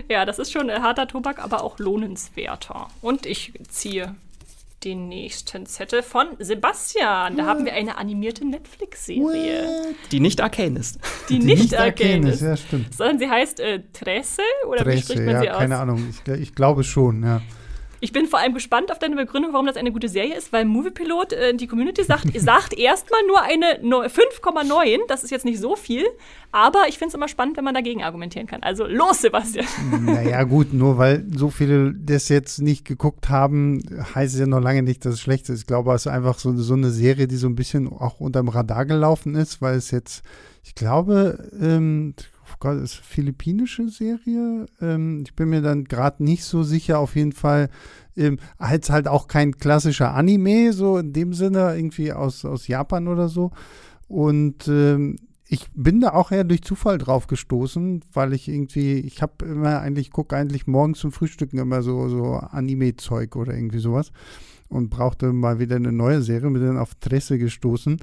Ja, 0.10 0.26
das 0.26 0.40
ist 0.40 0.52
schon 0.52 0.72
ein 0.72 0.82
harter 0.82 1.08
Tobak, 1.08 1.38
aber 1.38 1.64
auch 1.64 1.78
lohnenswerter. 1.78 2.88
Und 3.02 3.28
ich 3.28 3.54
ziehe 3.70 4.16
den 4.84 5.08
nächsten 5.08 5.66
Zettel 5.66 6.04
von 6.04 6.28
Sebastian. 6.40 7.38
Da 7.38 7.46
haben 7.46 7.66
wir 7.66 7.74
eine 7.74 7.98
animierte 7.98 8.46
Netflix-Serie. 8.46 9.96
Die 10.12 10.20
nicht 10.20 10.42
Arcane 10.42 10.80
ist. 10.80 11.00
Die, 11.30 11.40
Die 11.40 11.46
nicht, 11.46 11.62
nicht 11.62 11.80
Arcane 11.80 12.30
ist. 12.30 12.42
Ja, 12.42 12.58
stimmt. 12.58 12.94
Sondern 12.94 13.20
sie 13.20 13.30
heißt 13.30 13.60
äh, 13.60 13.82
Tresse 13.94 14.42
oder 14.68 14.84
Tresse, 14.84 14.98
wie 14.98 15.02
spricht 15.02 15.20
man 15.20 15.36
ja, 15.36 15.42
sie 15.42 15.52
aus? 15.52 15.58
Keine 15.60 15.78
Ahnung. 15.78 16.10
Ich, 16.10 16.34
ich 16.34 16.56
glaube 16.56 16.84
schon, 16.84 17.24
ja. 17.24 17.42
Ich 18.04 18.12
bin 18.12 18.26
vor 18.26 18.40
allem 18.40 18.54
gespannt 18.54 18.92
auf 18.92 19.00
deine 19.00 19.16
Begründung, 19.16 19.54
warum 19.54 19.66
das 19.66 19.78
eine 19.78 19.94
gute 19.94 20.10
Serie 20.10 20.36
ist, 20.36 20.52
weil 20.52 20.66
Moviepilot, 20.66 21.32
äh, 21.32 21.56
die 21.56 21.68
Community 21.68 22.04
sagt, 22.04 22.26
sagt 22.38 22.78
erstmal 22.78 23.22
nur 23.26 23.42
eine 23.42 23.80
5,9. 23.82 25.08
Das 25.08 25.24
ist 25.24 25.30
jetzt 25.30 25.46
nicht 25.46 25.58
so 25.58 25.78
viel, 25.78 26.04
aber 26.52 26.90
ich 26.90 26.98
finde 26.98 27.12
es 27.12 27.14
immer 27.14 27.30
spannend, 27.30 27.56
wenn 27.56 27.64
man 27.64 27.74
dagegen 27.74 28.04
argumentieren 28.04 28.46
kann. 28.46 28.62
Also 28.62 28.86
los, 28.88 29.22
Sebastian. 29.22 29.66
Naja, 30.02 30.44
gut, 30.44 30.74
nur 30.74 30.98
weil 30.98 31.26
so 31.34 31.50
viele 31.50 31.94
das 31.94 32.28
jetzt 32.28 32.60
nicht 32.60 32.84
geguckt 32.84 33.30
haben, 33.30 33.82
heißt 34.14 34.34
es 34.34 34.40
ja 34.42 34.48
noch 34.48 34.60
lange 34.60 34.84
nicht, 34.84 35.06
dass 35.06 35.14
es 35.14 35.22
schlecht 35.22 35.48
ist. 35.48 35.62
Ich 35.62 35.66
glaube, 35.66 35.94
es 35.94 36.06
ist 36.06 36.12
einfach 36.12 36.40
so, 36.40 36.54
so 36.58 36.74
eine 36.74 36.90
Serie, 36.90 37.30
die 37.30 37.38
so 37.38 37.48
ein 37.48 37.56
bisschen 37.56 37.88
auch 37.88 38.20
unterm 38.20 38.50
Radar 38.50 38.86
gelaufen 38.86 39.36
ist, 39.36 39.62
weil 39.62 39.78
es 39.78 39.92
jetzt, 39.92 40.24
ich 40.62 40.76
glaube, 40.76 41.50
ähm, 41.58 42.16
Gott, 42.64 42.82
ist 42.82 42.96
philippinische 42.96 43.90
Serie. 43.90 44.68
Ähm, 44.80 45.24
ich 45.26 45.36
bin 45.36 45.50
mir 45.50 45.62
dann 45.62 45.84
gerade 45.84 46.24
nicht 46.24 46.46
so 46.46 46.64
sicher, 46.64 46.98
auf 46.98 47.18
jeden 47.18 47.34
Fall. 47.34 47.70
Ähm, 48.16 48.40
als 48.58 48.90
halt 48.90 49.10
auch 49.10 49.28
kein 49.28 49.58
klassischer 49.58 50.14
Anime, 50.14 50.72
so 50.72 50.98
in 50.98 51.12
dem 51.12 51.34
Sinne, 51.34 51.76
irgendwie 51.76 52.14
aus, 52.14 52.46
aus 52.46 52.70
Japan 52.70 53.10
oder 53.10 53.28
so. 53.28 53.52
Und 54.08 54.70
ähm, 54.70 55.18
ich 55.46 55.68
bin 55.76 56.00
da 56.00 56.14
auch 56.14 56.32
eher 56.32 56.46
durch 56.46 56.62
Zufall 56.62 56.98
drauf 57.00 57.28
gestoßen, 57.28 58.06
weil 58.14 58.32
ich 58.32 58.48
irgendwie, 58.48 58.94
ich 58.94 59.22
habe 59.22 59.44
immer 59.44 59.82
eigentlich, 59.82 60.12
gucke 60.12 60.38
eigentlich 60.38 60.66
morgens 60.66 61.00
zum 61.00 61.12
Frühstücken 61.12 61.58
immer 61.58 61.82
so, 61.82 62.08
so 62.08 62.36
Anime-Zeug 62.36 63.36
oder 63.36 63.54
irgendwie 63.54 63.80
sowas 63.80 64.14
und 64.74 64.90
brauchte 64.90 65.32
mal 65.32 65.60
wieder 65.60 65.76
eine 65.76 65.92
neue 65.92 66.22
Serie, 66.22 66.50
bin 66.52 66.66
dann 66.66 66.78
auf 66.78 66.96
Tresse 66.96 67.38
gestoßen 67.38 67.98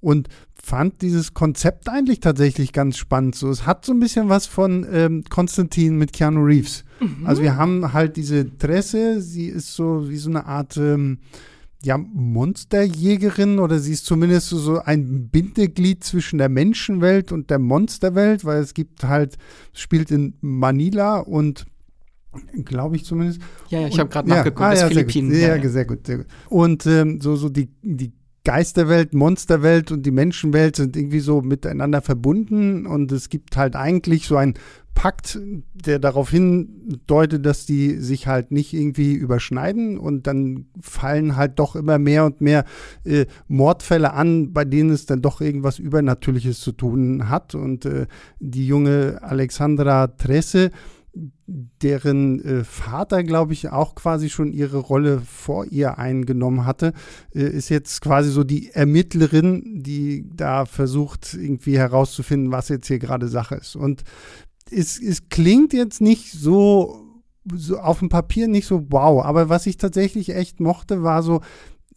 und 0.00 0.28
fand 0.54 1.02
dieses 1.02 1.34
Konzept 1.34 1.88
eigentlich 1.88 2.20
tatsächlich 2.20 2.72
ganz 2.72 2.96
spannend. 2.96 3.34
So, 3.34 3.50
es 3.50 3.66
hat 3.66 3.84
so 3.84 3.92
ein 3.92 4.00
bisschen 4.00 4.28
was 4.28 4.46
von 4.46 4.86
ähm, 4.90 5.24
Konstantin 5.28 5.96
mit 5.96 6.12
Keanu 6.12 6.44
Reeves. 6.44 6.84
Mhm. 7.00 7.26
Also 7.26 7.42
wir 7.42 7.56
haben 7.56 7.92
halt 7.92 8.16
diese 8.16 8.56
Tresse, 8.58 9.20
sie 9.20 9.46
ist 9.46 9.74
so 9.74 10.08
wie 10.08 10.16
so 10.16 10.30
eine 10.30 10.46
Art 10.46 10.76
ähm, 10.76 11.18
ja, 11.84 11.98
Monsterjägerin 11.98 13.58
oder 13.58 13.78
sie 13.78 13.92
ist 13.92 14.06
zumindest 14.06 14.48
so, 14.48 14.58
so 14.58 14.78
ein 14.78 15.28
Bindeglied 15.28 16.02
zwischen 16.02 16.38
der 16.38 16.48
Menschenwelt 16.48 17.30
und 17.30 17.50
der 17.50 17.58
Monsterwelt, 17.58 18.44
weil 18.44 18.62
es 18.62 18.74
gibt 18.74 19.04
halt, 19.04 19.36
spielt 19.72 20.10
in 20.10 20.34
Manila 20.40 21.18
und 21.18 21.66
glaube 22.64 22.96
ich 22.96 23.04
zumindest. 23.04 23.40
Ja, 23.68 23.80
ja 23.80 23.88
ich 23.88 23.98
habe 23.98 24.10
gerade 24.10 24.28
nachgeguckt, 24.28 24.60
ja, 24.60 24.66
ah, 24.68 24.74
ja, 24.74 24.86
Philippinen. 24.88 25.30
Sehr, 25.30 25.56
ja, 25.56 25.62
ja. 25.62 25.68
sehr 25.68 25.84
gut, 25.84 26.06
sehr 26.06 26.18
gut. 26.18 26.26
Und 26.48 26.86
ähm, 26.86 27.20
so, 27.20 27.36
so 27.36 27.48
die, 27.48 27.68
die 27.82 28.12
Geisterwelt, 28.44 29.14
Monsterwelt 29.14 29.90
und 29.90 30.04
die 30.04 30.10
Menschenwelt 30.10 30.76
sind 30.76 30.96
irgendwie 30.96 31.20
so 31.20 31.40
miteinander 31.40 32.02
verbunden 32.02 32.86
und 32.86 33.10
es 33.10 33.30
gibt 33.30 33.56
halt 33.56 33.74
eigentlich 33.74 34.26
so 34.26 34.36
ein 34.36 34.54
Pakt, 34.94 35.40
der 35.72 35.98
darauf 35.98 36.30
hindeutet, 36.30 37.44
dass 37.44 37.66
die 37.66 37.96
sich 37.96 38.26
halt 38.26 38.52
nicht 38.52 38.72
irgendwie 38.74 39.14
überschneiden 39.14 39.98
und 39.98 40.26
dann 40.26 40.66
fallen 40.80 41.36
halt 41.36 41.58
doch 41.58 41.74
immer 41.74 41.98
mehr 41.98 42.24
und 42.26 42.40
mehr 42.40 42.64
äh, 43.04 43.26
Mordfälle 43.48 44.12
an, 44.12 44.52
bei 44.52 44.64
denen 44.64 44.90
es 44.90 45.06
dann 45.06 45.20
doch 45.20 45.40
irgendwas 45.40 45.78
Übernatürliches 45.78 46.60
zu 46.60 46.72
tun 46.72 47.28
hat 47.28 47.54
und 47.54 47.86
äh, 47.86 48.06
die 48.38 48.66
junge 48.66 49.18
Alexandra 49.22 50.06
Tresse 50.06 50.70
deren 51.46 52.44
äh, 52.44 52.64
Vater, 52.64 53.22
glaube 53.22 53.52
ich, 53.52 53.70
auch 53.70 53.94
quasi 53.94 54.28
schon 54.28 54.52
ihre 54.52 54.78
Rolle 54.78 55.20
vor 55.20 55.66
ihr 55.66 55.98
eingenommen 55.98 56.66
hatte, 56.66 56.92
äh, 57.34 57.42
ist 57.42 57.68
jetzt 57.68 58.00
quasi 58.00 58.30
so 58.30 58.44
die 58.44 58.70
Ermittlerin, 58.70 59.82
die 59.82 60.24
da 60.34 60.66
versucht, 60.66 61.34
irgendwie 61.34 61.78
herauszufinden, 61.78 62.52
was 62.52 62.68
jetzt 62.68 62.88
hier 62.88 62.98
gerade 62.98 63.28
Sache 63.28 63.56
ist. 63.56 63.76
Und 63.76 64.02
es, 64.70 65.00
es 65.00 65.28
klingt 65.28 65.72
jetzt 65.72 66.00
nicht 66.00 66.32
so, 66.32 67.00
so 67.54 67.78
auf 67.78 68.00
dem 68.00 68.08
Papier 68.08 68.48
nicht 68.48 68.66
so 68.66 68.86
wow, 68.90 69.24
aber 69.24 69.48
was 69.48 69.66
ich 69.66 69.76
tatsächlich 69.76 70.34
echt 70.34 70.60
mochte, 70.60 71.02
war 71.02 71.22
so, 71.22 71.42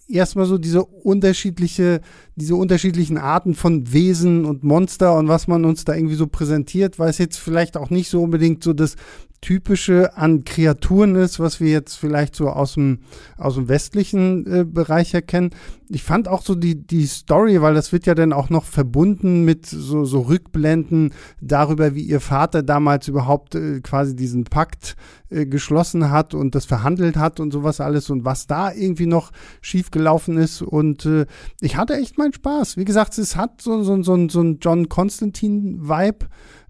erstmal 0.07 0.45
so 0.45 0.57
diese 0.57 0.83
unterschiedliche, 0.83 2.01
diese 2.35 2.55
unterschiedlichen 2.55 3.17
Arten 3.17 3.55
von 3.55 3.91
Wesen 3.91 4.45
und 4.45 4.63
Monster 4.63 5.15
und 5.17 5.27
was 5.27 5.47
man 5.47 5.65
uns 5.65 5.85
da 5.85 5.95
irgendwie 5.95 6.15
so 6.15 6.27
präsentiert, 6.27 6.99
weil 6.99 7.09
es 7.09 7.17
jetzt 7.17 7.37
vielleicht 7.37 7.77
auch 7.77 7.89
nicht 7.89 8.09
so 8.09 8.21
unbedingt 8.21 8.63
so 8.63 8.73
das 8.73 8.95
Typische 9.39 10.17
an 10.17 10.45
Kreaturen 10.45 11.15
ist, 11.15 11.39
was 11.39 11.59
wir 11.59 11.69
jetzt 11.69 11.95
vielleicht 11.95 12.35
so 12.35 12.49
aus 12.49 12.73
dem, 12.73 12.99
aus 13.37 13.53
dem 13.53 13.69
westlichen 13.69 14.45
äh, 14.51 14.65
Bereich 14.65 15.13
erkennen. 15.13 15.51
Ich 15.89 16.03
fand 16.03 16.27
auch 16.27 16.41
so 16.41 16.55
die, 16.55 16.75
die 16.75 17.05
Story, 17.05 17.61
weil 17.61 17.75
das 17.75 17.91
wird 17.91 18.07
ja 18.07 18.15
dann 18.15 18.33
auch 18.33 18.49
noch 18.49 18.65
verbunden 18.65 19.45
mit 19.45 19.67
so, 19.67 20.05
so 20.05 20.21
Rückblenden 20.21 21.13
darüber, 21.39 21.93
wie 21.93 22.01
ihr 22.01 22.19
Vater 22.19 22.63
damals 22.63 23.07
überhaupt 23.07 23.53
äh, 23.53 23.79
quasi 23.81 24.15
diesen 24.15 24.43
Pakt 24.45 24.95
äh, 25.29 25.45
geschlossen 25.45 26.09
hat 26.09 26.33
und 26.33 26.55
das 26.55 26.65
verhandelt 26.65 27.15
hat 27.15 27.39
und 27.39 27.51
sowas 27.51 27.79
alles 27.79 28.09
und 28.09 28.25
was 28.25 28.47
da 28.47 28.73
irgendwie 28.73 29.05
noch 29.05 29.31
schiefgelaufen 29.61 30.37
ist. 30.37 30.63
Und 30.63 31.05
äh, 31.05 31.27
ich 31.61 31.77
hatte 31.77 31.95
echt 31.95 32.17
meinen 32.17 32.33
Spaß. 32.33 32.75
Wie 32.75 32.85
gesagt, 32.85 33.17
es 33.19 33.35
hat 33.35 33.61
so, 33.61 33.83
so, 33.83 34.01
so, 34.01 34.29
so 34.29 34.41
ein 34.41 34.57
John 34.59 34.89
Constantine-Vibe. 34.89 36.25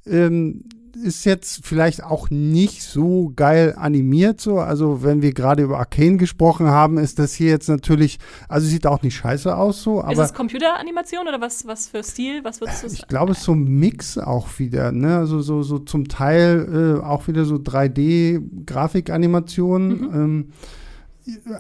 Ähm, 0.06 0.64
ist 1.04 1.26
jetzt 1.26 1.66
vielleicht 1.66 2.04
auch 2.04 2.30
nicht 2.30 2.84
so 2.84 3.32
geil 3.36 3.76
animiert 3.78 4.40
so. 4.42 4.60
Also 4.60 5.04
wenn 5.04 5.22
wir 5.22 5.34
gerade 5.34 5.64
über 5.64 5.80
Arcane 5.80 6.18
gesprochen 6.18 6.68
haben, 6.68 6.98
ist 6.98 7.20
das 7.20 7.34
hier 7.34 7.50
jetzt 7.50 7.70
natürlich, 7.70 8.20
also 8.48 8.68
sieht 8.68 8.88
auch 8.88 9.02
nicht 9.02 9.16
scheiße 9.16 9.56
aus 9.56 9.84
so. 9.84 10.02
Aber 10.02 10.12
ist 10.12 10.20
es 10.20 10.34
Computeranimation 10.34 11.26
oder 11.28 11.42
was, 11.42 11.68
was 11.68 11.88
für 11.88 12.04
Stil? 12.04 12.44
Was 12.44 12.62
würdest 12.62 12.84
du 12.84 12.90
sagen? 12.90 13.02
Ich 13.02 13.08
glaube, 13.08 13.32
es 13.32 13.40
ist 13.40 13.46
so 13.46 13.54
ein 13.54 13.64
Mix 13.64 14.18
auch 14.18 14.48
wieder, 14.58 14.92
ne? 14.92 15.18
Also 15.18 15.42
so, 15.42 15.64
so 15.64 15.80
zum 15.80 16.08
Teil 16.08 17.00
äh, 17.02 17.04
auch 17.04 17.28
wieder 17.28 17.46
so 17.46 17.56
3D-Grafikanimationen. 17.56 19.88
Mhm. 19.88 20.10
Ähm, 20.14 20.52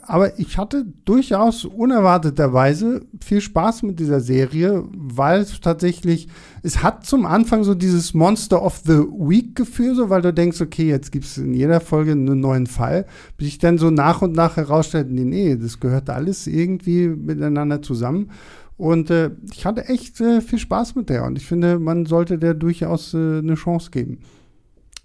aber 0.03 0.39
ich 0.39 0.57
hatte 0.57 0.85
durchaus 1.05 1.65
unerwarteterweise 1.65 3.05
viel 3.23 3.41
Spaß 3.41 3.83
mit 3.83 3.99
dieser 3.99 4.21
Serie, 4.21 4.83
weil 4.93 5.41
es 5.41 5.59
tatsächlich, 5.59 6.27
es 6.63 6.83
hat 6.83 7.05
zum 7.05 7.25
Anfang 7.25 7.63
so 7.63 7.73
dieses 7.75 8.13
Monster 8.13 8.63
of 8.63 8.81
the 8.85 8.99
Week 8.99 9.55
Gefühl, 9.55 9.95
so, 9.95 10.09
weil 10.09 10.21
du 10.21 10.33
denkst, 10.33 10.61
okay, 10.61 10.87
jetzt 10.87 11.11
gibt 11.11 11.25
es 11.25 11.37
in 11.37 11.53
jeder 11.53 11.81
Folge 11.81 12.11
einen 12.11 12.39
neuen 12.39 12.67
Fall, 12.67 13.05
bis 13.37 13.47
ich 13.47 13.57
dann 13.57 13.77
so 13.77 13.89
nach 13.89 14.21
und 14.21 14.33
nach 14.33 14.57
herausstellte, 14.57 15.13
nee, 15.13 15.25
nee, 15.25 15.55
das 15.55 15.79
gehört 15.79 16.09
alles 16.09 16.47
irgendwie 16.47 17.07
miteinander 17.07 17.81
zusammen. 17.81 18.31
Und 18.77 19.09
äh, 19.09 19.31
ich 19.51 19.65
hatte 19.65 19.85
echt 19.85 20.21
äh, 20.21 20.39
viel 20.39 20.59
Spaß 20.59 20.95
mit 20.95 21.09
der 21.09 21.25
und 21.25 21.37
ich 21.37 21.47
finde, 21.47 21.79
man 21.79 22.05
sollte 22.05 22.37
der 22.37 22.53
durchaus 22.53 23.13
äh, 23.13 23.39
eine 23.39 23.55
Chance 23.55 23.89
geben. 23.89 24.19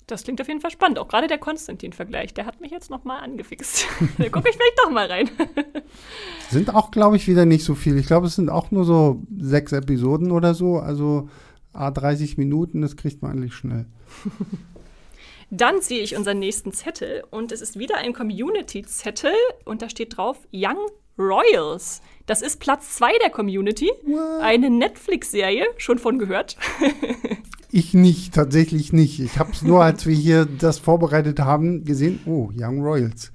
Das 0.06 0.24
klingt 0.24 0.40
auf 0.40 0.48
jeden 0.48 0.60
Fall 0.60 0.70
spannend. 0.70 0.98
Auch 0.98 1.08
gerade 1.08 1.26
der 1.26 1.38
Konstantin-Vergleich, 1.38 2.34
der 2.34 2.46
hat 2.46 2.60
mich 2.60 2.70
jetzt 2.70 2.90
noch 2.90 3.04
mal 3.04 3.18
angefixt. 3.20 3.86
da 4.18 4.28
gucke 4.28 4.48
ich 4.48 4.56
vielleicht 4.56 4.78
doch 4.84 4.90
mal 4.90 5.06
rein. 5.06 5.30
sind 6.50 6.74
auch, 6.74 6.90
glaube 6.90 7.16
ich, 7.16 7.28
wieder 7.28 7.46
nicht 7.46 7.64
so 7.64 7.74
viel. 7.74 7.96
Ich 7.98 8.06
glaube, 8.06 8.26
es 8.26 8.34
sind 8.34 8.50
auch 8.50 8.70
nur 8.70 8.84
so 8.84 9.22
sechs 9.38 9.72
Episoden 9.72 10.32
oder 10.32 10.54
so. 10.54 10.78
Also 10.78 11.28
A30 11.74 12.34
Minuten, 12.36 12.82
das 12.82 12.96
kriegt 12.96 13.22
man 13.22 13.32
eigentlich 13.32 13.54
schnell. 13.54 13.86
Dann 15.50 15.82
ziehe 15.82 16.02
ich 16.02 16.16
unseren 16.16 16.38
nächsten 16.38 16.72
Zettel 16.72 17.24
und 17.30 17.52
es 17.52 17.60
ist 17.60 17.78
wieder 17.78 17.98
ein 17.98 18.14
Community-Zettel 18.14 19.34
und 19.66 19.82
da 19.82 19.90
steht 19.90 20.16
drauf 20.16 20.38
Young 20.50 20.78
Royals. 21.18 22.00
Das 22.24 22.40
ist 22.40 22.58
Platz 22.58 22.94
2 22.96 23.12
der 23.22 23.28
Community. 23.28 23.92
What? 24.04 24.40
Eine 24.40 24.70
Netflix-Serie, 24.70 25.66
schon 25.76 25.98
von 25.98 26.18
gehört. 26.18 26.56
Ich 27.72 27.94
nicht, 27.94 28.34
tatsächlich 28.34 28.92
nicht. 28.92 29.18
Ich 29.18 29.38
habe 29.38 29.52
es 29.52 29.62
nur, 29.62 29.82
als 29.82 30.06
wir 30.06 30.14
hier 30.14 30.44
das 30.44 30.78
vorbereitet 30.78 31.40
haben, 31.40 31.84
gesehen, 31.84 32.20
oh, 32.26 32.50
Young 32.54 32.82
Royals. 32.82 33.32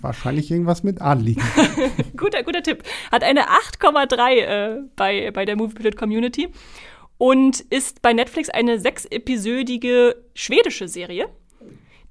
Wahrscheinlich 0.00 0.50
irgendwas 0.50 0.82
mit 0.82 1.02
Adligen. 1.02 1.42
guter, 2.16 2.42
guter 2.42 2.62
Tipp. 2.62 2.82
Hat 3.12 3.22
eine 3.22 3.42
8,3 3.48 4.30
äh, 4.32 4.82
bei, 4.96 5.30
bei 5.30 5.44
der 5.44 5.56
Movie 5.56 5.74
Pilot 5.74 5.96
Community 5.96 6.48
und 7.18 7.60
ist 7.60 8.00
bei 8.00 8.14
Netflix 8.14 8.48
eine 8.48 8.80
sechsepisödige 8.80 10.16
schwedische 10.34 10.88
Serie. 10.88 11.28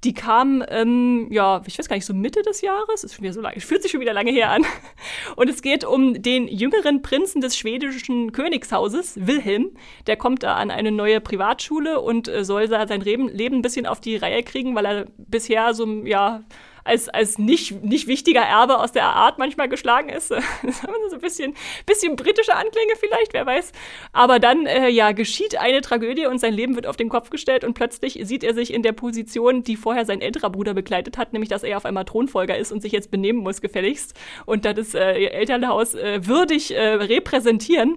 Die 0.06 0.14
kam, 0.14 0.64
ähm, 0.68 1.26
ja, 1.32 1.60
ich 1.66 1.76
weiß 1.76 1.88
gar 1.88 1.96
nicht, 1.96 2.06
so 2.06 2.14
Mitte 2.14 2.42
des 2.42 2.60
Jahres, 2.60 3.02
ist 3.02 3.14
schon 3.14 3.24
wieder 3.24 3.32
so 3.32 3.40
lange, 3.40 3.58
fühlt 3.58 3.82
sich 3.82 3.90
schon 3.90 4.00
wieder 4.00 4.12
lange 4.12 4.30
her 4.30 4.52
an. 4.52 4.64
Und 5.34 5.50
es 5.50 5.62
geht 5.62 5.84
um 5.84 6.22
den 6.22 6.46
jüngeren 6.46 7.02
Prinzen 7.02 7.40
des 7.40 7.56
schwedischen 7.56 8.30
Königshauses, 8.30 9.26
Wilhelm. 9.26 9.70
Der 10.06 10.16
kommt 10.16 10.44
da 10.44 10.54
an 10.54 10.70
eine 10.70 10.92
neue 10.92 11.20
Privatschule 11.20 12.00
und 12.00 12.28
äh, 12.28 12.44
soll 12.44 12.68
da 12.68 12.86
sein 12.86 13.00
Leben, 13.00 13.32
ein 13.36 13.62
bisschen 13.62 13.84
auf 13.84 14.00
die 14.00 14.14
Reihe 14.14 14.44
kriegen, 14.44 14.76
weil 14.76 14.86
er 14.86 15.06
bisher 15.18 15.74
so, 15.74 15.84
ja, 16.04 16.44
als, 16.86 17.08
als 17.08 17.38
nicht, 17.38 17.82
nicht 17.82 18.06
wichtiger 18.06 18.42
Erbe 18.42 18.78
aus 18.78 18.92
der 18.92 19.04
Art 19.04 19.38
manchmal 19.38 19.68
geschlagen 19.68 20.08
ist. 20.08 20.28
so 20.28 20.34
ein 20.34 21.20
bisschen, 21.20 21.54
bisschen 21.84 22.16
britische 22.16 22.54
Anklänge 22.54 22.92
vielleicht, 22.98 23.32
wer 23.32 23.46
weiß. 23.46 23.72
Aber 24.12 24.38
dann, 24.38 24.66
äh, 24.66 24.88
ja, 24.88 25.12
geschieht 25.12 25.58
eine 25.58 25.80
Tragödie 25.80 26.26
und 26.26 26.38
sein 26.38 26.54
Leben 26.54 26.74
wird 26.74 26.86
auf 26.86 26.96
den 26.96 27.08
Kopf 27.08 27.30
gestellt 27.30 27.64
und 27.64 27.74
plötzlich 27.74 28.20
sieht 28.22 28.44
er 28.44 28.54
sich 28.54 28.72
in 28.72 28.82
der 28.82 28.92
Position, 28.92 29.62
die 29.62 29.76
vorher 29.76 30.04
sein 30.04 30.20
älterer 30.20 30.50
Bruder 30.50 30.74
begleitet 30.74 31.18
hat, 31.18 31.32
nämlich 31.32 31.48
dass 31.48 31.62
er 31.62 31.76
auf 31.76 31.84
einmal 31.84 32.04
Thronfolger 32.04 32.56
ist 32.56 32.72
und 32.72 32.82
sich 32.82 32.92
jetzt 32.92 33.10
benehmen 33.10 33.40
muss 33.40 33.60
gefälligst 33.60 34.14
und 34.44 34.64
das 34.64 34.94
äh, 34.94 35.26
Elternhaus 35.26 35.94
äh, 35.94 36.26
würdig 36.26 36.74
äh, 36.74 36.94
repräsentieren. 36.94 37.96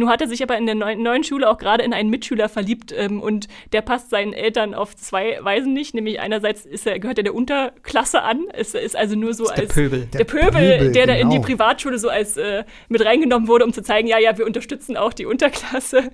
Nun 0.00 0.08
hat 0.08 0.22
er 0.22 0.28
sich 0.28 0.42
aber 0.42 0.56
in 0.56 0.64
der 0.64 0.74
neuen, 0.74 1.02
neuen 1.02 1.24
Schule 1.24 1.50
auch 1.50 1.58
gerade 1.58 1.84
in 1.84 1.92
einen 1.92 2.08
Mitschüler 2.08 2.48
verliebt 2.48 2.90
ähm, 2.96 3.20
und 3.20 3.48
der 3.72 3.82
passt 3.82 4.08
seinen 4.08 4.32
Eltern 4.32 4.72
auf 4.72 4.96
zwei 4.96 5.38
Weisen 5.42 5.74
nicht. 5.74 5.92
Nämlich 5.94 6.20
einerseits 6.20 6.64
er, 6.86 6.98
gehört 6.98 7.18
er 7.18 7.24
der 7.24 7.34
Unterklasse 7.34 8.22
an, 8.22 8.44
ist, 8.58 8.74
ist 8.74 8.96
also 8.96 9.14
nur 9.14 9.34
so 9.34 9.48
als 9.48 9.60
der 9.60 9.66
Pöbel, 9.66 10.06
der, 10.06 10.18
der 10.20 10.24
Pöbel, 10.24 10.50
Pöbel, 10.52 10.92
der 10.92 11.06
genau. 11.06 11.06
da 11.06 11.12
in 11.12 11.28
die 11.28 11.36
genau. 11.36 11.46
Privatschule 11.46 11.98
so 11.98 12.08
als 12.08 12.38
äh, 12.38 12.64
mit 12.88 13.04
reingenommen 13.04 13.46
wurde, 13.46 13.66
um 13.66 13.74
zu 13.74 13.82
zeigen, 13.82 14.08
ja, 14.08 14.18
ja, 14.18 14.38
wir 14.38 14.46
unterstützen 14.46 14.96
auch 14.96 15.12
die 15.12 15.26
Unterklasse. 15.26 16.10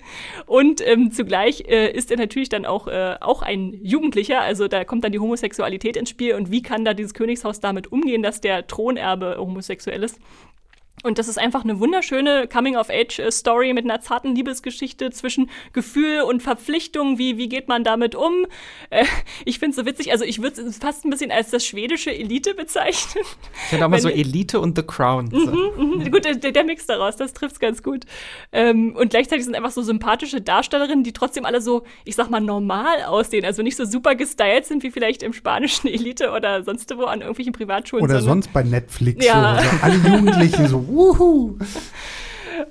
Und 0.47 0.85
ähm, 0.85 1.13
zugleich 1.13 1.61
äh, 1.69 1.93
ist 1.93 2.11
er 2.11 2.17
natürlich 2.17 2.49
dann 2.49 2.67
auch, 2.67 2.89
äh, 2.89 3.15
auch 3.21 3.43
ein 3.43 3.73
Jugendlicher, 3.85 4.41
also 4.41 4.67
da 4.67 4.83
kommt 4.83 5.05
dann 5.05 5.13
die 5.13 5.21
Homosexualität 5.21 5.97
ins 5.97 6.11
Spiel 6.11 6.35
und 6.35 6.51
wie 6.51 6.61
kann 6.61 6.85
da 6.85 6.93
dieses 6.93 7.15
Königshaus 7.15 7.61
damit 7.61 7.93
umgehen, 7.93 8.25
dass 8.25 8.41
der 8.41 8.67
Thronerbe 8.67 9.37
homosexuell 9.39 10.03
ist. 10.03 10.19
Und 11.07 11.19
das 11.19 11.29
ist 11.29 11.39
einfach 11.39 11.63
eine 11.63 11.79
wunderschöne 11.79 12.49
Coming-of-Age-Story 12.49 13.73
mit 13.73 13.85
einer 13.85 14.01
zarten 14.01 14.35
Liebesgeschichte 14.35 15.11
zwischen 15.11 15.49
Gefühl 15.73 16.23
und 16.23 16.43
Verpflichtung. 16.43 17.17
Wie, 17.17 17.39
wie 17.39 17.49
geht 17.49 17.69
man 17.69 17.85
damit 17.85 18.17
um? 18.17 18.33
Äh, 18.91 19.05
ich 19.45 19.61
finde 19.61 19.71
es 19.71 19.77
so 19.77 19.87
witzig. 19.87 20.11
Also, 20.11 20.25
ich 20.25 20.43
würde 20.43 20.61
es 20.61 20.79
fast 20.79 21.05
ein 21.05 21.11
bisschen 21.11 21.31
als 21.31 21.51
das 21.51 21.65
schwedische 21.65 22.11
Elite 22.13 22.55
bezeichnen. 22.55 23.25
Ich 23.67 23.73
hätte 23.73 23.85
auch 23.85 23.89
mal 23.89 24.01
so 24.01 24.09
Elite 24.09 24.59
und 24.59 24.77
The 24.77 24.83
Crown. 24.83 25.31
So. 25.31 25.39
Mhm, 25.39 25.99
mh. 25.99 26.11
Gut, 26.11 26.25
der, 26.25 26.35
der, 26.35 26.65
Mix 26.65 26.87
daraus, 26.87 27.17
das 27.17 27.33
trifft 27.33 27.55
es 27.55 27.61
ganz 27.61 27.83
gut. 27.85 28.05
Ähm, 28.51 28.97
und 28.97 29.11
gleichzeitig 29.11 29.45
sind 29.45 29.55
einfach 29.55 29.71
so 29.71 29.83
sympathische 29.83 30.41
Darstellerinnen, 30.41 31.05
die 31.05 31.13
trotzdem 31.13 31.45
alle 31.45 31.61
so, 31.61 31.85
ich 32.05 32.17
sag 32.17 32.31
mal, 32.31 32.41
normal 32.41 33.05
aussehen. 33.05 33.45
Also 33.45 33.63
nicht 33.63 33.77
so 33.77 33.85
super 33.85 34.17
gestylt 34.17 34.67
sind 34.67 34.83
wie 34.83 34.91
vielleicht 34.91 35.23
im 35.23 35.33
spanischen 35.33 35.87
Elite 35.89 36.33
oder 36.33 36.65
sonst 36.65 36.93
wo 36.97 37.05
an 37.05 37.21
irgendwelchen 37.21 37.53
Privatschulen. 37.53 38.05
Oder 38.05 38.21
sonst 38.23 38.53
bei 38.53 38.65
Netflix. 38.65 39.25
Ja. 39.25 39.61
So. 39.63 39.69
Also 39.69 39.83
alle 39.83 40.17
Jugendlichen 40.17 40.67
so, 40.67 40.85
Wuhu! 40.97 41.59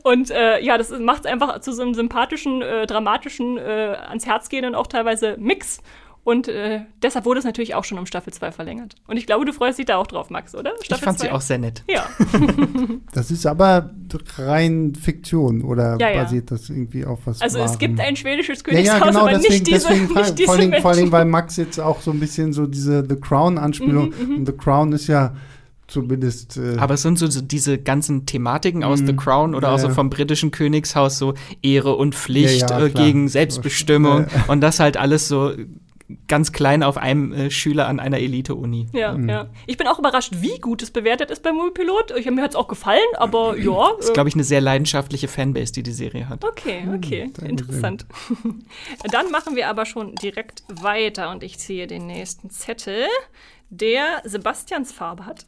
Und 0.03 0.31
äh, 0.31 0.59
ja, 0.61 0.77
das 0.77 0.89
macht 0.99 1.25
es 1.25 1.31
einfach 1.31 1.59
zu 1.61 1.71
so 1.71 1.83
einem 1.83 1.93
sympathischen, 1.93 2.61
äh, 2.61 2.87
dramatischen, 2.87 3.57
äh, 3.57 3.97
ans 4.07 4.25
Herz 4.25 4.49
gehenden 4.49 4.73
auch 4.75 4.87
teilweise 4.87 5.37
Mix. 5.37 5.79
Und 6.25 6.47
äh, 6.47 6.81
deshalb 7.03 7.25
wurde 7.25 7.37
es 7.37 7.45
natürlich 7.45 7.75
auch 7.75 7.83
schon 7.83 7.99
um 7.99 8.07
Staffel 8.07 8.33
2 8.33 8.51
verlängert. 8.51 8.95
Und 9.05 9.17
ich 9.17 9.27
glaube, 9.27 9.45
du 9.45 9.53
freust 9.53 9.77
dich 9.77 9.85
da 9.85 9.97
auch 9.97 10.07
drauf, 10.07 10.31
Max, 10.31 10.55
oder? 10.55 10.71
Staffel 10.81 10.95
ich 10.95 11.03
fand 11.03 11.19
zwei? 11.19 11.27
sie 11.27 11.31
auch 11.31 11.41
sehr 11.41 11.59
nett. 11.59 11.83
Ja. 11.87 12.09
das 13.13 13.29
ist 13.29 13.45
aber 13.45 13.91
rein 14.37 14.95
Fiktion 14.95 15.61
oder 15.61 15.97
ja, 15.99 16.09
ja. 16.09 16.23
basiert 16.23 16.49
das 16.49 16.67
irgendwie 16.71 17.05
auf 17.05 17.19
was? 17.25 17.43
Also 17.43 17.59
es 17.59 17.77
gibt 17.77 17.99
ein 17.99 18.15
schwedisches 18.15 18.63
Königshaus, 18.63 18.99
ja, 18.99 19.05
ja, 19.05 19.05
genau, 19.05 19.19
aber 19.19 19.33
deswegen, 19.33 19.53
nicht 19.53 19.67
diese, 19.67 19.87
deswegen 19.87 20.13
nicht 20.15 20.39
diese 20.39 20.45
vor, 20.47 20.55
allem, 20.55 20.73
vor 20.81 20.91
allem, 20.91 21.11
weil 21.11 21.25
Max 21.25 21.57
jetzt 21.57 21.79
auch 21.79 22.01
so 22.01 22.09
ein 22.09 22.19
bisschen 22.19 22.53
so 22.53 22.65
diese 22.65 23.05
The 23.07 23.17
Crown-Anspielung 23.17 24.09
mhm, 24.09 24.27
mhm. 24.27 24.35
und 24.37 24.45
The 24.47 24.53
Crown 24.53 24.93
ist 24.93 25.05
ja 25.05 25.35
zumindest. 25.87 26.57
Äh 26.57 26.77
Aber 26.77 26.95
es 26.95 27.01
sind 27.01 27.19
so, 27.19 27.27
so 27.27 27.41
diese 27.41 27.77
ganzen 27.77 28.25
Thematiken 28.25 28.83
aus 28.83 28.99
The 28.99 29.13
mhm. 29.13 29.17
Crown 29.17 29.55
oder 29.55 29.69
ja, 29.69 29.75
auch 29.75 29.79
so 29.79 29.89
vom 29.89 30.09
britischen 30.09 30.51
Königshaus, 30.51 31.17
so 31.17 31.33
Ehre 31.61 31.95
und 31.95 32.15
Pflicht 32.15 32.69
ja, 32.69 32.79
ja, 32.79 32.85
äh, 32.85 32.89
gegen 32.89 33.27
Selbstbestimmung 33.27 34.27
und 34.47 34.61
das 34.61 34.79
halt 34.79 34.97
alles 34.97 35.27
so 35.27 35.51
ganz 36.27 36.51
klein 36.51 36.83
auf 36.83 36.97
einem 36.97 37.33
äh, 37.33 37.49
Schüler 37.49 37.87
an 37.87 37.99
einer 37.99 38.19
Elite-Uni. 38.19 38.87
Ja, 38.93 39.13
mhm. 39.13 39.29
ja. 39.29 39.47
Ich 39.65 39.77
bin 39.77 39.87
auch 39.87 39.97
überrascht, 39.97 40.33
wie 40.39 40.59
gut 40.59 40.83
es 40.83 40.91
bewertet 40.91 41.31
ist 41.31 41.41
beim 41.41 41.55
Moviepilot. 41.55 42.13
Ich, 42.17 42.29
mir 42.29 42.41
hat 42.41 42.51
es 42.51 42.55
auch 42.55 42.67
gefallen, 42.67 42.99
aber 43.15 43.57
ja. 43.57 43.89
Das 43.97 44.07
ist, 44.07 44.13
glaube 44.13 44.29
ich, 44.29 44.35
eine 44.35 44.43
sehr 44.43 44.61
leidenschaftliche 44.61 45.27
Fanbase, 45.27 45.73
die 45.73 45.83
die 45.83 45.91
Serie 45.91 46.29
hat. 46.29 46.45
Okay, 46.45 46.87
okay. 46.93 47.31
Mhm, 47.39 47.47
Interessant. 47.47 48.05
Dann 49.11 49.31
machen 49.31 49.55
wir 49.55 49.67
aber 49.67 49.85
schon 49.85 50.13
direkt 50.15 50.63
weiter 50.67 51.31
und 51.31 51.43
ich 51.43 51.57
ziehe 51.57 51.87
den 51.87 52.05
nächsten 52.05 52.49
Zettel 52.51 53.05
der 53.69 54.21
Sebastiansfarbe 54.23 55.25
hat. 55.25 55.45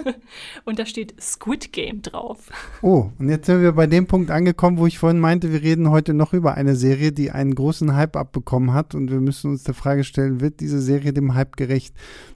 und 0.64 0.78
da 0.78 0.86
steht 0.86 1.20
Squid 1.20 1.72
Game 1.72 2.02
drauf. 2.02 2.50
Oh, 2.82 3.10
und 3.18 3.28
jetzt 3.28 3.46
sind 3.46 3.62
wir 3.62 3.72
bei 3.72 3.86
dem 3.86 4.06
Punkt 4.06 4.30
angekommen, 4.30 4.78
wo 4.78 4.86
ich 4.86 4.98
vorhin 4.98 5.20
meinte, 5.20 5.52
wir 5.52 5.62
reden 5.62 5.90
heute 5.90 6.14
noch 6.14 6.32
über 6.32 6.54
eine 6.54 6.76
Serie, 6.76 7.12
die 7.12 7.30
einen 7.30 7.54
großen 7.54 7.94
Hype 7.94 8.16
abbekommen 8.16 8.72
hat. 8.72 8.94
Und 8.94 9.10
wir 9.10 9.20
müssen 9.20 9.50
uns 9.50 9.64
der 9.64 9.74
Frage 9.74 10.04
stellen, 10.04 10.40
wird 10.40 10.60
diese 10.60 10.80
Serie 10.80 11.12
dem 11.12 11.34
Hype 11.34 11.56
gerecht? 11.56 11.94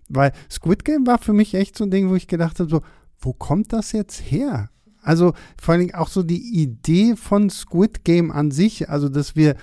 Weil 0.09 0.33
Squid 0.51 0.85
Game 0.85 1.07
war 1.07 1.19
für 1.19 1.33
mich 1.33 1.55
echt 1.55 1.77
so 1.77 1.85
ein 1.85 1.91
Ding, 1.91 2.11
wo 2.11 2.15
ich 2.15 2.29
gedacht 2.29 2.61
habe, 2.61 2.71
so, 2.71 2.83
wo 3.19 3.33
kommt 3.33 3.73
das 3.73 3.93
jetzt 3.93 4.21
her? 4.21 4.69
Also 5.03 5.35
vor 5.61 5.73
allen 5.73 5.83
Dingen 5.83 5.95
auch 5.95 6.09
so 6.09 6.23
die 6.23 6.63
Idee 6.63 7.17
von 7.17 7.51
Squid 7.51 8.05
Game 8.05 8.31
an 8.31 8.51
sich, 8.51 8.89
also 8.89 9.09
dass 9.09 9.37
wir 9.37 9.57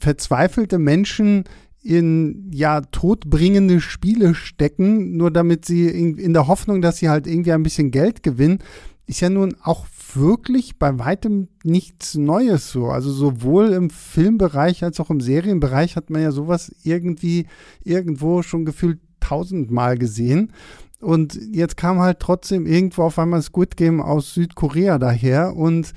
verzweifelte 0.00 0.78
Menschen 0.78 1.44
in 1.86 2.50
ja 2.52 2.80
todbringende 2.80 3.80
Spiele 3.80 4.34
stecken, 4.34 5.16
nur 5.16 5.30
damit 5.30 5.64
sie 5.64 5.86
in, 5.86 6.18
in, 6.18 6.32
der 6.32 6.48
Hoffnung, 6.48 6.82
dass 6.82 6.98
sie 6.98 7.08
halt 7.08 7.28
irgendwie 7.28 7.52
ein 7.52 7.62
bisschen 7.62 7.92
Geld 7.92 8.24
gewinnen, 8.24 8.58
ist 9.06 9.20
ja 9.20 9.30
nun 9.30 9.54
auch 9.62 9.86
wirklich 10.12 10.78
bei 10.78 10.98
weitem 10.98 11.48
nichts 11.62 12.16
Neues 12.16 12.72
so. 12.72 12.86
Also 12.86 13.12
sowohl 13.12 13.68
im 13.72 13.90
Filmbereich 13.90 14.82
als 14.82 14.98
auch 14.98 15.10
im 15.10 15.20
Serienbereich 15.20 15.94
hat 15.94 16.10
man 16.10 16.22
ja 16.22 16.32
sowas 16.32 16.74
irgendwie 16.82 17.46
irgendwo 17.84 18.42
schon 18.42 18.64
gefühlt 18.64 18.98
tausendmal 19.20 19.96
gesehen. 19.96 20.52
Und 21.00 21.38
jetzt 21.52 21.76
kam 21.76 22.00
halt 22.00 22.18
trotzdem 22.18 22.66
irgendwo 22.66 23.04
auf 23.04 23.18
einmal 23.18 23.42
Squid 23.42 23.76
Game 23.76 24.00
aus 24.00 24.34
Südkorea 24.34 24.98
daher 24.98 25.54
und 25.54 25.92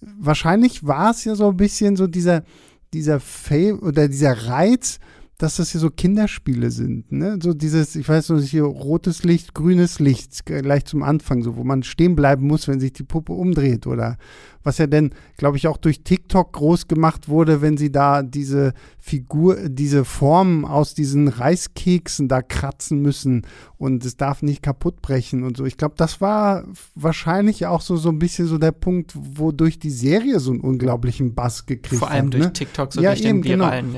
wahrscheinlich 0.00 0.86
war 0.86 1.10
es 1.10 1.24
ja 1.24 1.34
so 1.34 1.48
ein 1.48 1.56
bisschen 1.56 1.96
so 1.96 2.06
dieser 2.06 2.44
dieser 2.92 3.20
Fame 3.20 3.78
oder 3.80 4.08
dieser 4.08 4.48
Reiz, 4.48 4.98
dass 5.42 5.56
das 5.56 5.72
hier 5.72 5.80
so 5.80 5.90
Kinderspiele 5.90 6.70
sind. 6.70 7.10
Ne? 7.10 7.36
So 7.42 7.52
dieses, 7.52 7.96
ich 7.96 8.08
weiß 8.08 8.28
nicht, 8.30 8.50
hier 8.52 8.62
rotes 8.62 9.24
Licht, 9.24 9.54
grünes 9.54 9.98
Licht, 9.98 10.46
gleich 10.46 10.84
zum 10.84 11.02
Anfang, 11.02 11.42
so 11.42 11.56
wo 11.56 11.64
man 11.64 11.82
stehen 11.82 12.14
bleiben 12.14 12.46
muss, 12.46 12.68
wenn 12.68 12.78
sich 12.78 12.92
die 12.92 13.02
Puppe 13.02 13.32
umdreht. 13.32 13.88
Oder 13.88 14.18
was 14.62 14.78
ja 14.78 14.86
denn, 14.86 15.10
glaube 15.38 15.56
ich, 15.56 15.66
auch 15.66 15.78
durch 15.78 16.04
TikTok 16.04 16.52
groß 16.52 16.86
gemacht 16.86 17.28
wurde, 17.28 17.60
wenn 17.60 17.76
sie 17.76 17.90
da 17.90 18.22
diese 18.22 18.72
Figur, 19.00 19.68
diese 19.68 20.04
Formen 20.04 20.64
aus 20.64 20.94
diesen 20.94 21.26
Reiskeksen 21.26 22.28
da 22.28 22.40
kratzen 22.40 23.02
müssen 23.02 23.42
und 23.78 24.04
es 24.04 24.16
darf 24.16 24.42
nicht 24.42 24.62
kaputt 24.62 25.02
brechen 25.02 25.42
und 25.42 25.56
so. 25.56 25.64
Ich 25.64 25.76
glaube, 25.76 25.96
das 25.96 26.20
war 26.20 26.62
wahrscheinlich 26.94 27.66
auch 27.66 27.80
so, 27.80 27.96
so 27.96 28.10
ein 28.10 28.20
bisschen 28.20 28.46
so 28.46 28.58
der 28.58 28.70
Punkt, 28.70 29.12
wodurch 29.16 29.80
die 29.80 29.90
Serie 29.90 30.38
so 30.38 30.52
einen 30.52 30.60
unglaublichen 30.60 31.34
Bass 31.34 31.66
gekriegt 31.66 31.94
hat. 31.94 31.98
Vor 31.98 32.10
allem 32.12 32.26
hat, 32.26 32.34
durch 32.34 32.44
ne? 32.44 32.52
TikTok, 32.52 32.92
so 32.92 33.00
ja, 33.00 33.10
durch 33.10 33.24
eben, 33.24 33.42
den 33.42 33.52
genau. 33.52 33.64
Viralen, 33.64 33.94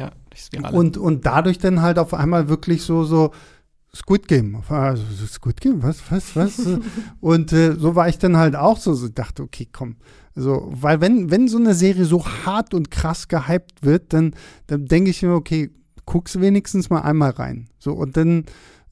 ja. 0.52 0.68
Und, 0.70 0.96
und 0.96 1.26
dadurch 1.26 1.58
dann 1.58 1.82
halt 1.82 1.98
auf 1.98 2.14
einmal 2.14 2.48
wirklich 2.48 2.82
so, 2.82 3.04
so 3.04 3.32
Squid 3.94 4.26
Game. 4.28 4.62
Also, 4.68 5.02
Squid 5.26 5.60
Game, 5.60 5.82
was, 5.82 6.02
was, 6.10 6.34
was? 6.34 6.60
und 7.20 7.52
äh, 7.52 7.74
so 7.74 7.94
war 7.94 8.08
ich 8.08 8.18
dann 8.18 8.36
halt 8.36 8.56
auch 8.56 8.78
so, 8.78 8.94
so 8.94 9.08
dachte, 9.08 9.42
okay, 9.42 9.68
komm. 9.70 9.96
Also, 10.36 10.68
weil 10.72 11.00
wenn, 11.00 11.30
wenn 11.30 11.48
so 11.48 11.58
eine 11.58 11.74
Serie 11.74 12.04
so 12.04 12.26
hart 12.26 12.74
und 12.74 12.90
krass 12.90 13.28
gehypt 13.28 13.82
wird, 13.84 14.12
dann, 14.12 14.34
dann 14.66 14.86
denke 14.86 15.10
ich 15.10 15.22
mir, 15.22 15.34
okay, 15.34 15.70
guck's 16.06 16.40
wenigstens 16.40 16.90
mal 16.90 17.02
einmal 17.02 17.30
rein. 17.30 17.68
So, 17.78 17.92
und 17.92 18.16
dann 18.16 18.44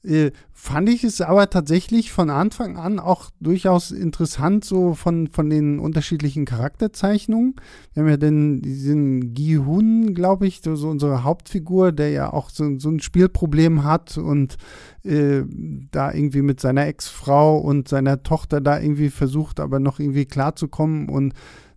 äh, 0.03 0.31
fand 0.51 0.89
ich 0.89 1.03
es 1.03 1.21
aber 1.21 1.49
tatsächlich 1.49 2.11
von 2.11 2.29
Anfang 2.29 2.77
an 2.77 2.99
auch 2.99 3.29
durchaus 3.39 3.91
interessant, 3.91 4.65
so 4.65 4.93
von, 4.93 5.27
von 5.27 5.49
den 5.49 5.79
unterschiedlichen 5.79 6.45
Charakterzeichnungen. 6.45 7.55
Wir 7.93 8.03
haben 8.03 8.09
ja 8.09 8.17
den, 8.17 8.61
diesen 8.61 9.33
Gi 9.33 9.55
Hun, 9.65 10.13
glaube 10.13 10.47
ich, 10.47 10.61
so, 10.61 10.75
so, 10.75 10.89
unsere 10.89 11.23
Hauptfigur, 11.23 11.91
der 11.91 12.09
ja 12.09 12.33
auch 12.33 12.49
so, 12.49 12.77
so 12.79 12.89
ein 12.89 12.99
Spielproblem 12.99 13.83
hat 13.83 14.17
und 14.17 14.57
äh, 15.03 15.43
da 15.91 16.11
irgendwie 16.11 16.41
mit 16.41 16.59
seiner 16.59 16.85
Ex-Frau 16.85 17.57
und 17.57 17.87
seiner 17.87 18.23
Tochter 18.23 18.61
da 18.61 18.79
irgendwie 18.79 19.09
versucht, 19.09 19.59
aber 19.59 19.79
noch 19.79 19.99
irgendwie 19.99 20.25
klarzukommen 20.25 21.07
und 21.07 21.33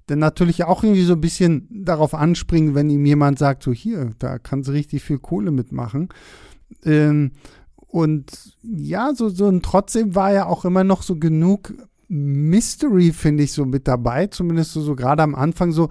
dann 0.06 0.18
natürlich 0.20 0.64
auch 0.64 0.82
irgendwie 0.84 1.04
so 1.04 1.14
ein 1.14 1.20
bisschen 1.20 1.68
darauf 1.70 2.14
anspringen, 2.14 2.74
wenn 2.74 2.90
ihm 2.90 3.04
jemand 3.04 3.38
sagt, 3.38 3.62
so 3.62 3.72
hier, 3.72 4.10
da 4.18 4.38
kannst 4.38 4.68
du 4.68 4.72
richtig 4.72 5.02
viel 5.02 5.18
Kohle 5.18 5.50
mitmachen. 5.50 6.08
Ähm, 6.84 7.32
und 7.86 8.56
ja, 8.62 9.14
so, 9.14 9.28
so 9.28 9.46
und 9.46 9.64
trotzdem 9.64 10.14
war 10.14 10.32
ja 10.32 10.46
auch 10.46 10.64
immer 10.64 10.84
noch 10.84 11.02
so 11.02 11.16
genug 11.16 11.74
Mystery, 12.08 13.12
finde 13.12 13.44
ich, 13.44 13.52
so 13.52 13.64
mit 13.64 13.88
dabei. 13.88 14.26
Zumindest 14.26 14.72
so, 14.72 14.80
so 14.80 14.94
gerade 14.94 15.22
am 15.22 15.34
Anfang 15.34 15.72
so, 15.72 15.88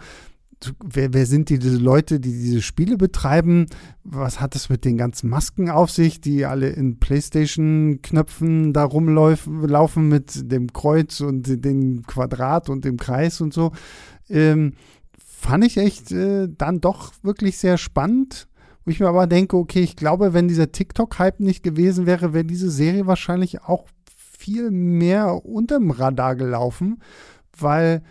wer, 0.84 1.14
wer 1.14 1.26
sind 1.26 1.50
die, 1.50 1.60
diese 1.60 1.78
Leute, 1.78 2.20
die 2.20 2.32
diese 2.32 2.62
Spiele 2.62 2.98
betreiben? 2.98 3.68
Was 4.04 4.40
hat 4.40 4.56
es 4.56 4.70
mit 4.70 4.86
den 4.86 4.98
ganzen 4.98 5.30
Masken 5.30 5.70
auf 5.70 5.92
sich, 5.92 6.22
die 6.22 6.46
alle 6.46 6.70
in 6.70 7.00
Playstation-Knöpfen 7.00 8.74
da 8.74 8.84
rumlaufen 8.84 9.68
laufen 9.68 10.08
mit 10.08 10.52
dem 10.52 10.74
Kreuz 10.74 11.22
und 11.22 11.66
dem 11.66 12.04
Quadrat 12.04 12.70
und 12.70 12.86
dem 12.86 12.98
Kreis 12.98 13.42
und 13.42 13.54
so? 13.54 13.72
Ähm, 14.30 14.74
fand 15.18 15.66
ich 15.66 15.78
echt 15.78 16.12
äh, 16.12 16.48
dann 16.50 16.82
doch 16.82 17.14
wirklich 17.22 17.58
sehr 17.58 17.78
spannend. 17.78 18.48
Wo 18.86 18.92
ich 18.92 19.00
mir 19.00 19.08
aber 19.08 19.28
denke, 19.28 19.58
okay, 19.58 19.82
ich 19.82 19.96
glaube, 19.96 20.34
wenn 20.34 20.48
dieser 20.48 20.72
TikTok-Hype 20.72 21.40
nicht 21.40 21.64
gewesen 21.64 22.06
wäre, 22.06 22.34
wäre 22.34 22.46
diese 22.46 22.70
Serie 22.70 23.08
wahrscheinlich 23.08 23.64
auch 23.64 23.86
viel 24.38 24.70
mehr 24.70 25.44
unterm 25.46 25.90
Radar 25.90 26.36
gelaufen, 26.36 27.02
weil, 27.58 28.04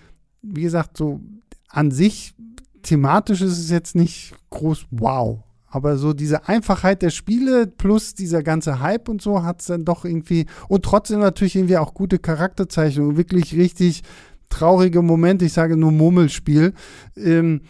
wie 0.43 0.63
gesagt, 0.63 0.97
so 0.97 1.21
an 1.69 1.93
sich 1.93 2.35
thematisch 2.83 3.41
ist 3.41 3.59
es 3.59 3.71
jetzt 3.71 3.95
nicht 3.95 4.35
groß 4.51 4.87
wow. 4.91 5.39
Aber 5.69 5.97
so 5.97 6.13
diese 6.13 6.49
Einfachheit 6.49 7.03
der 7.03 7.11
Spiele 7.11 7.67
plus 7.67 8.15
dieser 8.15 8.43
ganze 8.43 8.81
Hype 8.81 9.09
und 9.09 9.23
so 9.23 9.43
hat 9.43 9.61
es 9.61 9.67
dann 9.67 9.85
doch 9.85 10.05
irgendwie 10.05 10.47
und 10.69 10.85
trotzdem 10.85 11.19
natürlich 11.19 11.57
irgendwie 11.57 11.79
auch 11.79 11.95
gute 11.95 12.19
Charakterzeichnungen, 12.21 13.17
wirklich 13.17 13.57
richtig 13.57 14.03
traurige 14.51 15.03
Momente. 15.03 15.45
Ich 15.45 15.53
sage 15.53 15.77
nur 15.77 15.91
Murmelspiel. 15.91 16.75
Ähm, 17.17 17.63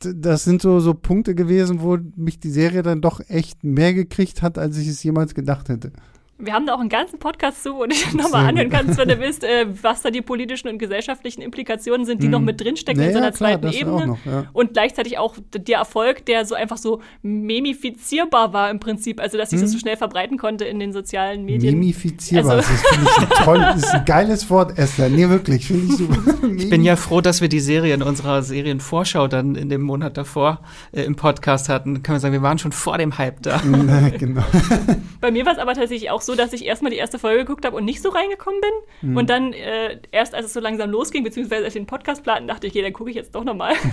das 0.00 0.44
sind 0.44 0.62
so, 0.62 0.80
so 0.80 0.94
Punkte 0.94 1.34
gewesen, 1.34 1.80
wo 1.80 1.98
mich 2.16 2.38
die 2.40 2.50
Serie 2.50 2.82
dann 2.82 3.00
doch 3.00 3.20
echt 3.28 3.64
mehr 3.64 3.94
gekriegt 3.94 4.42
hat, 4.42 4.58
als 4.58 4.76
ich 4.78 4.88
es 4.88 5.02
jemals 5.02 5.34
gedacht 5.34 5.68
hätte. 5.68 5.92
Wir 6.42 6.54
haben 6.54 6.66
da 6.66 6.74
auch 6.74 6.80
einen 6.80 6.88
ganzen 6.88 7.18
Podcast 7.18 7.62
zu, 7.62 7.74
wo 7.74 7.82
du 7.82 7.90
dich 7.90 8.12
nochmal 8.14 8.46
anhören 8.46 8.70
kannst, 8.70 8.98
wenn 8.98 9.08
du 9.08 9.18
willst, 9.20 9.44
äh, 9.44 9.66
was 9.82 10.02
da 10.02 10.10
die 10.10 10.22
politischen 10.22 10.68
und 10.68 10.78
gesellschaftlichen 10.78 11.42
Implikationen 11.42 12.06
sind, 12.06 12.22
die 12.22 12.26
mhm. 12.26 12.32
noch 12.32 12.40
mit 12.40 12.60
drinstecken 12.60 13.00
naja, 13.00 13.10
in 13.10 13.14
so 13.14 13.18
einer 13.18 13.32
klar, 13.32 13.60
zweiten 13.60 13.72
Ebene. 13.72 14.06
Noch, 14.06 14.18
ja. 14.24 14.46
Und 14.52 14.72
gleichzeitig 14.72 15.18
auch 15.18 15.36
der 15.54 15.78
Erfolg, 15.78 16.24
der 16.26 16.44
so 16.44 16.54
einfach 16.54 16.78
so 16.78 17.00
memifizierbar 17.22 18.52
war 18.52 18.70
im 18.70 18.80
Prinzip, 18.80 19.20
also 19.20 19.36
dass 19.36 19.50
sich 19.50 19.58
mhm. 19.58 19.64
das 19.64 19.72
so 19.72 19.78
schnell 19.78 19.96
verbreiten 19.96 20.38
konnte 20.38 20.64
in 20.64 20.78
den 20.78 20.92
sozialen 20.92 21.44
Medien. 21.44 21.78
Memifizierbar, 21.78 22.56
also, 22.56 22.70
das 22.70 22.82
finde 22.82 23.10
ich 23.10 23.18
ein 23.18 23.28
toll, 23.44 23.58
das 23.58 23.82
ist 23.82 23.94
ein 23.94 24.04
geiles 24.04 24.50
Wort, 24.50 24.78
Esther. 24.78 25.08
Nee, 25.08 25.28
wirklich, 25.28 25.66
finde 25.66 25.92
ich 25.92 25.98
super. 25.98 26.18
ich 26.56 26.70
bin 26.70 26.82
ja 26.82 26.96
froh, 26.96 27.20
dass 27.20 27.40
wir 27.40 27.48
die 27.48 27.60
Serie 27.60 27.94
in 27.94 28.02
unserer 28.02 28.42
Serienvorschau 28.42 29.28
dann 29.28 29.54
in 29.54 29.68
dem 29.68 29.82
Monat 29.82 30.16
davor 30.16 30.60
äh, 30.92 31.02
im 31.02 31.16
Podcast 31.16 31.68
hatten. 31.68 32.02
Kann 32.02 32.14
man 32.14 32.20
sagen, 32.20 32.32
wir 32.32 32.42
waren 32.42 32.58
schon 32.58 32.72
vor 32.72 32.98
dem 32.98 33.18
Hype 33.18 33.42
da. 33.42 33.60
Na, 33.64 34.08
genau. 34.08 34.42
Bei 35.20 35.30
mir 35.30 35.44
war 35.44 35.52
es 35.52 35.58
aber 35.58 35.74
tatsächlich 35.74 36.10
auch 36.10 36.22
so, 36.22 36.29
so, 36.30 36.36
dass 36.36 36.52
ich 36.52 36.64
erstmal 36.64 36.90
die 36.90 36.98
erste 36.98 37.18
Folge 37.18 37.40
geguckt 37.40 37.64
habe 37.64 37.76
und 37.76 37.84
nicht 37.84 38.00
so 38.00 38.10
reingekommen 38.10 38.60
bin. 38.60 39.10
Mhm. 39.10 39.16
Und 39.16 39.30
dann 39.30 39.52
äh, 39.52 39.98
erst, 40.12 40.34
als 40.34 40.46
es 40.46 40.52
so 40.52 40.60
langsam 40.60 40.90
losging, 40.90 41.24
beziehungsweise 41.24 41.64
als 41.64 41.74
ich 41.74 41.80
den 41.80 41.86
Podcast 41.86 42.22
platen, 42.22 42.46
dachte 42.46 42.66
ich, 42.66 42.72
okay, 42.72 42.82
dann 42.82 42.92
gucke 42.92 43.10
ich 43.10 43.16
jetzt 43.16 43.34
doch 43.34 43.44
nochmal. 43.44 43.74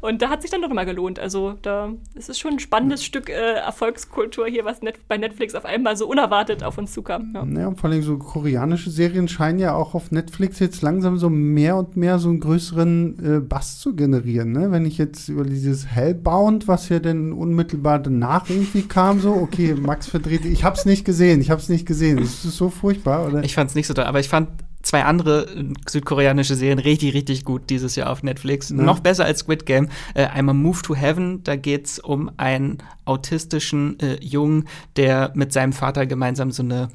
Und 0.00 0.22
da 0.22 0.28
hat 0.28 0.42
sich 0.42 0.50
dann 0.50 0.62
doch 0.62 0.72
mal 0.72 0.84
gelohnt. 0.84 1.18
Also 1.18 1.54
da 1.62 1.92
ist 2.14 2.28
es 2.28 2.38
schon 2.38 2.54
ein 2.54 2.58
spannendes 2.58 3.00
ja. 3.00 3.06
Stück 3.06 3.28
äh, 3.28 3.54
Erfolgskultur 3.54 4.46
hier, 4.46 4.64
was 4.64 4.82
net 4.82 4.96
bei 5.08 5.16
Netflix 5.16 5.54
auf 5.54 5.64
einmal 5.64 5.96
so 5.96 6.08
unerwartet 6.08 6.62
auf 6.62 6.78
uns 6.78 6.92
zukam. 6.92 7.32
Ja. 7.34 7.44
ja, 7.44 7.74
vor 7.74 7.90
allem 7.90 8.02
so 8.02 8.18
koreanische 8.18 8.90
Serien 8.90 9.28
scheinen 9.28 9.58
ja 9.58 9.74
auch 9.74 9.94
auf 9.94 10.10
Netflix 10.10 10.58
jetzt 10.58 10.82
langsam 10.82 11.18
so 11.18 11.30
mehr 11.30 11.76
und 11.76 11.96
mehr 11.96 12.18
so 12.18 12.28
einen 12.28 12.40
größeren 12.40 13.36
äh, 13.36 13.40
Bass 13.40 13.78
zu 13.78 13.94
generieren. 13.94 14.52
Ne? 14.52 14.70
Wenn 14.70 14.86
ich 14.86 14.98
jetzt 14.98 15.28
über 15.28 15.44
dieses 15.44 15.86
Hellbound, 15.86 16.68
was 16.68 16.88
ja 16.88 16.98
dann 16.98 17.32
unmittelbar 17.32 17.98
danach 17.98 18.48
irgendwie 18.48 18.82
kam, 18.82 19.20
so, 19.20 19.34
okay, 19.34 19.74
Max 19.74 20.06
verdreht, 20.06 20.44
ich 20.44 20.64
hab's 20.64 20.84
nicht 20.84 21.04
gesehen, 21.04 21.40
ich 21.40 21.50
hab's 21.50 21.68
nicht 21.68 21.86
gesehen. 21.86 22.18
Das 22.18 22.44
ist 22.44 22.56
so 22.56 22.70
furchtbar, 22.70 23.26
oder? 23.26 23.44
Ich 23.44 23.54
fand's 23.54 23.74
nicht 23.74 23.86
so 23.86 23.94
toll, 23.94 24.04
aber 24.04 24.20
ich 24.20 24.28
fand 24.28 24.48
zwei 24.86 25.04
andere 25.04 25.46
südkoreanische 25.88 26.54
Serien 26.54 26.78
richtig, 26.78 27.14
richtig 27.14 27.44
gut 27.44 27.70
dieses 27.70 27.96
Jahr 27.96 28.10
auf 28.10 28.22
Netflix. 28.22 28.70
Ja. 28.70 28.76
Noch 28.76 29.00
besser 29.00 29.24
als 29.24 29.40
Squid 29.40 29.66
Game. 29.66 29.88
Äh, 30.14 30.26
einmal 30.26 30.54
Move 30.54 30.80
to 30.82 30.94
Heaven, 30.94 31.42
da 31.42 31.56
geht's 31.56 31.98
um 31.98 32.30
einen 32.36 32.78
autistischen 33.04 33.98
äh, 34.00 34.22
Jungen, 34.22 34.68
der 34.96 35.32
mit 35.34 35.52
seinem 35.52 35.72
Vater 35.72 36.06
gemeinsam 36.06 36.52
so 36.52 36.62
eine 36.62 36.88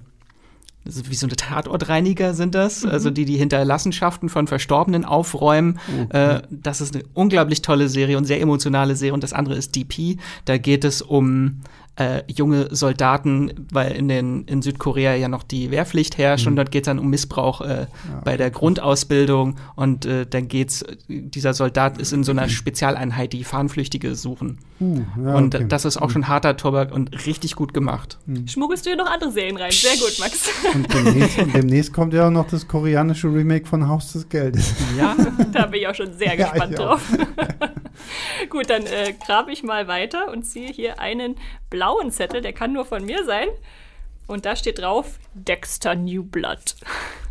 wie 0.84 1.14
so 1.14 1.28
eine 1.28 1.36
Tatortreiniger 1.36 2.34
sind 2.34 2.56
das, 2.56 2.84
mhm. 2.84 2.90
also 2.90 3.12
die 3.12 3.26
die 3.26 3.38
Hinterlassenschaften 3.38 4.30
von 4.30 4.48
Verstorbenen 4.48 5.06
aufräumen. 5.06 5.80
Okay. 6.06 6.38
Äh, 6.38 6.42
das 6.50 6.82
ist 6.82 6.96
eine 6.96 7.04
unglaublich 7.14 7.62
tolle 7.62 7.88
Serie 7.88 8.18
und 8.18 8.26
sehr 8.26 8.42
emotionale 8.42 8.96
Serie. 8.96 9.14
Und 9.14 9.22
das 9.22 9.32
andere 9.32 9.56
ist 9.56 9.76
DP. 9.76 10.18
Da 10.46 10.58
geht 10.58 10.84
es 10.84 11.04
um 11.04 11.62
äh, 12.02 12.24
junge 12.28 12.74
Soldaten, 12.74 13.68
weil 13.72 13.92
in, 13.92 14.08
den, 14.08 14.46
in 14.46 14.62
Südkorea 14.62 15.16
ja 15.16 15.28
noch 15.28 15.44
die 15.44 15.72
Wehrpflicht 15.72 16.18
herrscht 16.18 16.46
mhm. 16.46 16.52
und 16.52 16.56
dort 16.58 16.72
geht 16.72 16.84
es 16.84 16.86
dann 16.88 17.00
um 17.00 17.10
Missbrauch 17.10 17.62
äh, 17.62 17.68
ja. 17.68 17.88
bei 18.24 18.38
der 18.38 18.50
Grundausbildung 18.50 19.56
und 19.76 20.06
äh, 20.06 20.26
dann 20.26 20.48
geht's, 20.48 20.84
dieser 21.08 21.54
Soldat 21.54 21.98
ist 21.98 22.12
in 22.12 22.24
so 22.24 22.32
einer 22.32 22.50
Spezialeinheit, 22.50 23.34
die 23.34 23.44
Fahnenflüchtige 23.44 24.16
suchen. 24.16 24.60
Uh, 24.80 25.02
ja, 25.24 25.36
und 25.36 25.54
okay. 25.54 25.66
das 25.68 25.86
ist 25.86 25.98
auch 25.98 26.10
schon 26.10 26.28
harter 26.28 26.58
Tobak 26.58 26.92
und 26.92 27.26
richtig 27.28 27.56
gut 27.56 27.72
gemacht. 27.72 28.18
Mhm. 28.26 28.48
Schmuggelst 28.48 28.84
du 28.86 28.90
hier 28.90 28.98
noch 28.98 29.10
andere 29.12 29.32
Serien 29.32 29.58
rein? 29.58 29.72
Sehr 29.72 29.96
gut, 29.98 30.18
Max. 30.20 30.50
Und 30.74 30.92
demnächst, 30.92 31.38
demnächst, 31.54 31.94
kommt 31.94 32.16
ja 32.16 32.28
auch 32.28 32.32
noch 32.32 32.48
das 32.48 32.68
koreanische 32.68 33.28
Remake 33.28 33.68
von 33.68 33.88
Haus 33.88 34.14
des 34.14 34.28
Geldes. 34.28 34.74
Ja, 34.98 35.16
da 35.52 35.68
bin 35.68 35.82
ich 35.82 35.88
auch 35.88 35.94
schon 35.94 36.14
sehr 36.14 36.36
gespannt 36.36 36.72
ja, 36.72 36.86
drauf. 36.86 37.16
gut, 38.50 38.72
dann 38.72 38.84
äh, 38.88 39.14
grabe 39.24 39.52
ich 39.52 39.62
mal 39.62 39.88
weiter 39.88 40.32
und 40.32 40.44
ziehe 40.44 40.72
hier 40.72 41.00
einen 41.00 41.36
blauen 41.72 42.12
Zettel, 42.12 42.42
der 42.42 42.54
kann 42.54 42.74
nur 42.74 42.86
von 42.86 43.04
mir 43.04 43.26
sein. 43.26 43.48
Und 44.28 44.46
da 44.46 44.56
steht 44.56 44.78
drauf 44.78 45.18
Dexter 45.34 45.96
New 45.96 46.24
Blood. 46.24 46.76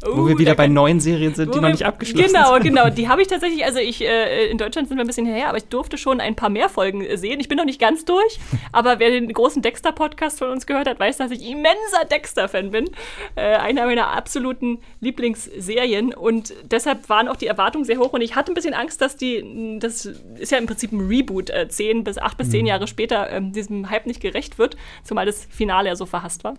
Uh, 0.03 0.17
Wo 0.17 0.29
wir 0.29 0.39
wieder 0.39 0.55
bei 0.55 0.67
neuen 0.67 0.99
Serien 0.99 1.35
sind, 1.35 1.55
die 1.55 1.61
noch 1.61 1.69
nicht 1.69 1.85
abgeschlossen 1.85 2.33
genau, 2.33 2.55
sind. 2.55 2.65
Genau, 2.65 2.85
genau. 2.85 2.95
Die 2.95 3.09
habe 3.09 3.21
ich 3.21 3.29
tatsächlich, 3.29 3.67
also 3.67 3.81
ich, 3.81 4.03
äh, 4.03 4.47
in 4.47 4.57
Deutschland 4.57 4.89
sind 4.89 4.97
wir 4.97 5.05
ein 5.05 5.07
bisschen 5.07 5.27
her, 5.27 5.49
aber 5.49 5.59
ich 5.59 5.67
durfte 5.67 5.99
schon 5.99 6.23
ein 6.23 6.37
paar 6.37 6.49
mehr 6.49 6.71
Folgen 6.71 7.05
sehen. 7.19 7.39
Ich 7.39 7.49
bin 7.49 7.59
noch 7.59 7.67
nicht 7.67 7.79
ganz 7.79 8.07
durch, 8.07 8.41
aber 8.73 8.99
wer 8.99 9.11
den 9.11 9.31
großen 9.31 9.61
Dexter-Podcast 9.61 10.39
von 10.39 10.49
uns 10.49 10.67
gehört 10.67 10.89
hat, 10.89 10.99
weiß, 10.99 11.19
dass 11.19 11.31
ich 11.31 11.47
immenser 11.47 12.07
Dexter-Fan 12.11 12.71
bin. 12.71 12.89
Äh, 13.35 13.57
einer 13.57 13.85
meiner 13.85 14.09
absoluten 14.09 14.79
Lieblingsserien 15.01 16.15
und 16.15 16.55
deshalb 16.63 17.11
waren 17.11 17.29
auch 17.29 17.37
die 17.37 17.47
Erwartungen 17.47 17.85
sehr 17.85 17.99
hoch 17.99 18.15
und 18.15 18.23
ich 18.23 18.35
hatte 18.35 18.53
ein 18.53 18.55
bisschen 18.55 18.73
Angst, 18.73 19.03
dass 19.03 19.17
die, 19.17 19.79
das 19.81 20.07
ist 20.39 20.51
ja 20.51 20.57
im 20.57 20.65
Prinzip 20.65 20.93
ein 20.93 21.07
Reboot, 21.09 21.51
äh, 21.51 21.69
zehn 21.69 22.05
bis 22.05 22.17
acht 22.17 22.39
bis 22.39 22.51
zehn 22.51 22.63
mhm. 22.63 22.69
Jahre 22.69 22.87
später 22.87 23.31
ähm, 23.31 23.53
diesem 23.53 23.91
Hype 23.91 24.07
nicht 24.07 24.23
gerecht 24.23 24.59
wird, 24.59 24.79
zumal 25.05 25.27
das 25.27 25.45
Finale 25.45 25.89
ja 25.89 25.97
so 25.97 26.07
verhasst 26.07 26.43
war. 26.43 26.55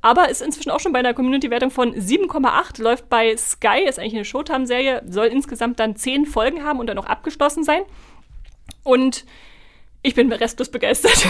Aber 0.00 0.28
ist 0.28 0.42
inzwischen 0.42 0.70
auch 0.70 0.80
schon 0.80 0.92
bei 0.92 1.00
einer 1.00 1.14
Community-Wertung 1.14 1.70
von 1.70 1.94
7,8, 1.94 2.82
läuft 2.82 3.08
bei 3.08 3.36
Sky, 3.36 3.84
ist 3.88 3.98
eigentlich 3.98 4.14
eine 4.14 4.24
Showtime-Serie, 4.24 5.02
soll 5.08 5.26
insgesamt 5.26 5.80
dann 5.80 5.96
10 5.96 6.26
Folgen 6.26 6.62
haben 6.62 6.78
und 6.78 6.86
dann 6.86 6.98
auch 6.98 7.06
abgeschlossen 7.06 7.64
sein. 7.64 7.82
Und 8.84 9.24
ich 10.06 10.14
bin 10.14 10.32
restlos 10.32 10.68
begeistert. 10.68 11.26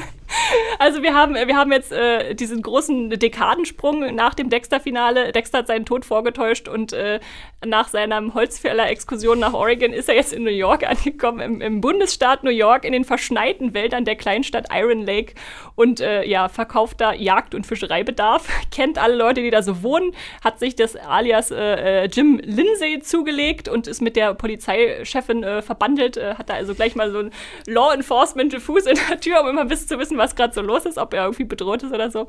also 0.78 1.02
wir 1.02 1.14
haben, 1.14 1.34
wir 1.34 1.54
haben 1.54 1.70
jetzt 1.70 1.92
äh, 1.92 2.34
diesen 2.34 2.62
großen 2.62 3.10
Dekadensprung 3.10 4.14
nach 4.14 4.32
dem 4.32 4.48
Dexter-Finale. 4.48 5.32
Dexter 5.32 5.58
hat 5.58 5.66
seinen 5.66 5.84
Tod 5.84 6.06
vorgetäuscht 6.06 6.66
und 6.66 6.94
äh, 6.94 7.20
nach 7.64 7.88
seiner 7.88 8.32
Holzfäller-Exkursion 8.32 9.38
nach 9.38 9.52
Oregon 9.52 9.92
ist 9.92 10.08
er 10.08 10.14
jetzt 10.14 10.32
in 10.32 10.44
New 10.44 10.50
York 10.50 10.84
angekommen, 10.88 11.40
im, 11.40 11.60
im, 11.60 11.80
Bundesstaat 11.82 12.42
New 12.42 12.50
York, 12.50 12.86
in 12.86 12.92
den 12.92 13.04
verschneiten 13.04 13.74
Wäldern 13.74 14.06
der 14.06 14.16
Kleinstadt 14.16 14.68
Iron 14.72 15.02
Lake 15.02 15.34
und 15.74 16.00
äh, 16.00 16.24
ja, 16.24 16.48
verkauft 16.48 17.02
da 17.02 17.12
Jagd- 17.12 17.54
und 17.54 17.66
Fischereibedarf, 17.66 18.48
kennt 18.70 18.96
alle 18.96 19.14
Leute, 19.14 19.42
die 19.42 19.50
da 19.50 19.62
so 19.62 19.82
wohnen, 19.82 20.12
hat 20.42 20.58
sich 20.58 20.74
das 20.74 20.96
alias 20.96 21.50
äh, 21.50 22.04
äh, 22.04 22.06
Jim 22.06 22.40
Lindsay 22.42 23.00
zugelegt 23.00 23.68
und 23.68 23.86
ist 23.86 24.00
mit 24.00 24.16
der 24.16 24.32
Polizeichefin 24.32 25.42
äh, 25.42 25.60
verbandelt, 25.60 26.16
hat 26.16 26.48
da 26.48 26.54
also 26.54 26.74
gleich 26.74 26.94
mal 26.96 27.10
so 27.10 27.18
ein 27.18 27.30
Law 27.66 27.92
Enforcement 27.92 28.05
Fuß 28.06 28.86
in 28.86 28.98
der 29.08 29.20
Tür, 29.20 29.42
um 29.42 29.48
immer 29.48 29.68
zu 29.68 29.98
wissen, 29.98 30.16
was 30.18 30.34
gerade 30.34 30.54
so 30.54 30.62
los 30.62 30.86
ist, 30.86 30.98
ob 30.98 31.12
er 31.14 31.24
irgendwie 31.24 31.44
bedroht 31.44 31.82
ist 31.82 31.92
oder 31.92 32.10
so. 32.10 32.28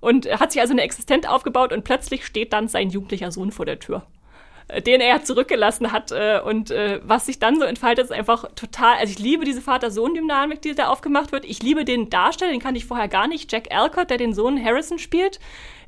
Und 0.00 0.26
er 0.26 0.40
hat 0.40 0.52
sich 0.52 0.60
also 0.60 0.72
eine 0.72 0.82
Existenz 0.82 1.26
aufgebaut 1.26 1.72
und 1.72 1.84
plötzlich 1.84 2.24
steht 2.24 2.52
dann 2.52 2.68
sein 2.68 2.90
jugendlicher 2.90 3.32
Sohn 3.32 3.50
vor 3.50 3.66
der 3.66 3.78
Tür. 3.78 4.06
äh, 4.68 4.82
den 4.82 5.00
er 5.00 5.24
zurückgelassen 5.24 5.92
hat. 5.92 6.12
Äh, 6.12 6.40
und 6.44 6.70
äh, 6.70 7.00
was 7.02 7.26
sich 7.26 7.38
dann 7.38 7.58
so 7.58 7.64
entfaltet, 7.64 8.04
ist 8.04 8.12
einfach 8.12 8.44
total. 8.54 8.96
Also 8.98 9.12
ich 9.12 9.18
liebe 9.18 9.44
diese 9.44 9.62
Vater-Sohn-Dynamik, 9.62 10.62
die 10.62 10.74
da 10.74 10.88
aufgemacht 10.88 11.32
wird. 11.32 11.44
Ich 11.44 11.62
liebe 11.62 11.84
den 11.84 12.10
Darsteller, 12.10 12.52
den 12.52 12.60
kannte 12.60 12.78
ich 12.78 12.86
vorher 12.86 13.08
gar 13.08 13.26
nicht, 13.26 13.50
Jack 13.50 13.74
Alcott, 13.74 14.10
der 14.10 14.18
den 14.18 14.34
Sohn 14.34 14.62
Harrison 14.62 14.98
spielt. 14.98 15.40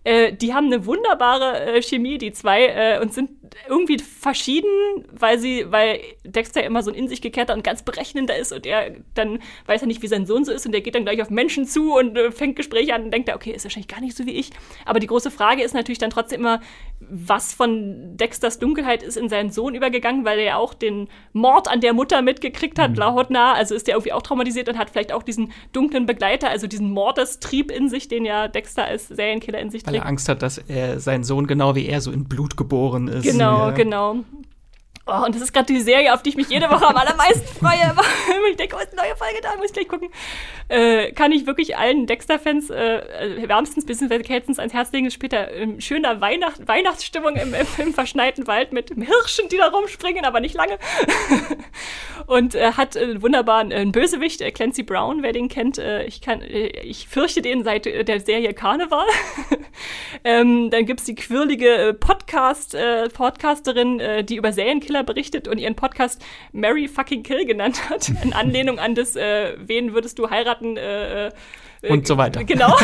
Die 0.06 0.54
haben 0.54 0.68
eine 0.68 0.86
wunderbare 0.86 1.82
Chemie, 1.82 2.16
die 2.16 2.32
zwei, 2.32 2.98
und 3.02 3.12
sind 3.12 3.39
irgendwie 3.68 3.98
verschieden, 3.98 4.68
weil 5.12 5.38
sie, 5.38 5.66
weil 5.70 6.00
Dexter 6.24 6.62
immer 6.64 6.82
so 6.82 6.90
ein 6.90 6.96
in 6.96 7.08
sich 7.08 7.20
gekehrter 7.20 7.54
und 7.54 7.64
ganz 7.64 7.82
berechnender 7.82 8.36
ist 8.36 8.52
und 8.52 8.66
er 8.66 8.92
dann 9.14 9.40
weiß 9.66 9.82
er 9.82 9.86
nicht, 9.86 10.02
wie 10.02 10.06
sein 10.06 10.26
Sohn 10.26 10.44
so 10.44 10.52
ist 10.52 10.66
und 10.66 10.72
der 10.72 10.80
geht 10.80 10.94
dann 10.94 11.04
gleich 11.04 11.22
auf 11.22 11.30
Menschen 11.30 11.66
zu 11.66 11.94
und 11.94 12.16
äh, 12.16 12.30
fängt 12.30 12.56
Gespräche 12.56 12.94
an 12.94 13.04
und 13.04 13.10
denkt, 13.10 13.32
okay, 13.34 13.52
ist 13.52 13.64
wahrscheinlich 13.64 13.88
gar 13.88 14.00
nicht 14.00 14.16
so 14.16 14.26
wie 14.26 14.32
ich. 14.32 14.50
Aber 14.84 15.00
die 15.00 15.06
große 15.06 15.30
Frage 15.30 15.62
ist 15.62 15.74
natürlich 15.74 15.98
dann 15.98 16.10
trotzdem 16.10 16.40
immer, 16.40 16.60
was 17.00 17.54
von 17.54 18.16
Dexters 18.16 18.58
Dunkelheit 18.58 19.02
ist 19.02 19.16
in 19.16 19.28
seinen 19.28 19.50
Sohn 19.50 19.74
übergegangen, 19.74 20.24
weil 20.24 20.38
er 20.38 20.44
ja 20.44 20.56
auch 20.56 20.74
den 20.74 21.08
Mord 21.32 21.68
an 21.68 21.80
der 21.80 21.94
Mutter 21.94 22.20
mitgekriegt 22.22 22.78
hat, 22.78 22.90
mhm. 22.90 22.96
lahotnah. 22.96 23.54
Also 23.54 23.74
ist 23.74 23.86
der 23.86 23.94
irgendwie 23.94 24.12
auch 24.12 24.22
traumatisiert 24.22 24.68
und 24.68 24.78
hat 24.78 24.90
vielleicht 24.90 25.12
auch 25.12 25.22
diesen 25.22 25.52
dunklen 25.72 26.06
Begleiter, 26.06 26.50
also 26.50 26.66
diesen 26.66 26.90
Mordestrieb 26.90 27.70
in 27.70 27.88
sich, 27.88 28.08
den 28.08 28.24
ja 28.24 28.48
Dexter 28.48 28.84
als 28.84 29.08
Serienkiller 29.08 29.58
in 29.60 29.70
sich 29.70 29.82
trägt. 29.82 29.94
Weil 29.94 30.02
er 30.02 30.06
Angst 30.06 30.28
hat, 30.28 30.42
dass 30.42 30.58
er 30.58 31.00
sein 31.00 31.24
Sohn 31.24 31.46
genau 31.46 31.74
wie 31.74 31.86
er 31.86 32.00
so 32.00 32.12
in 32.12 32.24
Blut 32.24 32.56
geboren 32.56 33.08
ist. 33.08 33.24
Genau, 33.24 33.39
ja. 33.40 33.70
genau. 33.70 34.24
Oh, 35.10 35.24
und 35.24 35.34
das 35.34 35.42
ist 35.42 35.52
gerade 35.52 35.66
die 35.66 35.80
Serie, 35.80 36.14
auf 36.14 36.22
die 36.22 36.30
ich 36.30 36.36
mich 36.36 36.48
jede 36.48 36.70
Woche 36.70 36.86
am 36.86 36.96
allermeisten 36.96 37.46
freue. 37.58 37.94
ich 38.50 38.56
denke, 38.56 38.76
oh, 38.76 38.80
ist 38.80 38.92
eine 38.92 39.02
neue 39.02 39.16
Folge 39.16 39.40
da, 39.42 39.56
muss 39.56 39.66
ich 39.66 39.72
gleich 39.72 39.88
gucken. 39.88 40.08
Äh, 40.68 41.10
kann 41.12 41.32
ich 41.32 41.46
wirklich 41.46 41.76
allen 41.76 42.06
Dexter-Fans 42.06 42.70
äh, 42.70 42.98
äh 42.98 43.48
wärmstens 43.48 43.86
bzw. 43.86 44.20
kältestens 44.20 44.60
ans 44.60 44.72
Herz 44.72 44.92
legen. 44.92 45.10
Später 45.10 45.50
in 45.50 45.80
schöner 45.80 46.20
Weihnacht 46.20 46.68
Weihnachtsstimmung 46.68 47.34
im, 47.34 47.54
im, 47.54 47.66
im, 47.78 47.94
verschneiten 47.94 48.46
Wald 48.46 48.72
mit 48.72 48.90
Hirschen, 48.90 49.48
die 49.50 49.56
da 49.56 49.68
rumspringen, 49.68 50.24
aber 50.24 50.38
nicht 50.38 50.54
lange. 50.54 50.78
und 52.26 52.54
äh, 52.54 52.72
hat 52.72 52.96
einen 52.96 53.20
wunderbaren 53.22 53.72
äh, 53.72 53.84
Bösewicht, 53.86 54.40
äh, 54.40 54.52
Clancy 54.52 54.84
Brown, 54.84 55.24
wer 55.24 55.32
den 55.32 55.48
kennt. 55.48 55.78
Äh, 55.78 56.04
ich, 56.04 56.20
kann, 56.20 56.40
äh, 56.42 56.68
ich 56.82 57.08
fürchte 57.08 57.42
den 57.42 57.64
seit 57.64 57.86
äh, 57.86 58.04
der 58.04 58.20
Serie 58.20 58.54
Karneval. 58.54 59.06
ähm, 60.24 60.70
dann 60.70 60.86
gibt 60.86 61.00
es 61.00 61.06
die 61.06 61.16
quirlige 61.16 61.96
Podcast, 61.98 62.74
äh, 62.74 63.08
Podcasterin, 63.08 63.98
äh, 63.98 64.22
die 64.22 64.36
über 64.36 64.52
Serienkiller 64.52 64.99
berichtet 65.02 65.48
und 65.48 65.58
ihren 65.58 65.74
Podcast 65.74 66.24
Mary 66.52 66.88
Fucking 66.88 67.22
Kill 67.22 67.44
genannt 67.46 67.88
hat. 67.90 68.08
In 68.22 68.32
Anlehnung 68.32 68.78
an 68.78 68.94
das, 68.94 69.16
äh, 69.16 69.54
wen 69.58 69.94
würdest 69.94 70.18
du 70.18 70.30
heiraten? 70.30 70.76
Äh, 70.76 71.30
und 71.88 72.06
so 72.06 72.16
weiter. 72.18 72.44
Genau. 72.50 72.76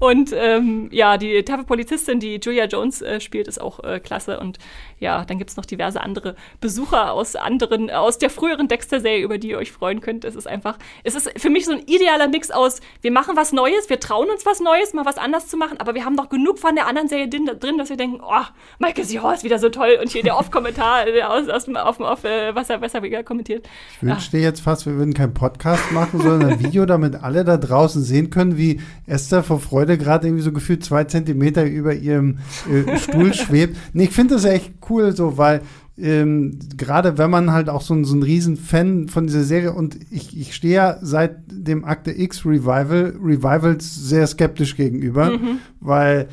und 0.00 0.32
ähm, 0.32 0.88
ja, 0.90 1.18
die 1.18 1.42
taffe 1.44 1.64
Polizistin, 1.64 2.18
die 2.18 2.40
Julia 2.42 2.64
Jones 2.64 3.00
äh, 3.00 3.20
spielt, 3.20 3.46
ist 3.46 3.60
auch 3.60 3.84
äh, 3.84 4.00
klasse. 4.00 4.40
Und 4.40 4.58
ja, 5.00 5.24
dann 5.24 5.38
gibt 5.38 5.50
es 5.50 5.56
noch 5.56 5.66
diverse 5.66 6.00
andere 6.00 6.34
Besucher 6.60 7.12
aus 7.12 7.36
anderen, 7.36 7.90
aus 7.90 8.18
der 8.18 8.30
früheren 8.30 8.68
Dexter-Serie, 8.68 9.22
über 9.22 9.38
die 9.38 9.50
ihr 9.50 9.58
euch 9.58 9.72
freuen 9.72 10.00
könnt. 10.00 10.24
Es 10.24 10.34
ist 10.34 10.46
einfach, 10.46 10.78
es 11.04 11.14
ist 11.14 11.30
für 11.38 11.50
mich 11.50 11.66
so 11.66 11.72
ein 11.72 11.82
idealer 11.86 12.28
Mix 12.28 12.50
aus, 12.50 12.80
wir 13.00 13.12
machen 13.12 13.36
was 13.36 13.52
Neues, 13.52 13.88
wir 13.88 14.00
trauen 14.00 14.28
uns 14.30 14.44
was 14.44 14.60
Neues, 14.60 14.92
mal 14.94 15.04
was 15.04 15.18
anders 15.18 15.46
zu 15.46 15.56
machen, 15.56 15.78
aber 15.78 15.94
wir 15.94 16.04
haben 16.04 16.14
noch 16.14 16.28
genug 16.28 16.58
von 16.58 16.74
der 16.74 16.86
anderen 16.86 17.08
Serie 17.08 17.28
drin, 17.28 17.78
dass 17.78 17.90
wir 17.90 17.96
denken, 17.96 18.20
oh, 18.22 18.44
Michael 18.78 19.04
C. 19.04 19.20
Hall 19.20 19.34
ist 19.34 19.44
wieder 19.44 19.58
so 19.58 19.68
toll 19.68 19.98
und 20.00 20.10
hier 20.10 20.22
der 20.22 20.36
Off-Kommentar 20.36 21.06
äh, 21.06 21.22
aus, 21.22 21.48
aus 21.48 21.64
dem 21.66 21.76
auf, 21.76 22.00
auf, 22.00 22.24
äh, 22.24 22.54
was 22.54 22.70
er 22.70 22.78
besser 22.78 23.02
wieder 23.02 23.22
kommentiert. 23.22 23.68
Ich 23.96 24.02
wünschte 24.02 24.38
jetzt 24.38 24.60
fast, 24.60 24.86
wir 24.86 24.94
würden 24.94 25.14
keinen 25.14 25.34
Podcast 25.34 25.92
machen, 25.92 26.20
sondern 26.20 26.50
ein 26.50 26.60
Video, 26.60 26.86
damit 26.86 27.22
alle 27.22 27.44
da 27.44 27.56
draußen 27.56 28.02
sehen 28.02 28.30
können, 28.30 28.56
wie 28.56 28.80
Esther 29.06 29.42
vor 29.42 29.60
Freude 29.60 29.98
gerade 29.98 30.26
irgendwie 30.26 30.42
so 30.42 30.52
gefühlt 30.52 30.84
zwei 30.84 31.04
Zentimeter 31.04 31.64
über 31.64 31.94
ihrem 31.94 32.38
äh, 32.70 32.96
Stuhl 32.98 33.34
schwebt. 33.34 33.76
Nee, 33.92 34.04
ich 34.04 34.10
finde 34.10 34.34
das 34.34 34.44
echt 34.44 34.72
cool 34.87 34.87
so, 35.12 35.38
weil 35.38 35.62
ähm, 35.96 36.58
gerade 36.76 37.18
wenn 37.18 37.30
man 37.30 37.52
halt 37.52 37.68
auch 37.68 37.82
so, 37.82 38.02
so 38.04 38.14
ein 38.14 38.22
riesen 38.22 38.56
Fan 38.56 39.08
von 39.08 39.26
dieser 39.26 39.42
Serie 39.42 39.72
und 39.72 39.98
ich, 40.10 40.38
ich 40.38 40.54
stehe 40.54 40.74
ja 40.74 40.98
seit 41.02 41.38
dem 41.50 41.84
Akte 41.84 42.12
X 42.12 42.44
Revival, 42.46 43.14
Revivals 43.20 44.08
sehr 44.08 44.26
skeptisch 44.26 44.76
gegenüber, 44.76 45.30
mhm. 45.30 45.58
weil 45.80 46.28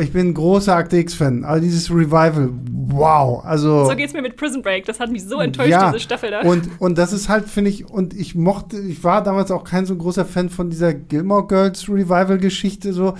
ich 0.00 0.12
bin 0.12 0.28
ein 0.28 0.34
großer 0.34 0.74
Akte 0.74 0.98
X-Fan, 0.98 1.44
aber 1.44 1.60
dieses 1.60 1.90
Revival, 1.90 2.50
wow. 2.88 3.44
Also, 3.44 3.86
so 3.86 3.96
geht's 3.96 4.12
mir 4.12 4.22
mit 4.22 4.36
Prison 4.36 4.60
Break, 4.62 4.84
das 4.84 5.00
hat 5.00 5.10
mich 5.10 5.24
so 5.24 5.40
enttäuscht, 5.40 5.70
ja, 5.70 5.90
diese 5.90 6.00
Staffel 6.00 6.30
da. 6.30 6.40
Und, 6.42 6.68
und 6.78 6.98
das 6.98 7.12
ist 7.12 7.28
halt, 7.28 7.48
finde 7.48 7.70
ich, 7.70 7.88
und 7.88 8.14
ich 8.14 8.34
mochte, 8.34 8.78
ich 8.78 9.02
war 9.02 9.22
damals 9.22 9.50
auch 9.50 9.64
kein 9.64 9.86
so 9.86 9.96
großer 9.96 10.24
Fan 10.24 10.50
von 10.50 10.68
dieser 10.68 10.92
Gilmore 10.92 11.46
Girls 11.46 11.88
Revival-Geschichte, 11.88 12.92
so, 12.92 13.14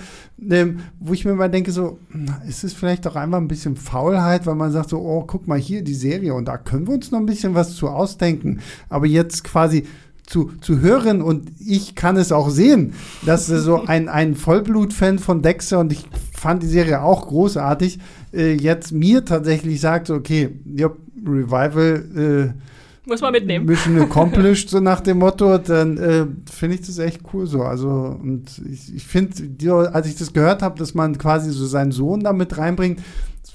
ähm, 0.47 0.81
wo 0.99 1.13
ich 1.13 1.25
mir 1.25 1.33
mal 1.33 1.49
denke, 1.49 1.71
so, 1.71 1.99
ist 2.47 2.63
es 2.63 2.73
vielleicht 2.73 3.05
doch 3.05 3.15
einfach 3.15 3.39
ein 3.39 3.47
bisschen 3.47 3.75
Faulheit, 3.75 4.45
weil 4.45 4.55
man 4.55 4.71
sagt 4.71 4.89
so, 4.89 4.99
oh, 4.99 5.23
guck 5.25 5.47
mal 5.47 5.59
hier 5.59 5.83
die 5.83 5.95
Serie 5.95 6.33
und 6.33 6.45
da 6.45 6.57
können 6.57 6.87
wir 6.87 6.93
uns 6.93 7.11
noch 7.11 7.19
ein 7.19 7.25
bisschen 7.25 7.55
was 7.55 7.75
zu 7.75 7.89
ausdenken. 7.89 8.59
Aber 8.89 9.07
jetzt 9.07 9.43
quasi 9.43 9.85
zu, 10.25 10.51
zu 10.61 10.79
hören 10.79 11.21
und 11.21 11.51
ich 11.59 11.95
kann 11.95 12.17
es 12.17 12.31
auch 12.31 12.49
sehen, 12.49 12.93
dass 13.25 13.47
so 13.47 13.83
ein, 13.87 14.09
ein 14.09 14.35
Vollblut-Fan 14.35 15.19
von 15.19 15.41
Dexter 15.41 15.79
und 15.79 15.91
ich 15.91 16.05
fand 16.31 16.63
die 16.63 16.67
Serie 16.67 17.01
auch 17.01 17.27
großartig, 17.27 17.99
äh, 18.33 18.53
jetzt 18.53 18.91
mir 18.91 19.25
tatsächlich 19.25 19.79
sagt, 19.81 20.09
okay, 20.09 20.49
ja, 20.65 20.89
Revival 21.25 22.53
äh, 22.55 22.63
muss 23.05 23.19
man 23.19 23.33
mitnehmen. 23.33 23.65
Mission 23.65 23.99
accomplished, 23.99 24.69
so 24.69 24.79
nach 24.81 25.01
dem 25.01 25.19
Motto, 25.19 25.57
dann 25.57 25.97
äh, 25.97 26.25
finde 26.49 26.75
ich 26.75 26.87
das 26.87 26.99
echt 26.99 27.21
cool 27.33 27.45
so. 27.47 27.63
Also, 27.63 27.89
und 27.89 28.61
ich, 28.69 28.95
ich 28.95 29.03
finde, 29.03 29.91
als 29.93 30.07
ich 30.07 30.15
das 30.15 30.31
gehört 30.31 30.61
habe, 30.61 30.79
dass 30.79 30.93
man 30.93 31.17
quasi 31.17 31.51
so 31.51 31.65
seinen 31.65 31.91
Sohn 31.91 32.21
da 32.21 32.31
mit 32.31 32.57
reinbringt, 32.57 33.01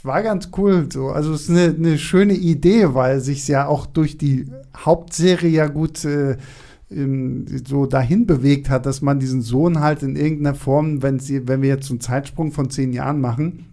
war 0.05 0.22
ganz 0.22 0.51
cool 0.57 0.88
so. 0.92 1.09
Also, 1.09 1.32
es 1.32 1.42
ist 1.42 1.51
eine, 1.51 1.74
eine 1.74 1.99
schöne 1.99 2.34
Idee, 2.34 2.94
weil 2.94 3.20
sich 3.20 3.46
ja 3.49 3.66
auch 3.66 3.86
durch 3.86 4.18
die 4.18 4.46
Hauptserie 4.76 5.51
ja 5.51 5.66
gut 5.66 6.05
äh, 6.05 6.36
so 6.90 7.86
dahin 7.86 8.26
bewegt 8.26 8.70
hat, 8.70 8.86
dass 8.86 9.03
man 9.03 9.20
diesen 9.20 9.42
Sohn 9.42 9.80
halt 9.80 10.03
in 10.03 10.16
irgendeiner 10.16 10.55
Form, 10.55 11.03
wenn, 11.03 11.18
sie, 11.18 11.46
wenn 11.46 11.61
wir 11.61 11.68
jetzt 11.68 11.90
einen 11.90 12.01
Zeitsprung 12.01 12.51
von 12.51 12.70
zehn 12.70 12.92
Jahren 12.92 13.20
machen, 13.20 13.66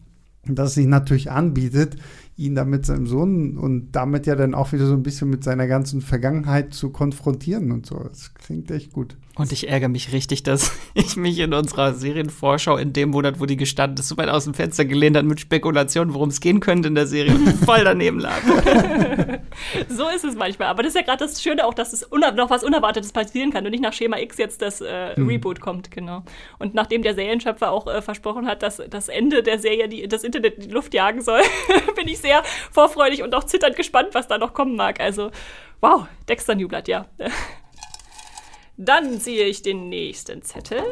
dass 0.45 0.73
sich 0.73 0.85
natürlich 0.85 1.31
anbietet, 1.31 1.95
ihn 2.35 2.55
dann 2.55 2.69
mit 2.69 2.85
seinem 2.85 3.07
Sohn 3.07 3.57
und 3.57 3.93
damit 3.93 4.25
ja 4.25 4.35
dann 4.35 4.53
auch 4.53 4.73
wieder 4.73 4.85
so 4.85 4.93
ein 4.93 5.03
bisschen 5.03 5.29
mit 5.29 5.43
seiner 5.43 5.67
ganzen 5.67 6.01
Vergangenheit 6.01 6.73
zu 6.73 6.89
konfrontieren 6.89 7.71
und 7.71 7.85
so. 7.85 7.97
Das 7.97 8.33
klingt 8.33 8.69
echt 8.69 8.91
gut. 8.91 9.15
Und 9.37 9.51
ich 9.51 9.67
ärgere 9.67 9.89
mich 9.89 10.13
richtig, 10.13 10.43
dass 10.43 10.71
ich 10.93 11.17
mich 11.17 11.39
in 11.39 11.53
unserer 11.53 11.93
Serienvorschau 11.93 12.77
in 12.77 12.93
dem 12.93 13.09
Monat, 13.09 13.39
wo 13.39 13.45
die 13.45 13.57
gestanden 13.57 13.99
ist, 13.99 14.07
so 14.07 14.17
weit 14.17 14.29
aus 14.29 14.45
dem 14.45 14.53
Fenster 14.53 14.85
gelehnt 14.85 15.17
hat 15.17 15.25
mit 15.25 15.39
Spekulationen, 15.39 16.13
worum 16.13 16.29
es 16.29 16.39
gehen 16.39 16.61
könnte 16.61 16.87
in 16.87 16.95
der 16.95 17.07
Serie 17.07 17.35
und 17.35 17.47
voll 17.65 17.83
daneben 17.83 18.19
lag. 18.19 18.41
so 19.89 20.07
ist 20.07 20.23
es 20.23 20.35
manchmal. 20.35 20.69
Aber 20.69 20.83
das 20.83 20.91
ist 20.91 20.95
ja 20.95 21.01
gerade 21.01 21.25
das 21.25 21.41
Schöne 21.41 21.65
auch, 21.65 21.73
dass 21.73 21.91
es 21.91 22.07
noch 22.11 22.49
was 22.49 22.63
Unerwartetes 22.63 23.11
passieren 23.11 23.51
kann 23.51 23.65
und 23.65 23.71
nicht 23.71 23.83
nach 23.83 23.93
Schema 23.93 24.17
X 24.17 24.37
jetzt 24.37 24.61
das 24.61 24.79
äh, 24.81 25.15
hm. 25.15 25.27
Reboot 25.27 25.59
kommt, 25.59 25.91
genau. 25.91 26.23
Und 26.57 26.73
nachdem 26.73 27.01
der 27.01 27.13
Serienschöpfer 27.13 27.71
auch 27.71 27.87
äh, 27.87 28.01
versprochen 28.01 28.47
hat, 28.47 28.63
dass 28.63 28.81
das 28.89 29.09
Ende 29.09 29.43
der 29.43 29.59
Serie 29.59 29.89
die, 29.89 30.07
das 30.07 30.23
Internet 30.23 30.55
in 30.55 30.69
die 30.69 30.73
Luft 30.73 30.93
jagen 30.93 31.21
soll, 31.21 31.41
bin 31.95 32.07
ich 32.07 32.19
sehr 32.19 32.41
vorfreudig 32.71 33.21
und 33.21 33.35
auch 33.35 33.43
zitternd 33.43 33.75
gespannt, 33.75 34.09
was 34.13 34.27
da 34.27 34.37
noch 34.37 34.53
kommen 34.53 34.75
mag. 34.75 34.99
Also, 35.01 35.31
wow, 35.81 36.07
Dexter 36.29 36.55
Newblatt, 36.55 36.87
ja. 36.87 37.05
Dann 38.77 39.19
ziehe 39.19 39.45
ich 39.45 39.61
den 39.61 39.89
nächsten 39.89 40.41
Zettel. 40.41 40.83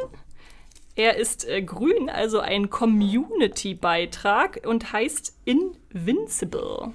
Er 0.95 1.17
ist 1.17 1.47
äh, 1.47 1.61
grün, 1.61 2.09
also 2.09 2.39
ein 2.39 2.69
Community-Beitrag 2.69 4.61
und 4.65 4.93
heißt 4.93 5.33
Invincible. 5.43 6.93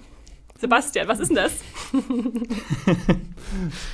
Sebastian, 0.61 1.09
was 1.09 1.21
ist 1.21 1.29
denn 1.29 1.37
das? 1.37 1.53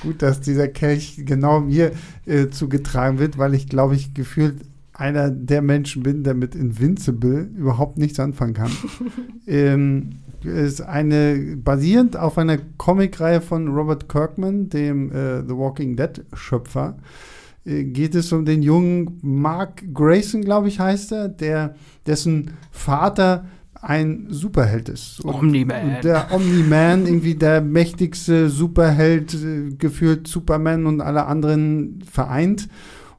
Gut, 0.01 0.21
dass 0.21 0.41
dieser 0.41 0.67
Kelch 0.67 1.15
genau 1.17 1.59
mir 1.59 1.91
äh, 2.25 2.49
zugetragen 2.49 3.19
wird, 3.19 3.37
weil 3.37 3.53
ich 3.53 3.67
glaube 3.67 3.95
ich 3.95 4.13
gefühlt 4.13 4.61
einer 4.97 5.29
der 5.29 5.61
Menschen 5.61 6.03
bin, 6.03 6.23
der 6.23 6.33
mit 6.33 6.55
Invincible 6.55 7.49
überhaupt 7.55 7.97
nichts 7.97 8.19
anfangen 8.19 8.53
kann. 8.53 8.71
ähm, 9.47 10.19
ist 10.43 10.81
eine 10.81 11.57
basierend 11.57 12.17
auf 12.17 12.37
einer 12.37 12.57
Comicreihe 12.77 13.41
von 13.41 13.67
Robert 13.67 14.07
Kirkman, 14.07 14.69
dem 14.69 15.11
äh, 15.11 15.41
The 15.41 15.55
Walking 15.57 15.95
Dead 15.95 16.23
Schöpfer. 16.33 16.97
Äh, 17.65 17.85
geht 17.85 18.15
es 18.15 18.31
um 18.31 18.45
den 18.45 18.61
jungen 18.61 19.19
Mark 19.21 19.83
Grayson, 19.93 20.41
glaube 20.41 20.67
ich, 20.67 20.79
heißt 20.79 21.11
er, 21.11 21.29
der 21.29 21.75
dessen 22.05 22.51
Vater 22.71 23.45
ein 23.81 24.27
Superheld 24.29 24.89
ist. 24.89 25.23
Omni-Man. 25.25 26.01
Der 26.03 26.31
Omni-Man, 26.31 27.05
irgendwie 27.05 27.35
der 27.35 27.61
mächtigste 27.61 28.49
Superheld, 28.49 29.33
äh, 29.33 29.75
gefühlt 29.77 30.27
Superman 30.27 30.85
und 30.85 31.01
alle 31.01 31.25
anderen 31.25 32.03
vereint. 32.09 32.69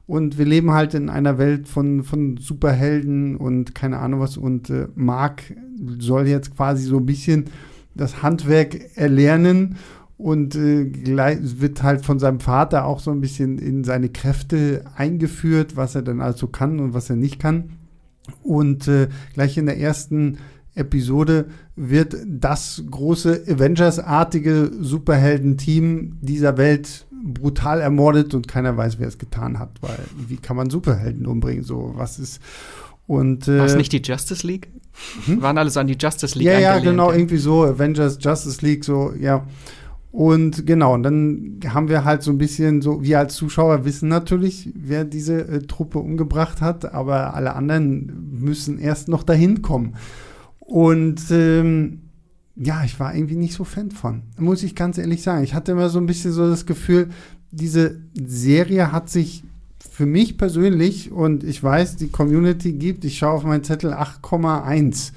Und 0.07 0.37
wir 0.37 0.45
leben 0.45 0.71
halt 0.71 0.93
in 0.93 1.09
einer 1.09 1.37
Welt 1.37 1.67
von, 1.67 2.03
von 2.03 2.37
Superhelden 2.37 3.35
und 3.35 3.75
keine 3.75 3.99
Ahnung 3.99 4.21
was. 4.21 4.37
Und 4.37 4.69
äh, 4.69 4.87
Mark 4.95 5.53
soll 5.99 6.27
jetzt 6.27 6.55
quasi 6.55 6.85
so 6.85 6.97
ein 6.97 7.05
bisschen 7.05 7.45
das 7.93 8.23
Handwerk 8.23 8.97
erlernen 8.97 9.75
und 10.17 10.55
äh, 10.55 10.89
wird 11.59 11.83
halt 11.83 12.05
von 12.05 12.19
seinem 12.19 12.39
Vater 12.39 12.85
auch 12.85 12.99
so 12.99 13.11
ein 13.11 13.21
bisschen 13.21 13.59
in 13.59 13.83
seine 13.83 14.09
Kräfte 14.09 14.85
eingeführt, 14.95 15.75
was 15.75 15.93
er 15.93 16.01
dann 16.01 16.21
also 16.21 16.47
kann 16.47 16.79
und 16.79 16.93
was 16.93 17.09
er 17.09 17.17
nicht 17.17 17.39
kann. 17.39 17.71
Und 18.43 18.87
äh, 18.87 19.09
gleich 19.33 19.57
in 19.57 19.67
der 19.67 19.77
ersten 19.79 20.37
Episode 20.73 21.45
wird 21.75 22.15
das 22.25 22.83
große 22.89 23.43
Avengers-artige 23.47 24.71
Superhelden-Team 24.79 26.17
dieser 26.21 26.57
Welt 26.57 27.06
brutal 27.23 27.81
ermordet 27.81 28.33
und 28.33 28.47
keiner 28.47 28.75
weiß, 28.77 28.99
wer 28.99 29.07
es 29.07 29.17
getan 29.17 29.59
hat, 29.59 29.81
weil 29.81 29.99
wie 30.27 30.37
kann 30.37 30.55
man 30.55 30.69
Superhelden 30.69 31.25
umbringen? 31.25 31.63
So, 31.63 31.93
was 31.95 32.19
ist. 32.19 32.41
Und, 33.05 33.47
äh, 33.47 33.59
War 33.59 33.65
es 33.65 33.75
nicht 33.75 33.93
die 33.93 34.01
Justice 34.01 34.45
League? 34.45 34.69
Hm? 35.25 35.41
Waren 35.41 35.57
alles 35.57 35.77
an 35.77 35.87
die 35.87 35.97
Justice 35.99 36.37
League 36.37 36.47
Ja, 36.47 36.59
ja, 36.59 36.79
genau, 36.79 37.11
irgendwie 37.11 37.37
so, 37.37 37.63
Avengers, 37.63 38.17
Justice 38.19 38.65
League, 38.65 38.83
so, 38.83 39.13
ja. 39.19 39.45
Und 40.11 40.65
genau, 40.65 40.95
und 40.95 41.03
dann 41.03 41.59
haben 41.67 41.89
wir 41.89 42.03
halt 42.03 42.23
so 42.23 42.31
ein 42.31 42.37
bisschen 42.37 42.81
so, 42.81 43.03
wir 43.03 43.19
als 43.19 43.35
Zuschauer 43.35 43.85
wissen 43.85 44.09
natürlich, 44.09 44.69
wer 44.73 45.05
diese 45.05 45.47
äh, 45.47 45.59
Truppe 45.61 45.99
umgebracht 45.99 46.59
hat, 46.59 46.91
aber 46.91 47.35
alle 47.35 47.55
anderen 47.55 48.39
müssen 48.41 48.79
erst 48.79 49.09
noch 49.09 49.23
dahin 49.23 49.61
kommen. 49.61 49.95
Und 50.59 51.21
ähm, 51.29 52.06
ja, 52.59 52.83
ich 52.83 52.99
war 52.99 53.13
irgendwie 53.13 53.35
nicht 53.35 53.53
so 53.53 53.63
Fan 53.63 53.91
von, 53.91 54.23
muss 54.37 54.63
ich 54.63 54.75
ganz 54.75 54.97
ehrlich 54.97 55.21
sagen. 55.21 55.43
Ich 55.43 55.53
hatte 55.53 55.73
immer 55.73 55.89
so 55.89 55.99
ein 55.99 56.07
bisschen 56.07 56.31
so 56.31 56.49
das 56.49 56.65
Gefühl, 56.65 57.09
diese 57.51 57.99
Serie 58.13 58.91
hat 58.91 59.09
sich 59.09 59.43
für 59.91 60.05
mich 60.05 60.37
persönlich, 60.37 61.11
und 61.11 61.43
ich 61.43 61.63
weiß, 61.63 61.97
die 61.97 62.09
Community 62.09 62.73
gibt, 62.73 63.05
ich 63.05 63.17
schaue 63.17 63.33
auf 63.33 63.43
meinen 63.43 63.63
Zettel 63.63 63.93
8,1. 63.93 65.11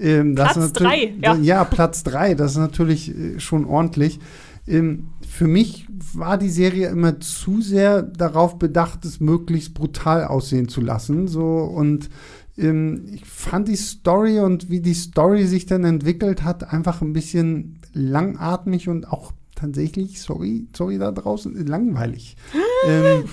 Ähm, 0.00 0.34
Platz 0.34 0.72
3, 0.72 1.14
ja. 1.22 1.36
Ja, 1.36 1.64
Platz 1.64 2.02
3, 2.04 2.34
das 2.34 2.52
ist 2.52 2.58
natürlich 2.58 3.16
äh, 3.16 3.38
schon 3.38 3.64
ordentlich. 3.64 4.18
Ähm, 4.66 5.08
für 5.28 5.46
mich 5.46 5.86
war 6.14 6.38
die 6.38 6.50
Serie 6.50 6.88
immer 6.88 7.20
zu 7.20 7.60
sehr 7.60 8.02
darauf 8.02 8.58
bedacht, 8.58 9.04
es 9.04 9.20
möglichst 9.20 9.74
brutal 9.74 10.24
aussehen 10.24 10.68
zu 10.68 10.80
lassen. 10.80 11.28
So 11.28 11.44
und 11.44 12.08
ähm, 12.56 13.04
ich 13.12 13.24
fand 13.24 13.68
die 13.68 13.76
Story 13.76 14.40
und 14.40 14.70
wie 14.70 14.80
die 14.80 14.94
Story 14.94 15.46
sich 15.46 15.66
dann 15.66 15.84
entwickelt 15.84 16.42
hat, 16.42 16.72
einfach 16.72 17.02
ein 17.02 17.12
bisschen 17.12 17.80
langatmig 17.92 18.88
und 18.88 19.08
auch 19.08 19.32
tatsächlich, 19.54 20.20
sorry, 20.20 20.66
sorry 20.76 20.98
da 20.98 21.10
draußen, 21.12 21.66
langweilig. 21.66 22.36
ähm, 22.86 23.24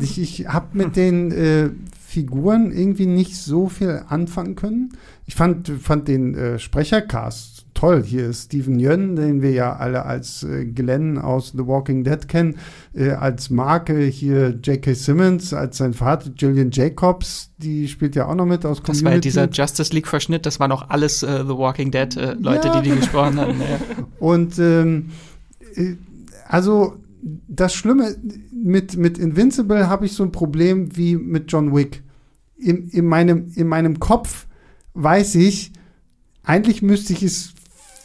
ich 0.00 0.18
ich 0.20 0.48
habe 0.48 0.76
mit 0.76 0.96
den 0.96 1.32
äh, 1.32 1.70
Figuren 1.98 2.72
irgendwie 2.72 3.06
nicht 3.06 3.36
so 3.36 3.68
viel 3.68 4.02
anfangen 4.08 4.56
können. 4.56 4.90
Ich 5.26 5.34
fand, 5.34 5.68
fand 5.68 6.08
den 6.08 6.34
äh, 6.34 6.58
Sprechercast 6.58 7.55
toll. 7.76 8.02
Hier 8.02 8.26
ist 8.26 8.46
Steven 8.46 8.80
Yeun, 8.80 9.14
den 9.14 9.42
wir 9.42 9.52
ja 9.52 9.76
alle 9.76 10.04
als 10.04 10.42
äh, 10.42 10.64
Glenn 10.64 11.18
aus 11.18 11.52
The 11.56 11.66
Walking 11.66 12.02
Dead 12.02 12.26
kennen, 12.26 12.56
äh, 12.94 13.10
als 13.10 13.50
Marke 13.50 14.00
hier 14.00 14.58
J.K. 14.62 14.94
Simmons, 14.94 15.52
als 15.52 15.76
sein 15.76 15.94
Vater 15.94 16.30
Jillian 16.36 16.70
Jacobs, 16.72 17.52
die 17.58 17.86
spielt 17.86 18.16
ja 18.16 18.26
auch 18.26 18.34
noch 18.34 18.46
mit 18.46 18.64
aus 18.64 18.82
Community. 18.82 18.98
Das 18.98 19.04
war 19.04 19.12
ja 19.12 19.20
dieser 19.20 19.50
Justice 19.50 19.92
League-Verschnitt, 19.92 20.46
das 20.46 20.58
waren 20.58 20.72
auch 20.72 20.88
alles 20.88 21.22
äh, 21.22 21.44
The 21.46 21.56
Walking 21.56 21.90
Dead-Leute, 21.90 22.68
ja. 22.68 22.80
die 22.80 22.90
die 22.90 22.96
gesprochen 22.96 23.38
haben. 23.38 23.60
Ja. 23.60 23.78
Und 24.18 24.58
ähm, 24.58 25.10
äh, 25.74 25.94
also 26.48 26.96
das 27.48 27.74
Schlimme 27.74 28.16
mit, 28.52 28.96
mit 28.96 29.18
Invincible 29.18 29.88
habe 29.88 30.06
ich 30.06 30.12
so 30.12 30.22
ein 30.22 30.32
Problem 30.32 30.96
wie 30.96 31.16
mit 31.16 31.50
John 31.52 31.74
Wick. 31.74 32.02
In, 32.56 32.88
in, 32.88 33.04
meinem, 33.04 33.52
in 33.54 33.66
meinem 33.66 34.00
Kopf 34.00 34.46
weiß 34.94 35.34
ich, 35.34 35.72
eigentlich 36.42 36.80
müsste 36.80 37.12
ich 37.12 37.22
es 37.22 37.52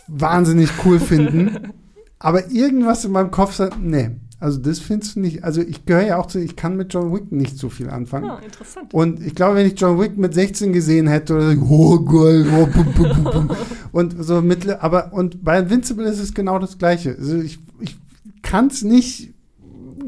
wahnsinnig 0.07 0.69
cool 0.85 0.99
finden. 0.99 1.73
aber 2.19 2.51
irgendwas 2.51 3.05
in 3.05 3.11
meinem 3.11 3.31
Kopf 3.31 3.53
sagt, 3.53 3.81
nee, 3.81 4.11
also 4.41 4.57
das 4.57 4.79
findest 4.79 5.15
du 5.15 5.19
nicht. 5.19 5.43
Also 5.43 5.61
ich 5.61 5.85
gehöre 5.85 6.07
ja 6.07 6.17
auch 6.17 6.25
zu, 6.25 6.39
ich 6.39 6.55
kann 6.55 6.75
mit 6.75 6.91
John 6.91 7.13
Wick 7.13 7.31
nicht 7.31 7.59
so 7.59 7.69
viel 7.69 7.91
anfangen. 7.91 8.31
Oh, 8.31 8.43
interessant. 8.43 8.91
Und 8.91 9.23
ich 9.23 9.35
glaube, 9.35 9.57
wenn 9.57 9.67
ich 9.67 9.79
John 9.79 9.99
Wick 9.99 10.17
mit 10.17 10.33
16 10.33 10.73
gesehen 10.73 11.07
hätte, 11.07 11.35
oder 11.35 11.55
so, 11.55 11.61
oh 11.61 11.99
geil, 11.99 12.47
oh, 12.51 12.65
bum, 12.65 12.93
bum, 12.93 13.23
bum, 13.23 13.51
und 13.91 14.15
so 14.23 14.41
mit, 14.41 14.67
aber 14.67 15.13
und 15.13 15.43
bei 15.43 15.59
Invincible 15.59 16.07
ist 16.07 16.19
es 16.19 16.33
genau 16.33 16.57
das 16.57 16.79
Gleiche. 16.79 17.15
Also 17.19 17.37
ich, 17.37 17.59
ich 17.79 17.99
kann 18.41 18.67
es 18.67 18.83
nicht 18.83 19.35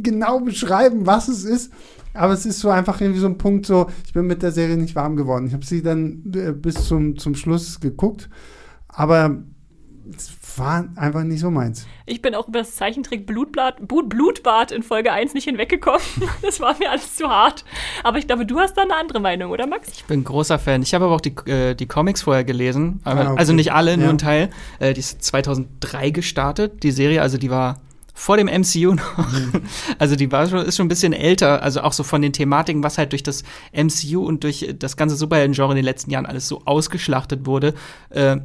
genau 0.01 0.39
beschreiben, 0.39 1.05
was 1.05 1.27
es 1.27 1.43
ist. 1.43 1.71
Aber 2.15 2.33
es 2.33 2.45
ist 2.45 2.59
so 2.59 2.69
einfach 2.69 3.01
irgendwie 3.01 3.19
so 3.19 3.27
ein 3.27 3.37
Punkt, 3.37 3.67
so, 3.67 3.87
ich 4.05 4.13
bin 4.13 4.25
mit 4.25 4.41
der 4.41 4.51
Serie 4.51 4.77
nicht 4.77 4.95
warm 4.95 5.15
geworden. 5.15 5.45
Ich 5.45 5.53
habe 5.53 5.65
sie 5.65 5.83
dann 5.83 6.23
äh, 6.35 6.51
bis 6.51 6.85
zum, 6.85 7.17
zum 7.17 7.35
Schluss 7.35 7.79
geguckt. 7.79 8.29
Aber 8.87 9.43
es 10.15 10.31
war 10.57 10.87
einfach 10.95 11.23
nicht 11.23 11.39
so 11.39 11.49
meins. 11.49 11.87
Ich 12.05 12.21
bin 12.21 12.35
auch 12.35 12.47
über 12.47 12.59
das 12.59 12.75
Zeichentrick 12.75 13.25
Blutbad, 13.25 13.87
Blutbad 13.87 14.71
in 14.71 14.83
Folge 14.83 15.11
1 15.11 15.33
nicht 15.33 15.45
hinweggekommen. 15.45 16.01
Das 16.41 16.59
war 16.59 16.77
mir 16.77 16.91
alles 16.91 17.15
zu 17.15 17.29
hart. 17.29 17.63
Aber 18.03 18.17
ich 18.17 18.27
glaube, 18.27 18.45
du 18.45 18.59
hast 18.59 18.75
da 18.75 18.81
eine 18.81 18.95
andere 18.95 19.19
Meinung, 19.19 19.51
oder 19.51 19.65
Max? 19.65 19.89
Ich 19.93 20.03
bin 20.05 20.23
großer 20.23 20.59
Fan. 20.59 20.81
Ich 20.81 20.93
habe 20.93 21.05
aber 21.05 21.15
auch 21.15 21.21
die, 21.21 21.33
äh, 21.49 21.73
die 21.73 21.85
Comics 21.85 22.23
vorher 22.23 22.43
gelesen. 22.43 22.99
Aber, 23.03 23.21
ah, 23.21 23.31
okay. 23.31 23.39
Also 23.39 23.53
nicht 23.53 23.71
alle, 23.71 23.95
nur 23.97 24.07
ja. 24.07 24.11
ein 24.11 24.17
Teil. 24.17 24.49
Äh, 24.79 24.93
die 24.93 24.99
ist 24.99 25.23
2003 25.23 26.09
gestartet, 26.09 26.83
die 26.83 26.91
Serie. 26.91 27.21
Also 27.21 27.37
die 27.37 27.49
war 27.49 27.79
vor 28.13 28.37
dem 28.37 28.47
MCU 28.47 28.93
noch. 28.93 29.17
Mhm. 29.17 29.61
Also 29.99 30.15
die 30.15 30.31
war 30.31 30.47
schon, 30.47 30.65
ist 30.65 30.77
schon 30.77 30.85
ein 30.85 30.89
bisschen 30.89 31.13
älter, 31.13 31.63
also 31.63 31.81
auch 31.81 31.93
so 31.93 32.03
von 32.03 32.21
den 32.21 32.33
Thematiken, 32.33 32.83
was 32.83 32.97
halt 32.97 33.11
durch 33.11 33.23
das 33.23 33.43
MCU 33.71 34.25
und 34.25 34.43
durch 34.43 34.75
das 34.77 34.97
ganze 34.97 35.15
Superhelden-Genre 35.15 35.71
in 35.71 35.77
den 35.77 35.85
letzten 35.85 36.11
Jahren 36.11 36.25
alles 36.25 36.47
so 36.47 36.61
ausgeschlachtet 36.65 37.45
wurde. 37.45 37.73
Äh, 38.09 38.37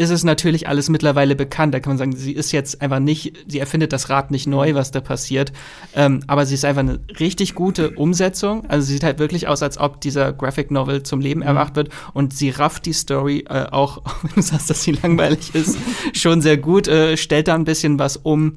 ist 0.00 0.08
es 0.08 0.24
natürlich 0.24 0.66
alles 0.66 0.88
mittlerweile 0.88 1.36
bekannt. 1.36 1.74
Da 1.74 1.80
kann 1.80 1.90
man 1.90 1.98
sagen, 1.98 2.16
sie 2.16 2.32
ist 2.32 2.52
jetzt 2.52 2.80
einfach 2.80 3.00
nicht, 3.00 3.36
sie 3.46 3.58
erfindet 3.58 3.92
das 3.92 4.08
Rad 4.08 4.30
nicht 4.30 4.46
neu, 4.46 4.74
was 4.74 4.92
da 4.92 5.02
passiert. 5.02 5.52
Ähm, 5.94 6.24
aber 6.26 6.46
sie 6.46 6.54
ist 6.54 6.64
einfach 6.64 6.80
eine 6.80 7.00
richtig 7.20 7.54
gute 7.54 7.90
Umsetzung. 7.90 8.64
Also 8.70 8.86
sie 8.86 8.94
sieht 8.94 9.04
halt 9.04 9.18
wirklich 9.18 9.46
aus, 9.46 9.62
als 9.62 9.76
ob 9.76 10.00
dieser 10.00 10.32
Graphic 10.32 10.70
Novel 10.70 11.02
zum 11.02 11.20
Leben 11.20 11.40
mhm. 11.40 11.48
erwacht 11.48 11.76
wird. 11.76 11.90
Und 12.14 12.32
sie 12.32 12.48
rafft 12.48 12.86
die 12.86 12.94
Story 12.94 13.44
äh, 13.50 13.66
auch, 13.70 14.02
wenn 14.22 14.36
du 14.36 14.40
sagst, 14.40 14.70
dass 14.70 14.82
sie 14.82 14.92
langweilig 14.92 15.54
ist, 15.54 15.76
schon 16.14 16.40
sehr 16.40 16.56
gut, 16.56 16.88
äh, 16.88 17.18
stellt 17.18 17.48
da 17.48 17.54
ein 17.54 17.64
bisschen 17.64 17.98
was 17.98 18.16
um 18.16 18.56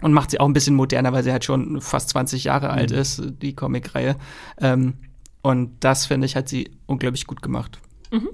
und 0.00 0.12
macht 0.12 0.32
sie 0.32 0.40
auch 0.40 0.46
ein 0.46 0.52
bisschen 0.52 0.74
moderner, 0.74 1.12
weil 1.12 1.22
sie 1.22 1.30
halt 1.30 1.44
schon 1.44 1.80
fast 1.80 2.08
20 2.08 2.42
Jahre 2.42 2.66
mhm. 2.66 2.72
alt 2.72 2.90
ist, 2.90 3.22
die 3.40 3.54
Comicreihe. 3.54 4.16
Ähm, 4.60 4.94
und 5.42 5.76
das, 5.78 6.06
finde 6.06 6.26
ich, 6.26 6.34
hat 6.34 6.48
sie 6.48 6.72
unglaublich 6.86 7.28
gut 7.28 7.40
gemacht. 7.40 7.78
Mhm. 8.10 8.30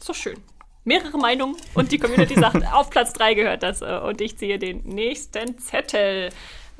So 0.00 0.14
schön 0.14 0.38
mehrere 0.84 1.18
Meinungen 1.18 1.56
und 1.74 1.92
die 1.92 1.98
Community 1.98 2.34
sagt, 2.40 2.64
auf 2.72 2.90
Platz 2.90 3.12
3 3.12 3.34
gehört 3.34 3.62
das. 3.62 3.82
Äh, 3.82 3.98
und 3.98 4.20
ich 4.20 4.36
ziehe 4.36 4.58
den 4.58 4.82
nächsten 4.84 5.58
Zettel. 5.58 6.30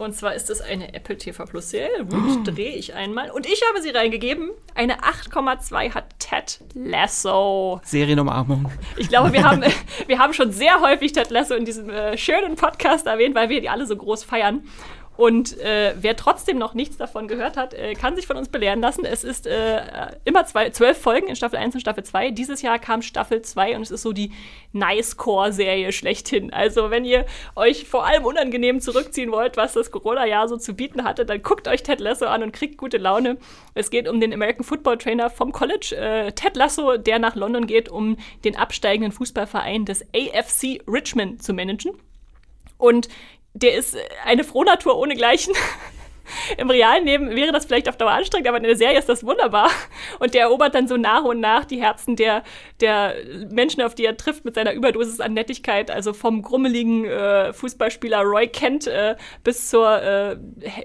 Und 0.00 0.14
zwar 0.14 0.34
ist 0.34 0.48
es 0.48 0.62
eine 0.62 0.94
Apple 0.94 1.18
TV 1.18 1.44
Plus 1.44 1.68
Serie. 1.68 2.06
Oh. 2.10 2.42
Drehe 2.42 2.74
ich 2.74 2.94
einmal. 2.94 3.30
Und 3.30 3.44
ich 3.44 3.60
habe 3.68 3.82
sie 3.82 3.90
reingegeben. 3.90 4.50
Eine 4.74 5.00
8,2 5.00 5.92
hat 5.92 6.18
Ted 6.18 6.60
Lasso. 6.72 7.82
Serienumarmung. 7.84 8.72
Ich 8.96 9.10
glaube, 9.10 9.34
wir 9.34 9.44
haben, 9.50 9.62
wir 10.06 10.18
haben 10.18 10.32
schon 10.32 10.52
sehr 10.52 10.80
häufig 10.80 11.12
Ted 11.12 11.28
Lasso 11.28 11.54
in 11.54 11.66
diesem 11.66 11.90
äh, 11.90 12.16
schönen 12.16 12.56
Podcast 12.56 13.06
erwähnt, 13.06 13.34
weil 13.34 13.50
wir 13.50 13.60
die 13.60 13.68
alle 13.68 13.86
so 13.86 13.94
groß 13.94 14.24
feiern. 14.24 14.64
Und 15.20 15.58
äh, 15.58 15.92
wer 16.00 16.16
trotzdem 16.16 16.56
noch 16.56 16.72
nichts 16.72 16.96
davon 16.96 17.28
gehört 17.28 17.58
hat, 17.58 17.74
äh, 17.74 17.92
kann 17.92 18.16
sich 18.16 18.26
von 18.26 18.38
uns 18.38 18.48
belehren 18.48 18.80
lassen. 18.80 19.04
Es 19.04 19.22
ist 19.22 19.46
äh, 19.46 19.82
immer 20.24 20.46
zwei, 20.46 20.70
zwölf 20.70 20.96
Folgen 20.96 21.28
in 21.28 21.36
Staffel 21.36 21.58
1 21.58 21.74
und 21.74 21.82
Staffel 21.82 22.04
2. 22.04 22.30
Dieses 22.30 22.62
Jahr 22.62 22.78
kam 22.78 23.02
Staffel 23.02 23.42
2 23.42 23.76
und 23.76 23.82
es 23.82 23.90
ist 23.90 24.00
so 24.00 24.14
die 24.14 24.32
Nice-Core-Serie 24.72 25.92
schlechthin. 25.92 26.54
Also, 26.54 26.90
wenn 26.90 27.04
ihr 27.04 27.26
euch 27.54 27.84
vor 27.84 28.06
allem 28.06 28.24
unangenehm 28.24 28.80
zurückziehen 28.80 29.30
wollt, 29.30 29.58
was 29.58 29.74
das 29.74 29.90
Corona-Jahr 29.90 30.48
so 30.48 30.56
zu 30.56 30.72
bieten 30.72 31.04
hatte, 31.04 31.26
dann 31.26 31.42
guckt 31.42 31.68
euch 31.68 31.82
Ted 31.82 32.00
Lasso 32.00 32.24
an 32.24 32.42
und 32.42 32.52
kriegt 32.52 32.78
gute 32.78 32.96
Laune. 32.96 33.36
Es 33.74 33.90
geht 33.90 34.08
um 34.08 34.22
den 34.22 34.32
American 34.32 34.64
Football 34.64 34.96
Trainer 34.96 35.28
vom 35.28 35.52
College, 35.52 35.94
äh, 35.98 36.32
Ted 36.32 36.56
Lasso, 36.56 36.96
der 36.96 37.18
nach 37.18 37.36
London 37.36 37.66
geht, 37.66 37.90
um 37.90 38.16
den 38.46 38.56
absteigenden 38.56 39.12
Fußballverein 39.12 39.84
des 39.84 40.02
AFC 40.14 40.80
Richmond 40.88 41.42
zu 41.42 41.52
managen. 41.52 41.92
Und 42.78 43.10
der 43.54 43.74
ist 43.74 43.96
eine 44.24 44.44
Frohnatur 44.44 44.96
ohnegleichen. 44.96 45.54
Im 46.56 46.70
realen 46.70 47.04
Leben 47.04 47.30
wäre 47.30 47.52
das 47.52 47.66
vielleicht 47.66 47.88
auf 47.88 47.96
Dauer 47.96 48.12
anstrengend, 48.12 48.48
aber 48.48 48.58
in 48.58 48.64
der 48.64 48.76
Serie 48.76 48.98
ist 48.98 49.08
das 49.08 49.24
wunderbar. 49.24 49.70
Und 50.18 50.34
der 50.34 50.42
erobert 50.42 50.74
dann 50.74 50.88
so 50.88 50.96
nach 50.96 51.24
und 51.24 51.40
nach 51.40 51.64
die 51.64 51.80
Herzen 51.80 52.16
der, 52.16 52.42
der 52.80 53.14
Menschen, 53.50 53.82
auf 53.82 53.94
die 53.94 54.04
er 54.04 54.16
trifft, 54.16 54.44
mit 54.44 54.54
seiner 54.54 54.72
Überdosis 54.72 55.20
an 55.20 55.34
Nettigkeit. 55.34 55.90
Also 55.90 56.12
vom 56.12 56.42
grummeligen 56.42 57.04
äh, 57.04 57.52
Fußballspieler 57.52 58.22
Roy 58.22 58.48
Kent 58.48 58.86
äh, 58.86 59.16
bis 59.44 59.70
zur 59.70 59.88
äh, 59.90 60.36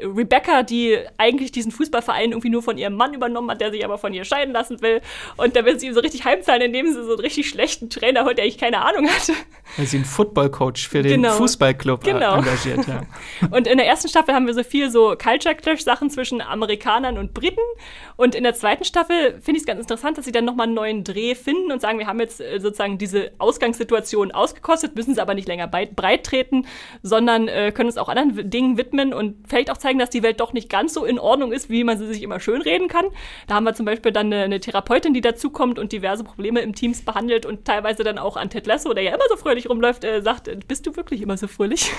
Rebecca, 0.03 0.63
die 0.63 0.97
eigentlich 1.17 1.51
diesen 1.51 1.71
Fußballverein 1.71 2.31
irgendwie 2.31 2.49
nur 2.49 2.63
von 2.63 2.77
ihrem 2.77 2.95
Mann 2.95 3.13
übernommen 3.13 3.49
hat, 3.51 3.61
der 3.61 3.71
sich 3.71 3.83
aber 3.83 3.97
von 3.97 4.13
ihr 4.13 4.25
scheiden 4.25 4.53
lassen 4.53 4.81
will. 4.81 5.01
Und 5.37 5.55
da 5.55 5.65
will 5.65 5.79
sie 5.79 5.87
ihm 5.87 5.93
so 5.93 5.99
richtig 5.99 6.25
heimzahlen, 6.25 6.61
indem 6.61 6.87
sie 6.87 7.03
so 7.03 7.11
einen 7.11 7.19
richtig 7.19 7.49
schlechten 7.49 7.89
Trainer 7.89 8.25
holt, 8.25 8.37
der 8.37 8.45
eigentlich 8.45 8.57
keine 8.57 8.81
Ahnung 8.81 9.07
hatte. 9.07 9.33
Weil 9.77 9.85
sie 9.85 9.97
einen 9.97 10.05
Footballcoach 10.05 10.87
für 10.87 11.01
den 11.01 11.21
genau. 11.21 11.33
Fußballclub 11.33 12.03
genau. 12.03 12.35
engagiert, 12.35 12.87
ja. 12.87 13.01
Und 13.51 13.67
in 13.67 13.77
der 13.77 13.87
ersten 13.87 14.07
Staffel 14.07 14.33
haben 14.33 14.47
wir 14.47 14.53
so 14.53 14.63
viel 14.63 14.89
so 14.89 15.15
Culture 15.35 15.55
Clash 15.55 15.83
Sachen 15.83 16.09
zwischen 16.09 16.41
Amerikanern 16.41 17.17
und 17.17 17.33
Briten. 17.33 17.61
Und 18.15 18.35
in 18.35 18.43
der 18.43 18.53
zweiten 18.53 18.85
Staffel 18.85 19.39
finde 19.41 19.57
ich 19.57 19.63
es 19.63 19.65
ganz 19.65 19.81
interessant, 19.81 20.17
dass 20.17 20.25
sie 20.25 20.31
dann 20.31 20.45
nochmal 20.45 20.67
einen 20.67 20.75
neuen 20.75 21.03
Dreh 21.03 21.35
finden 21.35 21.71
und 21.71 21.81
sagen, 21.81 21.99
wir 21.99 22.07
haben 22.07 22.19
jetzt 22.19 22.39
äh, 22.39 22.59
sozusagen 22.59 22.97
diese 22.97 23.31
Ausgangssituation 23.37 24.31
ausgekostet, 24.31 24.95
müssen 24.95 25.13
sie 25.13 25.21
aber 25.21 25.33
nicht 25.33 25.47
länger 25.47 25.67
breit 25.67 26.23
treten, 26.23 26.65
sondern 27.03 27.47
äh, 27.49 27.73
können 27.73 27.87
uns 27.87 27.97
auch 27.97 28.07
anderen 28.07 28.49
Dingen 28.49 28.77
widmen 28.77 29.13
und 29.13 29.47
vielleicht 29.47 29.69
auch 29.69 29.77
zeigen, 29.77 29.99
dass 29.99 30.09
die 30.09 30.23
Welt 30.23 30.39
doch 30.39 30.53
nicht 30.53 30.69
ganz 30.69 30.93
so 30.93 31.03
in 31.03 31.19
Ordnung 31.19 31.51
ist, 31.51 31.69
wie 31.69 31.83
man 31.83 31.97
sie 31.97 32.07
sich 32.07 32.23
immer 32.23 32.39
schön 32.39 32.61
reden 32.61 32.87
kann. 32.87 33.05
Da 33.47 33.55
haben 33.55 33.65
wir 33.65 33.73
zum 33.73 33.85
Beispiel 33.85 34.11
dann 34.11 34.27
eine, 34.27 34.43
eine 34.43 34.59
Therapeutin, 34.61 35.13
die 35.13 35.21
dazukommt 35.21 35.79
und 35.79 35.91
diverse 35.91 36.23
Probleme 36.23 36.61
im 36.61 36.73
Teams 36.73 37.03
behandelt 37.03 37.45
und 37.45 37.65
teilweise 37.65 38.03
dann 38.03 38.17
auch 38.17 38.37
an 38.37 38.49
Ted 38.49 38.65
Lasso, 38.67 38.93
der 38.93 39.03
ja 39.03 39.13
immer 39.13 39.25
so 39.29 39.35
fröhlich 39.35 39.69
rumläuft, 39.69 40.05
äh, 40.05 40.21
sagt, 40.21 40.49
bist 40.67 40.87
du 40.87 40.95
wirklich 40.95 41.21
immer 41.21 41.35
so 41.35 41.47
fröhlich? 41.47 41.91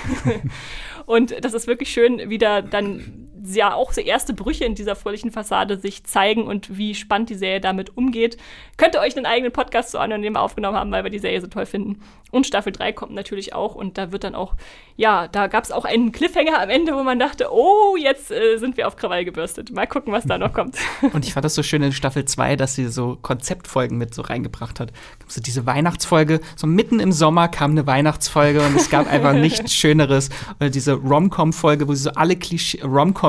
und 1.05 1.35
das 1.43 1.53
ist 1.53 1.67
wirklich 1.67 1.89
schön, 1.89 2.29
wieder 2.29 2.61
dann 2.61 3.26
ja 3.55 3.73
auch 3.73 3.93
so 3.93 4.01
erste 4.01 4.33
Brüche 4.33 4.65
in 4.65 4.75
dieser 4.75 4.95
fröhlichen 4.95 5.31
Fassade 5.31 5.77
sich 5.77 6.03
zeigen 6.03 6.43
und 6.43 6.77
wie 6.77 6.95
spannend 6.95 7.29
die 7.29 7.35
Serie 7.35 7.61
damit 7.61 7.97
umgeht. 7.97 8.37
Könnt 8.77 8.95
ihr 8.95 9.01
euch 9.01 9.15
einen 9.15 9.25
eigenen 9.25 9.51
Podcast 9.51 9.91
zu 9.91 9.99
Anonym 9.99 10.35
aufgenommen 10.35 10.77
haben, 10.77 10.91
weil 10.91 11.03
wir 11.03 11.11
die 11.11 11.19
Serie 11.19 11.41
so 11.41 11.47
toll 11.47 11.65
finden. 11.65 12.01
Und 12.29 12.45
Staffel 12.45 12.73
3 12.73 12.91
kommt 12.91 13.13
natürlich 13.13 13.53
auch 13.53 13.73
und 13.73 13.97
da 13.97 14.11
wird 14.11 14.25
dann 14.25 14.35
auch, 14.35 14.55
ja, 14.97 15.29
da 15.29 15.47
gab 15.47 15.63
es 15.63 15.71
auch 15.71 15.85
einen 15.85 16.11
Cliffhanger 16.11 16.61
am 16.61 16.69
Ende, 16.69 16.93
wo 16.93 17.03
man 17.03 17.19
dachte, 17.19 17.47
oh, 17.51 17.95
jetzt 17.97 18.31
äh, 18.31 18.57
sind 18.57 18.75
wir 18.75 18.87
auf 18.87 18.97
Krawall 18.97 19.23
gebürstet. 19.23 19.71
Mal 19.71 19.87
gucken, 19.87 20.11
was 20.11 20.25
da 20.25 20.37
noch 20.37 20.51
kommt. 20.51 20.75
Und 21.13 21.25
ich 21.25 21.33
fand 21.33 21.45
das 21.45 21.55
so 21.55 21.63
schön 21.63 21.81
in 21.83 21.93
Staffel 21.93 22.25
2, 22.25 22.57
dass 22.57 22.75
sie 22.75 22.87
so 22.87 23.17
Konzeptfolgen 23.21 23.97
mit 23.97 24.13
so 24.13 24.23
reingebracht 24.23 24.81
hat. 24.81 24.91
So 25.27 25.39
diese 25.39 25.65
Weihnachtsfolge, 25.65 26.41
so 26.57 26.67
mitten 26.67 26.99
im 26.99 27.13
Sommer 27.13 27.47
kam 27.47 27.71
eine 27.71 27.87
Weihnachtsfolge 27.87 28.61
und 28.61 28.75
es 28.75 28.89
gab 28.89 29.09
einfach 29.09 29.33
nichts 29.33 29.73
Schöneres. 29.73 30.29
Oder 30.59 30.69
diese 30.69 30.93
Rom-Com-Folge, 30.95 31.87
wo 31.87 31.93
sie 31.93 32.03
so 32.03 32.11
alle 32.11 32.35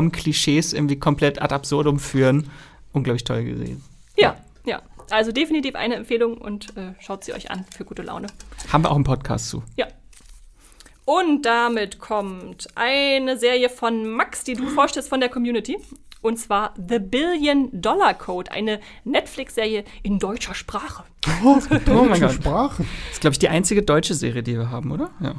Rom-Com-Klischees 0.09 0.73
irgendwie 0.73 0.99
komplett 0.99 1.41
ad 1.41 1.55
absurdum 1.55 1.99
führen. 1.99 2.51
Unglaublich 2.93 3.25
toll 3.25 3.45
gesehen. 3.45 3.83
Ja, 4.17 4.37
ja. 4.65 4.83
Also 5.11 5.33
definitiv 5.33 5.75
eine 5.75 5.95
Empfehlung 5.95 6.37
und 6.37 6.77
äh, 6.77 6.93
schaut 7.01 7.25
sie 7.25 7.33
euch 7.33 7.51
an 7.51 7.65
für 7.75 7.85
gute 7.85 8.03
Laune. 8.03 8.27
Haben 8.73 8.85
wir 8.85 8.91
auch 8.91 8.97
einen 8.97 9.05
Podcast 9.05 9.49
zu. 9.49 9.63
Ja. 9.77 9.87
Und 11.05 11.47
damit 11.47 11.99
kommt 11.99 12.69
eine 12.75 13.39
Serie 13.39 13.71
von 13.71 14.11
Max, 14.11 14.45
die 14.45 14.55
du 14.55 14.67
vorstellst 14.69 15.09
von 15.09 15.21
der 15.21 15.31
Community. 15.31 15.79
Und 16.21 16.37
zwar 16.37 16.75
The 16.77 16.99
Billion 16.99 17.71
Dollar 17.73 18.13
Code, 18.13 18.51
eine 18.51 18.81
Netflix-Serie 19.05 19.85
in 20.03 20.19
deutscher 20.19 20.53
Sprache. 20.53 21.05
Oh, 21.43 21.59
oh 21.71 21.79
deutsche 21.87 22.31
Sprache. 22.31 22.83
Das 22.83 23.13
ist, 23.13 23.21
glaube 23.21 23.33
ich, 23.33 23.39
die 23.39 23.49
einzige 23.49 23.83
deutsche 23.83 24.15
Serie, 24.15 24.43
die 24.43 24.59
wir 24.59 24.71
haben, 24.71 24.91
oder? 24.91 25.11
Ja. 25.21 25.37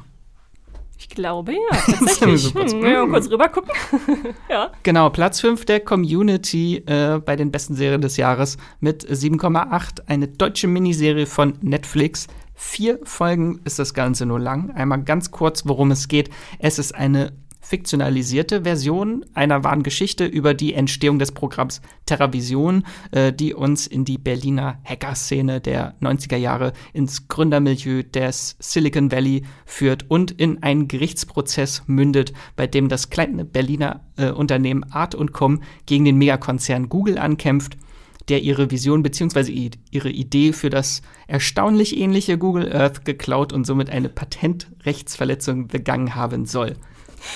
Ich 0.99 1.07
glaube 1.07 1.53
ja, 1.53 1.77
tatsächlich. 1.85 2.53
hm, 2.53 2.85
ja, 2.85 3.05
kurz 3.05 3.29
rüber 3.31 3.47
gucken. 3.47 3.71
ja. 4.49 4.71
Genau, 4.83 5.09
Platz 5.09 5.39
5 5.39 5.63
der 5.63 5.79
Community 5.79 6.83
äh, 6.85 7.19
bei 7.23 7.37
den 7.37 7.51
besten 7.51 7.73
Serien 7.73 8.01
des 8.01 8.17
Jahres 8.17 8.57
mit 8.81 9.05
7,8. 9.05 10.07
Eine 10.07 10.27
deutsche 10.27 10.67
Miniserie 10.67 11.25
von 11.25 11.53
Netflix. 11.61 12.27
Vier 12.53 12.99
Folgen 13.03 13.61
ist 13.63 13.79
das 13.79 13.93
Ganze 13.93 14.25
nur 14.25 14.41
lang. 14.41 14.71
Einmal 14.71 15.01
ganz 15.03 15.31
kurz, 15.31 15.65
worum 15.65 15.91
es 15.91 16.09
geht. 16.09 16.29
Es 16.59 16.77
ist 16.77 16.93
eine 16.93 17.31
fiktionalisierte 17.69 18.63
Version 18.63 19.23
einer 19.35 19.63
wahren 19.63 19.83
Geschichte 19.83 20.25
über 20.25 20.55
die 20.55 20.73
Entstehung 20.73 21.19
des 21.19 21.31
Programms 21.31 21.81
TerraVision, 22.07 22.83
äh, 23.11 23.31
die 23.31 23.53
uns 23.53 23.85
in 23.85 24.05
die 24.05 24.17
Berliner 24.17 24.79
Hacker-Szene 24.83 25.61
der 25.61 25.93
90er 26.01 26.37
Jahre 26.37 26.73
ins 26.93 27.27
Gründermilieu 27.27 28.01
des 28.01 28.55
Silicon 28.57 29.11
Valley 29.11 29.43
führt 29.67 30.09
und 30.09 30.31
in 30.31 30.63
einen 30.63 30.87
Gerichtsprozess 30.87 31.83
mündet, 31.85 32.33
bei 32.55 32.65
dem 32.65 32.89
das 32.89 33.11
kleine 33.11 33.45
Berliner 33.45 34.01
äh, 34.17 34.31
Unternehmen 34.31 34.91
Art 34.91 35.15
Com 35.31 35.61
gegen 35.85 36.05
den 36.05 36.17
Megakonzern 36.17 36.89
Google 36.89 37.19
ankämpft 37.19 37.77
der 38.29 38.43
ihre 38.43 38.69
Vision 38.69 39.01
bzw. 39.01 39.71
ihre 39.89 40.09
Idee 40.09 40.53
für 40.53 40.69
das 40.69 41.01
erstaunlich 41.27 41.97
ähnliche 41.97 42.37
Google 42.37 42.71
Earth 42.71 43.03
geklaut 43.03 43.53
und 43.53 43.65
somit 43.65 43.89
eine 43.89 44.07
Patentrechtsverletzung 44.07 45.67
begangen 45.67 46.13
haben 46.13 46.45
soll. 46.45 46.75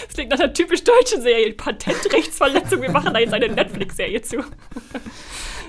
Das 0.05 0.15
klingt 0.15 0.31
nach 0.31 0.39
einer 0.39 0.53
typisch 0.53 0.83
deutschen 0.83 1.21
Serie. 1.21 1.53
Patentrechtsverletzung, 1.53 2.81
wir 2.81 2.91
machen 2.91 3.13
da 3.13 3.19
jetzt 3.19 3.33
eine 3.33 3.49
Netflix-Serie 3.49 4.21
zu. 4.21 4.37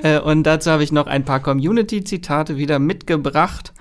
Äh, 0.02 0.20
und 0.20 0.42
dazu 0.44 0.70
habe 0.70 0.84
ich 0.84 0.92
noch 0.92 1.06
ein 1.06 1.24
paar 1.24 1.40
Community-Zitate 1.40 2.56
wieder 2.56 2.78
mitgebracht. 2.78 3.72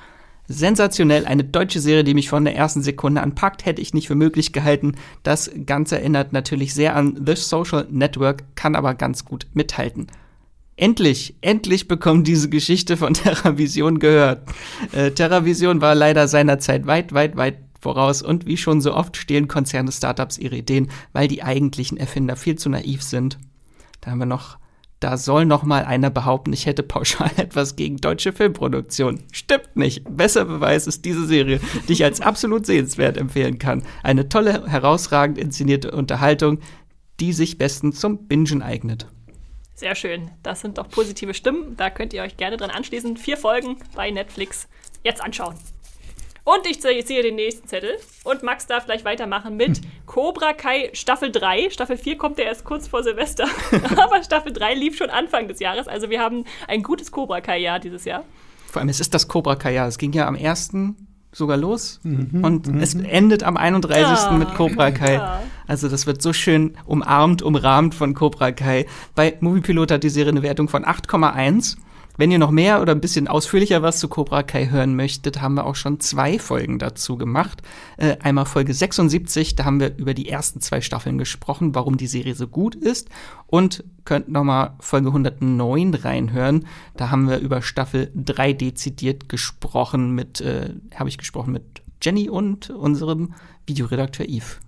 Sensationell, 0.48 1.26
eine 1.26 1.46
deutsche 1.46 1.80
Serie, 1.80 2.04
die 2.04 2.14
mich 2.14 2.30
von 2.30 2.44
der 2.44 2.56
ersten 2.56 2.84
Sekunde 2.84 3.22
anpackt, 3.22 3.66
hätte 3.66 3.82
ich 3.82 3.94
nicht 3.94 4.08
für 4.08 4.16
möglich 4.16 4.52
gehalten. 4.52 4.96
Das 5.24 5.50
Ganze 5.66 6.00
erinnert 6.00 6.34
natürlich 6.34 6.74
sehr 6.74 6.96
an 6.96 7.22
The 7.26 7.36
Social 7.36 7.88
Network, 7.90 8.44
kann 8.56 8.76
aber 8.76 8.94
ganz 8.94 9.24
gut 9.24 9.48
mithalten. 9.54 10.08
Endlich, 10.76 11.36
endlich 11.42 11.88
bekommt 11.88 12.28
diese 12.28 12.50
Geschichte 12.50 12.98
von 12.98 13.14
TerraVision 13.14 14.00
gehört. 14.00 14.48
Äh, 14.92 15.12
TerraVision 15.12 15.82
war 15.82 15.96
leider 15.96 16.28
seinerzeit 16.28 16.88
weit, 16.88 17.14
weit, 17.14 17.38
weit 17.38 17.58
voraus 17.84 18.22
und 18.22 18.48
wie 18.48 18.58
schon 18.58 18.82
so 18.82 18.94
oft 18.94 19.16
stehlen 19.18 19.48
Konzerne 19.48 19.92
Startups 19.92 20.38
ihre 20.38 20.56
Ideen, 20.56 20.90
weil 21.12 21.28
die 21.28 21.44
eigentlichen 21.44 21.98
Erfinder 21.98 22.36
viel 22.36 22.58
zu 22.58 22.70
naiv 22.70 23.04
sind. 23.04 23.38
Da 24.02 24.12
haben 24.12 24.20
wir 24.20 24.26
noch 24.26 24.58
da 25.04 25.18
soll 25.18 25.46
noch 25.46 25.64
mal 25.64 25.84
einer 25.84 26.10
behaupten, 26.10 26.54
ich 26.54 26.66
hätte 26.66 26.82
pauschal 26.82 27.30
etwas 27.38 27.76
gegen 27.76 27.98
deutsche 27.98 28.32
Filmproduktion. 28.32 29.20
Stimmt 29.34 29.76
nicht. 29.76 30.06
Besser 30.10 30.46
Beweis 30.46 30.88
ist 30.88 31.04
diese 31.04 31.28
Serie, 31.28 31.60
die 31.90 31.94
ich 31.94 32.06
als 32.06 32.22
absolut 32.22 32.66
sehenswert 32.66 33.18
empfehlen 33.18 33.60
kann. 33.60 33.84
Eine 34.02 34.30
tolle, 34.30 34.66
herausragend 34.66 35.38
inszenierte 35.38 35.92
Unterhaltung, 35.92 36.60
die 37.20 37.34
sich 37.34 37.58
bestens 37.58 38.00
zum 38.00 38.28
Bingen 38.28 38.62
eignet. 38.62 39.08
Sehr 39.76 39.96
schön. 39.96 40.32
Das 40.42 40.62
sind 40.62 40.78
doch 40.78 40.88
positive 40.88 41.34
Stimmen. 41.34 41.76
Da 41.76 41.90
könnt 41.90 42.14
ihr 42.14 42.22
euch 42.22 42.38
gerne 42.38 42.56
dran 42.56 42.70
anschließen. 42.70 43.18
Vier 43.18 43.36
Folgen 43.36 43.76
bei 43.96 44.10
Netflix. 44.10 44.70
Jetzt 45.04 45.22
anschauen. 45.22 45.56
Und 46.46 46.68
ich 46.70 46.82
ziehe 46.82 47.24
den 47.24 47.36
nächsten 47.36 47.68
Zettel. 47.68 47.92
Und 48.26 48.44
Max 48.44 48.68
darf 48.68 48.86
gleich 48.86 49.06
weitermachen 49.06 49.56
mit 49.56 49.82
Cobra 50.06 50.52
Kai 50.54 50.90
Staffel 50.94 51.32
3. 51.32 51.70
Staffel 51.70 51.98
4 51.98 52.18
kommt 52.18 52.38
ja 52.38 52.46
erst 52.46 52.66
kurz 52.66 52.88
vor 52.88 53.02
Silvester. 53.04 53.46
Aber 53.98 54.22
Staffel 54.24 54.52
3 54.52 54.74
lief 54.74 54.98
schon 54.98 55.10
Anfang 55.10 55.48
des 55.48 55.60
Jahres. 55.60 55.88
Also 55.88 56.10
wir 56.10 56.20
haben 56.20 56.44
ein 56.68 56.84
gutes 56.84 57.12
Cobra 57.12 57.40
Kai-Jahr 57.40 57.80
dieses 57.80 58.04
Jahr. 58.04 58.26
Vor 58.68 58.82
allem, 58.82 58.90
es 58.90 59.00
ist 59.00 59.14
das 59.14 59.28
Cobra 59.30 59.56
Kai-Jahr. 59.56 59.88
Es 59.88 59.98
ging 59.98 60.12
ja 60.12 60.28
am 60.28 60.36
1. 60.36 60.72
sogar 61.32 61.56
los. 61.56 62.02
Mhm, 62.04 62.44
und 62.44 62.68
mhm. 62.68 62.82
es 62.82 62.94
endet 62.94 63.44
am 63.44 63.56
31. 63.56 64.02
Ja, 64.02 64.32
mit 64.32 64.54
Cobra 64.56 64.92
Kai. 64.92 65.14
Ja. 65.14 65.42
Also 65.66 65.88
das 65.88 66.08
wird 66.08 66.22
so 66.22 66.34
schön 66.34 66.76
umarmt, 66.86 67.42
umrahmt 67.42 67.96
von 67.96 68.14
Cobra 68.14 68.52
Kai. 68.52 68.86
Bei 69.16 69.38
Moviepilot 69.40 69.92
hat 69.92 70.04
die 70.04 70.10
Serie 70.10 70.32
eine 70.32 70.44
Wertung 70.44 70.68
von 70.68 70.84
8,1. 70.84 71.78
Wenn 72.16 72.30
ihr 72.30 72.38
noch 72.38 72.52
mehr 72.52 72.80
oder 72.80 72.94
ein 72.94 73.02
bisschen 73.02 73.28
ausführlicher 73.28 73.82
was 73.82 74.00
zu 74.00 74.08
Cobra 74.08 74.44
Kai 74.44 74.68
hören 74.68 74.96
möchtet, 74.96 75.42
haben 75.42 75.56
wir 75.56 75.66
auch 75.66 75.76
schon 75.76 76.00
zwei 76.00 76.38
Folgen 76.38 76.78
dazu 76.78 77.18
gemacht. 77.18 77.64
Äh, 77.98 78.18
einmal 78.22 78.46
Folge 78.46 78.74
76, 78.76 79.56
da 79.56 79.66
haben 79.66 79.80
wir 79.80 79.98
über 79.98 80.14
die 80.14 80.30
ersten 80.30 80.62
zwei 80.62 80.82
Staffeln 80.82 81.18
gesprochen, 81.18 81.74
warum 81.74 81.98
die 81.98 82.06
Serie 82.06 82.36
so 82.36 82.48
gut 82.48 82.76
ist. 82.76 83.10
Und 83.48 83.84
könnt 84.06 84.30
noch 84.30 84.44
mal 84.44 84.76
Folge 84.80 85.08
109 85.08 85.96
reinhören. 85.96 86.68
Da 86.96 87.10
haben 87.10 87.28
wir 87.28 87.40
über 87.40 87.64
Staffel 87.64 88.12
3 88.14 88.54
dezidiert 88.54 89.28
gesprochen 89.28 90.12
mit, 90.12 90.40
äh, 90.40 90.70
habe 90.94 91.10
ich 91.10 91.18
gesprochen 91.18 91.54
mit 91.54 91.82
Jenny 92.00 92.30
und 92.30 92.70
unserem 92.70 93.34
Videoredakteur 93.66 94.28
Yves 94.30 94.60